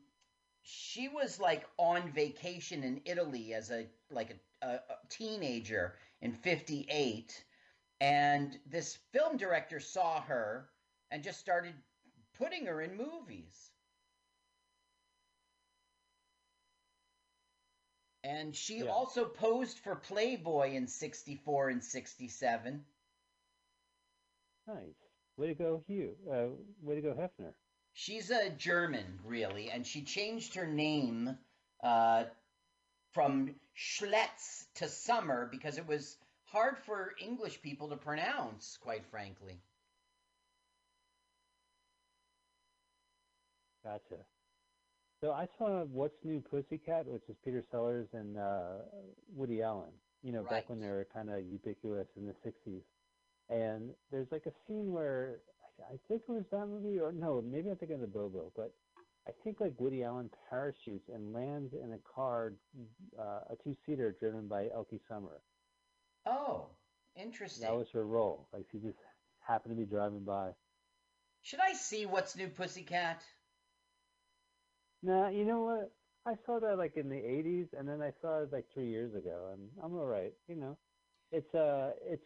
she 0.62 1.08
was 1.08 1.40
like 1.40 1.66
on 1.78 2.10
vacation 2.12 2.82
in 2.84 3.00
Italy 3.04 3.54
as 3.54 3.70
a 3.70 3.86
like 4.10 4.30
a, 4.62 4.66
a, 4.66 4.74
a 4.74 4.98
teenager 5.08 5.96
in 6.20 6.32
58 6.32 7.44
and 8.00 8.58
this 8.66 8.96
film 9.12 9.36
director 9.36 9.80
saw 9.80 10.20
her 10.22 10.68
and 11.10 11.22
just 11.24 11.40
started 11.40 11.74
putting 12.38 12.66
her 12.66 12.80
in 12.80 12.96
movies 12.96 13.70
and 18.24 18.54
she 18.54 18.78
Yeah. 18.78 18.90
also 18.90 19.24
posed 19.26 19.78
for 19.78 19.96
Playboy 19.96 20.72
in 20.72 20.86
64 20.86 21.70
and 21.70 21.82
67 21.84 22.84
Nice. 24.66 24.94
Way 25.38 25.46
to 25.46 25.54
go, 25.54 25.82
Hugh. 25.86 26.14
Uh, 26.30 26.48
way 26.82 26.96
to 26.96 27.00
go, 27.00 27.14
Hefner. 27.14 27.54
She's 27.94 28.30
a 28.30 28.50
German, 28.50 29.18
really, 29.24 29.70
and 29.70 29.86
she 29.86 30.02
changed 30.02 30.54
her 30.56 30.66
name 30.66 31.38
uh, 31.82 32.24
from 33.12 33.54
Schletz 33.74 34.66
to 34.74 34.88
Sommer 34.88 35.46
because 35.50 35.78
it 35.78 35.86
was 35.86 36.18
hard 36.50 36.76
for 36.86 37.12
English 37.20 37.60
people 37.62 37.88
to 37.88 37.96
pronounce, 37.96 38.78
quite 38.80 39.04
frankly. 39.10 39.60
Gotcha. 43.84 44.22
So 45.20 45.32
I 45.32 45.48
saw 45.58 45.84
What's 45.84 46.24
New 46.24 46.40
Pussycat, 46.40 47.06
which 47.06 47.22
is 47.28 47.36
Peter 47.44 47.64
Sellers 47.70 48.06
and 48.12 48.38
uh, 48.38 48.82
Woody 49.34 49.62
Allen. 49.62 49.90
You 50.22 50.32
know, 50.32 50.42
back 50.42 50.68
when 50.68 50.80
they 50.80 50.88
were 50.88 51.06
kind 51.12 51.30
of 51.30 51.38
ubiquitous 51.44 52.08
in 52.16 52.26
the 52.26 52.34
'60s. 52.44 52.82
And 53.50 53.90
there's 54.10 54.26
like 54.30 54.46
a 54.46 54.52
scene 54.66 54.92
where 54.92 55.38
I 55.86 55.96
think 56.08 56.22
it 56.28 56.32
was 56.32 56.44
that 56.50 56.66
movie, 56.66 56.98
or 56.98 57.12
no, 57.12 57.42
maybe 57.42 57.70
I'm 57.70 57.76
thinking 57.76 57.94
of 57.94 58.00
the 58.00 58.06
Bobo, 58.06 58.52
but 58.56 58.72
I 59.26 59.30
think 59.44 59.60
like 59.60 59.74
Woody 59.78 60.02
Allen 60.02 60.30
parachutes 60.50 61.08
and 61.12 61.32
lands 61.32 61.72
in 61.72 61.92
a 61.92 61.98
car, 62.14 62.54
uh, 63.18 63.40
a 63.50 63.56
two-seater 63.62 64.16
driven 64.18 64.48
by 64.48 64.68
Elke 64.74 65.00
Sommer. 65.08 65.40
Oh, 66.28 66.66
interesting. 67.16 67.66
That 67.66 67.76
was 67.76 67.88
her 67.92 68.04
role. 68.04 68.46
Like 68.52 68.66
she 68.70 68.78
just 68.78 68.98
happened 69.40 69.74
to 69.76 69.80
be 69.80 69.86
driving 69.86 70.24
by. 70.24 70.50
Should 71.42 71.60
I 71.60 71.72
see 71.72 72.04
What's 72.04 72.36
New 72.36 72.48
Pussycat? 72.48 73.22
Nah, 75.02 75.28
you 75.28 75.44
know 75.44 75.62
what? 75.62 75.92
I 76.26 76.34
saw 76.44 76.60
that 76.60 76.76
like 76.76 76.96
in 76.96 77.08
the 77.08 77.16
'80s, 77.16 77.68
and 77.78 77.88
then 77.88 78.02
I 78.02 78.12
saw 78.20 78.42
it 78.42 78.52
like 78.52 78.66
three 78.74 78.88
years 78.90 79.14
ago, 79.14 79.50
and 79.52 79.68
I'm 79.82 79.94
all 79.94 80.06
right. 80.06 80.32
You 80.48 80.56
know, 80.56 80.76
it's 81.32 81.54
uh, 81.54 81.92
it's 82.04 82.24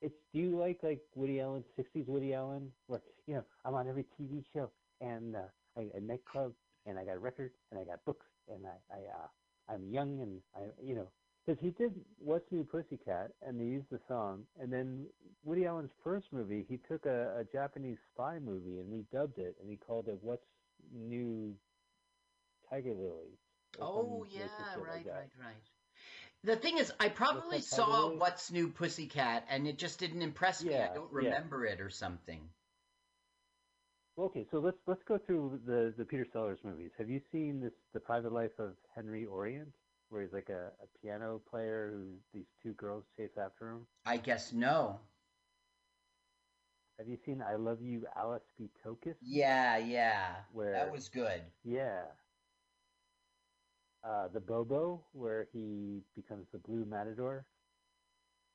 it's. 0.00 0.14
Do 0.32 0.40
you 0.40 0.58
like 0.58 0.80
like 0.82 1.00
Woody 1.14 1.40
Allen, 1.40 1.64
'60s 1.78 2.08
Woody 2.08 2.32
Allen, 2.32 2.70
where 2.86 3.02
you 3.26 3.34
know 3.34 3.44
I'm 3.64 3.74
on 3.74 3.88
every 3.88 4.06
TV 4.18 4.42
show 4.54 4.70
and 5.00 5.36
uh, 5.36 5.40
I, 5.76 5.90
a 5.94 6.00
nightclub, 6.00 6.52
and 6.86 6.98
I 6.98 7.04
got 7.04 7.20
records, 7.20 7.54
and 7.70 7.80
I 7.80 7.84
got 7.84 8.04
books, 8.06 8.26
and 8.48 8.64
I 8.66 8.94
I 8.94 8.98
uh, 9.00 9.74
I'm 9.74 9.88
young, 9.90 10.20
and 10.22 10.40
I 10.56 10.70
you 10.82 10.94
know. 10.94 11.08
Because 11.44 11.60
he 11.60 11.70
did 11.70 11.92
What's 12.18 12.50
New 12.50 12.64
Pussycat, 12.64 13.32
and 13.46 13.60
they 13.60 13.64
used 13.64 13.90
the 13.90 14.00
song, 14.08 14.44
and 14.58 14.72
then 14.72 15.06
Woody 15.42 15.66
Allen's 15.66 15.90
first 16.02 16.26
movie, 16.32 16.64
he 16.68 16.78
took 16.88 17.04
a, 17.04 17.40
a 17.40 17.44
Japanese 17.52 17.98
spy 18.12 18.38
movie 18.38 18.78
and 18.78 18.90
redubbed 18.90 19.38
it, 19.38 19.54
and 19.60 19.68
he 19.68 19.76
called 19.76 20.08
it 20.08 20.18
What's 20.22 20.46
New 20.94 21.54
Tiger 22.70 22.94
Lily. 22.94 23.38
Oh 23.80 24.24
yeah, 24.30 24.40
shit 24.40 24.80
like 24.80 24.88
right, 24.88 25.06
right, 25.06 25.30
right. 25.38 25.64
The 26.44 26.56
thing 26.56 26.78
is, 26.78 26.92
I 27.00 27.08
probably 27.08 27.58
that 27.58 27.64
saw? 27.64 28.10
What's 28.10 28.50
New 28.50 28.68
Pussycat, 28.68 29.46
and 29.50 29.66
it 29.66 29.78
just 29.78 29.98
didn't 29.98 30.22
impress 30.22 30.62
me. 30.62 30.74
I 30.76 30.94
don't 30.94 31.10
yeah. 31.12 31.28
remember 31.28 31.66
it 31.66 31.80
or 31.80 31.90
something. 31.90 32.40
Okay, 34.18 34.46
so 34.50 34.60
let's 34.60 34.76
let's 34.86 35.02
go 35.08 35.18
through 35.18 35.60
the 35.66 35.92
the 35.98 36.04
Peter 36.04 36.26
Sellers 36.32 36.58
movies. 36.62 36.90
Have 36.98 37.10
you 37.10 37.20
seen 37.32 37.60
this 37.60 37.72
The 37.92 38.00
Private 38.00 38.32
Life 38.32 38.58
of 38.58 38.74
Henry 38.94 39.24
Orient, 39.24 39.72
where 40.08 40.22
he's 40.22 40.32
like 40.32 40.48
a, 40.50 40.70
a 40.82 40.98
piano 41.00 41.40
player 41.50 41.92
who 41.92 42.04
these 42.32 42.46
two 42.62 42.72
girls 42.72 43.04
chase 43.16 43.36
after 43.42 43.70
him? 43.70 43.86
I 44.06 44.16
guess 44.16 44.52
no. 44.52 45.00
Have 46.98 47.08
you 47.08 47.16
seen 47.24 47.42
I 47.42 47.56
Love 47.56 47.82
You, 47.82 48.06
Alice 48.16 48.44
B. 48.56 48.68
Toklas? 48.84 49.16
Yeah, 49.20 49.78
yeah. 49.78 50.36
Where 50.52 50.72
That 50.72 50.92
was 50.92 51.08
good. 51.08 51.42
Yeah. 51.64 52.02
Uh, 54.04 54.28
the 54.32 54.40
Bobo, 54.40 55.02
where 55.12 55.48
he 55.52 56.02
becomes 56.14 56.46
the 56.52 56.58
Blue 56.58 56.84
Matador. 56.84 57.46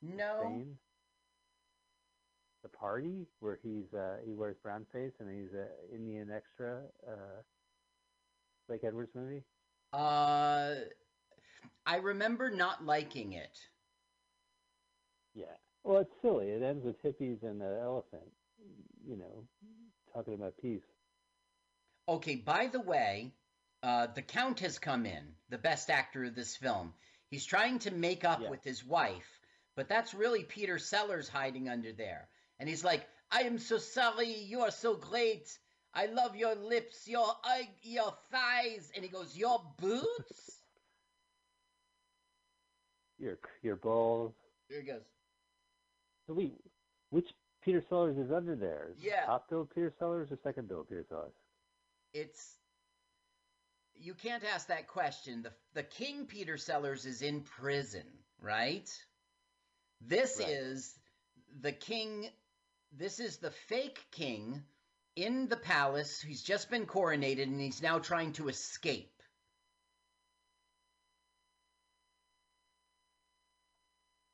No. 0.02 0.40
Spain. 0.42 0.78
The 2.64 2.70
Party, 2.70 3.26
where 3.40 3.60
he's 3.64 3.94
uh, 3.94 4.18
he 4.26 4.34
wears 4.34 4.56
brown 4.62 4.86
face 4.94 5.14
and 5.20 5.30
he's 5.30 5.54
a 5.54 5.68
Indian 5.94 6.30
extra. 6.34 6.82
Uh, 7.08 7.42
Blake 8.68 8.84
Edwards 8.84 9.12
movie. 9.16 9.44
Uh, 9.92 10.76
I 11.86 11.98
remember 11.98 12.50
not 12.52 12.86
liking 12.86 13.34
it. 13.34 13.58
Yeah. 15.34 15.46
Well, 15.84 16.00
it's 16.02 16.14
silly. 16.22 16.48
It 16.50 16.62
ends 16.62 16.84
with 16.86 17.02
hippies 17.02 17.44
and 17.44 17.62
an 17.62 17.78
elephant. 17.82 18.32
You 19.08 19.16
know, 19.18 19.48
talking 20.14 20.34
about 20.34 20.54
peace. 20.62 20.84
Okay, 22.08 22.36
by 22.36 22.68
the 22.68 22.82
way, 22.82 23.32
uh, 23.82 24.08
the 24.08 24.22
Count 24.22 24.60
has 24.60 24.78
come 24.80 25.06
in, 25.06 25.36
the 25.50 25.58
best 25.58 25.90
actor 25.90 26.26
of 26.26 26.36
this 26.36 26.56
film. 26.58 26.94
He's 27.30 27.46
trying 27.46 27.80
to 27.80 27.92
make 27.92 28.26
up 28.26 28.42
Yeah. 28.42 28.50
with 28.50 28.64
his 28.64 28.84
wife, 28.84 29.40
but 29.76 29.88
that's 29.88 30.14
really 30.14 30.44
Peter 30.44 30.78
Sellers 30.80 31.30
hiding 31.30 31.70
under 31.70 31.94
there. 31.94 32.28
And 32.60 32.68
he's 32.68 32.84
like, 32.84 33.08
I 33.32 33.44
am 33.44 33.58
so 33.60 33.78
sorry, 33.78 34.34
you 34.34 34.62
are 34.62 34.72
so 34.72 34.96
great. 34.96 35.58
I 35.94 36.08
love 36.08 36.36
your 36.36 36.56
lips, 36.56 37.08
your 37.08 37.28
eye, 37.44 37.70
your 37.84 38.14
thighs. 38.32 38.92
And 38.96 39.04
he 39.04 39.10
goes, 39.10 39.36
Your 39.38 39.62
boots? 39.78 40.59
Your 43.20 43.38
your 43.62 43.76
balls. 43.76 44.34
Here 44.70 44.80
he 44.82 44.88
goes. 44.88 45.02
So 46.28 46.34
wait, 46.34 46.54
which 47.10 47.28
Peter 47.64 47.84
Sellers 47.90 48.18
is 48.18 48.32
under 48.32 48.56
there? 48.56 48.90
Is 48.92 49.04
it 49.04 49.08
Yeah. 49.10 49.26
Top 49.26 49.50
bill 49.50 49.66
Peter 49.74 49.94
Sellers 50.00 50.32
or 50.32 50.38
second 50.44 50.68
bill 50.68 50.84
Peter 50.88 51.06
Sellers? 51.10 51.34
It's. 52.14 52.56
You 54.02 54.14
can't 54.14 54.44
ask 54.46 54.68
that 54.68 54.88
question. 54.88 55.44
The, 55.44 55.52
the 55.74 55.84
King 55.84 56.26
Peter 56.26 56.56
Sellers 56.58 57.06
is 57.06 57.22
in 57.22 57.42
prison, 57.42 58.06
right? 58.42 58.90
This 60.00 60.40
Right. 60.40 60.48
is 60.50 60.98
the 61.60 61.74
king. 61.74 62.30
This 62.94 63.20
is 63.20 63.38
the 63.38 63.52
fake 63.52 64.00
king 64.12 64.64
in 65.18 65.50
the 65.50 65.58
palace. 65.58 66.22
He's 66.22 66.42
just 66.42 66.70
been 66.70 66.86
coronated 66.86 67.44
and 67.44 67.60
he's 67.60 67.82
now 67.82 68.00
trying 68.00 68.32
to 68.34 68.48
escape. 68.48 69.12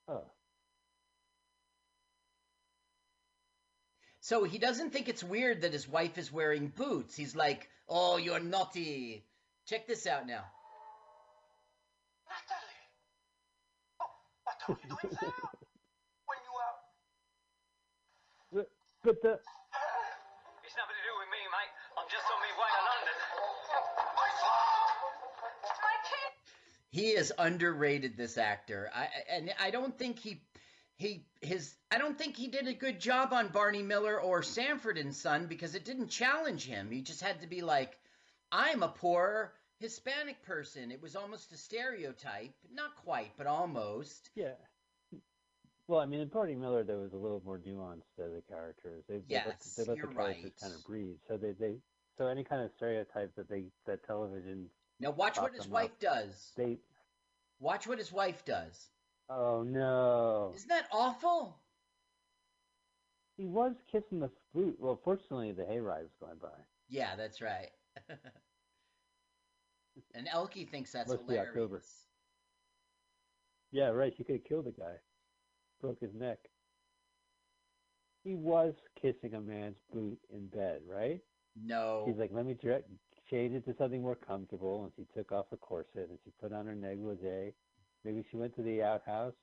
Oh. 0.07 0.23
So 4.25 4.43
he 4.43 4.57
doesn't 4.57 4.89
think 4.89 5.07
it's 5.07 5.23
weird 5.23 5.61
that 5.61 5.71
his 5.71 5.87
wife 5.87 6.17
is 6.17 6.33
wearing 6.33 6.73
boots. 6.75 7.15
He's 7.15 7.35
like, 7.35 7.69
oh, 7.87 8.17
you're 8.17 8.39
naughty. 8.39 9.23
Check 9.67 9.85
this 9.85 10.07
out 10.07 10.25
now. 10.25 10.43
Natalie! 12.25 12.81
Oh, 14.01 14.09
what 14.43 14.57
are 14.67 14.79
you 14.81 14.89
doing 14.89 15.17
there? 15.21 15.29
when 16.25 16.39
you 16.41 16.53
are... 16.57 16.73
But, 18.51 18.67
but 19.03 19.21
the 19.21 19.33
It's 19.33 20.73
nothing 20.73 20.97
to 20.97 21.05
do 21.05 21.13
with 21.21 21.29
me, 21.29 21.45
mate. 21.53 21.69
I'm 21.95 22.09
just 22.09 22.25
on 22.25 22.41
my 22.41 22.49
way 22.57 22.69
to 22.73 22.81
London. 22.81 23.17
My 24.15 24.29
son! 24.41 24.57
My 25.83 25.97
kid! 26.09 26.33
He 26.89 27.07
is 27.11 27.31
underrated. 27.37 28.17
This 28.17 28.39
actor, 28.39 28.89
I 28.91 29.07
and 29.31 29.53
I 29.61 29.69
don't 29.69 29.95
think 29.95 30.17
he 30.17 30.41
he 30.97 31.25
his 31.41 31.75
I 31.91 31.97
don't 31.97 32.17
think 32.17 32.35
he 32.37 32.47
did 32.47 32.67
a 32.67 32.73
good 32.73 32.99
job 32.99 33.33
on 33.33 33.49
Barney 33.49 33.83
Miller 33.83 34.19
or 34.19 34.43
Sanford 34.43 34.97
and 34.97 35.13
Son 35.13 35.47
because 35.47 35.75
it 35.75 35.85
didn't 35.85 36.07
challenge 36.09 36.65
him. 36.65 36.89
He 36.91 37.01
just 37.01 37.21
had 37.21 37.41
to 37.41 37.47
be 37.47 37.61
like, 37.61 37.97
I'm 38.51 38.83
a 38.83 38.87
poor 38.87 39.53
Hispanic 39.79 40.41
person. 40.43 40.91
It 40.91 41.01
was 41.01 41.15
almost 41.15 41.51
a 41.51 41.57
stereotype, 41.57 42.53
not 42.73 42.95
quite, 43.03 43.31
but 43.37 43.47
almost. 43.47 44.29
yeah. 44.35 44.53
Well, 45.87 45.99
I 45.99 46.07
mean, 46.07 46.19
in 46.19 46.29
Barney 46.29 46.55
Miller, 46.55 46.83
there 46.83 46.97
was 46.97 47.13
a 47.13 47.17
little 47.17 47.43
more 47.45 47.61
nuance 47.63 48.05
to 48.15 48.23
the 48.23 48.41
characters. 48.49 49.03
They, 49.07 49.17
they 49.29 49.35
let, 49.35 49.45
Yes, 49.47 49.75
they 49.77 49.83
let 49.83 49.97
you're 49.97 50.07
the 50.07 50.13
characters 50.15 50.43
right. 50.43 50.53
kind 50.59 50.73
of 50.73 50.83
breathe. 50.83 51.17
So 51.27 51.37
they, 51.37 51.51
they 51.51 51.75
so 52.17 52.25
any 52.27 52.43
kind 52.43 52.63
of 52.63 52.71
stereotype 52.71 53.35
that 53.35 53.47
they 53.49 53.65
that 53.85 54.03
television 54.07 54.67
Now 54.99 55.11
watch 55.11 55.37
what 55.37 55.53
his 55.53 55.67
wife 55.67 55.91
up. 55.91 55.99
does. 55.99 56.51
they 56.55 56.79
Watch 57.59 57.85
what 57.85 57.99
his 57.99 58.11
wife 58.11 58.43
does. 58.45 58.89
Oh 59.29 59.63
no 59.63 60.53
Isn't 60.55 60.69
that 60.69 60.87
awful? 60.91 61.59
he 63.37 63.45
was 63.45 63.75
kissing 63.91 64.19
the 64.19 64.29
flute. 64.53 64.77
Well, 64.79 64.99
fortunately, 65.03 65.51
the 65.51 65.63
hayride 65.63 66.03
was 66.03 66.15
going 66.21 66.37
by. 66.41 66.47
Yeah, 66.87 67.15
that's 67.17 67.41
right. 67.41 67.69
and 70.15 70.27
Elke 70.31 70.69
thinks 70.69 70.91
that's 70.93 71.09
Must 71.09 71.27
be 71.27 71.33
hilarious. 71.33 71.49
October. 71.55 71.81
Yeah, 73.71 73.87
right. 73.89 74.13
She 74.15 74.23
could 74.23 74.35
have 74.35 74.45
killed 74.45 74.65
the 74.65 74.71
guy, 74.71 74.93
broke 75.81 75.99
his 75.99 76.13
neck. 76.13 76.37
He 78.23 78.35
was 78.35 78.73
kissing 79.01 79.33
a 79.35 79.41
man's 79.41 79.77
boot 79.93 80.17
in 80.33 80.47
bed, 80.47 80.81
right? 80.87 81.19
No. 81.61 82.03
She's 82.07 82.17
like, 82.17 82.31
let 82.33 82.45
me 82.45 82.53
dre- 82.53 82.83
change 83.29 83.53
it 83.53 83.65
to 83.65 83.75
something 83.77 84.01
more 84.01 84.15
comfortable. 84.15 84.83
And 84.85 84.93
she 84.95 85.05
took 85.13 85.31
off 85.31 85.47
her 85.51 85.57
corset 85.57 86.09
and 86.09 86.17
she 86.23 86.31
put 86.41 86.53
on 86.53 86.65
her 86.65 86.75
negligee. 86.75 87.53
Maybe 88.05 88.23
she 88.31 88.37
went 88.37 88.55
to 88.55 88.63
the 88.63 88.83
outhouse. 88.83 89.35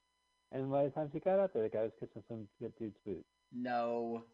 And 0.53 0.71
by 0.71 0.85
the 0.85 0.91
time 0.91 1.11
she 1.13 1.21
got 1.21 1.41
out 1.41 1.53
there, 1.55 1.65
the 1.65 1.71
guy 1.71 1.83
was 1.83 1.93
kissing 2.01 2.25
some 2.29 2.49
good 2.61 2.75
dude's 2.79 2.99
boot. 3.05 3.27
No. 3.53 4.27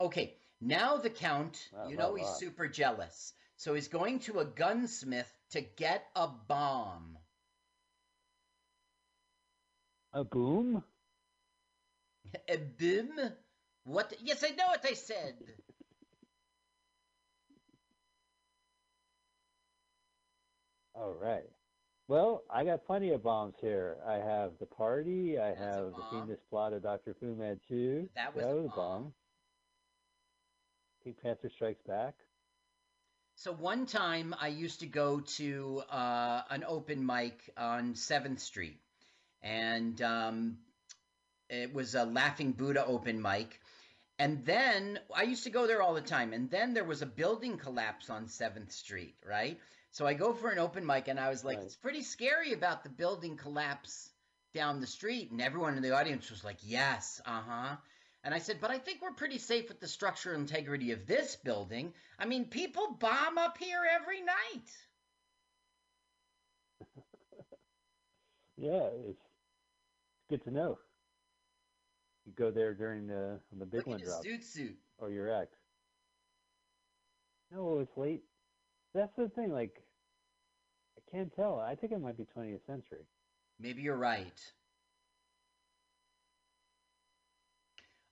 Okay, 0.00 0.36
now 0.60 0.96
the 0.98 1.10
Count, 1.10 1.70
Wow, 1.72 1.88
you 1.88 1.96
know 1.96 2.10
wow, 2.10 2.14
he's 2.14 2.26
wow. 2.26 2.34
super 2.34 2.68
jealous. 2.68 3.32
So 3.56 3.74
he's 3.74 3.88
going 3.88 4.20
to 4.20 4.40
a 4.40 4.44
gunsmith 4.44 5.32
to 5.50 5.60
get 5.62 6.10
a 6.16 6.28
bomb. 6.28 7.18
A 10.12 10.24
boom? 10.24 10.84
A 12.48 12.56
boom? 12.56 13.18
What? 13.84 14.12
Yes, 14.20 14.44
I 14.44 14.50
know 14.50 14.68
what 14.68 14.84
I 14.84 14.94
said. 14.94 15.36
All 21.00 21.14
right. 21.18 21.48
Well, 22.08 22.42
I 22.50 22.64
got 22.64 22.84
plenty 22.84 23.10
of 23.10 23.22
bombs 23.22 23.54
here. 23.60 23.96
I 24.06 24.14
have 24.14 24.52
the 24.60 24.66
party. 24.66 25.38
I 25.38 25.50
That's 25.50 25.60
have 25.60 25.84
the 25.86 25.90
bomb. 25.92 26.26
Fiendish 26.26 26.40
Plot 26.50 26.72
of 26.74 26.82
Dr. 26.82 27.14
Fu 27.18 27.34
Manchu. 27.34 28.06
That 28.16 28.34
was 28.34 28.44
a 28.44 28.48
a 28.48 28.68
bomb. 28.68 29.12
Pink 31.02 31.22
Panther 31.22 31.48
Strikes 31.48 31.80
Back. 31.86 32.14
So 33.36 33.52
one 33.52 33.86
time 33.86 34.34
I 34.38 34.48
used 34.48 34.80
to 34.80 34.86
go 34.86 35.20
to 35.20 35.82
uh, 35.90 36.42
an 36.50 36.64
open 36.66 37.06
mic 37.06 37.50
on 37.56 37.94
Seventh 37.94 38.40
Street, 38.40 38.78
and 39.42 40.02
um, 40.02 40.58
it 41.48 41.72
was 41.72 41.94
a 41.94 42.04
Laughing 42.04 42.52
Buddha 42.52 42.84
open 42.84 43.22
mic. 43.22 43.58
And 44.18 44.44
then 44.44 44.98
I 45.14 45.22
used 45.22 45.44
to 45.44 45.50
go 45.50 45.66
there 45.66 45.80
all 45.80 45.94
the 45.94 46.02
time. 46.02 46.34
And 46.34 46.50
then 46.50 46.74
there 46.74 46.84
was 46.84 47.00
a 47.00 47.06
building 47.06 47.56
collapse 47.56 48.10
on 48.10 48.28
Seventh 48.28 48.70
Street, 48.70 49.14
right? 49.26 49.58
So 49.92 50.06
I 50.06 50.14
go 50.14 50.32
for 50.32 50.50
an 50.50 50.58
open 50.58 50.86
mic, 50.86 51.08
and 51.08 51.18
I 51.18 51.28
was 51.30 51.44
like, 51.44 51.58
Right. 51.58 51.66
"It's 51.66 51.76
pretty 51.76 52.02
scary 52.02 52.52
about 52.52 52.82
the 52.84 52.90
building 52.90 53.36
collapse 53.36 54.10
down 54.54 54.80
the 54.80 54.86
street." 54.86 55.30
And 55.30 55.40
everyone 55.40 55.76
in 55.76 55.82
the 55.82 55.92
audience 55.96 56.30
was 56.30 56.44
like, 56.44 56.58
"Yes, 56.62 57.20
uh 57.24 57.42
huh." 57.42 57.76
And 58.22 58.34
I 58.34 58.38
said, 58.38 58.60
but 58.60 58.70
I 58.70 58.78
think 58.78 59.00
we're 59.00 59.12
pretty 59.14 59.38
safe 59.38 59.68
with 59.68 59.80
the 59.80 59.88
structural 59.88 60.38
integrity 60.38 60.92
of 60.92 61.06
this 61.06 61.36
building. 61.36 61.94
I 62.18 62.26
mean, 62.26 62.44
people 62.50 62.92
bomb 63.00 63.38
up 63.38 63.56
here 63.56 63.82
every 63.90 64.20
night. 64.20 64.68
Yeah, 68.56 68.90
it's 69.08 69.22
good 70.28 70.44
to 70.44 70.50
know. 70.50 70.78
You 72.26 72.32
go 72.36 72.50
there 72.50 72.74
during 72.74 73.06
the 73.06 73.40
the 73.58 73.64
big 73.64 73.78
Look 73.78 73.86
one 73.86 74.00
drops, 74.00 74.26
zoot 74.26 74.44
suit. 74.44 74.76
or 74.98 75.10
your 75.10 75.32
act. 75.32 75.54
No, 77.50 77.78
it's 77.80 77.96
late. 77.96 78.22
That's 78.94 79.14
the 79.16 79.28
thing. 79.28 79.52
Like, 79.52 79.82
I 80.96 81.16
can't 81.16 81.34
tell. 81.34 81.60
I 81.60 81.74
think 81.74 81.92
it 81.92 82.00
might 82.00 82.16
be 82.16 82.26
20th 82.36 82.66
century. 82.66 83.06
Maybe 83.58 83.82
you're 83.82 83.96
right. 83.96 84.40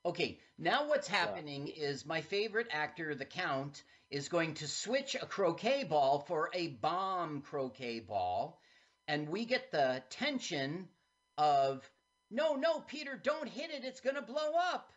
Okay, 0.05 0.39
now 0.59 0.89
what's 0.89 1.09
happening 1.09 1.69
is 1.69 2.07
my 2.07 2.23
favorite 2.23 2.69
actor, 2.71 3.15
the 3.15 3.25
Count, 3.25 3.83
is 4.11 4.29
going 4.29 4.55
to 4.55 4.67
switch 4.67 5.15
a 5.15 5.27
croquet 5.27 5.85
ball 5.85 6.21
for 6.21 6.51
a 6.55 6.69
bomb 6.69 7.43
croquet 7.43 8.01
ball. 8.01 8.61
And 9.07 9.29
we 9.29 9.45
get 9.45 9.71
the 9.71 10.03
tension 10.11 10.89
of, 11.37 11.89
no, 12.31 12.55
no, 12.55 12.81
Peter, 12.81 13.21
don't 13.23 13.49
hit 13.49 13.71
it. 13.71 13.85
It's 13.85 14.01
going 14.01 14.17
to 14.17 14.23
blow 14.23 14.53
up. 14.73 14.93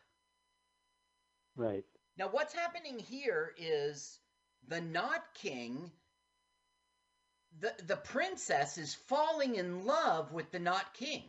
Right. 1.56 1.84
Now, 2.18 2.30
what's 2.30 2.53
happening 2.53 2.99
here 2.99 3.52
is 3.58 4.20
the 4.68 4.82
Not 4.82 5.34
King, 5.34 5.92
the, 7.60 7.74
the 7.86 7.98
princess 7.98 8.78
is 8.78 8.94
falling 8.96 9.56
in 9.56 9.86
love 9.86 10.32
with 10.32 10.52
the 10.52 10.60
Not 10.60 10.94
King. 10.94 11.24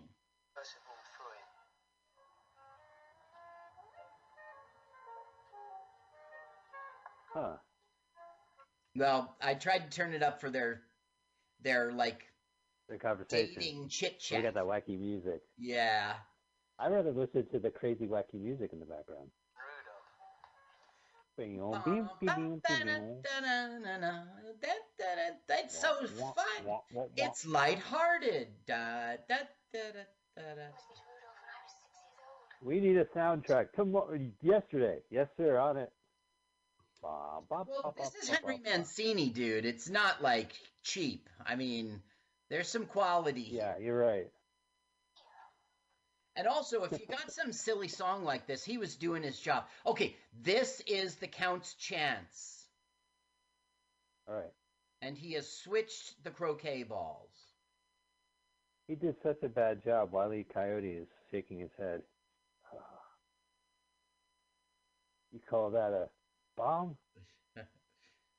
Huh. 7.35 7.57
Well, 8.95 9.35
I 9.41 9.55
tried 9.55 9.91
to 9.91 9.97
turn 9.97 10.13
it 10.13 10.23
up 10.23 10.41
for 10.41 10.51
their 10.51 10.83
their 11.63 11.93
like 11.93 12.21
The 12.89 12.99
conversation. 12.99 13.55
dating 13.59 13.89
chit 13.89 14.23
We 14.31 14.43
got 14.43 14.55
that 14.55 14.65
wacky 14.65 14.99
music. 14.99 15.41
Yeah. 15.59 16.13
I'd 16.79 16.93
rather 16.93 17.13
listen 17.13 17.47
to 17.53 17.59
the 17.59 17.71
crazy 17.71 18.07
wacky 18.07 18.35
music 18.35 18.71
in 18.73 18.81
the 18.81 18.87
background. 18.87 19.31
That's 25.49 25.81
so 25.81 26.07
fun. 26.07 27.07
It's 27.17 27.47
lighthearted. 27.47 28.49
Da, 28.67 29.17
da, 29.29 29.37
da, 29.73 29.81
da, 29.93 30.05
da, 30.37 30.55
da. 30.55 30.69
We 32.63 32.81
need 32.81 32.97
a 32.97 33.05
soundtrack 33.07 33.73
tomorrow. 33.75 34.19
Yesterday, 34.41 34.99
yes 35.11 35.29
sir, 35.37 35.59
on 35.59 35.77
it. 35.77 35.91
Well, 37.03 37.95
this 37.97 38.15
is 38.15 38.29
Henry. 38.29 38.61
Mancini, 38.65 39.29
dude. 39.31 39.65
It's 39.65 39.89
not 39.89 40.23
like 40.23 40.53
cheap. 40.85 41.29
I 41.45 41.57
mean, 41.57 42.01
there's 42.49 42.69
some 42.69 42.87
quality. 42.87 43.49
Yeah, 43.51 43.79
you're 43.79 43.99
right. 43.99 44.29
And 46.37 46.47
also, 46.47 46.85
if 46.85 46.93
you 46.93 47.07
got 47.07 47.31
some 47.31 47.53
silly 47.53 47.89
song 47.89 48.25
like 48.25 48.47
this, 48.47 48.65
he 48.65 48.79
was 48.79 48.97
doing 48.97 49.23
his 49.23 49.39
job. 49.39 49.65
Okay, 49.87 50.17
this 50.43 50.81
is 50.87 51.17
the 51.17 51.27
Count's 51.27 51.75
chance. 51.75 52.67
All 54.27 54.35
right. 54.37 54.53
And 55.03 55.17
he 55.19 55.33
has 55.33 55.51
switched 55.51 56.23
the 56.25 56.31
croquet 56.31 56.85
balls. 56.85 57.29
He 58.89 58.95
did 58.95 59.17
such 59.23 59.43
a 59.43 59.49
bad 59.49 59.83
job. 59.85 60.13
Wiley 60.13 60.45
Coyote 60.53 60.89
is 60.89 61.09
shaking 61.31 61.59
his 61.59 61.71
head. 61.79 62.03
You 65.33 65.41
call 65.49 65.71
that 65.71 65.93
a 65.93 66.09
bomb? 66.57 66.97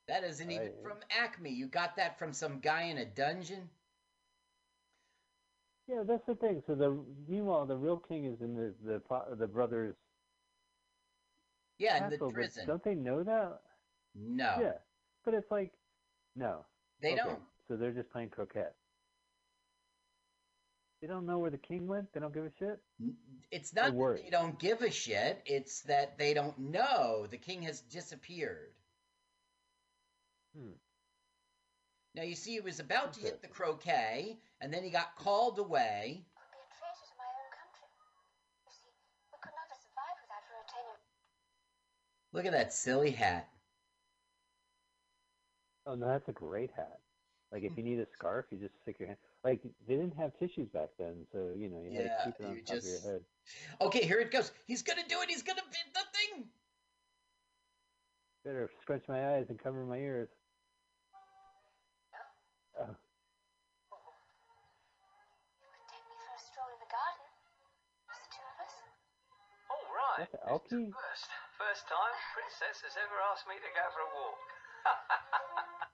That 0.07 0.23
isn't 0.25 0.51
even 0.51 0.67
I- 0.67 0.83
from 0.83 0.97
Acme. 1.09 1.49
You 1.49 1.67
got 1.67 1.95
that 1.95 2.19
from 2.19 2.33
some 2.33 2.59
guy 2.59 2.83
in 2.83 2.97
a 2.97 3.05
dungeon? 3.05 3.69
Yeah, 5.87 6.03
that's 6.07 6.25
the 6.25 6.35
thing. 6.35 6.61
So 6.65 6.75
the 6.75 6.97
meanwhile, 7.27 7.65
the 7.65 7.75
real 7.75 7.97
king 7.97 8.25
is 8.25 8.41
in 8.41 8.55
the 8.55 8.73
the 8.85 9.01
the 9.35 9.47
brothers' 9.47 9.95
Yeah, 11.77 11.97
in 11.97 12.03
the 12.09 12.17
castle. 12.17 12.31
prison. 12.31 12.67
Don't 12.67 12.83
they 12.83 12.95
know 12.95 13.23
that? 13.23 13.59
No. 14.15 14.57
Yeah, 14.61 14.73
but 15.25 15.33
it's 15.33 15.51
like, 15.51 15.71
no. 16.35 16.65
They 17.01 17.13
Okay, 17.13 17.17
don't. 17.23 17.39
So 17.67 17.75
they're 17.75 17.91
just 17.91 18.09
playing 18.11 18.29
croquet. 18.29 18.67
They 21.01 21.07
don't 21.07 21.25
know 21.25 21.37
where 21.39 21.51
the 21.51 21.57
king 21.57 21.85
went. 21.87 22.13
They 22.13 22.21
don't 22.21 22.33
give 22.33 22.45
a 22.45 22.51
shit. 22.57 22.79
It's 23.51 23.73
not 23.73 23.91
that 23.93 24.15
they 24.23 24.29
don't 24.29 24.57
give 24.57 24.81
a 24.81 24.89
shit. 24.91 25.41
It's 25.45 25.81
that 25.81 26.17
they 26.17 26.33
don't 26.33 26.57
know. 26.57 27.27
The 27.29 27.37
king 27.37 27.61
has 27.63 27.81
disappeared. 27.81 28.71
Hmm. 30.55 30.73
Now, 32.15 32.23
you 32.23 32.35
see, 32.35 32.51
he 32.53 32.59
was 32.61 32.79
about 32.79 33.13
to 33.13 33.21
hit 33.21 33.41
the 33.41 33.47
croquet, 33.47 34.37
and 34.63 34.73
then 34.73 34.81
he 34.81 34.89
got 34.89 35.15
called 35.17 35.59
away. 35.59 36.23
Look 42.31 42.45
at 42.45 42.53
that 42.53 42.73
silly 42.73 43.11
hat. 43.11 43.47
Oh 45.85 45.93
no, 45.93 46.07
that's 46.07 46.29
a 46.29 46.31
great 46.31 46.71
hat. 46.75 46.99
Like 47.51 47.63
if 47.63 47.77
you 47.77 47.83
need 47.83 47.99
a 47.99 48.07
scarf, 48.13 48.45
you 48.49 48.57
just 48.57 48.73
stick 48.81 48.95
your 48.99 49.09
hand. 49.09 49.19
Like 49.43 49.61
they 49.87 49.95
didn't 49.95 50.15
have 50.17 50.31
tissues 50.39 50.69
back 50.69 50.89
then, 50.97 51.27
so 51.31 51.51
you 51.55 51.69
know 51.69 51.83
you 51.87 51.95
had 51.95 52.05
to 52.05 52.17
keep 52.25 52.35
it 52.39 52.45
on 52.45 52.55
top 52.55 52.65
just- 52.65 52.87
of 52.87 53.03
your 53.03 53.13
head. 53.13 53.21
Okay, 53.81 54.05
here 54.05 54.19
it 54.19 54.31
goes. 54.31 54.51
He's 54.65 54.81
gonna 54.81 55.03
do 55.07 55.21
it. 55.21 55.29
He's 55.29 55.43
gonna 55.43 55.61
beat 55.69 55.93
the 55.93 55.99
thing. 56.17 56.45
Better 58.45 58.69
scrunch 58.81 59.03
my 59.09 59.35
eyes 59.35 59.45
and 59.49 59.59
cover 59.61 59.85
my 59.85 59.97
ears. 59.97 60.29
Oh, 62.79 62.95
All 70.23 70.29
right. 70.29 70.31
that's 70.31 70.51
Elke. 70.51 70.93
First, 70.93 71.27
first 71.59 71.87
time 71.87 72.15
Princess 72.33 72.81
has 72.83 72.95
ever 72.95 73.17
asked 73.31 73.47
me 73.47 73.55
to 73.55 73.69
go 73.75 73.85
for 73.91 74.01
a 74.01 74.11
walk. 74.15 74.39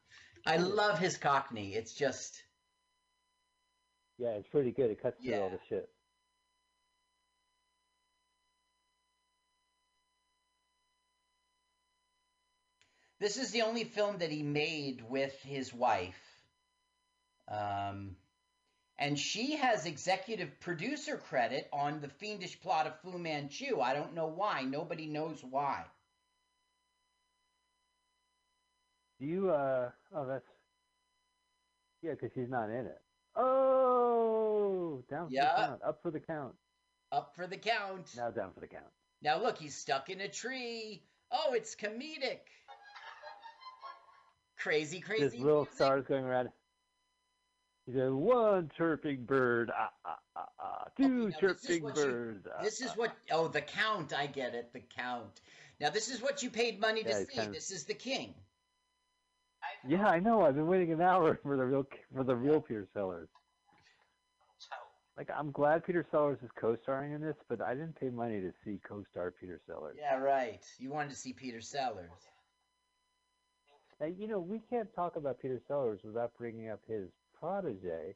I 0.46 0.58
love 0.58 1.00
his 1.00 1.18
cockney. 1.18 1.74
It's 1.74 1.94
just 1.94 2.44
Yeah, 4.18 4.30
it's 4.30 4.48
pretty 4.48 4.72
good. 4.72 4.92
It 4.92 5.02
cuts 5.02 5.24
through 5.24 5.36
all 5.36 5.50
the 5.50 5.60
shit. 5.68 5.90
this 13.20 13.36
is 13.36 13.52
the 13.52 13.64
only 13.64 13.84
film 13.84 14.20
that 14.20 14.32
he 14.32 14.44
made 14.44 15.04
with 15.10 15.34
his 15.42 15.74
wife. 15.74 16.16
Um, 17.50 18.16
and 19.00 19.18
she 19.18 19.56
has 19.56 19.86
executive 19.86 20.60
producer 20.60 21.18
credit 21.18 21.70
on 21.74 22.02
the 22.02 22.10
fiendish 22.10 22.60
plot 22.62 22.86
of 22.86 23.00
Fu 23.02 23.18
Manchu. 23.18 23.80
I 23.80 23.94
don't 23.94 24.14
know 24.14 24.28
why. 24.28 24.62
Nobody 24.64 25.08
knows 25.08 25.44
why. 25.50 25.86
Do 29.20 29.26
you? 29.26 29.50
uh 29.52 29.90
Oh, 30.14 30.28
that's. 30.28 30.46
Yeah, 32.02 32.12
because 32.12 32.32
she's 32.34 32.50
not 32.50 32.70
in 32.70 32.86
it. 32.86 33.02
Oh, 33.36 35.04
down 35.10 35.28
for 35.28 35.34
Yeah. 35.34 35.56
the 35.56 35.68
count. 35.68 35.82
Up 35.84 36.02
for 36.02 36.12
the 36.12 36.20
count. 36.20 36.56
Up 37.12 37.36
for 37.36 37.48
the 37.48 37.58
count. 37.58 38.14
Now 38.16 38.32
down 38.32 38.52
for 38.54 38.60
the 38.60 38.68
count. 38.68 38.86
Now 39.22 39.42
look, 39.42 39.58
he's 39.58 39.76
stuck 39.76 40.10
in 40.10 40.22
a 40.22 40.28
tree. 40.30 41.04
Oh, 41.32 41.54
it's 41.54 41.76
comedic. 41.76 42.40
Crazy, 44.58 45.00
crazy. 45.00 45.22
There's 45.22 45.36
little 45.36 45.62
music. 45.62 45.76
stars 45.76 46.06
going 46.06 46.26
around. 46.26 46.50
He 47.90 47.96
said, 47.96 48.12
"One 48.12 48.70
chirping 48.78 49.24
bird, 49.26 49.72
ah 49.76 49.90
ah 50.06 50.20
ah 50.36 50.46
ah. 50.60 50.84
Two 50.96 51.08
now 51.08 51.26
this 51.26 51.34
is 51.34 51.40
chirping 51.40 51.88
you- 51.88 51.94
birds." 51.94 52.48
ah, 52.56 52.62
This 52.62 52.82
is 52.82 52.92
ah, 52.92 52.94
what. 52.98 53.16
Oh, 53.32 53.48
the 53.48 53.62
count. 53.62 54.14
I 54.14 54.28
get 54.28 54.54
it. 54.54 54.72
The 54.74 54.82
count. 54.82 55.42
Now 55.80 55.90
this 55.90 56.08
is 56.10 56.22
what 56.22 56.44
you 56.44 56.52
paid 56.52 56.80
money 56.80 57.02
to 57.02 57.10
Yeah, 57.10 57.18
it's 57.18 57.32
see. 57.32 57.38
kind 57.38 57.48
of- 57.48 57.56
This 57.56 57.72
is 57.72 57.86
the 57.86 57.96
king. 57.96 58.36
Yeah, 59.88 60.08
I 60.08 60.20
know. 60.20 60.44
I've 60.46 60.54
been 60.56 60.68
waiting 60.68 60.92
an 60.92 61.02
hour 61.02 61.36
for 61.44 61.58
the 61.58 61.66
real 61.66 61.86
for 62.14 62.24
the 62.24 62.36
real 62.36 62.62
Peter 62.62 62.88
Sellers. 62.94 63.30
Like, 65.18 65.30
I'm 65.36 65.52
glad 65.52 65.84
Peter 65.84 66.06
Sellers 66.12 66.38
is 66.44 66.50
co-starring 66.56 67.12
in 67.12 67.20
this, 67.22 67.36
but 67.50 67.60
I 67.60 67.74
didn't 67.74 68.00
pay 68.00 68.10
money 68.10 68.40
to 68.40 68.54
see 68.64 68.80
co-star 68.88 69.32
Peter 69.32 69.60
Sellers. 69.68 69.98
Yeah, 70.00 70.16
right. 70.16 70.64
You 70.78 70.92
wanted 70.92 71.10
to 71.10 71.16
see 71.16 71.34
Peter 71.34 71.60
Sellers. 71.60 72.10
Now, 74.00 74.06
you 74.06 74.28
know, 74.30 74.40
we 74.40 74.60
can't 74.70 74.94
talk 74.96 75.18
about 75.18 75.40
Peter 75.42 75.60
Sellers 75.68 76.00
without 76.06 76.32
bringing 76.38 76.70
up 76.70 76.80
his 76.88 77.10
protege, 77.40 78.16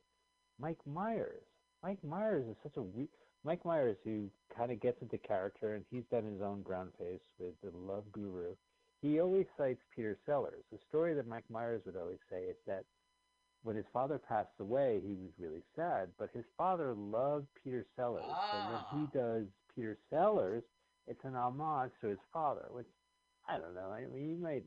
Mike 0.60 0.80
Myers. 0.86 1.44
Mike 1.82 2.04
Myers 2.04 2.46
is 2.48 2.56
such 2.64 2.78
a 2.78 2.82
we 2.82 3.08
Mike 3.44 3.66
Myers 3.66 3.98
who 4.06 4.30
kind 4.56 4.72
of 4.72 4.80
gets 4.80 5.02
into 5.02 5.18
character, 5.18 5.76
and 5.76 5.84
he's 5.92 6.04
done 6.10 6.24
his 6.24 6.42
own 6.42 6.62
brown 6.62 6.90
face 6.98 7.20
with 7.40 7.54
the 7.62 7.78
Love 7.78 8.06
Guru. 8.14 8.56
He 9.02 9.20
always 9.20 9.46
cites 9.58 9.82
Peter 9.94 10.18
Sellers. 10.26 10.64
The 10.72 10.80
story 10.88 11.14
that 11.16 11.28
Mike 11.28 11.44
Myers 11.50 11.82
would 11.86 11.98
always 11.98 12.20
say 12.32 12.44
is 12.44 12.56
that 12.68 12.86
when 13.64 13.76
his 13.76 13.86
father 13.92 14.18
passed 14.18 14.60
away, 14.60 15.02
he 15.06 15.16
was 15.16 15.32
really 15.38 15.64
sad, 15.76 16.10
but 16.18 16.30
his 16.34 16.46
father 16.58 16.94
loved 16.94 17.48
Peter 17.64 17.86
Sellers. 17.98 18.24
So 18.24 18.58
when 18.58 18.80
ah. 18.80 18.88
he 18.94 19.18
does 19.18 19.44
Peter 19.76 19.98
Sellers, 20.10 20.64
it's 21.08 21.24
an 21.26 21.36
homage 21.36 21.92
to 22.02 22.08
his 22.08 22.20
father, 22.32 22.66
which 22.72 22.88
I 23.48 23.58
don't 23.58 23.76
know. 23.76 23.92
I 23.92 24.06
mean, 24.06 24.30
you 24.30 24.38
might 24.38 24.64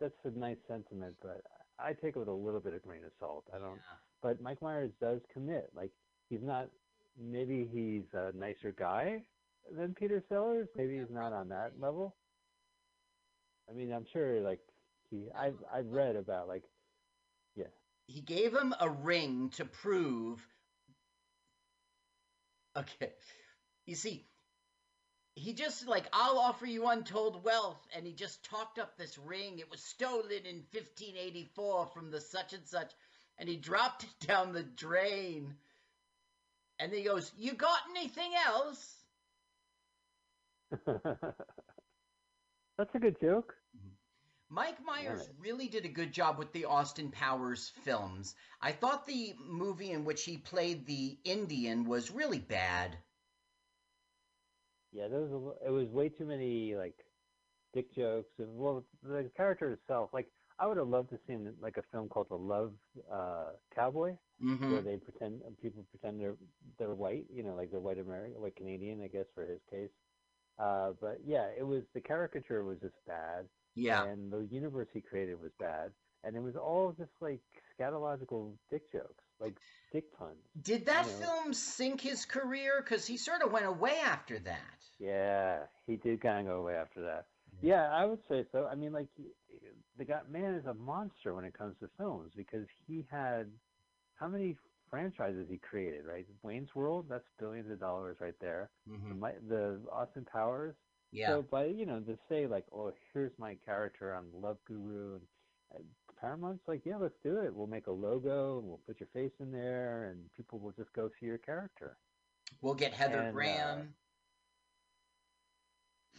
that's 0.00 0.14
a 0.24 0.38
nice 0.38 0.58
sentiment, 0.66 1.14
but 1.22 1.42
I 1.78 1.92
take 1.92 2.16
it 2.16 2.18
with 2.18 2.28
a 2.28 2.32
little 2.32 2.60
bit 2.60 2.74
of 2.74 2.82
grain 2.82 3.04
of 3.04 3.12
salt. 3.20 3.44
I 3.54 3.58
don't. 3.58 3.76
Yeah. 3.76 3.98
But 4.22 4.40
Mike 4.40 4.60
Myers 4.62 4.90
does 5.00 5.20
commit. 5.32 5.70
Like 5.74 5.90
he's 6.30 6.42
not. 6.42 6.68
Maybe 7.20 7.68
he's 7.72 8.04
a 8.14 8.32
nicer 8.36 8.72
guy 8.72 9.22
than 9.76 9.94
Peter 9.94 10.22
Sellers. 10.28 10.68
Maybe 10.76 10.98
he's 10.98 11.10
not 11.10 11.32
on 11.32 11.48
that 11.48 11.72
level. 11.80 12.16
I 13.70 13.74
mean, 13.74 13.92
I'm 13.92 14.06
sure. 14.12 14.40
Like 14.40 14.60
he, 15.10 15.28
I've 15.36 15.58
I've 15.72 15.88
read 15.88 16.16
about 16.16 16.48
like, 16.48 16.64
yeah, 17.56 17.66
He 18.06 18.20
gave 18.20 18.54
him 18.54 18.74
a 18.80 18.88
ring 18.90 19.50
to 19.56 19.64
prove. 19.64 20.46
Okay. 22.76 23.12
You 23.86 23.94
see, 23.94 24.26
he 25.38 25.52
just 25.52 25.86
like, 25.86 26.06
I'll 26.12 26.38
offer 26.38 26.66
you 26.66 26.86
untold 26.88 27.44
wealth. 27.44 27.86
And 27.94 28.06
he 28.06 28.12
just 28.12 28.44
talked 28.44 28.78
up 28.78 28.96
this 28.96 29.16
ring. 29.18 29.58
It 29.58 29.70
was 29.70 29.80
stolen 29.80 30.44
in 30.44 30.64
1584 30.72 31.86
from 31.86 32.10
the 32.10 32.20
such 32.20 32.52
and 32.52 32.66
such. 32.66 32.92
And 33.38 33.48
he 33.48 33.56
dropped 33.56 34.04
it 34.04 34.26
down 34.26 34.52
the 34.52 34.64
drain. 34.64 35.54
And 36.78 36.92
then 36.92 36.98
he 36.98 37.04
goes, 37.04 37.32
You 37.38 37.54
got 37.54 37.78
anything 37.90 38.32
else? 38.46 38.96
that's 42.76 42.94
a 42.94 42.98
good 42.98 43.16
joke. 43.20 43.54
Mike 44.50 44.82
Myers 44.84 45.28
really 45.38 45.68
did 45.68 45.84
a 45.84 45.88
good 45.90 46.12
job 46.12 46.38
with 46.38 46.52
the 46.52 46.64
Austin 46.64 47.10
Powers 47.10 47.72
films. 47.84 48.34
I 48.62 48.72
thought 48.72 49.06
the 49.06 49.34
movie 49.46 49.90
in 49.90 50.04
which 50.04 50.24
he 50.24 50.38
played 50.38 50.86
the 50.86 51.18
Indian 51.24 51.84
was 51.84 52.10
really 52.10 52.38
bad. 52.38 52.96
Yeah, 54.92 55.08
there 55.08 55.20
was 55.20 55.30
a, 55.62 55.68
it 55.68 55.70
was 55.70 55.88
way 55.88 56.08
too 56.08 56.24
many 56.26 56.74
like 56.74 56.96
dick 57.74 57.94
jokes 57.94 58.30
and 58.38 58.48
well 58.56 58.84
the 59.02 59.30
character 59.36 59.72
itself 59.72 60.10
like 60.12 60.28
I 60.58 60.66
would 60.66 60.76
have 60.78 60.88
loved 60.88 61.10
to 61.10 61.18
see 61.26 61.36
like 61.60 61.76
a 61.76 61.82
film 61.92 62.08
called 62.08 62.28
The 62.30 62.36
Love 62.36 62.72
uh, 63.12 63.50
Cowboy. 63.74 64.16
Hmm 64.40 64.72
where 64.72 64.82
they 64.82 64.96
pretend 64.96 65.40
people 65.60 65.84
pretend 65.90 66.20
they're 66.20 66.36
they're 66.78 66.94
white, 66.94 67.26
you 67.34 67.42
know, 67.42 67.54
like 67.54 67.70
they're 67.70 67.80
white 67.80 67.98
American, 67.98 68.40
white 68.40 68.56
Canadian, 68.56 69.02
I 69.02 69.08
guess 69.08 69.26
for 69.34 69.44
his 69.44 69.60
case. 69.70 69.90
Uh, 70.58 70.92
but 71.00 71.20
yeah, 71.26 71.46
it 71.58 71.66
was 71.66 71.82
the 71.94 72.00
caricature 72.00 72.64
was 72.64 72.78
just 72.80 72.94
bad, 73.06 73.46
Yeah. 73.74 74.04
and 74.04 74.30
the 74.32 74.46
universe 74.50 74.88
he 74.92 75.00
created 75.00 75.40
was 75.40 75.52
bad, 75.58 75.90
and 76.24 76.36
it 76.36 76.40
was 76.40 76.56
all 76.56 76.92
just 76.96 77.10
like 77.20 77.40
scatological 77.78 78.52
dick 78.70 78.90
jokes, 78.92 79.24
like 79.40 79.56
dick 79.92 80.12
puns. 80.12 80.38
Did 80.60 80.86
that 80.86 81.06
you 81.06 81.12
know. 81.12 81.26
film 81.26 81.52
sink 81.52 82.00
his 82.00 82.24
career? 82.24 82.80
Because 82.82 83.06
he 83.06 83.16
sort 83.16 83.42
of 83.42 83.52
went 83.52 83.66
away 83.66 83.98
after 83.98 84.38
that. 84.38 84.80
Yeah, 84.98 85.60
he 85.86 85.96
did 85.96 86.20
kind 86.20 86.40
of 86.40 86.46
go 86.46 86.60
away 86.60 86.74
after 86.74 87.02
that. 87.02 87.26
Yeah, 87.60 87.88
I 87.92 88.04
would 88.06 88.20
say 88.28 88.44
so. 88.52 88.66
I 88.70 88.74
mean, 88.74 88.92
like 88.92 89.08
the 89.96 90.04
guy, 90.04 90.20
man 90.28 90.54
is 90.54 90.66
a 90.66 90.74
monster 90.74 91.34
when 91.34 91.44
it 91.44 91.56
comes 91.56 91.76
to 91.80 91.88
films 91.96 92.32
because 92.36 92.66
he 92.86 93.06
had 93.10 93.50
how 94.14 94.28
many 94.28 94.56
franchises 94.90 95.46
he 95.50 95.58
created, 95.58 96.04
right? 96.06 96.26
Wayne's 96.42 96.74
World, 96.74 97.06
that's 97.08 97.28
billions 97.38 97.70
of 97.70 97.80
dollars 97.80 98.16
right 98.20 98.34
there. 98.40 98.70
The, 99.08 99.14
hmm 99.14 99.14
Mi- 99.14 99.40
the 99.48 99.80
Austin 99.92 100.26
Powers. 100.30 100.74
Yeah. 101.12 101.30
So 101.30 101.42
by 101.42 101.66
you 101.66 101.86
know 101.86 102.00
to 102.00 102.16
say 102.28 102.46
like, 102.46 102.64
oh, 102.72 102.92
here's 103.12 103.32
my 103.38 103.56
character 103.64 104.14
on 104.14 104.26
Love 104.34 104.58
Guru, 104.66 105.14
and, 105.16 105.22
and 105.76 105.84
Paramount's 106.20 106.66
like, 106.66 106.82
yeah, 106.84 106.96
let's 106.96 107.18
do 107.22 107.38
it. 107.38 107.54
We'll 107.54 107.66
make 107.66 107.86
a 107.86 107.92
logo 107.92 108.58
and 108.58 108.66
we'll 108.68 108.80
put 108.86 109.00
your 109.00 109.08
face 109.12 109.32
in 109.40 109.52
there, 109.52 110.04
and 110.10 110.20
people 110.36 110.58
will 110.58 110.72
just 110.72 110.92
go 110.92 111.08
see 111.20 111.26
your 111.26 111.38
character. 111.38 111.96
we'll 112.60 112.74
get 112.74 112.92
Heather 112.92 113.18
and, 113.18 113.28
uh, 113.28 113.32
Graham. 113.32 113.94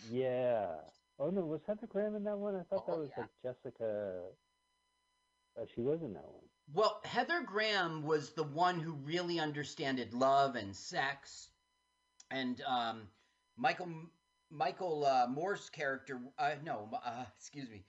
Yeah. 0.10 0.68
Oh 1.20 1.30
no, 1.30 1.42
was 1.46 1.62
Heather 1.68 1.88
Graham 1.88 2.16
in 2.16 2.24
that 2.24 2.38
one? 2.38 2.56
I 2.56 2.64
thought 2.64 2.86
Oh, 2.88 2.92
that 2.94 3.00
was 3.00 3.10
yeah. 3.18 3.24
like 3.24 3.30
Jessica. 3.44 4.22
Uh, 5.60 5.66
she 5.76 5.82
was 5.82 6.02
in 6.02 6.14
that 6.14 6.24
one. 6.24 6.44
Well, 6.74 7.02
Heather 7.04 7.42
Graham 7.46 8.04
was 8.04 8.32
the 8.32 8.44
one 8.44 8.80
who 8.80 8.94
really 8.94 9.40
understood 9.40 10.14
love 10.14 10.56
and 10.56 10.76
sex, 10.76 11.50
and 12.32 12.62
um, 12.62 13.10
Michael 13.58 13.90
Michael 14.52 15.06
uh, 15.06 15.28
Moore's 15.28 15.70
character. 15.70 16.22
Uh, 16.38 16.56
no, 16.64 16.90
uh, 17.04 17.26
excuse 17.38 17.70
me. 17.70 17.84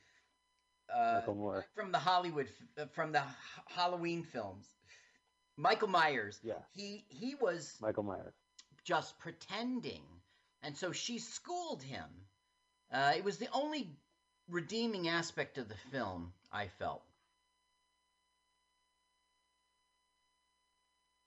Uh, 0.94 1.14
Michael 1.20 1.34
Moore. 1.34 1.66
from 1.74 1.92
the 1.92 1.98
Hollywood 1.98 2.48
uh, 2.78 2.86
from 2.94 3.12
the 3.12 3.22
Halloween 3.66 4.22
films. 4.24 4.66
Michael 5.56 5.88
Myers. 5.88 6.38
Yeah. 6.42 6.54
He 6.72 7.04
he 7.08 7.34
was 7.34 7.76
Michael 7.80 8.02
Myers. 8.02 8.34
just 8.84 9.18
pretending, 9.18 10.02
and 10.62 10.76
so 10.76 10.92
she 10.92 11.18
schooled 11.18 11.82
him. 11.82 12.08
Uh, 12.92 13.12
it 13.16 13.24
was 13.24 13.38
the 13.38 13.48
only 13.52 13.90
redeeming 14.48 15.08
aspect 15.08 15.58
of 15.58 15.68
the 15.68 15.76
film. 15.92 16.32
I 16.52 16.66
felt. 16.78 17.02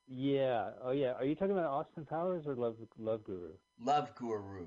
Yeah. 0.07 0.71
Oh 0.83 0.91
yeah. 0.91 1.13
Are 1.13 1.25
you 1.25 1.35
talking 1.35 1.53
about 1.53 1.69
Austin 1.71 2.05
Powers 2.05 2.45
or 2.47 2.55
Love 2.55 2.75
Love 2.97 3.23
Guru? 3.23 3.53
Love 3.79 4.13
Guru. 4.15 4.65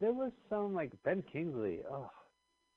There 0.00 0.12
was 0.12 0.32
some 0.48 0.74
like 0.74 0.92
Ben 1.04 1.22
Kingsley. 1.22 1.80
Oh, 1.90 2.10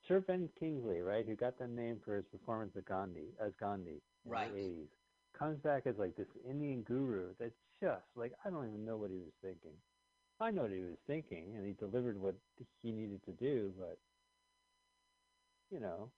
Sir 0.08 0.20
Ben 0.22 0.50
Kingsley, 0.60 1.02
right? 1.02 1.26
Who 1.26 1.36
got 1.36 1.58
the 1.58 1.68
name 1.68 2.00
for 2.04 2.16
his 2.16 2.26
performance 2.26 2.76
of 2.76 2.86
Gandhi 2.86 3.34
as 3.40 3.54
Gandhi 3.60 4.02
in 4.26 4.32
Right. 4.32 4.52
the 4.52 4.60
80s. 4.60 4.88
Comes 5.38 5.60
back 5.62 5.86
as 5.86 5.98
like 5.98 6.16
this 6.16 6.28
Indian 6.50 6.82
guru 6.84 7.34
that's 7.40 7.54
just 7.82 8.06
like 8.16 8.34
I 8.46 8.50
don't 8.50 8.68
even 8.68 8.86
know 8.86 8.98
what 8.98 9.12
he 9.12 9.18
was 9.20 9.34
thinking. 9.42 9.74
I 10.40 10.52
know 10.52 10.64
what 10.64 10.72
he 10.72 10.82
was 10.82 10.98
thinking, 11.08 11.56
and 11.56 11.66
he 11.66 11.74
delivered 11.74 12.20
what 12.20 12.36
he 12.82 12.92
needed 12.92 13.24
to 13.26 13.32
do, 13.34 13.74
but 13.80 13.98
you 15.72 15.80
know, 15.80 16.10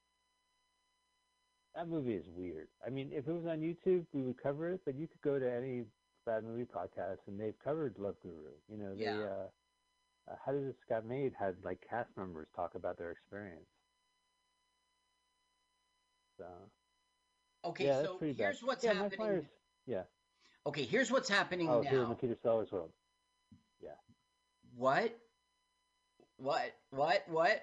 that 1.76 1.88
movie 1.88 2.14
is 2.16 2.26
weird. 2.36 2.68
I 2.86 2.90
mean, 2.90 3.12
if 3.14 3.28
it 3.28 3.32
was 3.32 3.46
on 3.46 3.60
YouTube, 3.60 4.06
we 4.14 4.22
would 4.24 4.42
cover 4.42 4.70
it, 4.70 4.82
but 4.86 4.96
you 4.96 5.08
could 5.08 5.22
go 5.22 5.40
to 5.40 5.52
any 5.52 5.84
bad 6.26 6.44
movie 6.44 6.66
podcast, 6.66 7.20
and 7.28 7.40
they've 7.40 7.58
covered 7.64 7.96
Love 7.98 8.16
Guru. 8.22 8.54
You 8.70 8.78
know, 8.78 8.96
they 8.96 9.06
Yeah. 9.06 9.24
uh, 9.24 9.28
uh, 9.28 9.48
how 10.46 10.52
did 10.52 10.68
this 10.68 10.76
got 10.88 11.06
made 11.06 11.34
had 11.40 11.56
like 11.64 11.80
cast 11.90 12.10
members 12.18 12.48
talk 12.56 12.76
about 12.76 12.98
their 12.98 13.12
experience. 13.12 13.68
So 16.38 16.46
Okay, 17.66 17.86
yeah, 17.88 18.04
so 18.04 18.18
here's 18.20 18.38
bad. 18.38 18.56
what's 18.64 18.84
yeah, 18.84 18.94
happening. 18.94 19.46
Yeah. 19.86 20.04
Okay, 20.66 20.84
here's 20.84 21.12
what's 21.12 21.30
happening 21.30 21.68
Oh, 21.70 21.82
here 21.82 21.94
in 21.96 22.04
now. 22.04 22.10
the 22.10 22.16
Peter 22.16 22.38
Sellers 22.42 22.72
world. 22.72 22.92
Yeah. 23.82 23.90
What? 24.76 25.18
What? 26.38 26.72
What? 26.92 27.24
What? 27.28 27.62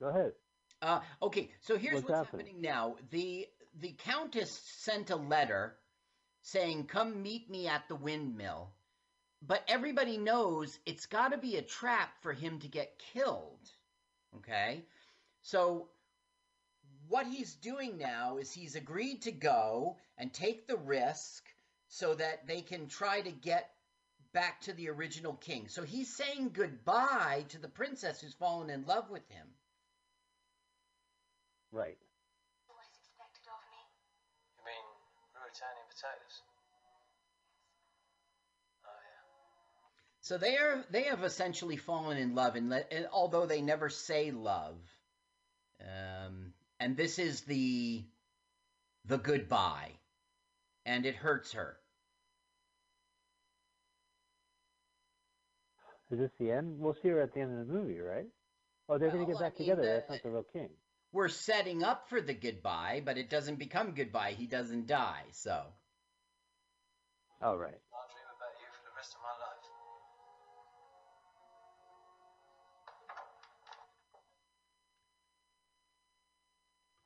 Go 0.00 0.08
ahead. 0.08 0.32
Uh, 0.80 1.00
okay, 1.22 1.50
so 1.60 1.76
here's 1.76 1.96
What's 1.96 2.08
what's, 2.08 2.26
happening? 2.26 2.46
happening 2.46 2.62
now. 2.62 2.96
The 3.10 3.46
the 3.80 3.92
countess 4.04 4.50
sent 4.78 5.10
a 5.10 5.16
letter 5.16 5.76
saying, 6.42 6.86
"Come 6.86 7.20
meet 7.22 7.50
me 7.50 7.66
at 7.66 7.88
the 7.88 7.96
windmill," 7.96 8.72
but 9.42 9.62
everybody 9.68 10.18
knows 10.18 10.78
it's 10.86 11.06
got 11.06 11.32
to 11.32 11.38
be 11.38 11.56
a 11.56 11.62
trap 11.62 12.10
for 12.22 12.32
him 12.32 12.58
to 12.60 12.68
get 12.68 13.00
killed. 13.12 13.70
Okay, 14.36 14.84
so 15.42 15.88
what 17.08 17.26
he's 17.26 17.54
doing 17.54 17.96
now 17.96 18.36
is 18.36 18.52
he's 18.52 18.76
agreed 18.76 19.22
to 19.22 19.32
go 19.32 19.96
and 20.18 20.32
take 20.32 20.66
the 20.66 20.76
risk 20.76 21.44
so 21.88 22.14
that 22.14 22.46
they 22.46 22.60
can 22.60 22.86
try 22.86 23.20
to 23.20 23.30
get 23.30 23.70
back 24.32 24.60
to 24.62 24.72
the 24.74 24.90
original 24.90 25.34
king. 25.34 25.68
So 25.68 25.82
he's 25.82 26.14
saying 26.14 26.50
goodbye 26.52 27.46
to 27.48 27.58
the 27.58 27.68
princess 27.68 28.20
who's 28.20 28.34
fallen 28.34 28.68
in 28.68 28.84
love 28.84 29.08
with 29.10 29.26
him. 29.30 29.46
Right. 31.72 31.98
What 32.66 32.84
is 32.84 32.98
expected 33.00 33.48
of 33.48 33.60
me? 33.72 33.80
You 34.56 34.64
mean 34.68 34.86
Ruritanian 35.32 35.88
potatoes? 35.88 36.47
So 40.28 40.36
they 40.36 40.58
are 40.58 40.84
they 40.90 41.04
have 41.04 41.24
essentially 41.24 41.78
fallen 41.78 42.18
in 42.18 42.34
love, 42.34 42.54
and, 42.54 42.70
and 42.90 43.08
although 43.10 43.46
they 43.46 43.62
never 43.62 43.88
say 43.88 44.30
love, 44.30 44.76
um, 45.80 46.52
and 46.78 46.98
this 46.98 47.18
is 47.18 47.40
the 47.44 48.04
the 49.06 49.16
goodbye, 49.16 49.92
and 50.84 51.06
it 51.06 51.16
hurts 51.16 51.52
her. 51.52 51.78
Is 56.10 56.18
this 56.18 56.30
the 56.38 56.50
end? 56.50 56.78
We'll 56.78 56.92
see 57.02 57.08
her 57.08 57.22
at 57.22 57.32
the 57.32 57.40
end 57.40 57.58
of 57.58 57.66
the 57.66 57.72
movie, 57.72 57.98
right? 57.98 58.26
Oh, 58.90 58.98
they're 58.98 59.08
going 59.10 59.24
to 59.24 59.32
get 59.32 59.40
I 59.40 59.44
back 59.48 59.58
mean, 59.58 59.70
together. 59.70 59.80
the- 59.80 59.88
That's 59.88 60.10
not 60.10 60.22
the 60.22 60.30
real 60.30 60.44
king. 60.52 60.68
We're 61.10 61.28
setting 61.28 61.82
up 61.82 62.10
for 62.10 62.20
the 62.20 62.34
goodbye, 62.34 63.00
but 63.02 63.16
it 63.16 63.30
doesn't 63.30 63.56
become 63.56 63.94
goodbye. 63.94 64.32
He 64.32 64.46
doesn't 64.46 64.88
die. 64.88 65.24
So 65.32 65.62
Oh, 67.40 67.56
right. 67.56 67.80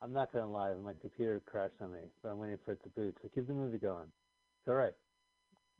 I'm 0.03 0.11
not 0.11 0.33
going 0.33 0.43
to 0.43 0.51
lie. 0.51 0.73
My 0.83 0.93
computer 0.99 1.41
crashed 1.45 1.75
on 1.81 1.93
me, 1.93 1.99
but 2.21 2.29
I'm 2.29 2.37
waiting 2.37 2.57
for 2.65 2.73
it 2.73 2.83
to 2.83 2.89
boot. 2.89 3.15
So 3.21 3.29
keep 3.33 3.47
the 3.47 3.53
movie 3.53 3.77
going. 3.77 4.07
It's 4.59 4.67
all 4.67 4.75
right. 4.75 4.93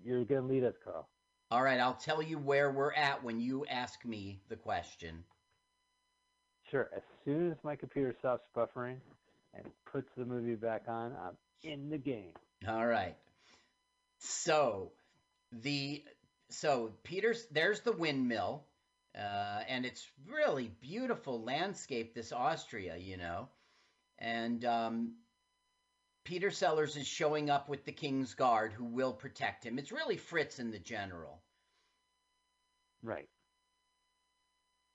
You're 0.04 0.24
going 0.24 0.48
to 0.48 0.48
lead 0.48 0.64
us, 0.64 0.76
Carl. 0.84 1.10
All 1.52 1.62
right, 1.62 1.80
I'll 1.80 1.94
tell 1.94 2.24
you 2.24 2.38
where 2.38 2.72
we're 2.72 2.94
at 2.94 3.24
when 3.24 3.40
you 3.40 3.66
ask 3.66 4.04
me 4.06 4.40
the 4.50 4.56
question. 4.56 5.24
Sure. 6.72 6.90
As 6.96 7.04
soon 7.26 7.52
as 7.52 7.58
my 7.64 7.76
computer 7.76 8.16
stops 8.18 8.48
buffering 8.56 8.96
and 9.54 9.66
puts 9.92 10.10
the 10.18 10.26
movie 10.26 10.56
back 10.56 10.84
on, 10.88 11.14
I'm 11.22 11.38
in 11.62 11.90
the 11.90 11.98
game. 11.98 12.32
All 12.68 12.88
right. 12.88 13.16
So 14.20 14.94
the 15.52 16.02
so 16.50 16.94
Peter's 17.04 17.46
there's 17.52 17.82
the 17.82 17.92
windmill, 17.92 18.64
uh, 19.16 19.60
and 19.68 19.86
it's 19.86 20.10
really 20.28 20.72
beautiful 20.82 21.44
landscape. 21.44 22.16
This 22.16 22.32
Austria, 22.32 22.98
you 22.98 23.18
know, 23.18 23.50
and 24.24 24.64
um, 24.64 25.12
Peter 26.24 26.50
Sellers 26.50 26.96
is 26.96 27.06
showing 27.06 27.50
up 27.50 27.68
with 27.68 27.84
the 27.84 27.92
King's 27.92 28.34
Guard, 28.34 28.72
who 28.72 28.86
will 28.86 29.12
protect 29.12 29.66
him. 29.66 29.78
It's 29.78 29.92
really 29.92 30.16
Fritz 30.16 30.60
and 30.60 30.74
the 30.74 30.80
General. 30.80 31.42
Right. 33.04 33.28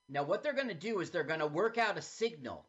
Now, 0.08 0.22
what 0.22 0.42
they're 0.42 0.54
going 0.54 0.68
to 0.68 0.74
do 0.74 1.00
is 1.00 1.10
they're 1.10 1.24
going 1.24 1.40
to 1.40 1.46
work 1.46 1.76
out 1.76 1.98
a 1.98 2.02
signal. 2.02 2.64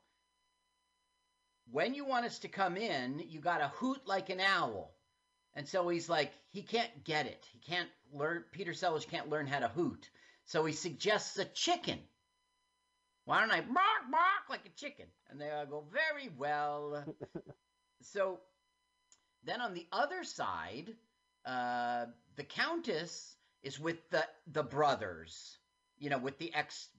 When 1.72 1.94
you 1.94 2.04
want 2.04 2.26
us 2.26 2.40
to 2.40 2.50
come 2.50 2.76
in, 2.76 3.24
you 3.30 3.40
got 3.40 3.60
to 3.60 3.72
hoot 3.76 4.02
like 4.06 4.30
an 4.30 4.42
owl. 4.42 4.94
And 5.54 5.66
so 5.66 5.88
he's 5.88 6.10
like, 6.10 6.34
he 6.52 6.62
can't 6.62 7.06
get 7.06 7.26
it. 7.26 7.48
He 7.54 7.60
can't 7.60 7.90
learn, 8.14 8.44
Peter 8.52 8.74
Sellers 8.74 9.06
can't 9.06 9.30
learn 9.30 9.48
how 9.48 9.60
to 9.60 9.70
hoot. 9.70 10.10
So 10.46 10.66
he 10.66 10.74
suggests 10.74 11.38
a 11.38 11.46
chicken. 11.46 12.00
Why 13.30 13.42
don't 13.42 13.52
I 13.52 13.62
bark, 13.62 14.10
bark 14.12 14.50
like 14.50 14.66
a 14.66 14.70
chicken? 14.70 15.06
And 15.30 15.40
they 15.40 15.52
all 15.52 15.68
go, 15.68 15.84
very 15.94 16.32
well. 16.36 17.06
so 18.02 18.40
then 19.44 19.62
on 19.62 19.76
the 19.76 19.86
other 19.92 20.24
side, 20.24 20.96
uh, 21.46 22.08
the 22.38 22.44
Countess 22.44 23.36
is 23.62 23.80
with 23.80 23.98
the, 24.10 24.26
the 24.52 24.64
brothers, 24.64 25.60
you 26.00 26.10
know, 26.10 26.18
with 26.18 26.40
the 26.40 26.52
ex 26.56 26.90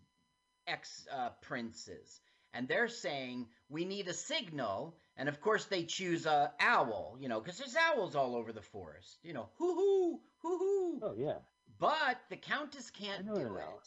ex 0.69 1.05
uh, 1.13 1.31
princes, 1.43 2.21
and 2.55 2.69
they're 2.69 2.87
saying 2.87 3.49
we 3.69 3.85
need 3.85 4.07
a 4.07 4.15
signal, 4.15 4.97
and 5.17 5.29
of 5.29 5.41
course 5.41 5.65
they 5.65 5.83
choose 5.83 6.27
a 6.27 6.53
owl, 6.61 7.17
you 7.19 7.29
know, 7.29 7.41
because 7.41 7.59
there's 7.59 7.75
owls 7.75 8.15
all 8.15 8.37
over 8.37 8.53
the 8.53 8.63
forest, 8.63 9.19
you 9.25 9.33
know, 9.33 9.49
hoo 9.59 9.75
hoo 9.75 10.21
hoo 10.43 10.59
hoo. 10.59 11.01
Oh 11.03 11.15
yeah. 11.19 11.39
But 11.81 12.21
the 12.29 12.37
countess 12.37 12.89
can't 12.89 13.27
do 13.27 13.35
it, 13.35 13.47
owl. 13.47 13.83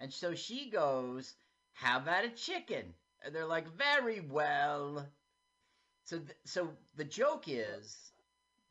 and 0.00 0.10
so 0.10 0.34
she 0.34 0.70
goes, 0.70 1.34
"How 1.74 1.98
about 1.98 2.24
a 2.24 2.30
chicken?" 2.30 2.94
And 3.22 3.34
they're 3.34 3.46
like, 3.46 3.68
"Very 3.68 4.20
well." 4.20 5.06
So, 6.04 6.18
th- 6.18 6.36
so 6.44 6.76
the 6.96 7.04
joke 7.04 7.44
is, 7.46 8.12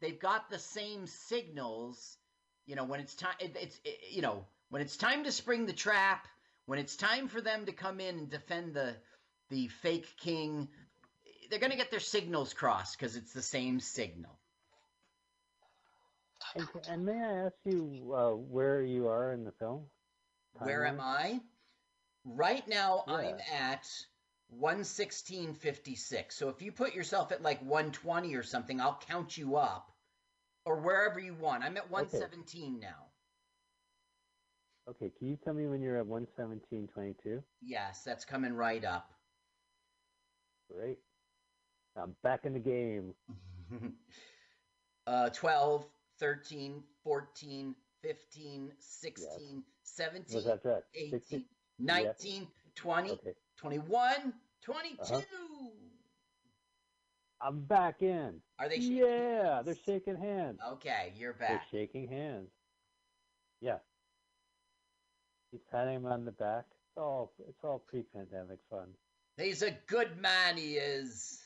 they've 0.01 0.19
got 0.19 0.49
the 0.49 0.59
same 0.59 1.07
signals. 1.07 2.17
You 2.65 2.75
know, 2.75 2.83
when 2.83 2.99
it's 2.99 3.15
time, 3.15 3.35
it, 3.39 3.55
it's 3.59 3.79
it, 3.83 3.99
you 4.11 4.21
know, 4.21 4.45
when 4.69 4.81
it's 4.81 4.97
time 4.97 5.23
to 5.23 5.31
spring 5.31 5.65
the 5.65 5.73
trap, 5.73 6.27
when 6.65 6.79
it's 6.79 6.95
time 6.95 7.27
for 7.27 7.41
them 7.41 7.65
to 7.65 7.71
come 7.71 7.99
in 7.99 8.17
and 8.17 8.29
defend 8.29 8.73
the 8.73 8.95
the 9.49 9.67
fake 9.67 10.07
king, 10.17 10.67
they're 11.49 11.59
going 11.59 11.71
to 11.71 11.77
get 11.77 11.91
their 11.91 11.99
signals 11.99 12.53
crossed 12.53 12.97
because 12.97 13.15
it's 13.15 13.33
the 13.33 13.41
same 13.41 13.79
signal. 13.79 14.39
And, 16.55 16.67
and 16.89 17.05
may 17.05 17.19
I 17.19 17.45
ask 17.45 17.55
you 17.65 18.13
uh, 18.15 18.31
where 18.31 18.81
you 18.81 19.07
are 19.07 19.33
in 19.33 19.43
the 19.43 19.51
film? 19.53 19.85
Where 20.53 20.85
am 20.85 20.99
I? 20.99 21.41
Right 22.25 22.67
now, 22.67 23.03
I'm 23.07 23.37
Yeah. 23.37 23.71
at 23.73 24.07
116.56. 24.49 26.35
So 26.35 26.49
if 26.49 26.61
you 26.61 26.71
put 26.71 26.93
yourself 26.93 27.31
at 27.31 27.41
like 27.41 27.61
120 27.61 28.35
or 28.35 28.43
something, 28.43 28.79
I'll 28.79 28.99
count 28.99 29.37
you 29.37 29.55
up, 29.57 29.91
or 30.65 30.79
wherever 30.79 31.19
you 31.19 31.33
want. 31.35 31.63
I'm 31.63 31.77
at 31.77 31.89
117 31.89 32.79
now. 32.79 33.11
Okay, 34.87 35.09
can 35.17 35.27
you 35.27 35.37
tell 35.37 35.53
me 35.53 35.67
when 35.67 35.81
you're 35.81 35.97
at 35.97 36.05
117.22? 36.05 37.41
Yes, 37.61 38.03
that's 38.03 38.25
coming 38.25 38.53
right 38.53 38.83
up. 38.83 39.13
Great. 40.69 40.99
I'm 41.95 42.15
back 42.21 42.45
in 42.45 42.53
the 42.53 42.59
game. 42.59 43.13
uh, 45.07 45.29
12, 45.29 45.85
13, 46.19 46.83
14, 47.03 47.75
15, 48.01 48.73
16, 48.77 49.63
17, 49.83 50.43
What's 50.43 50.63
that? 50.63 50.83
18, 50.95 51.45
16? 51.85 52.41
19, 52.43 52.47
20, 52.75 53.11
Okay. 53.11 53.33
21, 53.57 54.33
22. 54.61 55.01
Uh-huh. 55.01 55.21
I'm 57.41 57.61
back 57.65 58.01
in. 58.01 58.41
Are 58.57 58.69
they 58.69 58.75
shaking 58.79 58.97
Yeah, 58.97 59.61
they're 59.65 59.75
shaking 59.85 60.15
hands. 60.15 60.59
Okay, 60.73 61.11
you're 61.17 61.33
back. 61.33 61.49
They're 61.71 61.81
shaking 61.81 62.07
hands. 62.07 62.49
Yeah. 63.59 63.79
He's 65.51 65.61
patting 65.71 65.95
him 65.95 66.05
on 66.05 66.23
the 66.25 66.31
back. 66.31 66.65
It's 66.69 66.97
all 66.97 67.33
it's 67.47 67.63
all 67.63 67.79
pre-pandemic 67.79 68.59
fun. 68.69 68.87
He's 69.37 69.61
a 69.61 69.71
good 69.87 70.17
man, 70.21 70.57
he 70.57 70.75
is. 70.75 71.39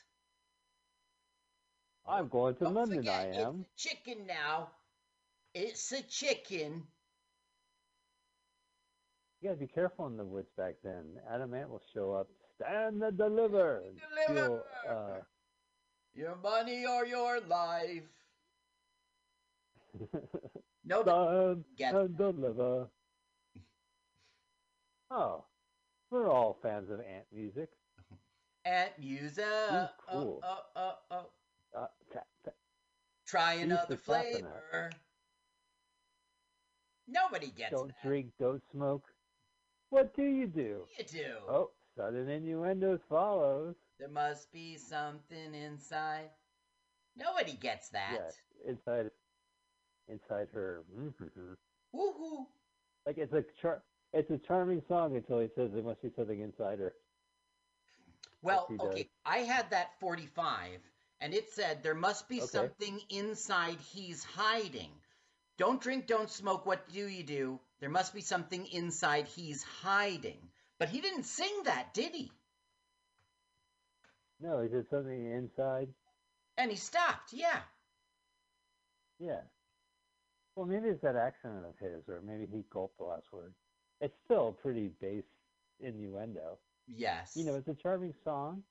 I'm 2.07 2.27
going 2.27 2.55
to 2.55 2.65
Don't 2.65 2.73
London. 2.75 2.97
forget, 2.99 3.13
I 3.13 3.41
am. 3.41 3.65
It's 3.73 3.85
a 3.85 3.89
chicken 3.89 4.27
now. 4.27 4.69
It's 5.53 5.91
a 5.91 6.01
chicken. 6.03 6.83
You 9.41 9.49
gotta 9.49 9.59
be 9.59 9.67
careful 9.67 10.07
in 10.07 10.17
the 10.17 10.25
woods 10.25 10.49
back 10.57 10.75
then. 10.83 11.03
Adam 11.31 11.53
Ant 11.53 11.69
will 11.69 11.81
show 11.93 12.11
up, 12.13 12.27
stand 12.55 13.03
and 13.03 13.17
deliver. 13.17 13.81
and 13.85 13.99
Deliver. 14.27 14.63
steal, 14.83 14.93
uh, 14.95 15.19
Your 16.15 16.35
money 16.37 16.85
or 16.85 17.05
your 17.05 17.39
life. 17.41 18.03
Nobody 20.83 21.13
stand 21.15 21.65
gets 21.77 21.95
and 21.95 22.17
deliver. 22.17 22.87
Oh, 25.09 25.45
we're 26.11 26.29
all 26.29 26.57
fans 26.61 26.89
of 26.89 26.99
Ant 26.99 27.23
music. 27.33 27.69
Ant 28.65 28.91
music. 28.99 29.45
He's 29.71 29.87
cool. 30.11 30.41
Oh, 30.43 30.59
oh, 30.75 30.93
oh, 31.11 31.25
oh. 31.73 31.79
Uh. 31.79 32.19
Try 33.25 33.53
another 33.53 33.95
flavor. 33.95 34.89
Nobody 37.07 37.51
gets 37.51 37.71
Don't 37.71 37.87
that. 37.87 38.03
drink, 38.05 38.31
don't 38.37 38.61
smoke. 38.73 39.05
What 39.89 40.15
do 40.15 40.23
you 40.23 40.47
do? 40.47 40.81
You 40.97 41.05
do. 41.05 41.33
Oh, 41.49 41.71
sudden 41.95 42.29
innuendos 42.29 42.99
follows. 43.09 43.75
There 43.99 44.09
must 44.09 44.51
be 44.51 44.77
something 44.77 45.53
inside. 45.55 46.29
Nobody 47.15 47.53
gets 47.53 47.89
that. 47.89 48.11
Yes, 48.13 48.35
inside, 48.67 49.09
inside 50.07 50.47
her. 50.53 50.83
mhm. 50.95 51.55
Woohoo. 51.95 52.45
Like 53.05 53.17
it's 53.17 53.33
a 53.33 53.43
char- 53.61 53.83
it's 54.13 54.29
a 54.29 54.37
charming 54.37 54.83
song 54.87 55.15
until 55.15 55.39
he 55.39 55.49
says 55.55 55.71
there 55.73 55.83
must 55.83 56.01
be 56.01 56.11
something 56.15 56.41
inside 56.41 56.79
her. 56.79 56.93
Well, 58.41 58.67
he 58.69 58.77
does. 58.77 58.87
okay, 58.87 59.09
I 59.25 59.39
had 59.39 59.69
that 59.71 59.99
45, 59.99 60.79
and 61.21 61.33
it 61.33 61.49
said 61.49 61.81
there 61.81 61.95
must 61.95 62.29
be 62.29 62.37
Okay. 62.41 62.47
something 62.47 62.99
inside 63.09 63.77
he's 63.79 64.23
hiding. 64.23 64.91
Don't 65.57 65.81
drink, 65.81 66.07
don't 66.07 66.29
smoke, 66.29 66.65
what 66.65 66.87
do 66.89 67.07
you 67.07 67.23
do? 67.23 67.59
There 67.79 67.89
must 67.89 68.13
be 68.13 68.21
something 68.21 68.65
inside 68.67 69.27
he's 69.27 69.63
hiding. 69.63 70.49
But 70.79 70.89
he 70.89 71.01
didn't 71.01 71.23
sing 71.23 71.63
that, 71.65 71.93
did 71.93 72.13
he? 72.13 72.31
No, 74.39 74.61
he 74.61 74.69
said 74.69 74.85
something 74.91 75.31
inside. 75.31 75.89
And 76.57 76.69
he 76.69 76.77
stopped, 76.77 77.33
yeah. 77.33 77.61
Yeah. 79.19 79.41
Well, 80.55 80.67
maybe 80.67 80.89
it's 80.89 81.01
that 81.01 81.15
accent 81.15 81.65
of 81.65 81.77
his, 81.79 82.07
or 82.07 82.21
maybe 82.21 82.47
he 82.51 82.63
gulped 82.71 82.97
the 82.99 83.05
last 83.05 83.25
word. 83.31 83.53
It's 83.99 84.13
still 84.25 84.49
a 84.49 84.61
pretty 84.61 84.91
base 85.01 85.23
innuendo. 85.79 86.59
Yes. 86.87 87.33
You 87.35 87.45
know, 87.45 87.55
it's 87.55 87.67
a 87.67 87.75
charming 87.75 88.13
song. 88.23 88.63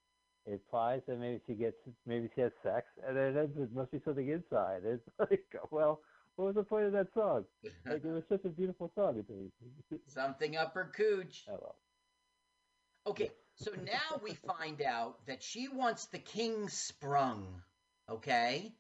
It 0.47 0.53
implies 0.53 1.03
that 1.09 1.19
maybe 1.19 1.41
she 1.47 1.55
gets, 1.55 1.77
maybe 2.07 2.29
she 2.35 2.41
has 2.43 2.53
sex, 2.63 2.87
and 3.07 3.17
then 3.17 3.37
it 3.37 3.75
must 3.75 3.91
be 3.91 4.01
something 4.05 4.29
inside. 4.29 4.83
It's 4.85 5.03
like, 5.19 5.45
well, 5.73 6.01
what 6.37 6.47
was 6.47 6.55
the 6.55 6.63
point 6.63 6.87
of 6.87 6.93
that 6.93 7.13
song? 7.15 7.45
Like, 7.87 8.05
it 8.05 8.07
was 8.07 8.25
such 8.29 8.45
a 8.45 8.49
beautiful 8.49 8.91
song. 8.95 9.23
something 10.09 10.57
up 10.57 10.75
her 10.75 10.93
cooch. 10.97 11.45
well. 11.49 11.77
Okay, 13.07 13.31
so 13.55 13.71
now 13.85 14.21
we 14.23 14.35
find 14.35 14.83
out 14.83 15.25
that 15.27 15.43
she 15.43 15.69
wants 15.69 16.07
the 16.07 16.19
king 16.19 16.69
sprung, 16.69 17.63
okay? 18.11 18.73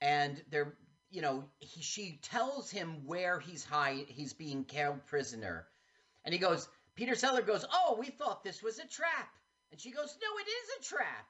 And 0.00 0.42
they're, 0.50 0.74
you 1.10 1.22
know, 1.22 1.44
he, 1.60 1.80
she 1.80 2.18
tells 2.22 2.70
him 2.70 3.06
where 3.06 3.38
he's 3.40 3.64
high, 3.64 4.04
he's 4.08 4.32
being 4.32 4.66
held 4.72 5.06
prisoner. 5.06 5.66
And 6.24 6.34
he 6.34 6.40
goes, 6.40 6.68
Peter 6.98 7.14
Seller 7.14 7.42
goes, 7.42 7.64
"Oh, 7.72 7.96
we 7.96 8.06
thought 8.06 8.42
this 8.42 8.60
was 8.60 8.80
a 8.80 8.86
trap." 8.86 9.30
And 9.70 9.80
she 9.80 9.92
goes, 9.92 10.18
"No, 10.20 10.38
it 10.38 10.48
is 10.48 10.68
a 10.80 10.94
trap." 10.94 11.28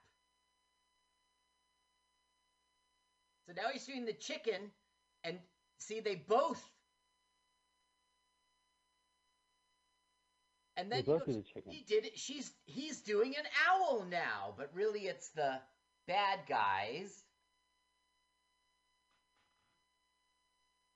So 3.46 3.52
now 3.54 3.68
he's 3.70 3.84
doing 3.84 4.06
the 4.06 4.14
chicken 4.14 4.70
and 5.24 5.38
see 5.78 6.00
they 6.00 6.16
both 6.16 6.62
And 10.78 10.92
then 10.92 11.02
goes, 11.02 11.22
the 11.26 11.42
he 11.70 11.82
did 11.88 12.04
it. 12.04 12.16
She's 12.16 12.52
he's 12.64 13.00
doing 13.00 13.34
an 13.36 13.44
owl 13.68 14.06
now, 14.08 14.54
but 14.56 14.70
really 14.72 15.00
it's 15.08 15.30
the 15.30 15.58
bad 16.06 16.38
guys. 16.48 17.24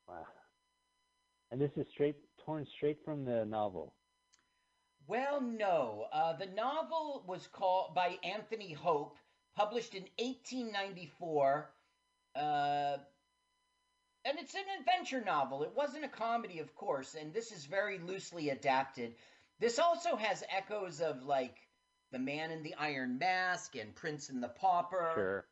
Wow. 0.09 0.25
And 1.51 1.61
this 1.61 1.73
is 1.77 1.89
straight 1.89 2.15
torn 2.45 2.65
straight 2.65 2.99
from 3.05 3.25
the 3.25 3.45
novel. 3.45 3.95
Well, 5.09 5.41
no. 5.41 6.07
Uh, 6.13 6.35
the 6.35 6.47
novel 6.47 7.25
was 7.27 7.49
called 7.49 7.93
by 7.93 8.19
Anthony 8.23 8.73
Hope, 8.73 9.17
published 9.57 9.95
in 9.95 10.05
1894. 10.19 11.71
Uh, 12.37 12.97
and 14.25 14.39
it's 14.39 14.55
an 14.55 14.63
adventure 14.81 15.23
novel. 15.25 15.63
It 15.63 15.73
wasn't 15.75 16.05
a 16.05 16.09
comedy, 16.09 16.59
of 16.61 16.75
course, 16.75 17.15
and 17.15 17.33
this 17.33 17.53
is 17.53 17.65
very 17.65 17.99
loosely 17.99 18.51
adapted. 18.51 19.15
This 19.59 19.79
also 19.79 20.17
has 20.17 20.43
echoes 20.55 21.01
of 21.01 21.25
like 21.25 21.57
The 22.13 22.19
Man 22.19 22.51
in 22.51 22.63
the 22.63 22.75
Iron 22.75 23.19
Mask 23.19 23.75
and 23.77 23.95
Prince 23.95 24.29
and 24.29 24.43
the 24.43 24.49
Pauper. 24.49 25.11
Sure. 25.15 25.47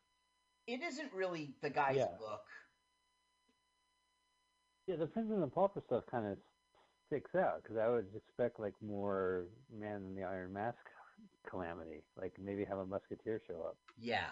It 0.67 0.81
isn't 0.83 1.13
really 1.13 1.55
the 1.61 1.69
guy's 1.69 1.97
Yeah. 1.97 2.17
book. 2.17 2.45
Yeah, 4.87 4.95
the 4.97 5.07
Prince 5.07 5.31
and 5.31 5.41
the 5.41 5.47
Pauper 5.47 5.81
stuff 5.81 6.05
kind 6.09 6.25
of 6.27 6.37
sticks 7.07 7.35
out 7.35 7.61
because 7.63 7.77
I 7.77 7.87
would 7.89 8.07
expect 8.15 8.59
like 8.59 8.73
more 8.81 9.45
Man 9.71 9.97
in 9.97 10.15
the 10.15 10.23
Iron 10.23 10.53
Mask 10.53 10.77
calamity, 11.47 12.03
like 12.15 12.33
maybe 12.39 12.65
have 12.65 12.77
a 12.79 12.85
musketeer 12.85 13.41
show 13.47 13.61
up. 13.63 13.77
Yeah. 13.97 14.29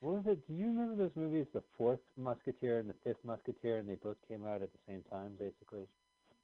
What 0.00 0.14
was 0.14 0.26
it? 0.26 0.46
Do 0.46 0.54
you 0.54 0.66
remember 0.66 0.94
those 0.94 1.16
movies, 1.16 1.46
The 1.52 1.62
Fourth 1.76 2.00
Musketeer 2.16 2.78
and 2.78 2.88
The 2.88 2.94
Fifth 3.04 3.24
Musketeer, 3.24 3.78
and 3.78 3.88
they 3.88 3.96
both 3.96 4.16
came 4.28 4.46
out 4.46 4.62
at 4.62 4.72
the 4.72 4.78
same 4.86 5.02
time, 5.10 5.32
basically? 5.38 5.86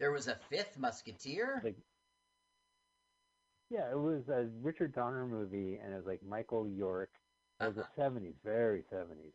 There 0.00 0.10
was 0.10 0.26
a 0.26 0.36
fifth 0.50 0.76
Musketeer. 0.76 1.60
Like, 1.62 1.76
yeah, 3.70 3.90
it 3.90 3.98
was 3.98 4.28
a 4.28 4.48
Richard 4.60 4.92
Donner 4.92 5.26
movie, 5.26 5.78
and 5.82 5.92
it 5.92 5.96
was 5.96 6.06
like 6.06 6.20
Michael 6.28 6.68
York. 6.68 7.10
It 7.60 7.66
was 7.66 7.76
the 7.76 7.86
seventies, 7.94 8.34
very 8.44 8.82
seventies, 8.90 9.32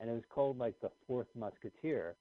and 0.00 0.10
it 0.10 0.14
was 0.14 0.24
called 0.28 0.58
like 0.58 0.74
The 0.80 0.90
Fourth 1.06 1.28
Musketeer. 1.36 2.16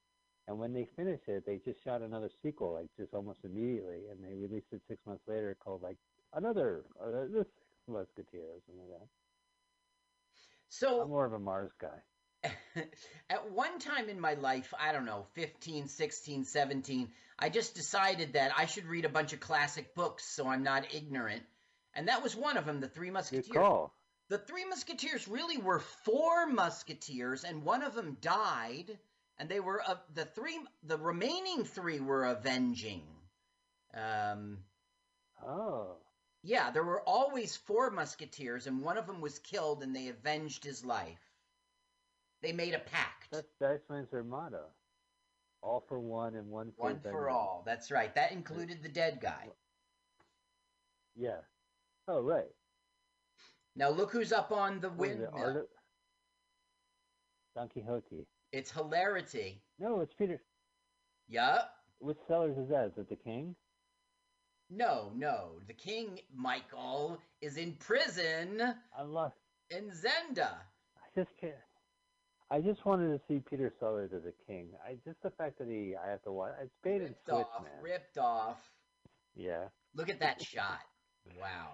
And 0.48 0.58
when 0.58 0.74
they 0.74 0.88
finished 0.96 1.28
it, 1.28 1.46
they 1.46 1.60
just 1.66 1.84
shot 1.84 2.02
another 2.02 2.30
sequel, 2.44 2.74
like 2.74 2.88
just 2.98 3.14
almost 3.14 3.40
immediately, 3.44 4.02
and 4.10 4.24
they 4.24 4.36
released 4.36 4.68
it 4.72 4.82
six 4.88 5.00
months 5.06 5.24
later, 5.28 5.56
called 5.64 5.82
like 5.82 5.98
another 6.34 6.84
uh, 7.04 7.26
this 7.32 7.48
Musketeer 7.88 8.42
or 8.42 8.62
something 8.68 8.84
like 8.90 9.00
that. 9.00 9.08
So 10.70 11.02
I'm 11.02 11.10
more 11.10 11.26
of 11.26 11.34
a 11.34 11.40
Mars 11.40 11.72
guy. 11.80 12.52
At 13.30 13.52
one 13.52 13.80
time 13.80 14.08
in 14.10 14.20
my 14.20 14.36
life, 14.36 14.74
I 14.80 14.92
don't 14.94 15.06
know, 15.06 15.26
15, 15.34 15.88
16, 15.88 16.46
17, 16.46 17.10
I 17.38 17.50
just 17.50 17.76
decided 17.76 18.34
that 18.34 18.52
I 18.58 18.66
should 18.66 18.86
read 18.86 19.06
a 19.06 19.10
bunch 19.10 19.34
of 19.34 19.40
classic 19.40 19.94
books 19.94 20.26
so 20.26 20.48
I'm 20.48 20.64
not 20.64 20.94
ignorant. 20.94 21.44
And 21.94 22.08
that 22.08 22.24
was 22.24 22.36
one 22.36 22.58
of 22.58 22.66
them, 22.66 22.80
The 22.80 22.88
Three 22.88 23.12
Musketeers. 23.12 23.48
Good 23.48 23.60
call. 23.60 23.94
The 24.30 24.38
Three 24.38 24.66
Musketeers 24.66 25.28
really 25.28 25.58
were 25.58 25.80
four 25.80 26.46
musketeers, 26.46 27.44
and 27.44 27.64
one 27.64 27.82
of 27.82 27.96
them 27.96 28.18
died, 28.22 28.98
and 29.38 29.50
they 29.50 29.60
were 29.60 29.82
uh, 29.86 29.96
the 30.14 30.26
three. 30.26 30.60
The 30.84 30.98
remaining 30.98 31.64
three 31.64 32.00
were 32.00 32.26
avenging. 32.26 33.02
Um, 33.96 34.60
Oh, 35.46 35.98
yeah, 36.44 36.72
there 36.72 36.84
were 36.84 37.02
always 37.02 37.56
four 37.56 37.92
musketeers, 37.92 38.68
and 38.68 38.82
one 38.82 38.98
of 38.98 39.08
them 39.08 39.22
was 39.22 39.40
killed, 39.40 39.84
and 39.84 39.96
they 39.96 40.08
avenged 40.08 40.64
his 40.64 40.86
life. 40.86 41.20
They 42.42 42.54
made 42.54 42.74
a 42.74 42.80
pact. 42.80 43.32
that 43.32 43.46
that 43.60 43.72
explains 43.74 44.10
their 44.10 44.24
motto: 44.24 44.66
all 45.62 45.84
for 45.88 46.00
one 46.00 46.36
and 46.36 46.50
one 46.50 46.72
for 46.78 46.84
One 46.84 47.00
for 47.02 47.30
all. 47.30 47.64
That's 47.66 47.92
right. 47.92 48.14
That 48.16 48.32
included 48.32 48.82
the 48.82 48.90
dead 48.90 49.20
guy. 49.22 49.50
Yeah. 51.16 51.40
Oh, 52.08 52.22
right. 52.22 52.48
Now 53.76 53.90
look 53.90 54.12
who's 54.12 54.32
up 54.32 54.52
on 54.52 54.80
the 54.80 54.90
windmill. 54.90 55.58
Of- 55.58 55.68
Don 57.56 57.68
Quixote. 57.68 58.26
It's 58.52 58.72
hilarity. 58.72 59.62
No, 59.80 60.00
it's 60.00 60.14
Peter. 60.14 60.42
Yup. 61.28 61.72
Which 62.00 62.18
Sellers 62.28 62.58
is 62.58 62.70
that? 62.70 62.86
Is 62.88 62.98
it 62.98 63.10
the 63.10 63.16
King? 63.16 63.56
No, 64.70 65.12
no. 65.16 65.54
The 65.68 65.74
king, 65.74 66.20
Michael, 66.36 67.20
is 67.42 67.58
in 67.58 67.74
prison 67.74 68.62
in 69.72 69.92
Zenda. 69.92 70.52
I 70.98 71.08
just 71.16 71.32
can't. 71.40 71.54
I 72.52 72.62
just 72.62 72.86
wanted 72.86 73.10
to 73.10 73.22
see 73.28 73.42
Peter 73.48 73.72
Sellers 73.80 74.12
as 74.14 74.24
a 74.26 74.34
king. 74.52 74.70
I 74.86 74.96
just 75.06 75.22
the 75.22 75.30
fact 75.32 75.60
that 75.60 75.68
he, 75.68 75.94
I 75.96 76.10
have 76.10 76.24
to 76.24 76.32
watch. 76.32 76.54
It's 76.62 76.72
bait 76.84 77.02
and 77.02 77.16
switch, 77.26 77.36
off, 77.36 77.64
man. 77.64 77.72
ripped 77.82 78.18
off. 78.18 78.58
Yeah. 79.36 79.66
Look 79.96 80.10
at 80.10 80.20
that 80.20 80.42
shot. 80.42 80.80
Wow. 81.40 81.70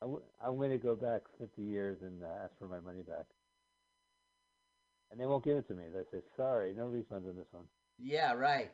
I 0.00 0.06
w- 0.06 0.22
I'm 0.44 0.56
going 0.56 0.70
to 0.70 0.78
go 0.78 0.96
back 0.96 1.22
50 1.38 1.62
years 1.62 1.98
and 2.02 2.22
uh, 2.22 2.44
ask 2.44 2.52
for 2.58 2.66
my 2.66 2.80
money 2.80 3.02
back. 3.02 3.26
And 5.10 5.20
they 5.20 5.26
won't 5.26 5.44
give 5.44 5.58
it 5.58 5.68
to 5.68 5.74
me. 5.74 5.84
They 5.92 6.02
say, 6.10 6.22
sorry, 6.36 6.72
no 6.74 6.86
refunds 6.86 7.28
on 7.28 7.36
this 7.36 7.46
one. 7.52 7.64
Yeah, 7.98 8.32
right. 8.32 8.70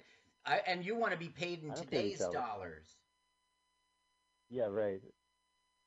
I, 0.46 0.60
and 0.66 0.84
you 0.84 0.96
want 0.96 1.12
to 1.12 1.18
be 1.18 1.28
paid 1.28 1.62
in 1.62 1.70
I 1.70 1.74
don't 1.74 1.90
care 1.90 2.00
today's 2.02 2.18
dollars. 2.18 2.86
Yeah, 4.50 4.66
right. 4.66 5.00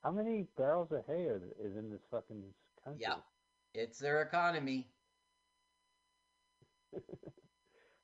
How 0.03 0.11
many 0.11 0.45
barrels 0.57 0.91
of 0.91 1.03
hay 1.07 1.25
are, 1.25 1.41
is 1.63 1.75
in 1.75 1.89
this 1.89 2.01
fucking 2.11 2.43
country? 2.83 3.01
Yeah. 3.01 3.15
It's 3.73 3.99
their 3.99 4.21
economy. 4.21 4.87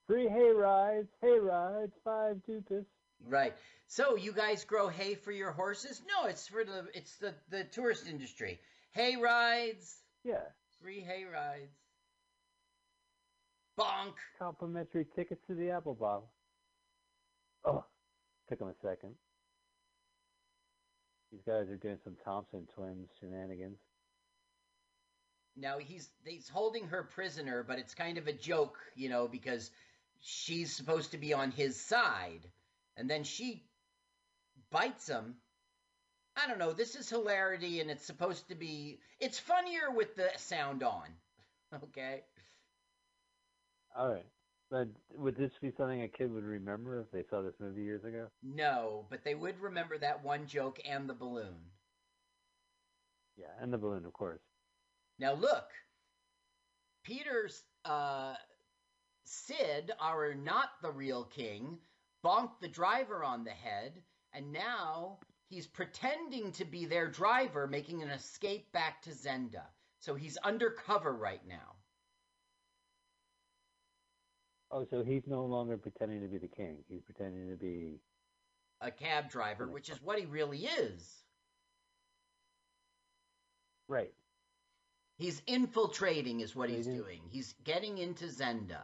Free 0.08 0.28
hay 0.28 0.52
rides, 0.52 1.10
hay 1.22 1.38
rides, 1.40 1.94
five 2.04 2.38
dupas. 2.50 2.86
Right. 3.28 3.54
So 3.88 4.16
you 4.16 4.32
guys 4.32 4.64
grow 4.64 4.88
hay 4.88 5.16
for 5.16 5.32
your 5.32 5.52
horses? 5.52 6.02
No, 6.08 6.30
it's 6.30 6.48
for 6.48 6.64
the 6.64 6.86
it's 6.94 7.18
the, 7.18 7.34
the 7.50 7.64
tourist 7.66 8.08
industry. 8.08 8.60
Hay 8.92 9.16
rides, 9.18 10.02
Yeah. 10.24 10.44
free 10.82 11.02
hay 11.02 11.26
rides. 11.26 11.76
Bonk. 13.78 14.14
Complimentary 14.40 15.06
tickets 15.16 15.42
to 15.48 15.56
the 15.56 15.72
Apple 15.72 15.96
Bottle. 15.96 16.30
Oh, 17.66 17.84
took 18.50 18.62
him 18.62 18.68
a 18.68 18.74
second. 18.82 19.16
These 21.32 21.42
guys 21.46 21.70
are 21.70 21.78
doing 21.78 21.98
some 22.04 22.16
Thompson 22.24 22.68
twins 22.74 23.10
shenanigans. 23.20 23.78
Now 25.56 25.80
he's 25.80 26.10
he's 26.24 26.48
holding 26.48 26.88
her 26.88 27.04
prisoner, 27.04 27.64
but 27.64 27.80
it's 27.80 27.96
kind 27.96 28.18
of 28.18 28.28
a 28.28 28.34
joke, 28.34 28.78
you 28.96 29.10
know, 29.10 29.28
because 29.28 29.70
she's 30.22 30.74
supposed 30.74 31.12
to 31.12 31.18
be 31.18 31.34
on 31.34 31.52
his 31.52 31.80
side, 31.80 32.48
and 32.96 33.10
then 33.10 33.24
she 33.24 33.64
bites 34.72 35.08
him. 35.08 35.36
I 36.36 36.48
don't 36.48 36.60
know. 36.60 36.74
This 36.74 36.96
is 36.96 37.10
hilarity, 37.10 37.82
and 37.82 37.90
it's 37.90 38.06
supposed 38.06 38.48
to 38.50 38.56
be. 38.56 39.00
It's 39.20 39.40
funnier 39.40 39.92
with 39.92 40.16
the 40.16 40.30
sound 40.38 40.84
on. 40.84 41.08
Okay. 41.84 42.24
All 43.94 44.08
right. 44.08 44.26
But 44.70 44.90
would 45.16 45.38
this 45.38 45.52
be 45.62 45.72
something 45.78 46.02
a 46.02 46.08
kid 46.10 46.32
would 46.32 46.44
remember 46.44 47.00
if 47.00 47.10
they 47.12 47.24
saw 47.30 47.42
this 47.42 47.54
movie 47.60 47.84
years 47.84 48.04
ago? 48.04 48.28
No, 48.44 49.06
but 49.10 49.24
they 49.24 49.34
would 49.34 49.60
remember 49.62 49.98
that 49.98 50.24
one 50.24 50.46
joke 50.46 50.80
and 50.88 51.10
the 51.10 51.14
balloon. 51.14 51.56
Yeah, 53.38 53.46
and 53.62 53.72
the 53.72 53.78
balloon, 53.78 54.06
of 54.06 54.14
course. 54.14 54.42
Now 55.20 55.34
look, 55.34 55.70
Peter's 57.04 57.64
uh, 57.86 58.36
Sid, 59.24 59.92
our 60.02 60.34
not 60.34 60.72
the 60.82 60.92
real 60.92 61.24
king, 61.24 61.78
bonked 62.24 62.60
the 62.60 62.68
driver 62.68 63.24
on 63.24 63.46
the 63.46 63.52
head, 63.52 63.94
and 64.34 64.52
now 64.52 65.20
he's 65.50 65.68
pretending 65.68 66.52
to 66.54 66.66
be 66.66 66.86
their 66.86 67.08
driver, 67.08 67.68
making 67.68 68.02
an 68.04 68.10
escape 68.10 68.72
back 68.74 69.02
to 69.04 69.12
Zenda. 69.12 69.64
So 70.00 70.16
he's 70.16 70.38
undercover 70.38 71.14
right 71.14 71.46
now. 71.48 71.77
Oh, 74.72 74.86
so 74.90 75.04
he's 75.04 75.24
no 75.28 75.46
longer 75.46 75.78
pretending 75.78 76.22
to 76.22 76.28
be 76.28 76.38
the 76.38 76.48
king. 76.48 76.78
He's 76.90 77.02
pretending 77.02 77.50
to 77.50 77.56
be. 77.56 78.00
A 78.82 78.92
cab 78.92 79.30
driver, 79.30 79.68
which 79.68 79.90
is 79.90 80.02
what 80.02 80.20
he 80.20 80.26
really 80.26 80.66
is. 80.66 81.24
Right. 83.88 84.14
He's 85.18 85.42
infiltrating, 85.48 86.42
is 86.42 86.56
what 86.56 86.70
So 86.70 86.72
he 86.72 86.78
he's 86.78 86.88
doing. 86.88 87.22
He's 87.30 87.56
getting 87.64 87.98
into 87.98 88.26
Zenda. 88.26 88.82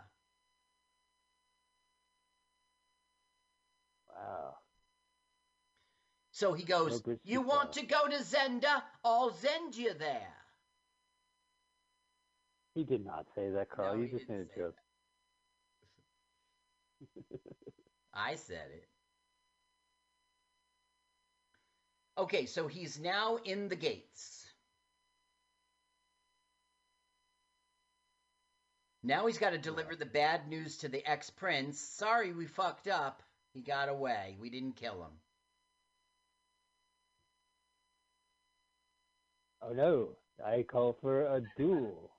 Wow. 4.10 4.56
So 6.32 6.54
he 6.54 6.64
goes, 6.64 7.02
bridge 7.02 7.20
You 7.24 7.42
want 7.42 7.74
to 7.74 7.86
go 7.86 8.08
to 8.08 8.18
Zenda? 8.18 8.82
I'll 9.04 9.34
send 9.34 9.76
you 9.76 9.94
there. 9.94 10.34
He 12.74 12.84
did 12.84 13.06
not 13.06 13.28
say 13.36 13.52
that, 13.52 13.70
Carl. 13.70 13.96
No, 13.96 14.02
you 14.02 14.08
just 14.08 14.28
made 14.28 14.40
a 14.40 14.58
joke. 14.58 14.76
I 18.14 18.36
said 18.36 18.68
it. 18.74 18.88
Okay, 22.18 22.46
so 22.46 22.68
he's 22.68 23.00
now 23.00 23.38
in 23.44 23.70
the 23.70 23.76
gates. 23.76 24.46
Now 29.04 29.28
he's 29.28 29.38
got 29.38 29.50
to 29.50 29.58
deliver 29.58 29.96
the 29.96 30.06
bad 30.06 30.48
news 30.48 30.78
to 30.78 30.88
the 30.88 31.06
ex 31.10 31.30
prince. 31.30 31.80
Sorry, 31.80 32.32
we 32.32 32.46
fucked 32.46 32.88
up. 32.88 33.22
He 33.54 33.62
got 33.62 33.90
away. 33.90 34.38
We 34.40 34.50
didn't 34.50 34.78
kill 34.78 35.04
him. 35.04 35.12
Oh 39.62 39.74
no, 39.74 40.10
I 40.46 40.64
call 40.64 40.94
for 40.94 41.22
a 41.22 41.42
duel. 41.58 42.13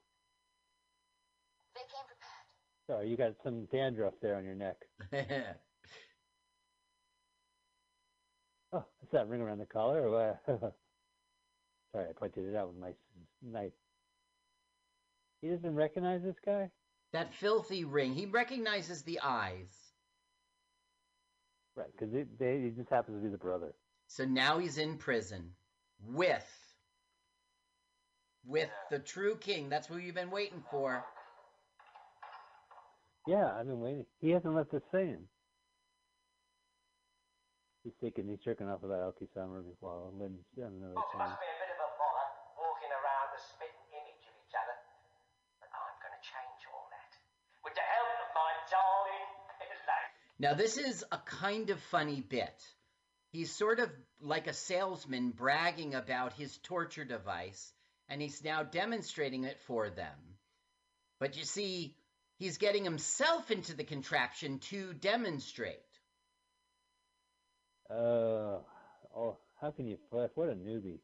Sorry, 2.87 3.09
you 3.09 3.17
got 3.17 3.35
some 3.43 3.67
dandruff 3.67 4.15
there 4.21 4.37
on 4.37 4.45
your 4.45 4.55
neck. 4.55 4.77
Oh, 8.77 8.85
is 9.05 9.11
that 9.13 9.29
ring 9.29 9.41
around 9.41 9.59
the 9.59 9.67
collar 9.67 10.09
or 10.09 10.11
what? 10.11 10.43
Sorry, 11.93 12.09
I 12.09 12.13
pointed 12.13 12.49
it 12.49 12.57
out 12.57 12.67
with 12.67 12.77
my 12.77 12.91
knife. 13.41 13.71
He 15.41 15.49
doesn't 15.49 15.77
recognize 15.77 16.25
this 16.25 16.35
guy? 16.45 16.73
that 17.15 17.33
filthy 17.33 17.85
ring. 17.85 18.13
He 18.13 18.27
recognizes 18.27 19.03
the 19.03 19.21
eyes. 19.23 19.73
Right, 21.77 21.87
because 21.93 22.13
they, 22.39 22.61
he 22.61 22.71
just 22.71 22.91
happens 22.91 23.19
to 23.19 23.23
be 23.23 23.31
the 23.31 23.39
brother. 23.39 23.73
So 24.09 24.25
now 24.25 24.59
he's 24.59 24.79
in 24.79 24.99
prison 24.99 25.53
with 26.05 26.45
with 28.47 28.69
the 28.91 28.99
true 28.99 29.37
king. 29.37 29.69
That's 29.71 29.87
who 29.87 29.97
you've 29.97 30.17
been 30.17 30.31
waiting 30.31 30.63
for. 30.71 31.05
Yeah, 33.27 33.49
I've 33.57 33.67
been 33.67 33.81
waiting. 33.81 34.07
He 34.21 34.31
hasn't 34.31 34.55
left 34.55 34.75
us 34.75 34.83
saying. 34.93 35.25
He's 37.83 37.93
thinking 38.01 38.29
he's 38.29 38.41
jerking 38.45 38.69
off 38.69 38.83
about 38.83 39.01
Elke 39.13 39.29
Sommer 39.35 39.61
before 39.63 40.09
Lynn's 40.17 40.45
on 40.59 40.73
another 40.73 40.95
Oh, 40.97 41.05
channel. 41.13 41.29
must 41.29 41.41
be 41.41 41.49
a 41.49 41.59
bit 41.61 41.73
of 41.73 41.81
a 41.85 41.91
bother 42.01 42.29
walking 42.57 42.93
around 42.93 43.29
a 43.37 43.41
spitting 43.41 43.89
image 43.93 44.25
of 44.25 44.35
each 44.41 44.57
other. 44.57 44.77
But 45.61 45.69
I'm 45.73 45.97
going 46.01 46.17
to 46.17 46.25
change 46.25 46.61
all 46.73 46.89
that. 46.93 47.11
With 47.65 47.75
the 47.77 47.85
help 47.85 48.09
of 48.25 48.31
my 48.33 48.53
darling 48.73 49.29
Elaine. 49.61 50.13
Now 50.41 50.55
this 50.55 50.77
is 50.77 51.05
a 51.13 51.19
kind 51.19 51.69
of 51.71 51.81
funny 51.81 52.21
bit. 52.21 52.57
He's 53.33 53.51
sort 53.53 53.81
of 53.81 53.91
like 54.21 54.47
a 54.47 54.55
salesman 54.55 55.31
bragging 55.31 55.95
about 55.95 56.33
his 56.35 56.57
torture 56.59 57.05
device, 57.05 57.73
and 58.09 58.21
he's 58.23 58.45
now 58.45 58.63
demonstrating 58.63 59.45
it 59.45 59.59
for 59.67 59.91
them. 59.91 60.17
But 61.21 61.37
you 61.37 61.45
see, 61.45 61.97
he's 62.45 62.59
getting 62.59 62.85
himself 62.85 63.51
into 63.51 63.75
the 63.75 63.85
contraption 63.85 64.59
to 64.59 64.93
demonstrate. 64.93 65.81
Uh, 67.91 68.59
oh, 69.17 69.39
how 69.59 69.71
can 69.71 69.87
you 69.87 69.97
flex? 70.11 70.37
What 70.37 70.51
a 70.51 70.53
newbie. 70.53 70.99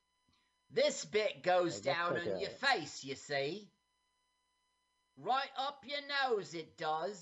This 0.70 1.06
bit 1.06 1.42
goes 1.42 1.80
Yeah, 1.82 1.94
down 1.94 2.12
that's 2.14 2.26
on 2.26 2.32
like 2.34 2.42
your 2.42 2.50
face, 2.50 3.04
you 3.04 3.14
see. 3.14 3.70
Right 5.16 5.50
up 5.56 5.82
your 5.86 6.00
nose, 6.30 6.52
it 6.52 6.76
does. 6.76 7.16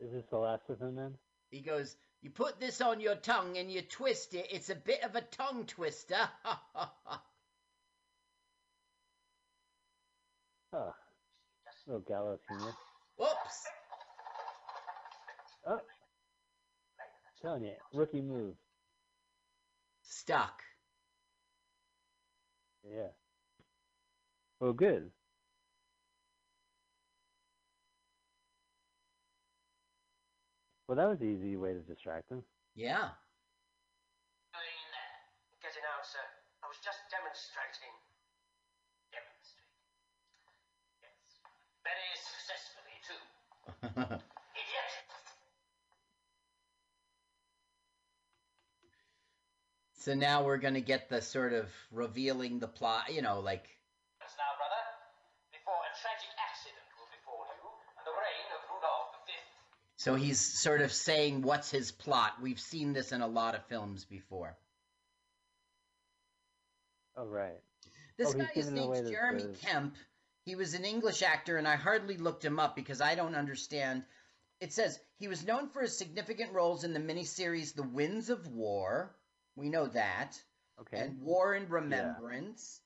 Is 0.00 0.12
this 0.12 0.24
the 0.30 0.38
last 0.38 0.62
of 0.70 0.80
him 0.80 0.96
then? 0.96 1.14
He 1.50 1.60
goes, 1.60 1.94
You 2.22 2.30
put 2.30 2.58
this 2.58 2.80
on 2.80 3.00
your 3.00 3.16
tongue 3.16 3.58
and 3.58 3.70
you 3.70 3.82
twist 3.82 4.32
it. 4.34 4.46
It's 4.50 4.70
a 4.70 4.74
bit 4.74 5.04
of 5.04 5.14
a 5.14 5.20
tongue 5.20 5.66
twister. 5.66 6.16
Oh, 10.76 10.92
little 11.86 12.00
gallows 12.00 12.40
humor. 12.48 12.72
Whoops. 13.16 13.66
Oh, 15.66 15.80
telling 17.40 17.64
you, 17.64 17.72
rookie 17.92 18.20
move. 18.20 18.54
Stuck. 20.02 20.60
Yeah. 22.84 23.08
Well, 24.60 24.72
good. 24.72 25.10
Well, 30.86 30.96
that 30.96 31.08
was 31.08 31.20
an 31.20 31.32
easy 31.32 31.56
way 31.56 31.72
to 31.72 31.80
distract 31.80 32.30
him. 32.30 32.44
Yeah. 32.74 33.08
Getting 35.64 35.86
out, 35.96 36.04
sir. 36.04 36.20
I 36.60 36.68
was 36.68 36.76
just 36.84 37.08
demonstrating. 37.08 37.88
Demonstrating. 37.88 37.93
So 49.98 50.14
now 50.14 50.44
we're 50.44 50.58
going 50.58 50.74
to 50.74 50.80
get 50.82 51.08
the 51.08 51.22
sort 51.22 51.52
of 51.52 51.66
revealing 51.90 52.58
the 52.58 52.68
plot, 52.68 53.12
you 53.12 53.22
know, 53.22 53.40
like 53.40 53.64
now, 54.20 54.56
brother. 54.58 54.82
Before 55.52 55.74
a 55.74 55.92
tragic 56.00 56.28
accident 56.50 56.82
will 56.98 57.08
befall 57.16 57.46
you, 57.48 57.70
and 57.98 58.04
the 58.04 58.12
reign 58.12 58.48
of 58.52 58.60
Rudolph 58.74 59.14
V. 59.26 59.32
so 59.96 60.14
he's 60.14 60.40
sort 60.40 60.82
of 60.82 60.92
saying 60.92 61.42
what's 61.42 61.70
his 61.70 61.90
plot. 61.92 62.34
We've 62.42 62.60
seen 62.60 62.92
this 62.92 63.12
in 63.12 63.22
a 63.22 63.26
lot 63.26 63.54
of 63.54 63.64
films 63.66 64.04
before. 64.04 64.56
Oh, 67.16 67.26
right. 67.26 67.60
This 68.18 68.34
Oh, 68.34 68.38
guy 68.38 68.48
is 68.54 68.66
giving 68.66 68.74
named 68.74 69.08
Jeremy 69.08 69.42
the- 69.44 69.56
Kemp. 69.58 69.94
He 70.44 70.56
was 70.56 70.74
an 70.74 70.84
English 70.84 71.22
actor, 71.22 71.56
and 71.56 71.66
I 71.66 71.76
hardly 71.76 72.16
looked 72.16 72.44
him 72.44 72.60
up 72.60 72.76
because 72.76 73.00
I 73.00 73.14
don't 73.14 73.34
understand. 73.34 74.04
It 74.60 74.72
says 74.72 75.00
he 75.18 75.28
was 75.28 75.46
known 75.46 75.68
for 75.70 75.82
his 75.82 75.96
significant 75.96 76.52
roles 76.52 76.84
in 76.84 76.92
the 76.92 77.00
miniseries 77.00 77.74
The 77.74 77.82
Winds 77.82 78.30
of 78.30 78.46
War. 78.48 79.16
We 79.56 79.68
know 79.68 79.86
that. 79.86 80.38
Okay. 80.80 80.98
And 80.98 81.20
War 81.22 81.54
and 81.54 81.70
Remembrance. 81.70 82.80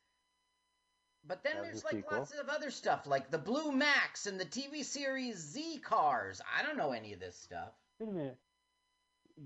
But 1.26 1.42
then 1.42 1.56
That 1.56 1.62
there's 1.64 1.84
like 1.84 1.96
sequel. 1.96 2.18
lots 2.18 2.32
of 2.32 2.48
other 2.48 2.70
stuff, 2.70 3.06
like 3.06 3.30
the 3.30 3.38
Blue 3.38 3.72
Max 3.72 4.26
and 4.26 4.38
the 4.40 4.46
TV 4.46 4.84
series 4.84 5.36
Z 5.36 5.78
Cars. 5.78 6.40
I 6.56 6.62
don't 6.62 6.78
know 6.78 6.92
any 6.92 7.12
of 7.12 7.20
this 7.20 7.36
stuff. 7.36 7.72
Wait 7.98 8.08
a 8.08 8.12
minute. 8.12 8.38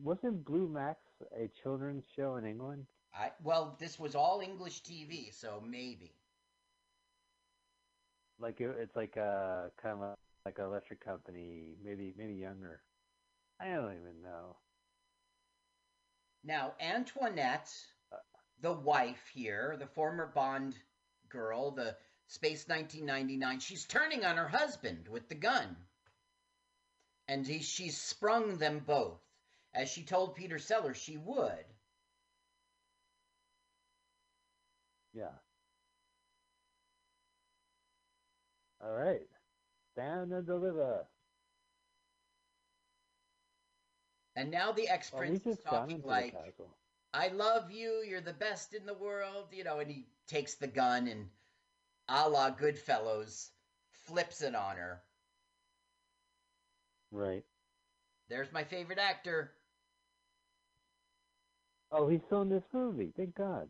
Wasn't 0.02 0.44
Blue 0.44 0.68
Max 0.68 0.98
a 1.36 1.48
children's 1.62 2.04
show 2.14 2.36
in 2.36 2.46
England? 2.46 2.86
I 3.14 3.32
well, 3.42 3.76
this 3.78 3.98
was 3.98 4.14
all 4.14 4.40
English 4.40 4.82
TV, 4.82 5.32
so 5.34 5.62
maybe. 5.66 6.14
Like 8.38 8.60
it, 8.60 8.74
it's 8.78 8.96
like 8.96 9.16
a 9.16 9.70
kind 9.80 10.02
of 10.02 10.16
like 10.44 10.58
an 10.58 10.64
electric 10.64 11.04
company, 11.04 11.76
maybe 11.84 12.14
maybe 12.16 12.34
younger. 12.34 12.80
I 13.60 13.66
don't 13.66 13.92
even 13.92 14.22
know. 14.22 14.56
Now, 16.44 16.72
Antoinette, 16.80 17.70
the 18.60 18.72
wife 18.72 19.30
here, 19.32 19.76
the 19.78 19.86
former 19.86 20.26
Bond 20.26 20.76
girl, 21.28 21.70
the 21.70 21.96
Space 22.26 22.66
1999, 22.66 23.60
she's 23.60 23.84
turning 23.84 24.24
on 24.24 24.36
her 24.36 24.48
husband 24.48 25.06
with 25.08 25.28
the 25.28 25.34
gun. 25.34 25.76
And 27.28 27.46
he, 27.46 27.60
she's 27.60 27.96
sprung 27.96 28.58
them 28.58 28.80
both, 28.84 29.20
as 29.74 29.88
she 29.88 30.02
told 30.02 30.34
Peter 30.34 30.58
Sellers 30.58 30.96
she 30.96 31.16
would. 31.16 31.64
Yeah. 35.12 35.32
All 38.82 38.92
right. 38.92 39.20
Down 39.96 40.30
to 40.30 40.42
deliver. 40.42 41.04
And 44.34 44.50
now 44.50 44.72
the 44.72 44.88
ex 44.88 45.12
Well, 45.12 45.20
prince 45.20 45.44
we 45.44 45.52
is 45.52 45.58
talking 45.58 46.02
like. 46.04 46.34
I 47.14 47.28
love 47.28 47.70
you, 47.70 48.02
you're 48.08 48.22
the 48.22 48.32
best 48.32 48.72
in 48.72 48.86
the 48.86 48.94
world, 48.94 49.48
you 49.52 49.64
know, 49.64 49.80
and 49.80 49.90
he 49.90 50.06
takes 50.26 50.54
the 50.54 50.66
gun 50.66 51.08
and 51.08 51.28
a 52.08 52.26
la 52.28 52.50
Goodfellas 52.50 53.50
flips 54.06 54.40
it 54.40 54.54
on 54.54 54.76
her. 54.76 55.02
Right. 57.10 57.44
There's 58.30 58.50
my 58.50 58.64
favorite 58.64 58.98
actor. 58.98 59.52
Oh, 61.90 62.08
he's 62.08 62.22
still 62.26 62.42
in 62.42 62.48
this 62.48 62.62
movie. 62.72 63.12
Thank 63.14 63.34
God. 63.34 63.68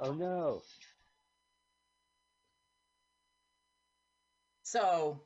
Oh 0.00 0.12
no. 0.12 0.62
So 4.62 5.20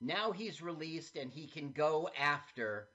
now 0.00 0.32
he's 0.32 0.62
released 0.62 1.16
and 1.16 1.30
he 1.30 1.46
can 1.46 1.72
go 1.72 2.08
after 2.18 2.88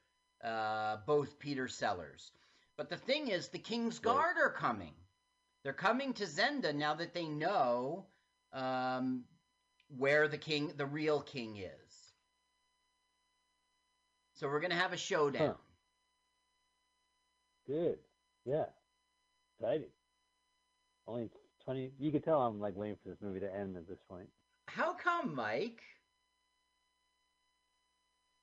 uh, 0.43 0.97
both 1.05 1.39
Peter 1.39 1.67
Sellers. 1.67 2.31
But 2.77 2.89
the 2.89 2.97
thing 2.97 3.27
is, 3.27 3.49
the 3.49 3.59
King's 3.59 3.99
Guard 3.99 4.37
are 4.41 4.51
coming. 4.51 4.93
They're 5.63 5.71
coming 5.71 6.13
to 6.13 6.25
Zenda 6.25 6.73
now 6.73 6.95
that 6.95 7.13
they 7.13 7.27
know 7.27 8.07
um, 8.51 9.23
where 9.97 10.27
the 10.27 10.37
king, 10.37 10.73
the 10.75 10.85
real 10.85 11.21
king, 11.21 11.57
is. 11.57 12.11
So 14.33 14.47
we're 14.47 14.59
gonna 14.59 14.75
have 14.75 14.93
a 14.93 14.97
showdown. 14.97 15.49
Huh. 15.49 15.53
Good. 17.67 17.99
Yeah. 18.45 18.65
Exciting. 19.59 19.89
Only 21.07 21.29
twenty. 21.63 21.91
You 21.99 22.11
could 22.11 22.23
tell 22.23 22.41
I'm 22.41 22.59
like 22.59 22.75
waiting 22.75 22.97
for 23.03 23.09
this 23.09 23.17
movie 23.21 23.39
to 23.39 23.55
end 23.55 23.77
at 23.77 23.87
this 23.87 23.99
point. 24.09 24.29
How 24.67 24.93
come, 24.93 25.35
Mike? 25.35 25.81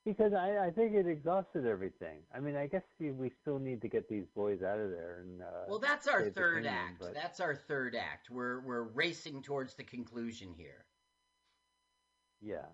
because 0.04 0.32
I, 0.32 0.66
I 0.66 0.70
think 0.70 0.94
it 0.94 1.06
exhausted 1.06 1.66
everything. 1.66 2.18
I 2.34 2.40
mean, 2.40 2.56
I 2.56 2.66
guess 2.66 2.82
we, 2.98 3.30
still 3.42 3.58
need 3.58 3.82
to 3.82 3.88
get 3.88 4.08
these 4.08 4.24
boys 4.34 4.62
out 4.62 4.78
of 4.78 4.90
there 4.90 5.22
and. 5.22 5.42
Uh, 5.42 5.64
Well, 5.68 5.78
that's 5.78 6.06
our 6.08 6.30
third 6.30 6.66
act. 6.66 7.02
That's 7.14 7.40
our 7.40 7.54
third 7.54 7.94
act. 7.94 8.30
We're 8.30 8.60
we're 8.60 8.82
racing 8.82 9.42
towards 9.42 9.74
the 9.74 9.84
conclusion 9.84 10.54
here. 10.56 10.84
Yeah. 12.40 12.66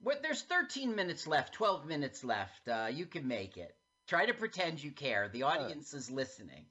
What 0.00 0.22
there's 0.22 0.42
13 0.42 0.96
minutes 0.96 1.28
left, 1.28 1.54
12 1.54 1.86
minutes 1.86 2.24
left. 2.24 2.68
Uh, 2.68 2.88
you 2.90 3.06
can 3.06 3.28
make 3.28 3.56
it. 3.56 3.76
Try 4.08 4.26
to 4.26 4.34
pretend 4.34 4.82
you 4.82 4.90
care. 4.90 5.28
The 5.28 5.44
audience 5.44 5.94
is 5.94 6.10
listening. 6.10 6.66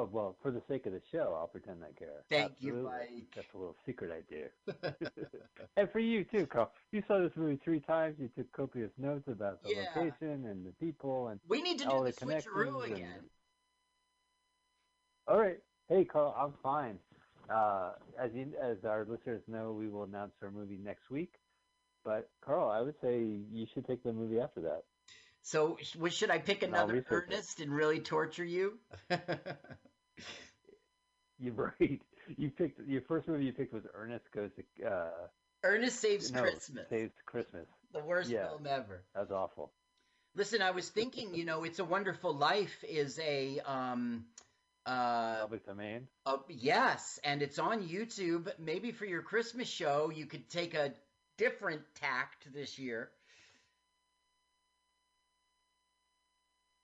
Oh 0.00 0.08
well, 0.12 0.36
for 0.42 0.52
the 0.52 0.62
sake 0.68 0.86
of 0.86 0.92
the 0.92 1.00
show, 1.10 1.36
I'll 1.36 1.48
pretend 1.48 1.78
I 1.82 1.90
care. 1.98 2.22
Thank 2.30 2.52
you, 2.60 2.86
Absolutely. 2.86 3.16
Mike. 3.16 3.26
That's 3.34 3.48
a 3.52 3.58
little 3.58 3.74
secret 3.84 4.12
I 4.12 4.32
do. 4.32 4.94
and 5.76 5.90
for 5.90 5.98
you 5.98 6.22
too, 6.22 6.46
Carl. 6.46 6.70
You 6.92 7.02
saw 7.08 7.18
this 7.18 7.32
movie 7.34 7.58
three 7.64 7.80
times. 7.80 8.14
You 8.20 8.28
took 8.36 8.50
copious 8.52 8.92
notes 8.96 9.26
about 9.26 9.60
the 9.64 9.70
Yeah. 9.74 9.86
location 9.96 10.46
and 10.46 10.64
the 10.64 10.70
people 10.78 11.28
and 11.28 11.40
We 11.48 11.62
need 11.62 11.80
to 11.80 11.90
all 11.90 12.04
do 12.04 12.12
the 12.12 12.24
the 12.24 12.32
switcheroo 12.32 12.84
and- 12.84 12.92
again. 12.92 13.24
All 15.26 15.40
right. 15.40 15.58
Hey, 15.88 16.04
Carl, 16.04 16.32
I'm 16.38 16.52
fine. 16.62 17.00
Uh, 17.50 17.94
as 18.20 18.30
you, 18.34 18.52
as 18.62 18.84
our 18.84 19.04
listeners 19.04 19.42
know, 19.48 19.72
we 19.72 19.88
will 19.88 20.04
announce 20.04 20.32
our 20.44 20.50
movie 20.52 20.78
next 20.80 21.10
week. 21.10 21.32
But 22.04 22.30
Carl, 22.40 22.70
I 22.70 22.82
would 22.82 22.94
say 23.02 23.18
you 23.50 23.66
should 23.74 23.84
take 23.86 24.04
the 24.04 24.12
movie 24.12 24.38
after 24.38 24.60
that. 24.60 24.84
So, 25.42 25.78
should 26.10 26.30
I 26.30 26.38
pick 26.38 26.62
another 26.62 26.94
research 26.94 27.30
it. 27.30 27.34
Ernest 27.34 27.60
and 27.60 27.72
really 27.72 28.00
torture 28.00 28.44
you? 28.44 28.78
You're 31.38 31.54
right. 31.54 32.00
You 32.36 32.50
picked 32.50 32.80
your 32.86 33.02
first 33.02 33.28
movie. 33.28 33.44
You 33.44 33.52
picked 33.52 33.72
was 33.72 33.84
Ernest 33.94 34.24
Goes 34.34 34.50
to 34.56 34.86
uh, 34.86 35.10
Ernest 35.64 36.00
Saves 36.00 36.30
no, 36.30 36.42
Christmas. 36.42 36.88
Saves 36.90 37.12
Christmas. 37.26 37.66
The 37.92 38.00
worst 38.00 38.30
Yeah. 38.30 38.48
film 38.48 38.66
ever. 38.66 39.02
That 39.14 39.20
was 39.20 39.30
awful. 39.30 39.72
Listen, 40.34 40.62
I 40.62 40.70
was 40.72 40.88
thinking, 40.88 41.34
you 41.34 41.44
know, 41.44 41.64
It's 41.64 41.78
a 41.78 41.84
Wonderful 41.84 42.32
Life 42.34 42.84
is 42.84 43.18
a 43.20 43.60
um 43.60 44.24
uh 44.86 45.40
Public 45.40 45.64
domain. 45.66 46.06
uh, 46.26 46.38
yes, 46.48 47.18
and 47.24 47.42
it's 47.42 47.58
on 47.58 47.88
YouTube. 47.88 48.50
Maybe 48.58 48.92
for 48.92 49.04
your 49.04 49.22
Christmas 49.22 49.68
show, 49.68 50.10
you 50.14 50.26
could 50.26 50.48
take 50.50 50.74
a 50.74 50.92
different 51.36 51.82
tact 51.94 52.52
this 52.52 52.78
year. 52.78 53.10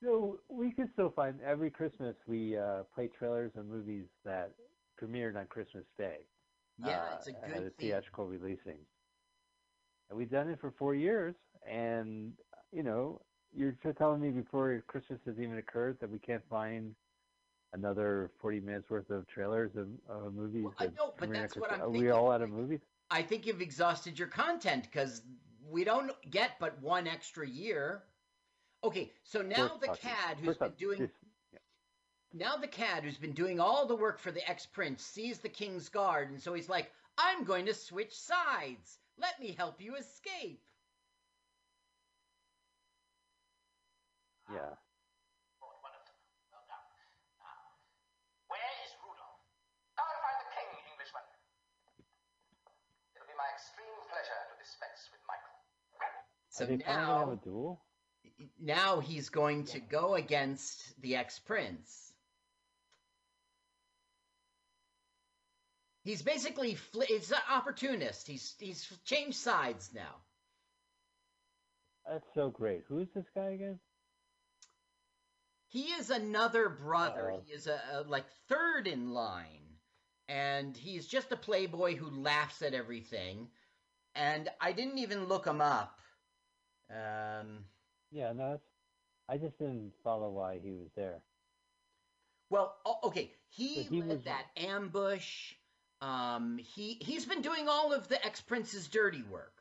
So 0.05 0.39
we 0.49 0.71
can 0.71 0.91
still 0.93 1.11
find 1.11 1.39
every 1.45 1.71
Christmas 1.71 2.15
we 2.27 2.59
uh, 2.59 2.83
play 2.95 3.09
trailers 3.19 3.53
of 3.57 3.67
movies 3.67 4.05
that 4.25 4.53
premiered 5.03 5.37
on 5.37 5.47
Christmas 5.47 5.85
Day. 5.97 6.19
Yeah, 6.79 6.99
uh, 6.99 7.17
it's 7.17 7.29
a 7.29 7.33
good 7.33 7.57
of 7.57 7.63
theme. 7.77 7.91
theatrical 7.91 8.27
releasing. 8.27 8.79
And 10.11 10.19
we've 10.19 10.31
done 10.31 10.51
it 10.51 10.61
for 10.61 10.73
four 10.79 10.95
years, 10.95 11.35
and 11.69 12.33
you 12.73 12.83
know, 12.83 13.23
you're 13.57 13.77
telling 13.97 14.21
me 14.21 14.31
before 14.31 14.83
Christmas 14.87 15.21
has 15.25 15.37
even 15.39 15.57
occurred 15.57 15.97
that 16.01 16.11
we 16.11 16.19
can't 16.19 16.43
find 16.51 16.95
another 17.73 18.31
40 18.41 18.61
minutes 18.61 18.91
worth 18.91 19.09
of 19.11 19.27
trailers 19.27 19.71
of, 19.77 19.89
of 20.09 20.35
movies. 20.35 20.67
I 20.79 20.87
know, 20.87 21.15
but 21.19 21.33
that's 21.33 21.57
what 21.57 21.73
I'm 21.73 21.81
Are 21.81 21.91
we 21.91 22.11
all 22.11 22.31
out 22.31 22.43
of 22.43 22.51
movies? 22.51 22.81
I 23.11 23.23
think 23.23 23.47
you've 23.47 23.61
exhausted 23.63 24.19
your 24.19 24.29
content 24.29 24.85
because 24.85 25.23
we 25.67 25.85
don't 25.85 26.13
get 26.31 26.53
but 26.61 26.81
one 26.83 27.07
extra 27.07 27.49
year. 27.49 28.03
Okay, 28.85 29.11
so 29.25 29.41
now 29.41 29.69
First 29.69 29.81
the 29.81 29.91
off- 29.91 30.01
CAD 30.01 30.37
who's 30.39 30.47
first 30.47 30.61
been 30.61 30.73
doing 30.73 30.99
this- 31.01 31.11
now 32.35 32.57
the 32.57 32.69
CAD 32.69 33.05
who's 33.05 33.17
been 33.17 33.33
doing 33.33 33.59
all 33.59 33.87
the 33.87 33.97
work 33.97 34.19
for 34.19 34.31
the 34.31 34.47
ex 34.49 34.67
prince 34.67 35.03
sees 35.03 35.41
the 35.41 35.49
king's 35.49 35.89
guard, 35.89 36.29
and 36.31 36.43
so 36.43 36.53
he's 36.53 36.69
like, 36.69 36.93
"I'm 37.17 37.45
going 37.45 37.65
to 37.67 37.73
switch 37.75 38.15
sides. 38.15 38.99
Let 39.17 39.41
me 39.41 39.53
help 39.53 39.81
you 39.81 39.97
escape." 39.97 40.63
Yeah. 44.53 44.77
Where 48.49 48.61
is 48.85 48.93
Rudolph? 49.01 49.41
Go 49.97 50.05
and 50.05 50.21
find 50.21 50.39
the 50.45 50.51
king, 50.53 50.69
Englishman. 50.93 51.25
It'll 53.17 53.27
be 53.27 53.35
my 53.35 53.49
extreme 53.57 53.97
pleasure 54.11 54.41
to 54.53 54.55
dispense 54.63 55.09
with 55.11 55.21
Michael. 55.27 55.57
So 56.51 56.65
Are 56.65 56.67
they 56.69 56.77
finally 56.79 57.07
gonna 57.07 57.19
have 57.19 57.27
now, 57.29 57.33
a 57.33 57.37
duel? 57.37 57.85
Now 58.61 59.01
he's 59.01 59.29
going 59.29 59.65
to 59.67 59.81
go 59.81 60.15
against 60.15 61.01
the 61.01 61.17
ex 61.17 61.39
prince. 61.39 62.13
He's 66.03 66.23
basically 66.23 66.75
fli 66.75 67.05
he's 67.07 67.33
an 67.33 67.39
opportunist. 67.51 68.27
He's 68.27 68.55
he's 68.59 68.87
changed 69.05 69.39
sides 69.39 69.91
now. 69.95 70.17
That's 72.07 72.27
so 72.35 72.51
great. 72.51 72.85
Who 72.89 72.99
is 72.99 73.09
this 73.15 73.25
guy 73.35 73.51
again? 73.51 73.79
He 75.69 75.85
is 75.85 76.11
another 76.11 76.69
brother. 76.69 77.33
Uh-oh. 77.33 77.43
He 77.47 77.53
is 77.53 77.67
a, 77.67 77.81
a 77.93 78.03
like 78.03 78.27
third 78.49 78.87
in 78.87 79.13
line, 79.13 79.79
and 80.29 80.77
he's 80.77 81.07
just 81.07 81.33
a 81.33 81.37
playboy 81.37 81.97
who 81.97 82.23
laughs 82.23 82.63
at 82.63 82.75
everything. 82.75 83.49
And 84.15 84.49
I 84.61 84.73
didn't 84.73 84.99
even 84.99 85.27
look 85.27 85.47
him 85.47 85.61
up. 85.61 85.99
Um, 86.91 87.65
Yeah, 88.15 88.33
no, 88.33 88.51
that's, 88.53 88.63
I 89.29 89.37
just 89.39 89.59
didn't 89.59 89.93
follow 90.05 90.31
why 90.31 90.61
he 90.63 90.71
was 90.71 90.89
there. 90.95 91.21
well, 92.49 92.77
okay, 93.03 93.33
he, 93.51 93.83
he 93.83 94.01
led 94.01 94.09
was- 94.09 94.25
that 94.25 94.45
ambush. 94.57 95.55
Um, 96.01 96.59
he 96.59 96.99
he's 97.01 97.25
been 97.25 97.41
doing 97.41 97.67
all 97.69 97.93
of 97.93 98.09
the 98.09 98.23
ex 98.25 98.41
prince's 98.41 98.89
dirty 98.89 99.23
work. 99.31 99.53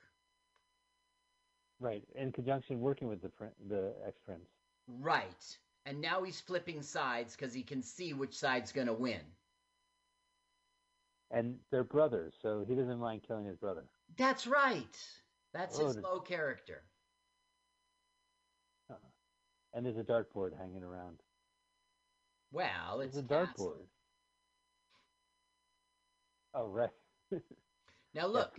Right, 1.79 2.03
in 2.15 2.31
conjunction 2.31 2.79
working 2.81 3.07
with 3.07 3.21
the 3.21 3.31
the 3.69 3.93
ex 4.05 4.19
prince. 4.25 4.45
Right, 4.87 5.57
and 5.85 6.01
now 6.01 6.23
he's 6.23 6.39
flipping 6.41 6.81
sides 6.81 7.35
because 7.35 7.53
he 7.53 7.63
can 7.63 7.81
see 7.81 8.13
which 8.13 8.37
side's 8.37 8.71
gonna 8.71 8.93
win. 8.93 9.21
And 11.31 11.57
they're 11.71 11.83
brothers, 11.83 12.33
so 12.41 12.63
he 12.67 12.75
doesn't 12.75 12.99
mind 12.99 13.21
killing 13.27 13.45
his 13.45 13.57
brother. 13.57 13.85
That's 14.17 14.45
right. 14.45 14.97
That's 15.53 15.79
Oh, 15.79 15.87
his 15.87 15.97
low 15.97 16.19
character. 16.19 16.83
And 19.73 19.85
there's 19.85 19.97
a 19.97 20.03
dartboard 20.03 20.57
hanging 20.57 20.83
around. 20.83 21.17
Well, 22.51 23.01
it's 23.01 23.15
There's 23.15 23.25
a 23.25 23.27
dartboard. 23.27 23.87
Oh, 26.53 26.67
right. 26.67 26.89
Now 28.15 28.27
look, 28.27 28.55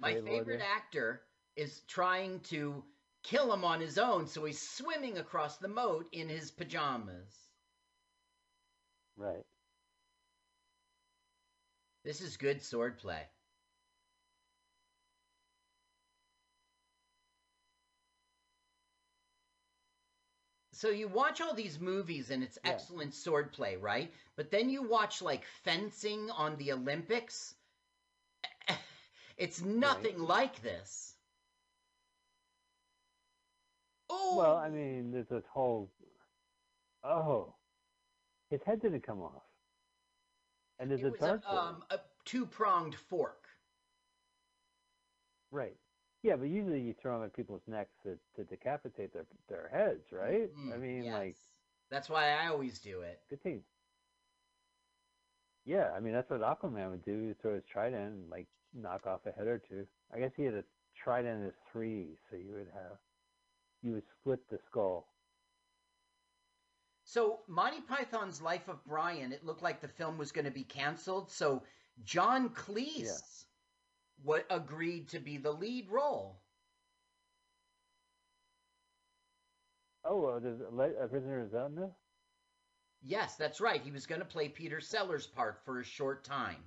my 0.00 0.20
favorite 0.20 0.60
actor 0.60 1.22
is 1.54 1.82
trying 1.86 2.40
to 2.40 2.82
kill 3.22 3.52
him 3.52 3.64
on 3.64 3.80
his 3.80 3.98
own, 3.98 4.26
so 4.26 4.44
he's 4.44 4.60
swimming 4.60 5.18
across 5.18 5.58
the 5.58 5.68
moat 5.68 6.06
in 6.10 6.28
his 6.28 6.50
pajamas. 6.50 7.32
Right. 9.16 9.44
This 12.04 12.20
is 12.20 12.36
good 12.36 12.58
swordplay. 12.60 13.22
So 20.76 20.90
you 20.90 21.08
watch 21.08 21.40
all 21.40 21.54
these 21.54 21.80
movies 21.80 22.30
and 22.30 22.42
it's 22.42 22.58
Yeah. 22.62 22.72
excellent 22.72 23.12
swordplay, 23.12 23.80
right? 23.80 24.12
But 24.36 24.50
then 24.50 24.68
you 24.68 24.82
watch 24.82 25.22
like 25.22 25.46
fencing 25.64 26.30
on 26.30 26.56
the 26.56 26.72
Olympics. 26.72 27.54
It's 29.38 29.60
nothing 29.62 30.18
like 30.18 30.60
this. 30.62 31.14
Oh, 34.10 34.36
Well, 34.36 34.56
I 34.56 34.68
mean, 34.68 35.12
there's 35.12 35.28
this 35.28 35.44
whole. 35.50 35.90
Oh, 37.04 37.54
his 38.50 38.62
head 38.64 38.80
didn't 38.80 39.02
come 39.02 39.22
off. 39.22 39.42
And 40.78 40.90
there's 40.90 41.02
it 41.02 41.06
a 41.06 41.10
was 41.10 41.22
a, 41.22 41.50
um, 41.50 41.84
a 41.90 42.00
two-pronged 42.24 42.94
fork. 42.94 43.48
Right. 45.50 45.76
Yeah, 46.26 46.36
but 46.36 46.48
usually 46.48 46.80
you 46.80 46.94
throw 47.00 47.14
them 47.18 47.24
at 47.26 47.34
people's 47.36 47.62
necks 47.68 47.92
to, 48.02 48.18
to 48.36 48.44
decapitate 48.44 49.12
their 49.12 49.26
their 49.48 49.68
heads, 49.72 50.12
right? 50.12 50.50
I 50.74 50.76
Mm, 50.76 50.78
mean, 50.78 51.04
yes. 51.04 51.12
like, 51.12 51.36
That's 51.90 52.08
why 52.08 52.30
I 52.32 52.48
always 52.48 52.80
do 52.80 53.02
it. 53.02 53.20
good 53.30 53.42
team. 53.42 53.64
Yeah, 55.64 55.90
I 55.94 56.00
mean 56.00 56.14
that's 56.14 56.30
what 56.30 56.40
Aquaman 56.40 56.90
would 56.90 57.04
do. 57.04 57.28
He'd 57.28 57.40
throw 57.40 57.54
his 57.54 57.64
trident 57.64 58.12
and 58.12 58.30
like 58.30 58.46
knock 58.74 59.06
off 59.06 59.26
a 59.26 59.32
head 59.32 59.46
or 59.48 59.58
two. 59.58 59.86
I 60.14 60.18
guess 60.20 60.32
he 60.36 60.44
had 60.44 60.54
a 60.54 60.64
trident 61.04 61.46
as 61.46 61.54
three, 61.72 62.16
so 62.30 62.36
you 62.36 62.52
would 62.52 62.68
have 62.72 62.98
you 63.82 63.92
would 63.92 64.04
split 64.20 64.40
the 64.50 64.58
skull. 64.70 65.08
So 67.04 67.40
Monty 67.46 67.80
Python's 67.80 68.42
Life 68.42 68.68
of 68.68 68.84
Brian, 68.84 69.32
it 69.32 69.44
looked 69.44 69.62
like 69.62 69.80
the 69.80 69.88
film 69.88 70.18
was 70.18 70.32
going 70.32 70.44
to 70.44 70.50
be 70.50 70.64
canceled. 70.64 71.30
So 71.30 71.62
John 72.04 72.50
Cleese 72.50 73.46
what 74.22 74.46
agreed 74.50 75.08
to 75.10 75.18
be 75.18 75.36
the 75.36 75.52
lead 75.52 75.90
role. 75.90 76.40
Oh, 80.04 80.24
uh, 80.26 80.38
there's 80.38 80.60
a, 80.60 81.04
a 81.04 81.08
prisoner 81.08 81.48
Zelda. 81.50 81.90
Yes, 83.02 83.36
that's 83.36 83.60
right. 83.60 83.82
He 83.82 83.90
was 83.90 84.06
going 84.06 84.20
to 84.20 84.26
play 84.26 84.48
Peter 84.48 84.80
Sellers' 84.80 85.26
part 85.26 85.60
for 85.64 85.80
a 85.80 85.84
short 85.84 86.24
time. 86.24 86.62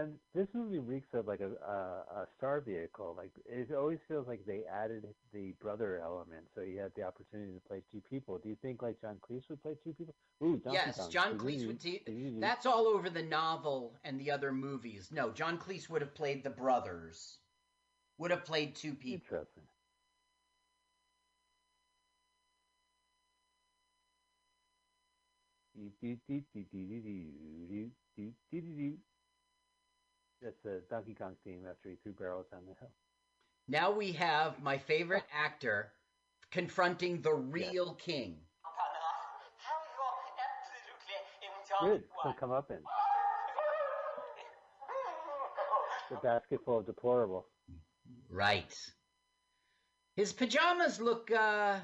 And 0.00 0.14
this 0.34 0.46
movie 0.54 0.78
reeks 0.78 1.08
of 1.12 1.26
like 1.26 1.40
a, 1.40 1.50
a 1.64 2.22
a 2.22 2.26
star 2.38 2.60
vehicle. 2.60 3.14
Like 3.16 3.32
it 3.44 3.74
always 3.74 3.98
feels 4.08 4.26
like 4.26 4.40
they 4.46 4.62
added 4.72 5.06
the 5.32 5.52
brother 5.60 6.00
element, 6.02 6.46
so 6.54 6.62
he 6.62 6.76
had 6.76 6.92
the 6.96 7.02
opportunity 7.02 7.52
to 7.52 7.60
play 7.68 7.82
two 7.92 8.00
people. 8.08 8.38
Do 8.38 8.48
you 8.48 8.56
think 8.62 8.82
like 8.82 9.00
John 9.00 9.16
Cleese 9.20 9.48
would 9.50 9.62
play 9.62 9.76
two 9.84 9.92
people? 9.92 10.14
Ooh, 10.42 10.56
Donkey 10.56 10.80
yes, 10.86 10.96
Kong. 10.96 11.10
John 11.10 11.38
Cleese 11.38 11.66
would. 11.66 11.80
T- 11.80 12.02
that's 12.38 12.64
all 12.66 12.86
over 12.86 13.10
the 13.10 13.22
novel 13.22 13.94
and 14.04 14.18
the 14.18 14.30
other 14.30 14.52
movies. 14.52 15.10
No, 15.12 15.30
John 15.30 15.58
Cleese 15.58 15.90
would 15.90 16.00
have 16.00 16.14
played 16.14 16.44
the 16.44 16.50
brothers. 16.50 17.38
Would 18.18 18.30
have 18.30 18.44
played 18.44 18.74
two 18.74 18.94
people. 18.94 19.26
Interesting. 19.26 19.64
That's 30.42 30.60
the 30.64 30.82
Donkey 30.88 31.14
Kong 31.14 31.36
theme 31.44 31.64
after 31.68 31.90
he 31.90 31.96
threw 31.96 32.12
barrels 32.12 32.46
down 32.50 32.62
the 32.66 32.74
hill. 32.80 32.90
Now 33.68 33.90
we 33.92 34.12
have 34.12 34.62
my 34.62 34.78
favorite 34.78 35.24
actor 35.32 35.92
confronting 36.50 37.20
the 37.20 37.34
real 37.34 37.94
king. 37.94 38.38
Good. 41.82 42.04
He'll 42.22 42.32
come 42.34 42.50
up 42.50 42.70
in. 42.70 42.78
The 46.10 46.16
basket 46.16 46.60
full 46.64 46.78
of 46.78 46.86
deplorable. 46.86 47.46
Right. 48.28 48.76
His 50.16 50.32
pajamas 50.32 51.00
look 51.00 51.30
uh 51.30 51.78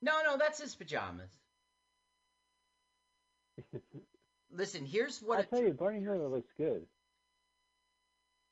no 0.00 0.22
no 0.24 0.38
that's 0.38 0.60
his 0.60 0.74
pajamas. 0.74 1.30
Listen, 4.50 4.86
here's 4.86 5.20
what 5.20 5.40
I 5.40 5.42
tell 5.42 5.62
you, 5.62 5.72
Barney 5.74 6.00
Miller 6.00 6.28
looks 6.28 6.50
good. 6.56 6.86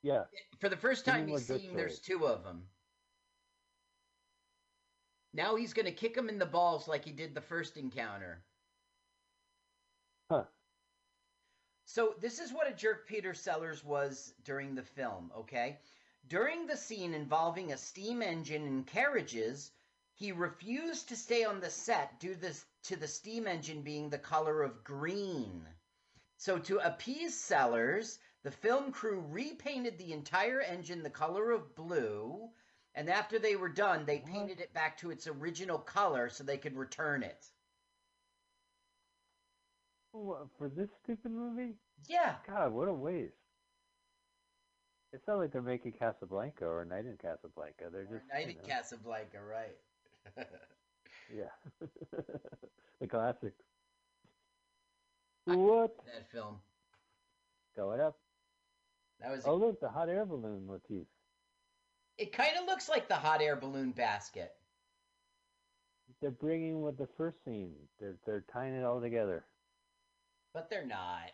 Yeah. 0.02 0.24
For 0.60 0.68
the 0.68 0.76
first 0.76 1.04
time 1.04 1.26
he's 1.26 1.46
seen, 1.46 1.76
there's 1.76 1.98
two 1.98 2.26
of 2.26 2.44
them. 2.44 2.62
Now 5.34 5.56
he's 5.56 5.74
going 5.74 5.86
to 5.86 5.92
kick 5.92 6.16
him 6.16 6.28
in 6.28 6.38
the 6.38 6.46
balls 6.46 6.88
like 6.88 7.04
he 7.04 7.12
did 7.12 7.34
the 7.34 7.40
first 7.40 7.76
encounter. 7.76 8.42
Huh. 10.30 10.44
So 11.84 12.14
this 12.20 12.38
is 12.40 12.52
what 12.52 12.70
a 12.70 12.74
jerk 12.74 13.06
Peter 13.06 13.34
Sellers 13.34 13.84
was 13.84 14.32
during 14.44 14.74
the 14.74 14.82
film, 14.82 15.30
okay? 15.38 15.78
During 16.26 16.66
the 16.66 16.76
scene 16.76 17.14
involving 17.14 17.72
a 17.72 17.76
steam 17.76 18.22
engine 18.22 18.66
and 18.66 18.86
carriages, 18.86 19.70
he 20.14 20.32
refused 20.32 21.10
to 21.10 21.16
stay 21.16 21.44
on 21.44 21.60
the 21.60 21.70
set 21.70 22.18
due 22.18 22.34
this, 22.34 22.64
to 22.84 22.96
the 22.96 23.06
steam 23.06 23.46
engine 23.46 23.82
being 23.82 24.08
the 24.08 24.18
color 24.18 24.62
of 24.62 24.82
green. 24.82 25.62
So 26.38 26.58
to 26.58 26.78
appease 26.78 27.38
Sellers, 27.38 28.18
the 28.46 28.52
film 28.52 28.92
crew 28.92 29.24
repainted 29.28 29.98
the 29.98 30.12
entire 30.12 30.60
engine 30.60 31.02
the 31.02 31.10
color 31.10 31.50
of 31.50 31.74
blue, 31.74 32.48
and 32.94 33.10
after 33.10 33.40
they 33.40 33.56
were 33.56 33.68
done, 33.68 34.04
they 34.06 34.20
painted 34.20 34.60
it 34.60 34.72
back 34.72 34.96
to 34.98 35.10
its 35.10 35.26
original 35.26 35.78
color 35.78 36.28
so 36.28 36.44
they 36.44 36.56
could 36.56 36.76
return 36.76 37.24
it. 37.24 37.44
What, 40.12 40.46
for 40.56 40.68
this 40.68 40.88
stupid 41.02 41.32
movie? 41.32 41.74
Yeah. 42.08 42.36
God, 42.46 42.72
what 42.72 42.86
a 42.86 42.92
waste. 42.92 43.34
It's 45.12 45.26
not 45.26 45.38
like 45.38 45.50
they're 45.50 45.60
making 45.60 45.94
Casablanca 45.98 46.66
or 46.66 46.84
Night 46.84 47.06
in 47.06 47.16
Casablanca. 47.20 47.86
They're 47.90 48.04
just 48.04 48.32
Night 48.32 48.48
in 48.48 48.58
know, 48.58 48.68
Casablanca, 48.68 49.38
right? 49.42 50.46
Yeah. 51.36 51.50
the 53.00 53.08
classic. 53.08 53.54
What? 55.46 55.96
that 56.06 56.30
film. 56.30 56.58
Going 57.74 58.00
up. 58.00 58.16
That 59.20 59.30
was. 59.30 59.44
Oh 59.46 59.56
look, 59.56 59.80
the 59.80 59.88
hot 59.88 60.08
air 60.08 60.24
balloon 60.24 60.66
motif. 60.66 61.06
It 62.18 62.32
kind 62.32 62.56
of 62.58 62.66
looks 62.66 62.88
like 62.88 63.08
the 63.08 63.14
hot 63.14 63.42
air 63.42 63.56
balloon 63.56 63.92
basket. 63.92 64.52
They're 66.20 66.30
bringing 66.30 66.82
with 66.82 66.96
the 66.96 67.08
first 67.16 67.44
scene. 67.44 67.74
They're 68.00 68.16
they're 68.24 68.44
tying 68.52 68.74
it 68.74 68.84
all 68.84 69.00
together. 69.00 69.44
But 70.54 70.70
they're 70.70 70.86
not. 70.86 71.32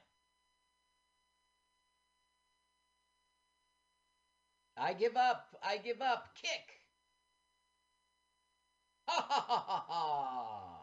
I 4.76 4.94
give 4.94 5.16
up. 5.16 5.56
I 5.62 5.76
give 5.76 6.00
up. 6.00 6.34
Kick. 6.34 6.80
Ha 9.08 9.26
ha 9.28 9.44
ha 9.46 9.64
ha 9.66 9.84
ha. 9.88 10.78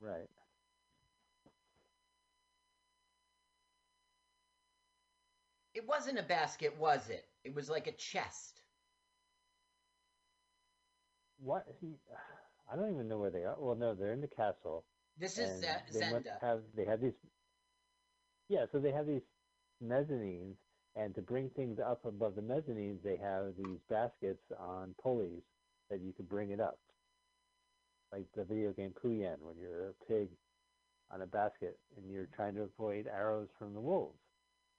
Right. 0.00 0.28
It 5.74 5.86
wasn't 5.86 6.18
a 6.18 6.22
basket, 6.22 6.76
was 6.78 7.08
it? 7.08 7.24
It 7.44 7.54
was 7.54 7.70
like 7.70 7.86
a 7.86 7.92
chest. 7.92 8.60
What? 11.38 11.66
He, 11.80 11.94
I 12.70 12.76
don't 12.76 12.92
even 12.92 13.08
know 13.08 13.18
where 13.18 13.30
they 13.30 13.44
are. 13.44 13.56
Well, 13.58 13.74
no, 13.74 13.94
they're 13.94 14.12
in 14.12 14.20
the 14.20 14.28
castle. 14.28 14.84
This 15.18 15.38
is 15.38 15.60
Ze- 15.60 15.66
they 15.92 16.00
Zenda. 16.00 16.40
have 16.40 16.60
they 16.74 16.84
have 16.84 17.00
these. 17.00 17.12
Yeah, 18.48 18.66
so 18.70 18.78
they 18.78 18.92
have 18.92 19.06
these 19.06 19.22
mezzanines, 19.82 20.56
and 20.96 21.14
to 21.14 21.22
bring 21.22 21.50
things 21.50 21.78
up 21.80 22.04
above 22.04 22.34
the 22.34 22.42
mezzanines, 22.42 23.02
they 23.02 23.16
have 23.16 23.56
these 23.56 23.78
baskets 23.88 24.42
on 24.58 24.94
pulleys 25.02 25.42
that 25.90 26.00
you 26.00 26.12
can 26.12 26.26
bring 26.26 26.50
it 26.50 26.60
up, 26.60 26.78
like 28.12 28.26
the 28.36 28.44
video 28.44 28.72
game 28.72 28.92
Pooyan, 29.02 29.38
when 29.40 29.56
you're 29.58 29.90
a 29.90 30.04
pig 30.08 30.28
on 31.10 31.22
a 31.22 31.26
basket 31.26 31.78
and 31.96 32.10
you're 32.10 32.28
trying 32.34 32.54
to 32.54 32.62
avoid 32.62 33.06
arrows 33.06 33.48
from 33.58 33.74
the 33.74 33.80
wolves, 33.80 34.18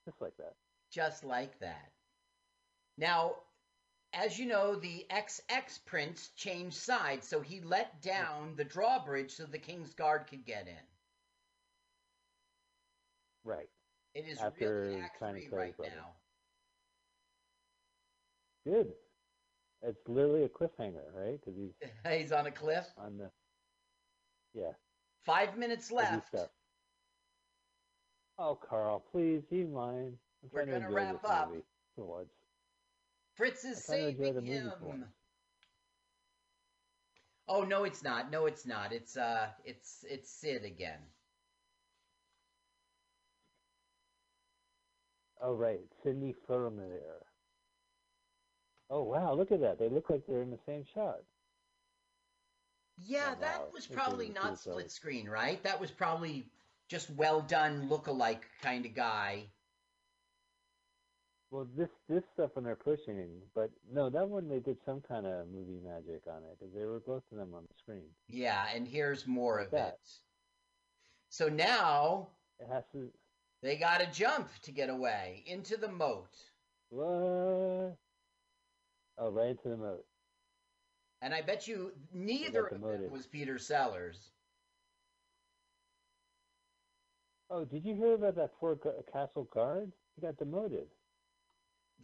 just 0.05 0.19
like 0.21 0.35
that. 0.37 0.53
Just 0.93 1.23
like 1.23 1.57
that. 1.59 1.91
Now, 2.99 3.35
as 4.13 4.37
you 4.37 4.45
know, 4.45 4.75
the 4.75 5.05
XX 5.09 5.83
prince 5.85 6.29
changed 6.35 6.77
sides, 6.77 7.27
so 7.27 7.41
he 7.41 7.61
let 7.61 7.99
down 8.03 8.53
the 8.55 8.63
drawbridge 8.63 9.31
so 9.31 9.45
the 9.45 9.57
king's 9.57 9.95
guard 9.95 10.27
could 10.29 10.45
get 10.45 10.67
in. 10.67 10.85
Right. 13.43 13.69
It 14.13 14.25
is 14.27 14.39
After 14.39 14.81
really 14.81 15.01
Act 15.01 15.17
Three 15.17 15.49
right 15.51 15.75
brother. 15.75 15.93
now. 15.95 16.13
Good. 18.71 18.93
It's 19.81 20.07
literally 20.07 20.43
a 20.43 20.49
cliffhanger, 20.49 21.11
right? 21.15 21.39
Because 21.43 21.59
he's 21.59 21.89
He's 22.21 22.31
on 22.31 22.45
a 22.45 22.51
cliff. 22.51 22.85
on 22.97 23.17
the. 23.17 23.31
Yeah. 24.53 24.71
Five 25.25 25.57
minutes 25.57 25.91
left. 25.91 26.35
Oh, 28.37 28.55
Carl, 28.55 29.03
please, 29.11 29.41
you 29.49 29.67
mind? 29.67 30.17
We're 30.51 30.65
gonna 30.65 30.91
wrap 30.91 31.23
up. 31.25 31.49
movie 31.49 31.63
for 31.95 32.05
once. 32.05 32.29
Fritz 33.35 33.63
is 33.65 33.89
I'm 33.89 33.95
trying 33.95 34.01
to 34.01 34.09
enjoy 34.09 34.23
saving 34.25 34.45
him. 34.45 35.05
Oh 37.47 37.63
no, 37.63 37.83
it's 37.83 38.03
not. 38.03 38.31
No, 38.31 38.45
it's 38.45 38.65
not. 38.65 38.93
It's 38.93 39.17
uh, 39.17 39.47
it's 39.65 40.03
it's 40.09 40.29
Sid 40.29 40.63
again. 40.65 40.99
Oh, 45.41 45.53
right, 45.55 45.81
Sidney 46.03 46.33
Furman. 46.47 46.89
Oh, 48.89 49.03
wow, 49.03 49.33
look 49.33 49.51
at 49.51 49.61
that. 49.61 49.77
They 49.79 49.89
look 49.89 50.09
like 50.09 50.25
they're 50.27 50.41
in 50.41 50.51
the 50.51 50.59
same 50.65 50.85
shot. 50.93 51.19
Yeah, 52.97 53.35
Oh, 53.37 53.41
that 53.41 53.59
wow. 53.59 53.67
was 53.73 53.87
probably 53.87 54.29
not 54.29 54.59
split 54.59 54.91
screen, 54.91 55.27
right? 55.27 55.61
That 55.63 55.81
was 55.81 55.91
probably 55.91 56.45
just 56.87 57.09
well 57.09 57.41
done 57.41 57.89
look-alike 57.89 58.45
kind 58.61 58.85
of 58.85 58.93
guy. 58.93 59.47
Well, 61.53 61.67
this 61.77 61.89
this 62.09 62.23
stuff 62.33 62.49
when 62.55 62.65
they're 62.65 62.75
pushing, 62.75 63.29
but 63.53 63.69
no, 63.93 64.09
that 64.09 64.27
one 64.27 64.49
they 64.49 64.57
did 64.57 64.77
some 64.87 65.01
kind 65.01 65.27
of 65.27 65.45
movie 65.49 65.79
magic 65.85 66.23
on 66.27 66.37
it 66.37 66.57
because 66.59 66.73
they 66.73 66.83
were 66.83 66.99
both 66.99 67.21
of 67.31 67.37
them 67.37 67.53
on 67.53 67.61
the 67.61 67.75
screen. 67.77 68.09
Yeah, 68.27 68.65
and 68.73 68.87
here's 68.87 69.27
more 69.27 69.57
Like 69.59 69.67
of 69.67 69.71
that. 69.73 69.87
it. 69.89 70.09
So 71.29 71.49
now 71.49 72.29
It 72.59 72.67
has 72.73 72.83
to. 72.93 73.07
they 73.61 73.77
got 73.77 73.99
to 73.99 74.11
jump 74.11 74.49
to 74.63 74.71
get 74.71 74.89
away 74.89 75.43
into 75.45 75.77
the 75.77 75.89
moat. 75.89 76.35
What? 76.89 77.97
Oh, 79.19 79.29
right 79.29 79.49
into 79.49 79.69
the 79.69 79.77
moat. 79.77 80.05
And 81.21 81.35
I 81.35 81.43
bet 81.43 81.67
you 81.67 81.91
neither 82.11 82.65
of 82.65 82.81
them 82.81 83.11
was 83.11 83.27
Peter 83.27 83.59
Sellers. 83.59 84.31
Oh, 87.51 87.63
did 87.63 87.85
you 87.85 87.93
hear 87.93 88.15
about 88.15 88.37
that 88.37 88.55
poor 88.59 88.75
castle 89.11 89.47
guard? 89.53 89.91
He 90.15 90.21
got 90.21 90.37
demoted. 90.37 90.87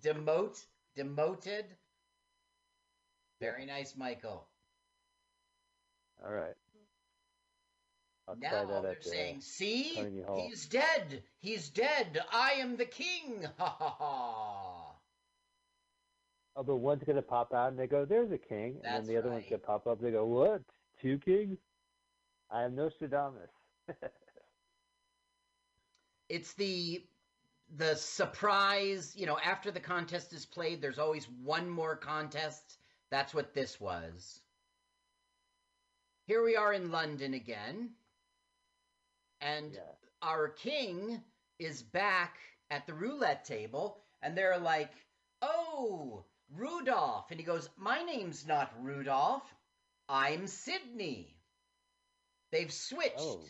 Demote, 0.02 0.66
demoted. 0.96 1.66
Very 3.40 3.66
nice, 3.66 3.96
Michael. 3.96 4.48
All 6.26 6.34
right. 6.34 6.56
I'll 8.28 8.36
Now 8.36 8.66
that 8.66 8.82
they're 8.82 8.92
at 8.92 8.98
uh, 9.00 9.10
saying, 9.10 9.42
"See, 9.42 9.96
he's 10.36 10.66
dead. 10.68 11.24
He's 11.40 11.70
dead. 11.70 12.22
I 12.32 12.52
am 12.54 12.78
the 12.78 12.86
king." 12.86 13.48
Ha 13.58 13.76
ha 13.80 13.96
ha. 13.98 14.96
Oh, 16.56 16.64
but 16.64 16.76
one's 16.78 17.04
gonna 17.04 17.22
pop 17.22 17.54
out 17.54 17.70
and 17.70 17.80
they 17.80 17.88
go, 17.88 18.06
"There's 18.06 18.32
a 18.32 18.38
king," 18.38 18.76
and 18.76 18.84
That's 18.84 19.08
then 19.08 19.16
the 19.16 19.20
other 19.20 19.32
one's 19.32 19.46
gonna 19.50 19.60
pop 19.60 19.88
up. 19.88 20.02
They 20.02 20.12
go, 20.12 20.26
"What? 20.26 20.62
Two 21.02 21.18
kings? 21.20 21.58
I 22.52 22.64
am 22.64 22.76
Nostradamus." 22.76 23.50
It's 26.30 26.54
the 26.54 27.04
the 27.78 27.96
surprise, 27.96 29.14
you 29.16 29.26
know, 29.26 29.38
after 29.38 29.72
the 29.72 29.80
contest 29.80 30.34
is 30.34 30.46
played, 30.46 30.82
there's 30.82 31.00
always 31.00 31.26
one 31.44 31.70
more 31.70 31.96
contest. 31.96 32.78
That's 33.12 33.34
what 33.34 33.54
this 33.54 33.80
was. 33.80 34.40
Here 36.28 36.44
we 36.44 36.56
are 36.56 36.74
in 36.74 36.91
London 36.91 37.34
again. 37.34 37.96
And 39.41 39.74
Yeah. 39.74 39.96
our 40.22 40.50
king 40.50 41.24
is 41.60 41.82
back 41.82 42.38
at 42.70 42.86
the 42.86 42.94
roulette 42.94 43.46
table, 43.46 44.04
and 44.22 44.38
they're 44.38 44.60
like, 44.60 44.91
Oh, 45.41 46.26
Rudolph. 46.50 47.32
And 47.32 47.40
he 47.40 47.46
goes, 47.46 47.70
My 47.78 48.04
name's 48.04 48.46
not 48.46 48.84
Rudolph. 48.84 49.44
I'm 50.10 50.48
Sydney. 50.48 51.38
They've 52.52 52.74
switched. 52.74 53.16
Oh. 53.18 53.46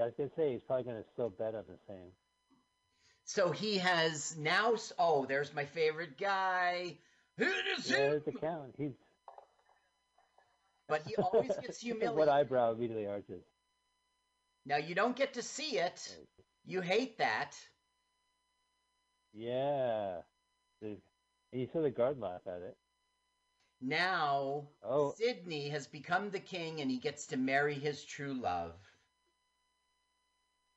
Yeah, 0.00 0.04
I 0.04 0.06
was 0.06 0.14
gonna 0.16 0.30
say 0.34 0.52
he's 0.52 0.62
probably 0.62 0.84
gonna 0.84 1.04
still 1.12 1.28
bet 1.28 1.54
on 1.54 1.64
the 1.68 1.76
same. 1.86 2.12
So 3.24 3.50
he 3.52 3.78
has 3.78 4.36
now. 4.38 4.74
Oh, 4.98 5.26
there's 5.26 5.52
my 5.54 5.66
favorite 5.66 6.16
guy. 6.18 6.98
It 7.38 7.78
is 7.78 7.90
Yeah, 7.90 7.96
there's 7.98 8.24
the 8.24 8.32
count. 8.32 8.74
He's 8.78 8.92
But 10.88 11.02
he 11.06 11.16
always 11.18 11.56
gets 11.58 11.80
humiliated. 11.80 12.16
what 12.16 12.28
eyebrow 12.28 12.72
immediately 12.72 13.06
arches. 13.06 13.42
Now 14.64 14.76
you 14.78 14.94
don't 14.94 15.16
get 15.16 15.34
to 15.34 15.42
see 15.42 15.78
it. 15.78 16.16
You 16.64 16.80
hate 16.80 17.18
that. 17.18 17.56
Yeah. 19.32 20.22
You 21.52 21.66
saw 21.72 21.82
the 21.82 21.90
guard 21.90 22.18
laugh 22.18 22.46
at 22.46 22.62
it. 22.62 22.76
Now 23.80 24.70
Oh. 24.82 25.12
Sydney 25.12 25.68
has 25.70 25.86
become 25.86 26.30
the 26.30 26.40
king 26.40 26.80
and 26.80 26.90
he 26.90 26.98
gets 26.98 27.26
to 27.26 27.36
marry 27.36 27.74
his 27.74 28.04
true 28.04 28.34
love. 28.34 28.89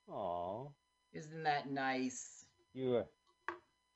Aw. 0.10 0.68
Isn't 1.14 1.44
that 1.44 1.70
nice? 1.70 2.46
You 2.74 2.96
are 2.98 3.06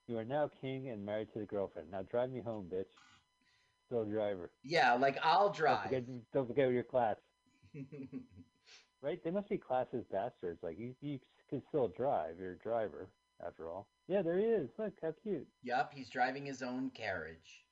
you 0.08 0.18
are 0.18 0.26
now 0.26 0.50
king 0.62 0.90
and 0.90 1.06
married 1.06 1.34
to 1.34 1.40
the 1.40 1.46
girlfriend. 1.46 1.90
Now 1.92 2.04
drive 2.04 2.30
me 2.32 2.42
home, 2.42 2.70
bitch. 2.74 2.86
Still 3.88 4.04
a 4.04 4.06
driver. 4.06 4.52
Yeah, 4.64 4.94
like 4.94 5.18
I'll 5.24 5.46
Don't 5.48 5.56
drive. 5.58 5.84
forget, 5.84 6.04
don't 6.34 6.48
forget 6.48 6.72
your 6.72 6.84
class. 6.84 7.16
Right? 9.04 9.24
They 9.24 9.30
must 9.30 9.48
be 9.48 9.58
classes 9.60 10.04
bastards. 10.12 10.58
Like 10.64 10.80
you, 10.80 10.96
you 11.02 11.20
can 11.52 11.62
still 11.70 11.88
drive. 11.88 12.40
You're 12.40 12.54
a 12.54 12.58
driver, 12.58 13.08
after 13.46 13.70
all. 13.70 13.88
Yeah, 14.08 14.24
there 14.24 14.40
he 14.40 14.46
is. 14.46 14.70
Look 14.80 14.94
how 15.04 15.14
cute. 15.22 15.46
yup, 15.62 15.92
he's 15.94 16.10
driving 16.10 16.48
his 16.48 16.64
own 16.64 16.90
carriage. 16.96 17.64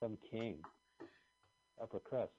Some 0.00 0.16
king. 0.30 0.58
Upper 1.82 1.98
crust. 1.98 2.32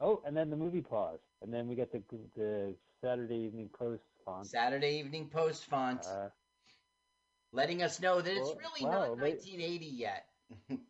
Oh, 0.00 0.22
and 0.24 0.36
then 0.36 0.50
the 0.50 0.56
movie 0.56 0.80
pause, 0.80 1.20
and 1.42 1.52
then 1.52 1.68
we 1.68 1.74
get 1.74 1.92
the 1.92 2.02
the 2.36 2.74
Saturday 3.02 3.36
Evening 3.36 3.68
Post 3.68 4.02
font. 4.24 4.46
Saturday 4.46 4.98
Evening 4.98 5.28
Post 5.28 5.66
font, 5.66 6.04
Uh, 6.06 6.30
letting 7.52 7.82
us 7.82 8.00
know 8.00 8.20
that 8.20 8.32
it's 8.36 8.54
really 8.56 8.84
wow, 8.84 9.14
not 9.14 9.18
they- 9.18 9.32
1980 9.32 9.86
yet. 9.86 10.26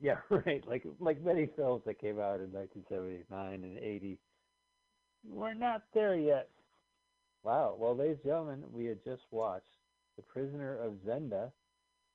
yeah, 0.00 0.18
right. 0.30 0.66
Like 0.66 0.84
like 0.98 1.22
many 1.22 1.46
films 1.56 1.82
that 1.86 1.98
came 1.98 2.18
out 2.20 2.40
in 2.40 2.52
1979 2.52 3.64
and 3.64 3.78
80, 3.78 4.18
we're 5.24 5.54
not 5.54 5.82
there 5.94 6.16
yet. 6.16 6.48
Wow. 7.44 7.76
Well, 7.78 7.96
ladies 7.96 8.18
and 8.24 8.32
gentlemen, 8.32 8.64
we 8.72 8.86
had 8.86 9.02
just 9.04 9.22
watched 9.30 9.66
The 10.16 10.22
Prisoner 10.22 10.76
of 10.78 10.94
Zenda, 11.06 11.50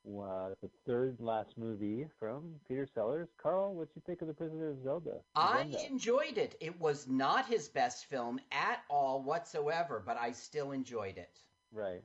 uh, 0.06 0.49
the 0.61 0.69
third 0.86 1.18
last 1.19 1.57
movie 1.57 2.07
from 2.19 2.56
Peter 2.68 2.88
Sellers. 2.94 3.28
Carl, 3.41 3.74
what'd 3.74 3.94
you 3.95 4.02
think 4.06 4.22
of 4.22 4.28
The 4.28 4.34
Prisoner 4.34 4.69
of 4.69 4.84
Zelda? 4.84 5.19
I 5.36 5.65
enjoyed 5.90 6.38
it. 6.38 6.56
It 6.61 6.80
was 6.80 7.07
not 7.07 7.45
his 7.48 7.68
best 7.69 8.06
film 8.06 8.40
at 8.52 8.80
all 8.90 9.22
whatsoever, 9.24 10.02
but 10.06 10.18
I 10.18 10.32
still 10.32 10.72
enjoyed 10.72 11.18
it. 11.18 11.40
Right. 11.74 12.03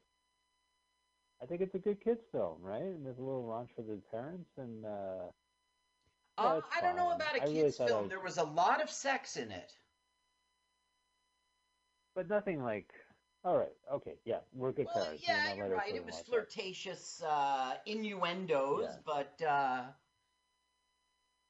I 1.40 1.47
think 1.47 1.60
it's 1.60 1.74
a 1.74 1.78
good 1.78 2.01
kids 2.02 2.23
film, 2.32 2.59
right? 2.60 2.82
And 2.82 3.05
there's 3.05 3.19
a 3.19 3.23
little 3.23 3.44
raunch 3.44 3.69
for 3.77 3.82
the 3.82 4.01
parents, 4.10 4.51
and 4.59 4.85
uh, 4.85 5.28
Uh, 6.39 6.60
I 6.77 6.81
don't 6.81 6.97
know 6.97 7.10
about 7.10 7.36
a 7.36 7.40
kids 7.40 7.81
I 7.81 7.86
film. 7.86 8.02
was- 8.02 8.09
There 8.10 8.20
was 8.20 8.39
a 8.39 8.44
lot 8.44 8.82
of 8.82 8.90
sex 8.90 9.36
in 9.36 9.51
it. 9.52 9.73
but 12.14 12.28
nothing 12.28 12.62
like. 12.62 12.93
All 13.44 13.59
right, 13.59 13.73
okay, 13.93 14.14
yeah, 14.24 14.39
we're 14.55 14.70
good 14.73 14.86
Well, 14.94 15.05
parents. 15.05 15.24
yeah, 15.27 15.55
you're 15.55 15.69
right. 15.69 15.94
It 15.94 16.05
was 16.06 16.20
flirtatious 16.20 17.23
uh, 17.23 17.74
innuendos, 17.86 18.85
Yeah. 18.85 18.97
but 19.05 19.43
uh, 19.47 19.82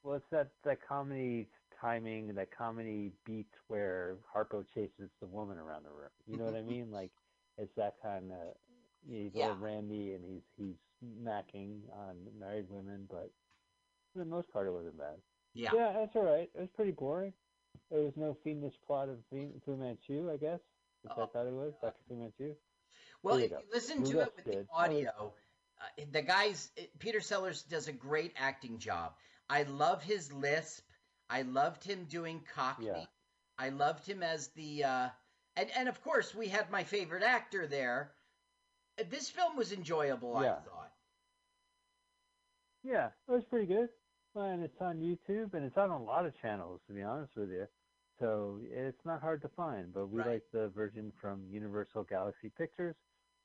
Well, 0.03 0.15
it's 0.15 0.29
that 0.31 0.49
that 0.63 0.79
comedy 0.81 1.47
timing, 1.79 2.33
that 2.33 2.49
comedy 2.51 3.11
beat 3.25 3.47
where 3.67 4.17
Harpo 4.33 4.65
chases 4.73 5.09
the 5.21 5.27
woman 5.27 5.57
around 5.57 5.83
the 5.83 5.91
room. 5.91 6.09
You 6.27 6.37
know 6.37 6.45
what 6.45 6.55
I 6.55 6.61
mean? 6.63 6.91
Like 6.91 7.11
it's 7.57 7.73
that 7.75 7.95
kind 8.01 8.31
of. 8.31 8.55
He's 9.07 9.31
Yeah. 9.35 9.49
all 9.49 9.55
randy 9.55 10.13
and 10.13 10.23
he's 10.25 10.41
he's 10.57 10.75
macking 11.23 11.81
on 11.91 12.15
married 12.39 12.69
women, 12.69 13.05
but 13.09 13.29
for 14.13 14.19
the 14.19 14.25
most 14.25 14.51
part, 14.51 14.65
it 14.67 14.71
wasn't 14.71 14.97
bad. 14.97 15.21
yeah. 15.53 15.71
Yeah, 15.73 15.93
that's 15.93 16.15
all 16.15 16.23
right. 16.23 16.49
It 16.55 16.59
was 16.59 16.69
pretty 16.75 16.91
boring. 16.91 17.33
There 17.91 18.01
was 18.01 18.13
no 18.15 18.33
fiendish 18.43 18.75
plot 18.87 19.09
of 19.09 19.17
Fu 19.29 19.75
Manchu, 19.75 20.31
I 20.31 20.37
guess. 20.37 20.59
Which 21.03 21.13
I 21.17 21.21
Oh. 21.21 21.27
thought 21.27 21.47
it 21.47 21.53
was 21.53 21.73
Dr. 21.81 22.01
Fu 22.07 22.15
Manchu. 22.15 22.55
Well, 23.21 23.37
Here 23.37 23.45
if 23.45 23.51
you 23.51 23.57
you 23.57 23.63
go. 23.63 23.69
listen 23.73 24.03
to 24.05 24.19
it 24.21 24.35
with 24.35 24.45
the 24.45 24.51
good. 24.51 24.67
audio, 24.71 25.33
uh, 25.79 26.03
the 26.11 26.21
guys, 26.21 26.71
Peter 26.99 27.19
Sellers 27.21 27.63
does 27.63 27.87
a 27.87 27.93
great 27.93 28.33
acting 28.37 28.79
job. 28.79 29.13
I 29.49 29.63
love 29.63 30.03
his 30.03 30.31
lisp. 30.31 30.85
I 31.29 31.41
loved 31.43 31.83
him 31.83 32.05
doing 32.05 32.41
Cockney. 32.53 32.87
Yeah. 32.87 33.05
I 33.57 33.69
loved 33.69 34.05
him 34.05 34.23
as 34.23 34.47
the, 34.49 34.83
uh, 34.83 35.09
and 35.55 35.71
and 35.71 35.87
of 35.89 36.01
course 36.03 36.33
we 36.33 36.47
had 36.47 36.69
my 36.71 36.83
favorite 36.83 37.23
actor 37.23 37.67
there. 37.67 38.13
Uh, 38.99 39.03
This 39.09 39.29
film 39.29 39.55
was 39.55 39.71
enjoyable. 39.71 40.35
I 40.37 40.43
thought. 40.61 40.93
Yeah, 42.83 43.07
it 43.27 43.31
was 43.31 43.45
pretty 43.45 43.67
good. 43.67 43.89
And 44.35 44.63
it's 44.63 44.81
on 44.81 44.97
YouTube 44.99 45.53
and 45.53 45.63
it's 45.63 45.77
on 45.77 45.91
a 45.91 46.01
lot 46.01 46.25
of 46.25 46.35
channels, 46.41 46.81
to 46.87 46.93
be 46.93 47.03
honest 47.03 47.35
with 47.35 47.51
you. 47.51 47.67
So 48.19 48.59
it's 48.63 49.03
not 49.05 49.21
hard 49.21 49.41
to 49.41 49.49
find. 49.49 49.93
But 49.93 50.07
we 50.07 50.19
Right. 50.19 50.27
like 50.33 50.43
the 50.51 50.69
version 50.69 51.11
from 51.19 51.45
Universal 51.49 52.03
Galaxy 52.05 52.49
Pictures, 52.49 52.95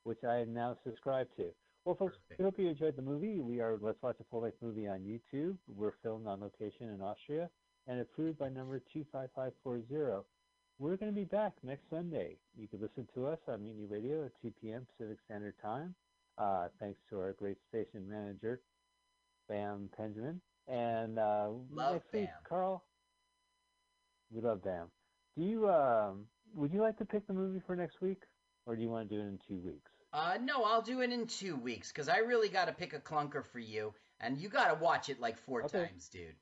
which 0.04 0.22
I 0.24 0.38
am 0.38 0.52
now 0.52 0.76
subscribed 0.84 1.34
to. 1.36 1.52
Well, 1.84 1.94
folks, 1.94 2.16
Perfect. 2.18 2.38
we 2.38 2.44
hope 2.44 2.58
you 2.58 2.68
enjoyed 2.68 2.96
the 2.96 3.02
movie. 3.02 3.40
We 3.40 3.60
are 3.60 3.78
Let's 3.78 4.00
Watch 4.02 4.20
a 4.20 4.24
Full 4.24 4.42
Length 4.42 4.60
Movie 4.60 4.86
on 4.88 5.00
YouTube. 5.00 5.56
We're 5.68 5.92
filmed 6.02 6.26
on 6.26 6.40
location 6.40 6.90
in 6.90 7.00
Austria 7.00 7.48
and 7.86 8.00
approved 8.00 8.38
by 8.38 8.50
number 8.50 8.78
25540. 8.92 10.24
We're 10.78 10.96
going 10.96 11.12
to 11.12 11.16
be 11.18 11.24
back 11.24 11.54
next 11.64 11.88
Sunday. 11.90 12.36
You 12.56 12.68
can 12.68 12.80
listen 12.80 13.08
to 13.14 13.26
us 13.26 13.38
on 13.48 13.62
Mutiny 13.62 13.86
Radio 13.86 14.26
at 14.26 14.32
2 14.42 14.52
p.m. 14.60 14.86
Pacific 14.96 15.18
Standard 15.24 15.54
Time. 15.60 15.94
Uh, 16.36 16.68
thanks 16.78 17.00
to 17.10 17.18
our 17.18 17.32
great 17.32 17.56
station 17.68 18.08
manager, 18.08 18.60
Bam 19.48 19.88
Benjamin. 19.96 20.40
And 20.68 21.18
uh, 21.18 21.48
Love 21.72 21.94
next 21.94 22.12
week, 22.12 22.28
Carl, 22.48 22.84
we 24.30 24.40
love 24.40 24.62
them. 24.62 24.88
Do 25.36 25.44
you 25.44 25.68
um, 25.68 26.26
would 26.54 26.72
you 26.72 26.80
like 26.80 26.98
to 26.98 27.04
pick 27.04 27.26
the 27.26 27.32
movie 27.34 27.60
for 27.66 27.76
next 27.76 28.00
week, 28.00 28.22
or 28.66 28.76
do 28.76 28.82
you 28.82 28.88
want 28.88 29.08
to 29.08 29.14
do 29.14 29.20
it 29.20 29.24
in 29.26 29.38
two 29.46 29.58
weeks? 29.58 29.90
Uh, 30.12 30.38
no, 30.42 30.64
I'll 30.64 30.82
do 30.82 31.00
it 31.02 31.12
in 31.12 31.26
two 31.26 31.56
weeks 31.56 31.92
because 31.92 32.08
I 32.08 32.18
really 32.18 32.48
got 32.48 32.66
to 32.66 32.72
pick 32.72 32.92
a 32.94 32.98
clunker 33.00 33.44
for 33.44 33.58
you, 33.58 33.94
and 34.20 34.38
you 34.38 34.48
got 34.48 34.68
to 34.68 34.82
watch 34.82 35.08
it 35.08 35.20
like 35.20 35.38
four 35.38 35.62
Okay. 35.64 35.86
times, 35.86 36.08
dude. 36.08 36.34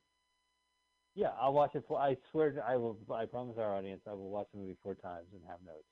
Yeah, 1.15 1.31
I'll 1.41 1.53
watch 1.55 1.75
it. 1.75 1.85
For, 1.89 1.99
I 1.99 2.17
swear, 2.31 2.53
to, 2.53 2.61
I 2.65 2.77
will. 2.77 2.99
I 3.13 3.25
promise 3.27 3.57
our 3.59 3.75
audience, 3.75 4.03
I 4.07 4.13
will 4.13 4.31
watch 4.31 4.47
the 4.53 4.61
movie 4.61 4.77
four 4.83 4.95
times 4.95 5.27
and 5.33 5.43
have 5.49 5.59
notes. 5.65 5.89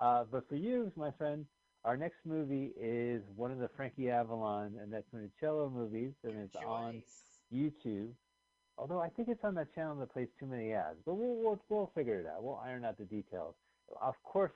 Uh, 0.00 0.24
but 0.30 0.48
for 0.48 0.56
you, 0.56 0.92
my 0.96 1.10
friend, 1.12 1.46
our 1.84 1.96
next 1.96 2.18
movie 2.26 2.72
is 2.78 3.22
one 3.34 3.50
of 3.50 3.58
the 3.58 3.68
Frankie 3.76 4.10
Avalon 4.10 4.76
and 4.80 4.92
Annette 4.92 5.04
Funicello 5.14 5.72
movies, 5.72 6.12
and 6.24 6.34
it's 6.38 6.56
on 6.56 7.02
YouTube. 7.52 8.10
Although 8.78 9.00
I 9.00 9.08
think 9.08 9.28
it's 9.28 9.44
on 9.44 9.54
that 9.54 9.74
channel 9.74 9.96
that 9.96 10.12
plays 10.12 10.28
too 10.38 10.46
many 10.46 10.72
ads, 10.72 10.98
but 11.04 11.14
we'll 11.14 11.36
we'll, 11.36 11.60
we'll 11.68 11.90
figure 11.94 12.20
it 12.20 12.26
out. 12.26 12.42
We'll 12.42 12.60
iron 12.64 12.84
out 12.84 12.98
the 12.98 13.04
details. 13.04 13.54
Of 14.02 14.14
course, 14.24 14.52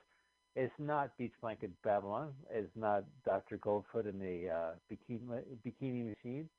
it's 0.55 0.73
not 0.77 1.17
Beach 1.17 1.33
Blanket 1.41 1.71
Babylon. 1.83 2.33
It's 2.51 2.75
not 2.75 3.03
Dr. 3.25 3.57
Goldfoot 3.57 4.07
and 4.07 4.21
the 4.21 4.49
uh, 4.49 4.71
bikini 4.91 5.41
bikini 5.65 6.09
machine. 6.09 6.49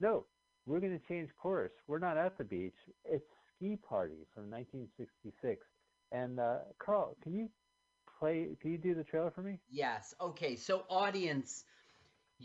No, 0.00 0.24
we're 0.66 0.80
going 0.80 0.98
to 0.98 1.06
change 1.06 1.28
course. 1.40 1.72
We're 1.86 1.98
not 1.98 2.16
at 2.16 2.38
the 2.38 2.44
beach. 2.44 2.74
It's 3.04 3.24
Ski 3.56 3.76
Party 3.76 4.26
from 4.34 4.50
1966. 4.50 5.66
And 6.12 6.40
uh, 6.40 6.58
Carl, 6.78 7.16
can 7.22 7.34
you 7.34 7.50
play? 8.18 8.48
Can 8.60 8.72
you 8.72 8.78
do 8.78 8.94
the 8.94 9.04
trailer 9.04 9.30
for 9.30 9.42
me? 9.42 9.58
Yes. 9.70 10.14
Okay. 10.20 10.56
So, 10.56 10.84
audience, 10.88 11.64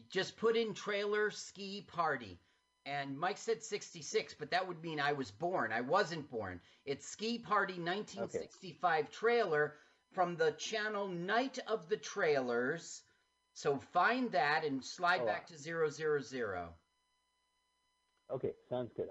just 0.09 0.37
put 0.37 0.55
in 0.57 0.73
trailer 0.73 1.29
ski 1.31 1.85
party. 1.87 2.39
And 2.85 3.17
Mike 3.17 3.37
said 3.37 3.63
66, 3.63 4.35
but 4.35 4.51
that 4.51 4.67
would 4.67 4.81
mean 4.83 4.99
I 4.99 5.13
was 5.13 5.31
born. 5.31 5.71
I 5.71 5.81
wasn't 5.81 6.29
born. 6.29 6.61
It's 6.85 7.07
Ski 7.07 7.39
Party 7.39 7.73
1965 7.73 9.09
trailer 9.09 9.73
from 10.13 10.35
the 10.35 10.51
channel 10.51 11.07
Night 11.07 11.59
of 11.67 11.89
the 11.89 11.97
Trailers. 11.97 13.01
So 13.53 13.79
find 13.91 14.31
that 14.31 14.63
and 14.63 14.83
slide 14.83 15.21
Oh, 15.23 15.25
back 15.25 15.47
to 15.47 15.57
000. 15.57 16.69
Okay, 18.31 18.53
sounds 18.69 18.91
good. 18.95 19.03